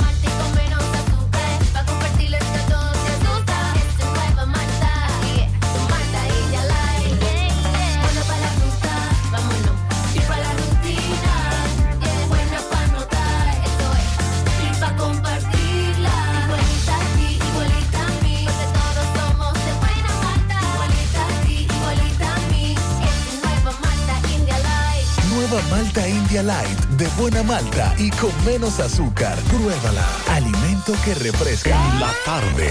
Nueva 25.51 25.67
Malta 25.69 26.07
India 26.07 26.43
Light, 26.43 26.79
de 26.97 27.07
buena 27.21 27.43
malta 27.43 27.93
y 27.97 28.09
con 28.11 28.31
menos 28.45 28.79
azúcar. 28.79 29.37
Pruébala. 29.49 30.07
Alimento 30.29 30.93
que 31.03 31.13
refresca 31.13 31.71
en 31.71 31.99
la 31.99 32.09
tarde. 32.23 32.69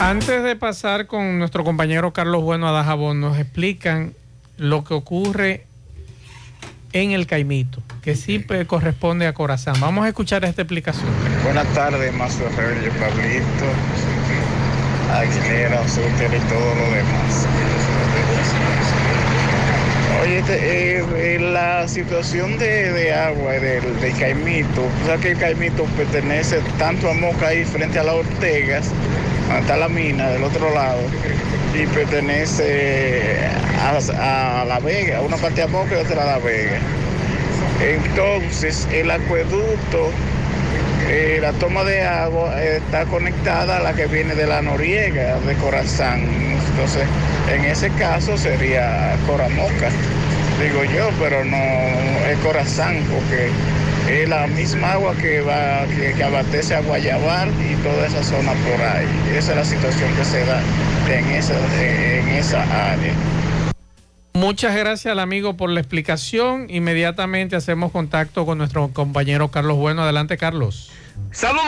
Antes 0.00 0.42
de 0.42 0.56
pasar 0.56 1.06
con 1.06 1.38
nuestro 1.38 1.62
compañero 1.62 2.12
Carlos 2.12 2.42
Bueno 2.42 2.66
a 2.66 2.72
Dajabón, 2.72 3.20
nos 3.20 3.38
explican 3.38 4.14
lo 4.56 4.82
que 4.82 4.94
ocurre 4.94 5.64
en 6.92 7.12
el 7.12 7.28
Caimito, 7.28 7.80
que 8.02 8.16
sí 8.16 8.44
corresponde 8.66 9.28
a 9.28 9.32
Corazán. 9.32 9.76
Vamos 9.78 10.04
a 10.04 10.08
escuchar 10.08 10.44
esta 10.44 10.62
explicación. 10.62 11.06
Buenas 11.44 11.72
tardes, 11.72 12.12
Mazo 12.14 12.48
Reyes, 12.56 12.92
Pablito, 12.94 13.66
Aguilera, 15.12 15.86
Súter 15.86 16.34
y 16.34 16.48
todo 16.48 16.74
lo 16.74 16.90
demás. 16.96 17.46
Oye, 20.22 20.38
este, 20.38 21.40
la 21.40 21.88
situación 21.88 22.56
de, 22.56 23.12
agua 23.12 23.54
del, 23.54 24.00
del 24.00 24.16
Caimito, 24.18 24.82
o 24.82 25.06
sea 25.06 25.16
que 25.16 25.32
el 25.32 25.38
Caimito 25.38 25.84
pertenece 25.96 26.60
tanto 26.78 27.10
a 27.10 27.14
Moca 27.14 27.48
ahí 27.48 27.64
frente 27.64 27.98
a 27.98 28.04
las 28.04 28.14
Ortegas, 28.14 28.88
donde 29.48 29.62
está 29.62 29.76
la 29.76 29.88
mina 29.88 30.28
del 30.28 30.44
otro 30.44 30.72
lado, 30.72 31.00
y 31.74 31.86
pertenece 31.86 33.34
a, 33.80 34.64
La 34.64 34.78
Vega, 34.78 35.22
una 35.22 35.36
parte 35.38 35.62
a 35.62 35.66
Moca 35.66 35.96
y 35.96 36.04
otra 36.04 36.22
a 36.22 36.26
La 36.26 36.38
Vega. 36.38 36.78
Entonces, 37.80 38.86
el 38.92 39.10
acueducto 39.10 40.10
eh, 41.08 41.38
la 41.42 41.52
toma 41.54 41.82
de 41.82 42.02
agua 42.02 42.62
está 42.62 43.06
conectada 43.06 43.78
a 43.78 43.80
la 43.80 43.92
que 43.92 44.06
viene 44.06 44.36
de 44.36 44.46
la 44.46 44.62
Noriega, 44.62 45.40
de 45.40 45.54
Corazán. 45.56 46.20
Entonces, 46.70 47.02
en 47.54 47.64
ese 47.64 47.90
caso 47.90 48.36
sería 48.36 49.16
Coramoca, 49.26 49.90
digo 50.62 50.84
yo, 50.84 51.10
pero 51.20 51.44
no 51.44 51.56
es 51.56 52.38
Corazán, 52.42 53.04
porque 53.10 53.50
es 54.08 54.28
la 54.28 54.46
misma 54.46 54.92
agua 54.92 55.14
que 55.14 55.40
va, 55.40 55.84
que, 55.86 56.14
que 56.14 56.24
abastece 56.24 56.74
a 56.74 56.80
Guayabal 56.80 57.50
y 57.60 57.74
toda 57.82 58.06
esa 58.06 58.22
zona 58.22 58.52
por 58.52 58.80
ahí. 58.80 59.06
Esa 59.36 59.52
es 59.52 59.56
la 59.56 59.64
situación 59.64 60.14
que 60.16 60.24
se 60.24 60.44
da 60.44 60.60
en 61.10 61.30
esa, 61.30 61.54
en 61.80 62.28
esa 62.28 62.62
área. 62.92 63.12
Muchas 64.34 64.74
gracias 64.74 65.12
al 65.12 65.20
amigo 65.20 65.56
por 65.56 65.70
la 65.70 65.80
explicación. 65.80 66.66
Inmediatamente 66.70 67.54
hacemos 67.54 67.92
contacto 67.92 68.46
con 68.46 68.58
nuestro 68.58 68.88
compañero 68.88 69.48
Carlos 69.50 69.76
Bueno. 69.76 70.02
Adelante, 70.02 70.38
Carlos. 70.38 70.90
Saludos, 71.30 71.66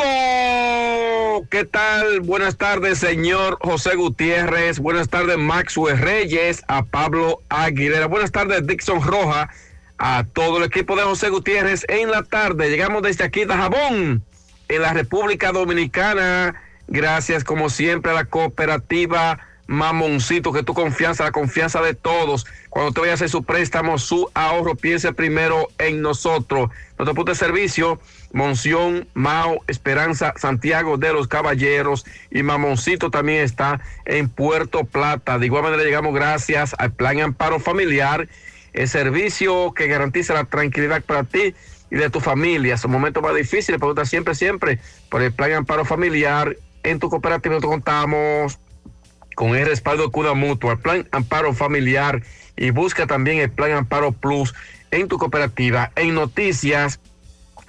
¿qué 1.43 1.65
tal? 1.65 2.21
Buenas 2.21 2.57
tardes, 2.57 2.99
señor 2.99 3.59
José 3.61 3.97
Gutiérrez. 3.97 4.79
Buenas 4.79 5.09
tardes, 5.09 5.37
Maxwell 5.37 5.99
Reyes, 5.99 6.63
a 6.69 6.85
Pablo 6.85 7.41
Aguilera. 7.49 8.07
Buenas 8.07 8.31
tardes, 8.31 8.65
Dixon 8.67 9.03
Roja, 9.03 9.51
a 9.99 10.25
todo 10.33 10.59
el 10.59 10.65
equipo 10.65 10.95
de 10.95 11.03
José 11.03 11.31
Gutiérrez 11.31 11.85
en 11.89 12.11
la 12.11 12.23
tarde. 12.23 12.71
Llegamos 12.71 13.03
desde 13.03 13.25
aquí 13.25 13.45
de 13.45 13.55
Jabón, 13.55 14.23
en 14.69 14.83
la 14.83 14.93
República 14.93 15.51
Dominicana. 15.51 16.55
Gracias, 16.87 17.43
como 17.43 17.69
siempre, 17.69 18.13
a 18.13 18.15
la 18.15 18.27
cooperativa 18.27 19.41
Mamoncito, 19.67 20.53
que 20.53 20.63
tu 20.63 20.75
confianza, 20.75 21.25
la 21.25 21.33
confianza 21.33 21.81
de 21.81 21.95
todos. 21.95 22.47
Cuando 22.69 22.93
te 22.93 23.01
vaya 23.01 23.13
a 23.13 23.15
hacer 23.15 23.31
su 23.31 23.43
préstamo, 23.43 23.99
su 23.99 24.31
ahorro, 24.35 24.77
piense 24.77 25.13
primero 25.13 25.69
en 25.79 26.01
nosotros. 26.01 26.71
Nuestro 26.99 27.15
punto 27.15 27.33
de 27.33 27.37
servicio, 27.37 28.01
Monción, 28.35 29.07
Mao, 29.15 29.63
Esperanza, 29.69 30.35
Santiago 30.37 30.99
de 30.99 31.13
los 31.13 31.29
Caballeros 31.29 32.05
y 32.33 32.43
Mamoncito 32.43 33.09
también 33.09 33.43
está 33.43 33.81
en 34.05 34.29
Puerto 34.29 34.85
Plata. 34.85 35.39
De 35.39 35.47
igual 35.47 35.63
manera 35.63 35.85
llegamos 35.85 36.13
gracias 36.13 36.75
al 36.77 36.93
Plan 36.93 37.21
Amparo 37.21 37.61
Familiar, 37.61 38.29
el 38.73 38.89
servicio 38.89 39.73
que 39.73 39.87
garantiza 39.87 40.35
la 40.35 40.47
tranquilidad 40.47 41.01
para 41.05 41.23
ti 41.23 41.55
y 41.93 41.97
de 41.97 42.11
tu 42.11 42.19
familia. 42.19 42.77
Son 42.77 42.91
momentos 42.91 43.23
más 43.23 43.37
difíciles, 43.37 43.79
pregunta 43.79 44.05
siempre, 44.05 44.35
siempre 44.35 44.81
por 45.11 45.23
el 45.23 45.33
Plan 45.33 45.53
Amparo 45.53 45.85
Familiar. 45.85 46.57
En 46.83 46.99
tu 46.99 47.09
cooperativa 47.09 47.55
nosotros 47.55 47.71
contamos 47.71 48.59
con 49.37 49.55
el 49.55 49.65
respaldo 49.65 50.07
de 50.07 50.11
Cuda 50.11 50.35
Mutua, 50.35 50.73
el 50.73 50.79
Plan 50.81 51.09
Amparo 51.13 51.55
Familiar 51.55 52.21
y 52.57 52.71
busca 52.71 53.07
también 53.07 53.39
el 53.39 53.51
Plan 53.51 53.71
Amparo 53.71 54.11
Plus 54.11 54.57
en 54.91 55.07
tu 55.07 55.19
cooperativa. 55.19 55.93
En 55.95 56.15
noticias, 56.15 56.99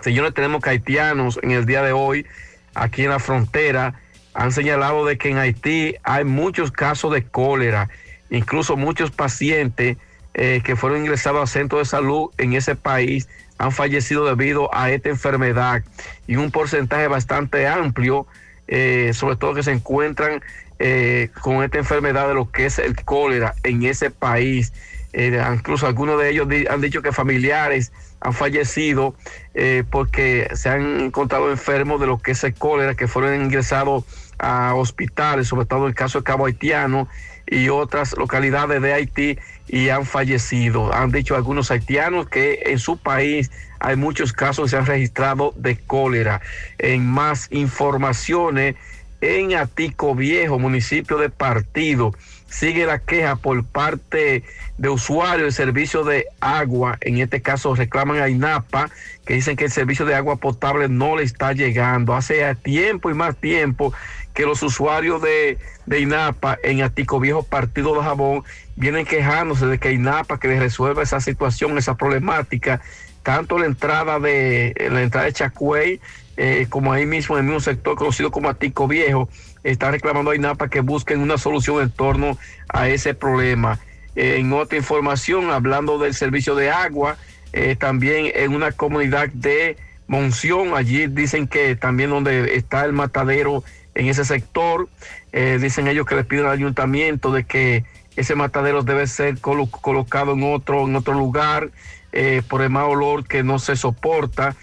señores, 0.06 0.36
tenemos 0.36 0.61
que 0.61 0.69
haitianos 0.69 1.40
en 1.41 1.49
el 1.49 1.65
día 1.65 1.82
de 1.82 1.91
hoy, 1.91 2.27
aquí 2.76 3.06
en 3.06 3.10
la 3.10 3.18
frontera, 3.18 3.95
han 4.36 4.52
señalado 4.52 5.03
de 5.03 5.18
que 5.18 5.30
en 5.30 5.40
Haití 5.40 5.95
hay 6.03 6.23
muchos 6.23 6.72
casos 6.72 7.11
de 7.11 7.23
cólera, 7.23 7.90
incluso 8.30 8.77
muchos 8.77 9.10
pacientes 9.10 9.98
eh, 10.36 10.61
que 10.64 10.76
fueron 10.76 10.99
ingresados 10.99 11.41
a 11.41 11.52
centros 11.52 11.82
de 11.82 11.86
salud 11.86 12.30
en 12.38 12.53
ese 12.53 12.76
país 12.76 13.27
han 13.57 13.72
fallecido 13.72 14.26
debido 14.26 14.69
a 14.76 14.91
esta 14.91 15.10
enfermedad 15.10 15.84
y 16.27 16.36
un 16.36 16.52
porcentaje 16.52 17.07
bastante 17.07 17.68
amplio 17.68 18.27
eh, 18.68 19.11
sobre 19.15 19.38
todo 19.38 19.56
que 19.56 19.64
se 19.64 19.72
encuentran 19.72 20.44
eh, 20.77 21.30
con 21.41 21.64
esta 21.64 21.80
enfermedad 21.80 22.27
de 22.27 22.36
lo 22.36 22.52
que 22.52 22.68
es 22.68 22.77
el 22.77 22.95
cólera 23.03 23.56
en 23.64 23.84
ese 23.84 24.11
país. 24.11 24.72
Incluso 25.14 25.88
algunos 25.88 26.19
de 26.19 26.30
ellos 26.30 26.48
han 26.69 26.82
dicho 26.82 27.02
que 27.02 27.14
familiares 27.14 27.94
han 28.22 28.34
fallecido 28.34 29.16
eh, 29.54 29.84
porque 29.90 30.50
se 30.54 30.70
han 30.70 31.00
encontrado 31.02 31.52
enfermos 31.52 32.00
de 32.00 32.08
lo 32.08 32.18
que 32.20 32.32
es 32.32 32.46
cólera, 32.58 32.96
que 32.96 33.08
fueron 33.08 33.42
ingresados 33.42 34.04
a 34.40 34.74
hospitales, 34.76 35.48
sobre 35.48 35.66
todo 35.66 35.88
el 35.88 35.96
caso 35.96 36.20
de 36.20 36.24
Cabo 36.24 36.46
Haitiano 36.46 37.08
y 37.48 37.70
otras 37.70 38.18
localidades 38.18 38.82
de 38.82 38.94
Haití 38.94 39.40
y 39.68 39.90
han 39.90 40.06
fallecido. 40.06 40.94
Han 40.94 41.12
dicho 41.12 41.36
algunos 41.36 41.72
haitianos 41.72 42.28
que 42.28 42.64
en 42.66 42.80
su 42.80 42.98
país 42.98 43.52
hay 43.80 43.96
muchos 43.96 44.34
casos 44.34 44.66
que 44.66 44.70
se 44.72 44.78
han 44.78 44.86
registrado 44.86 45.54
de 45.56 45.78
cólera. 45.78 46.42
En 46.78 47.06
más 47.06 47.48
informaciones, 47.52 48.76
en 49.22 49.56
Atico 49.56 50.16
Viejo, 50.16 50.60
municipio 50.60 51.18
de 51.18 51.30
Partido, 51.30 52.14
sigue 52.56 52.86
la 52.86 52.99
queja 52.99 53.36
por 53.36 53.65
parte 53.65 54.44
de 54.77 54.90
usuarios 54.90 55.41
del 55.41 55.53
servicio 55.53 56.06
de 56.06 56.26
agua. 56.40 56.98
En 57.02 57.18
este 57.18 57.41
caso 57.41 57.76
reclaman 57.76 58.19
a 58.19 58.30
INAPA, 58.30 58.90
que 59.26 59.34
dicen 59.34 59.57
que 59.57 59.65
el 59.65 59.72
servicio 59.72 60.06
de 60.06 60.15
agua 60.15 60.38
potable 60.38 60.88
no 60.88 61.18
le 61.18 61.23
está 61.23 61.52
llegando. 61.52 62.15
Hace 62.15 62.56
tiempo 62.56 63.10
y 63.10 63.14
más 63.14 63.36
tiempo 63.36 63.94
que 64.34 64.45
los 64.45 64.64
usuarios 64.64 65.22
de, 65.22 65.57
de 65.86 65.99
INAPA 65.99 66.57
en 66.64 66.82
Atico 66.82 67.19
Viejo 67.19 67.44
Partido 67.44 67.94
de 67.95 68.03
Jabón 68.03 68.44
vienen 68.77 69.06
quejándose 69.06 69.65
de 69.65 69.77
que 69.77 69.91
INAPA 69.91 70.40
que 70.40 70.48
les 70.48 70.60
resuelva 70.60 71.03
esa 71.03 71.19
situación, 71.19 71.77
esa 71.77 71.95
problemática, 71.95 72.82
tanto 73.23 73.60
la 73.60 73.65
entrada 73.65 74.19
de 74.19 74.73
la 74.91 75.02
entrada 75.02 75.26
de 75.26 75.34
Chacuey 75.34 75.99
eh, 76.38 76.68
como 76.69 76.91
ahí 76.91 77.06
mismo 77.06 77.38
en 77.38 77.45
el 77.45 77.45
mismo 77.45 77.60
sector 77.61 77.95
conocido 77.95 78.32
como 78.32 78.49
Atico 78.49 78.88
Viejo, 78.88 79.30
está 79.66 79.92
reclamando 79.92 80.32
a 80.32 80.36
INAPA 80.36 80.70
que 80.70 80.80
busquen 80.82 81.20
una 81.20 81.38
solución 81.38 81.82
en 81.82 81.90
torno 81.90 82.38
a 82.70 82.88
ese 82.88 83.14
problema. 83.14 83.80
En 84.16 84.54
otra 84.54 84.78
información, 84.78 85.50
hablando 85.52 85.98
del 85.98 86.14
servicio 86.14 86.56
de 86.56 86.70
agua, 86.72 87.18
eh, 87.52 87.76
también 87.76 88.32
en 88.34 88.54
una 88.54 88.72
comunidad 88.72 89.28
de 89.30 89.78
Monción, 90.08 90.76
allí 90.76 91.08
dicen 91.08 91.48
que 91.48 91.76
también 91.76 92.12
donde 92.12 92.56
está 92.56 92.86
el 92.86 92.94
matadero 92.94 93.64
en 93.96 94.08
ese 94.08 94.24
sector, 94.24 94.88
eh, 95.32 95.58
dicen 95.60 95.88
ellos 95.88 96.06
que 96.06 96.16
les 96.16 96.28
piden 96.28 96.46
al 96.46 96.52
ayuntamiento 96.52 97.32
de 97.32 97.44
que 97.44 97.86
ese 98.16 98.36
matadero 98.36 98.84
debe 98.84 99.08
ser 99.08 99.40
colo- 99.40 99.70
colocado 99.70 100.34
en 100.34 100.44
otro, 100.44 100.86
en 100.86 100.96
otro 100.96 101.16
lugar 101.16 101.72
eh, 102.12 102.44
por 102.48 102.62
el 102.62 102.70
mal 102.70 102.86
olor 102.86 103.28
que 103.28 103.42
no 103.44 103.58
se 103.58 103.76
soporta. 103.76 104.56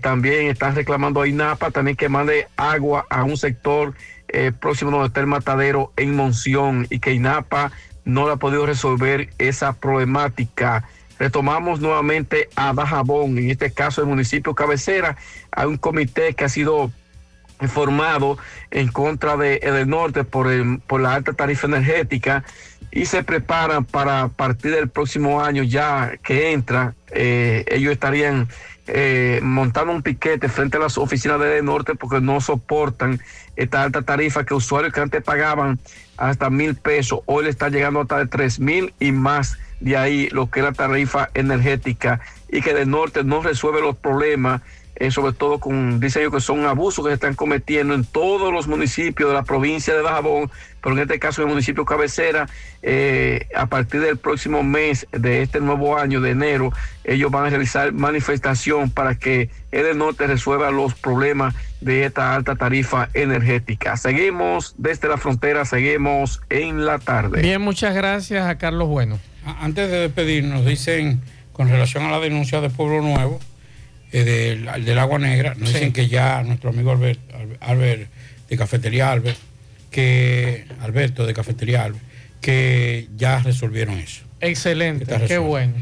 También 0.00 0.46
están 0.46 0.76
reclamando 0.76 1.20
a 1.20 1.26
INAPA 1.26 1.72
también 1.72 1.96
que 1.96 2.08
mande 2.08 2.46
agua 2.56 3.04
a 3.10 3.24
un 3.24 3.36
sector 3.36 3.94
eh, 4.36 4.52
próximo 4.52 4.90
donde 4.90 5.06
está 5.08 5.20
el 5.20 5.26
matadero 5.26 5.92
en 5.96 6.14
Monción 6.14 6.86
y 6.90 6.98
que 7.00 7.12
INAPA 7.14 7.72
no 8.04 8.26
le 8.26 8.34
ha 8.34 8.36
podido 8.36 8.66
resolver 8.66 9.30
esa 9.38 9.72
problemática. 9.72 10.84
Retomamos 11.18 11.80
nuevamente 11.80 12.48
a 12.54 12.72
Dajabón, 12.74 13.38
en 13.38 13.50
este 13.50 13.72
caso 13.72 14.02
el 14.02 14.06
municipio 14.08 14.54
cabecera, 14.54 15.16
hay 15.50 15.66
un 15.66 15.78
comité 15.78 16.34
que 16.34 16.44
ha 16.44 16.48
sido 16.48 16.90
formado 17.68 18.36
en 18.70 18.88
contra 18.88 19.36
de 19.38 19.58
del 19.58 19.88
norte 19.88 20.24
por, 20.24 20.52
el- 20.52 20.80
por 20.86 21.00
la 21.00 21.14
alta 21.14 21.32
tarifa 21.32 21.66
energética 21.66 22.44
y 22.92 23.06
se 23.06 23.22
preparan 23.22 23.84
para 23.86 24.22
a 24.24 24.28
partir 24.28 24.72
del 24.72 24.88
próximo 24.90 25.42
año 25.42 25.62
ya 25.62 26.12
que 26.22 26.52
entra, 26.52 26.94
eh, 27.12 27.64
ellos 27.68 27.92
estarían 27.92 28.48
eh, 28.86 29.40
montando 29.42 29.92
un 29.92 30.02
piquete 30.02 30.48
frente 30.48 30.76
a 30.76 30.80
las 30.80 30.98
oficinas 30.98 31.40
de 31.40 31.62
norte 31.62 31.94
porque 31.94 32.20
no 32.20 32.40
soportan 32.40 33.20
esta 33.56 33.82
alta 33.82 34.02
tarifa 34.02 34.44
que 34.44 34.54
usuarios 34.54 34.92
que 34.92 35.00
antes 35.00 35.22
pagaban 35.22 35.78
hasta 36.16 36.50
mil 36.50 36.74
pesos, 36.74 37.20
hoy 37.26 37.44
le 37.44 37.50
está 37.50 37.68
llegando 37.68 38.00
hasta 38.00 38.18
de 38.18 38.26
tres 38.26 38.60
mil 38.60 38.94
y 39.00 39.12
más 39.12 39.58
de 39.80 39.96
ahí 39.96 40.28
lo 40.30 40.50
que 40.50 40.60
es 40.60 40.64
la 40.64 40.72
tarifa 40.72 41.30
energética. 41.34 42.20
Y 42.48 42.62
que 42.62 42.74
del 42.74 42.90
norte 42.90 43.24
no 43.24 43.42
resuelve 43.42 43.80
los 43.80 43.96
problemas 43.96 44.62
eh, 44.96 45.10
sobre 45.10 45.32
todo 45.32 45.58
con, 45.58 46.00
dicen 46.00 46.22
ellos 46.22 46.34
que 46.34 46.40
son 46.40 46.64
abusos 46.66 47.04
que 47.04 47.10
se 47.10 47.14
están 47.14 47.34
cometiendo 47.34 47.94
en 47.94 48.04
todos 48.04 48.52
los 48.52 48.66
municipios 48.66 49.28
de 49.28 49.34
la 49.34 49.44
provincia 49.44 49.94
de 49.94 50.02
Dajabón, 50.02 50.50
pero 50.82 50.96
en 50.96 51.02
este 51.02 51.18
caso 51.18 51.42
en 51.42 51.48
el 51.48 51.54
municipio 51.54 51.84
cabecera, 51.84 52.48
eh, 52.82 53.48
a 53.54 53.66
partir 53.66 54.00
del 54.00 54.16
próximo 54.16 54.62
mes 54.62 55.06
de 55.12 55.42
este 55.42 55.60
nuevo 55.60 55.98
año 55.98 56.20
de 56.20 56.30
enero, 56.30 56.72
ellos 57.04 57.30
van 57.30 57.46
a 57.46 57.50
realizar 57.50 57.92
manifestación 57.92 58.90
para 58.90 59.16
que 59.16 59.50
el 59.72 59.98
norte 59.98 60.26
resuelva 60.26 60.70
los 60.70 60.94
problemas 60.94 61.54
de 61.80 62.04
esta 62.04 62.34
alta 62.34 62.56
tarifa 62.56 63.08
energética. 63.14 63.96
Seguimos 63.96 64.74
desde 64.78 65.08
la 65.08 65.18
frontera, 65.18 65.64
seguimos 65.64 66.40
en 66.48 66.86
la 66.86 66.98
tarde. 66.98 67.42
Bien, 67.42 67.60
muchas 67.60 67.94
gracias 67.94 68.46
a 68.46 68.56
Carlos 68.58 68.88
Bueno. 68.88 69.18
Antes 69.60 69.90
de 69.90 69.98
despedirnos, 69.98 70.64
dicen 70.64 71.20
con 71.52 71.68
relación 71.68 72.04
a 72.04 72.10
la 72.10 72.20
denuncia 72.20 72.60
de 72.60 72.68
Pueblo 72.68 73.02
Nuevo, 73.02 73.38
eh, 74.12 74.24
del, 74.24 74.84
del 74.84 74.98
Agua 74.98 75.18
Negra, 75.18 75.54
nos 75.56 75.68
Sí. 75.68 75.74
dicen 75.74 75.92
que 75.92 76.08
ya 76.08 76.42
nuestro 76.42 76.70
amigo 76.70 76.90
Albert, 76.92 77.20
Albert, 77.60 78.10
de 78.48 78.56
Cafetería 78.56 79.10
Albert, 79.12 79.38
que 79.90 80.66
Alberto 80.80 81.26
de 81.26 81.34
Cafetería 81.34 81.84
Albert, 81.84 82.04
que 82.40 83.08
ya 83.16 83.40
resolvieron 83.40 83.96
eso. 83.98 84.22
Excelente, 84.40 85.06
qué 85.26 85.38
bueno. 85.38 85.74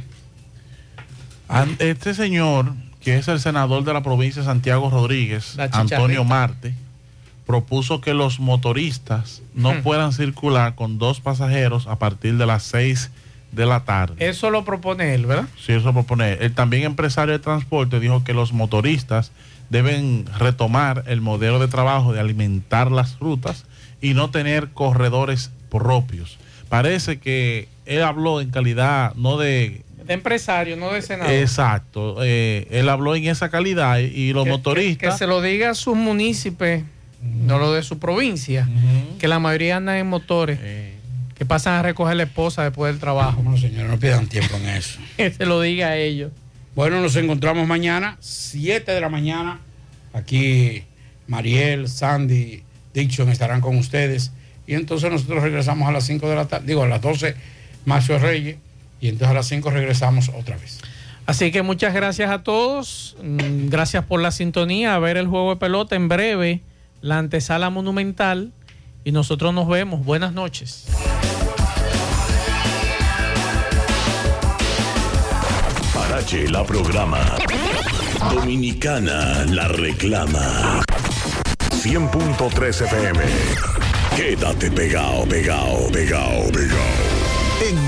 Este 1.78 2.14
señor, 2.14 2.72
que 3.00 3.18
es 3.18 3.28
el 3.28 3.38
senador 3.40 3.84
de 3.84 3.92
la 3.92 4.02
provincia 4.02 4.42
de 4.42 4.46
Santiago 4.46 4.90
Rodríguez. 4.90 5.56
Antonio 5.72 6.24
Marte, 6.24 6.74
propuso 7.46 8.00
que 8.00 8.14
los 8.14 8.40
motoristas 8.40 9.42
no 9.54 9.74
Hmm. 9.74 9.82
puedan 9.82 10.12
circular 10.12 10.74
con 10.74 10.98
dos 10.98 11.20
pasajeros 11.20 11.86
a 11.86 11.98
partir 11.98 12.36
de 12.38 12.46
las 12.46 12.62
6 12.64 13.10
de 13.54 13.66
la 13.66 13.84
tarde. 13.84 14.14
Eso 14.28 14.50
lo 14.50 14.64
propone 14.64 15.14
él, 15.14 15.26
¿verdad? 15.26 15.46
Sí, 15.64 15.72
eso 15.72 15.92
propone. 15.92 16.34
El 16.34 16.52
también 16.54 16.82
empresario 16.84 17.32
de 17.32 17.38
transporte 17.38 18.00
dijo 18.00 18.24
que 18.24 18.34
los 18.34 18.52
motoristas 18.52 19.32
deben 19.70 20.24
retomar 20.38 21.04
el 21.06 21.20
modelo 21.20 21.58
de 21.58 21.68
trabajo 21.68 22.12
de 22.12 22.20
alimentar 22.20 22.90
las 22.90 23.18
rutas 23.18 23.64
y 24.00 24.14
no 24.14 24.30
tener 24.30 24.68
corredores 24.70 25.50
propios. 25.70 26.38
Parece 26.68 27.18
que 27.18 27.68
él 27.86 28.02
habló 28.02 28.40
en 28.40 28.50
calidad 28.50 29.14
no 29.14 29.36
de 29.38 29.82
De 30.06 30.12
empresario, 30.14 30.76
no 30.76 30.92
de 30.92 31.00
senador. 31.02 31.32
Exacto, 31.32 32.16
eh, 32.22 32.66
él 32.70 32.88
habló 32.88 33.14
en 33.16 33.26
esa 33.26 33.48
calidad 33.50 33.98
y, 33.98 34.32
los 34.32 34.44
Que- 34.44 34.50
motoristas... 34.50 35.14
Que 35.14 35.18
se 35.18 35.26
lo 35.26 35.40
diga 35.40 35.70
a 35.70 35.74
sus 35.74 35.96
municipios, 35.96 36.82
no 37.22 37.58
lo 37.58 37.72
de 37.72 37.82
su 37.82 37.98
provincia, 37.98 38.68
que 39.18 39.28
la 39.28 39.38
mayoría 39.38 39.78
andan 39.78 39.96
en 39.96 40.06
motores, 40.06 40.58
que 41.34 41.44
pasan 41.44 41.74
a 41.74 41.82
recoger 41.82 42.16
la 42.16 42.22
esposa 42.24 42.62
después 42.62 42.92
del 42.92 43.00
trabajo. 43.00 43.42
No, 43.42 43.56
señores, 43.56 43.90
no 43.90 43.98
pierdan 43.98 44.26
tiempo 44.28 44.56
en 44.56 44.68
eso. 44.68 44.98
Que 45.16 45.30
se 45.30 45.46
lo 45.46 45.60
diga 45.60 45.88
a 45.88 45.96
ellos. 45.96 46.32
Bueno, 46.74 47.00
nos 47.00 47.14
encontramos 47.16 47.66
mañana, 47.66 48.16
7 48.20 48.90
de 48.92 49.00
la 49.00 49.08
mañana. 49.08 49.60
Aquí 50.12 50.84
Mariel, 51.26 51.88
Sandy, 51.88 52.62
Dixon 52.92 53.28
estarán 53.28 53.60
con 53.60 53.76
ustedes. 53.76 54.32
Y 54.66 54.74
entonces 54.74 55.10
nosotros 55.10 55.42
regresamos 55.42 55.88
a 55.88 55.92
las 55.92 56.04
5 56.04 56.28
de 56.28 56.34
la 56.36 56.46
tarde, 56.46 56.66
digo 56.66 56.82
a 56.82 56.88
las 56.88 57.00
12, 57.00 57.34
Maxio 57.84 58.18
Reyes. 58.18 58.56
Y 59.00 59.08
entonces 59.08 59.28
a 59.28 59.34
las 59.34 59.46
5 59.46 59.70
regresamos 59.70 60.30
otra 60.30 60.56
vez. 60.56 60.80
Así 61.26 61.50
que 61.52 61.62
muchas 61.62 61.94
gracias 61.94 62.30
a 62.30 62.42
todos. 62.42 63.16
Mm, 63.22 63.68
Gracias 63.68 64.04
por 64.04 64.20
la 64.20 64.30
sintonía. 64.30 64.94
A 64.94 64.98
ver 64.98 65.16
el 65.16 65.26
juego 65.26 65.50
de 65.50 65.56
pelota 65.56 65.96
en 65.96 66.08
breve. 66.08 66.60
La 67.00 67.18
antesala 67.18 67.70
monumental. 67.70 68.52
Y 69.04 69.12
nosotros 69.12 69.52
nos 69.54 69.68
vemos. 69.68 70.04
Buenas 70.04 70.32
noches. 70.32 70.86
Parache 76.14 76.46
la 76.48 76.62
programa. 76.62 77.18
Dominicana 78.30 79.44
la 79.46 79.66
reclama. 79.66 80.80
100.3 81.82 82.84
FM. 82.84 83.20
Quédate 84.14 84.70
pegado, 84.70 85.26
pegado, 85.26 85.90
pegado, 85.90 86.52
pegado. 86.52 87.66
En 87.68 87.83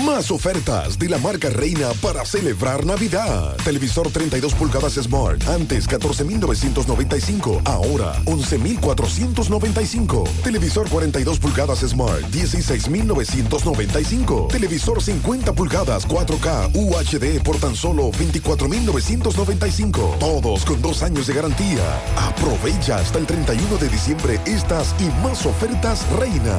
Más 0.00 0.30
ofertas 0.30 0.98
de 0.98 1.10
la 1.10 1.18
marca 1.18 1.50
Reina 1.50 1.90
para 2.00 2.24
celebrar 2.24 2.86
Navidad. 2.86 3.54
Televisor 3.62 4.10
32 4.10 4.54
pulgadas 4.54 4.94
Smart. 4.94 5.46
Antes 5.46 5.86
14,995. 5.86 7.60
Ahora 7.66 8.14
11,495. 8.24 10.24
Televisor 10.42 10.88
42 10.88 11.38
pulgadas 11.38 11.80
Smart. 11.80 12.22
16,995. 12.30 14.48
Televisor 14.50 15.02
50 15.02 15.52
pulgadas 15.52 16.08
4K 16.08 16.70
UHD 16.74 17.42
por 17.42 17.58
tan 17.58 17.76
solo 17.76 18.10
24,995. 18.12 20.16
Todos 20.18 20.64
con 20.64 20.80
dos 20.80 21.02
años 21.02 21.26
de 21.26 21.34
garantía. 21.34 22.00
Aprovecha 22.16 22.96
hasta 22.96 23.18
el 23.18 23.26
31 23.26 23.76
de 23.76 23.90
diciembre 23.90 24.40
estas 24.46 24.94
y 24.98 25.04
más 25.22 25.44
ofertas 25.44 26.06
Reina. 26.18 26.58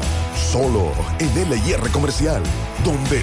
Solo 0.51 0.91
en 1.17 1.33
LIR 1.49 1.89
Comercial. 1.91 2.43
Donde 2.85 3.22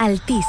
Altis, 0.00 0.46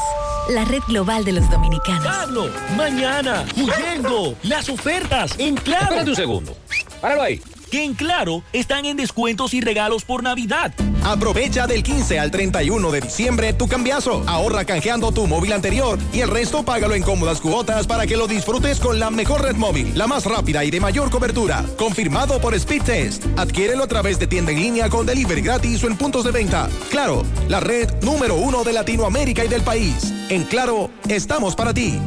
la 0.52 0.64
red 0.64 0.80
global 0.88 1.26
de 1.26 1.34
los 1.34 1.50
dominicanos. 1.50 2.06
Pablo, 2.06 2.50
mañana, 2.78 3.46
huyendo, 3.58 4.34
las 4.44 4.70
ofertas 4.70 5.38
en 5.38 5.56
Claro. 5.56 5.84
Espérate 5.88 6.10
un 6.12 6.16
segundo. 6.16 6.58
Páralo 7.02 7.24
ahí. 7.24 7.42
Que 7.72 7.86
en 7.86 7.94
Claro 7.94 8.44
están 8.52 8.84
en 8.84 8.98
descuentos 8.98 9.54
y 9.54 9.62
regalos 9.62 10.04
por 10.04 10.24
Navidad. 10.24 10.74
Aprovecha 11.06 11.68
del 11.68 11.84
15 11.84 12.20
al 12.20 12.30
31 12.30 12.92
de 12.92 13.00
diciembre 13.00 13.54
tu 13.54 13.70
cambiazo. 13.70 14.24
Ahorra 14.28 14.66
canjeando 14.66 15.14
tu 15.14 15.26
móvil 15.26 15.54
anterior 15.54 15.98
y 16.12 16.20
el 16.20 16.28
resto 16.28 16.64
págalo 16.64 16.96
en 16.96 17.02
cómodas 17.02 17.40
cuotas 17.40 17.88
para 17.88 18.06
que 18.06 18.18
lo 18.18 18.28
disfrutes 18.28 18.82
con 18.82 19.00
la 19.00 19.10
mejor 19.10 19.44
red 19.44 19.56
móvil, 19.56 19.98
la 19.98 20.06
más 20.06 20.26
rápida 20.26 20.66
y 20.66 20.70
de 20.70 20.82
mayor 20.82 21.10
cobertura. 21.10 21.64
Confirmado 21.78 22.42
por 22.42 22.60
Speedtest. 22.60 23.26
Adquiérelo 23.38 23.86
a 23.86 23.88
través 23.88 24.20
de 24.20 24.28
tienda 24.28 24.52
en 24.52 24.60
línea 24.60 24.90
con 24.90 25.06
delivery 25.06 25.42
gratis 25.42 25.82
o 25.86 25.88
en 25.88 25.96
puntos 25.96 26.26
de 26.26 26.32
venta. 26.32 26.68
Claro, 26.90 27.24
la 27.48 27.62
red 27.62 27.90
número 28.02 28.36
uno 28.36 28.66
de 28.66 28.74
Latinoamérica 28.74 29.46
y 29.46 29.48
del 29.48 29.62
país. 29.62 30.14
En 30.28 30.44
Claro, 30.44 30.92
estamos 31.08 31.56
para 31.56 31.74
ti. 31.74 31.98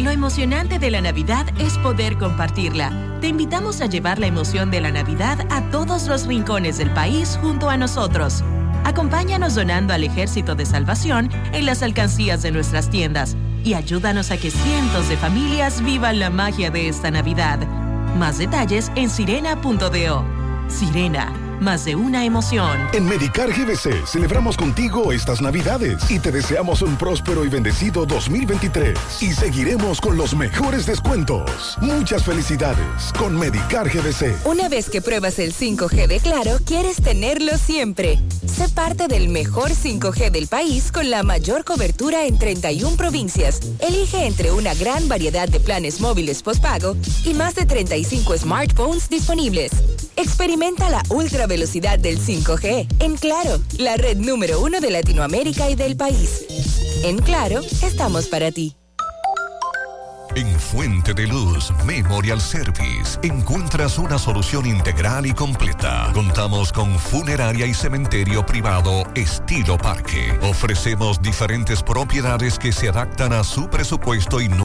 Lo 0.00 0.10
emocionante 0.10 0.78
de 0.78 0.90
la 0.90 1.02
Navidad 1.02 1.46
es 1.58 1.76
poder 1.76 2.16
compartirla. 2.16 3.18
Te 3.20 3.28
invitamos 3.28 3.82
a 3.82 3.86
llevar 3.86 4.18
la 4.18 4.28
emoción 4.28 4.70
de 4.70 4.80
la 4.80 4.90
Navidad 4.90 5.46
a 5.50 5.70
todos 5.70 6.08
los 6.08 6.26
rincones 6.26 6.78
del 6.78 6.88
país 6.90 7.38
junto 7.42 7.68
a 7.68 7.76
nosotros. 7.76 8.42
Acompáñanos 8.84 9.56
donando 9.56 9.92
al 9.92 10.02
Ejército 10.02 10.54
de 10.54 10.64
Salvación 10.64 11.28
en 11.52 11.66
las 11.66 11.82
alcancías 11.82 12.40
de 12.40 12.50
nuestras 12.50 12.88
tiendas 12.88 13.36
y 13.62 13.74
ayúdanos 13.74 14.30
a 14.30 14.38
que 14.38 14.50
cientos 14.50 15.10
de 15.10 15.18
familias 15.18 15.84
vivan 15.84 16.18
la 16.18 16.30
magia 16.30 16.70
de 16.70 16.88
esta 16.88 17.10
Navidad. 17.10 17.58
Más 18.16 18.38
detalles 18.38 18.90
en 18.94 19.10
sirena.do. 19.10 20.24
Sirena, 20.68 21.30
más 21.60 21.84
de 21.84 21.96
una 21.96 22.24
emoción. 22.24 22.88
En 22.92 23.06
Medicar 23.06 23.50
GBC 23.50 24.06
celebramos 24.06 24.56
contigo 24.56 25.12
estas 25.12 25.40
Navidades 25.40 26.10
y 26.10 26.18
te 26.18 26.32
deseamos 26.32 26.82
un 26.82 26.96
próspero 26.96 27.44
y 27.44 27.48
bendecido 27.48 28.06
2023. 28.06 28.98
Y 29.20 29.32
seguiremos 29.32 30.00
con 30.00 30.16
los 30.16 30.34
mejores 30.34 30.86
descuentos. 30.86 31.76
Muchas 31.80 32.24
felicidades 32.24 33.12
con 33.18 33.38
Medicar 33.38 33.88
GBC. 33.88 34.46
Una 34.46 34.68
vez 34.68 34.88
que 34.88 35.02
pruebas 35.02 35.38
el 35.38 35.54
5G 35.54 36.06
de 36.06 36.20
Claro, 36.20 36.58
quieres 36.64 36.96
tenerlo 36.96 37.56
siempre. 37.58 38.18
Sé 38.46 38.68
parte 38.68 39.08
del 39.08 39.28
mejor 39.28 39.70
5G 39.70 40.30
del 40.30 40.46
país 40.46 40.90
con 40.92 41.10
la 41.10 41.22
mayor 41.22 41.64
cobertura 41.64 42.24
en 42.26 42.38
31 42.38 42.96
provincias. 42.96 43.60
Elige 43.80 44.26
entre 44.26 44.52
una 44.52 44.74
gran 44.74 45.08
variedad 45.08 45.48
de 45.48 45.60
planes 45.60 46.00
móviles 46.00 46.42
postpago 46.42 46.96
y 47.24 47.34
más 47.34 47.54
de 47.54 47.66
35 47.66 48.38
smartphones 48.38 49.08
disponibles. 49.08 49.72
Experimenta 50.16 50.90
la 50.90 51.02
ultra 51.08 51.46
velocidad 51.50 51.98
del 51.98 52.18
5G 52.18 52.86
en 53.00 53.16
Claro, 53.16 53.60
la 53.76 53.96
red 53.96 54.16
número 54.16 54.60
uno 54.60 54.80
de 54.80 54.90
Latinoamérica 54.90 55.68
y 55.68 55.74
del 55.74 55.96
país. 55.96 56.46
En 57.02 57.18
Claro, 57.18 57.60
estamos 57.82 58.28
para 58.28 58.52
ti. 58.52 58.76
En 60.36 60.60
Fuente 60.60 61.12
de 61.12 61.26
Luz 61.26 61.72
Memorial 61.84 62.40
Service 62.40 63.18
encuentras 63.24 63.98
una 63.98 64.16
solución 64.16 64.64
integral 64.64 65.26
y 65.26 65.32
completa. 65.32 66.08
Contamos 66.14 66.72
con 66.72 66.96
funeraria 67.00 67.66
y 67.66 67.74
cementerio 67.74 68.46
privado 68.46 69.02
estilo 69.16 69.76
parque. 69.76 70.38
Ofrecemos 70.42 71.20
diferentes 71.20 71.82
propiedades 71.82 72.60
que 72.60 72.70
se 72.70 72.88
adaptan 72.88 73.32
a 73.32 73.42
su 73.42 73.68
presupuesto 73.68 74.40
y 74.40 74.48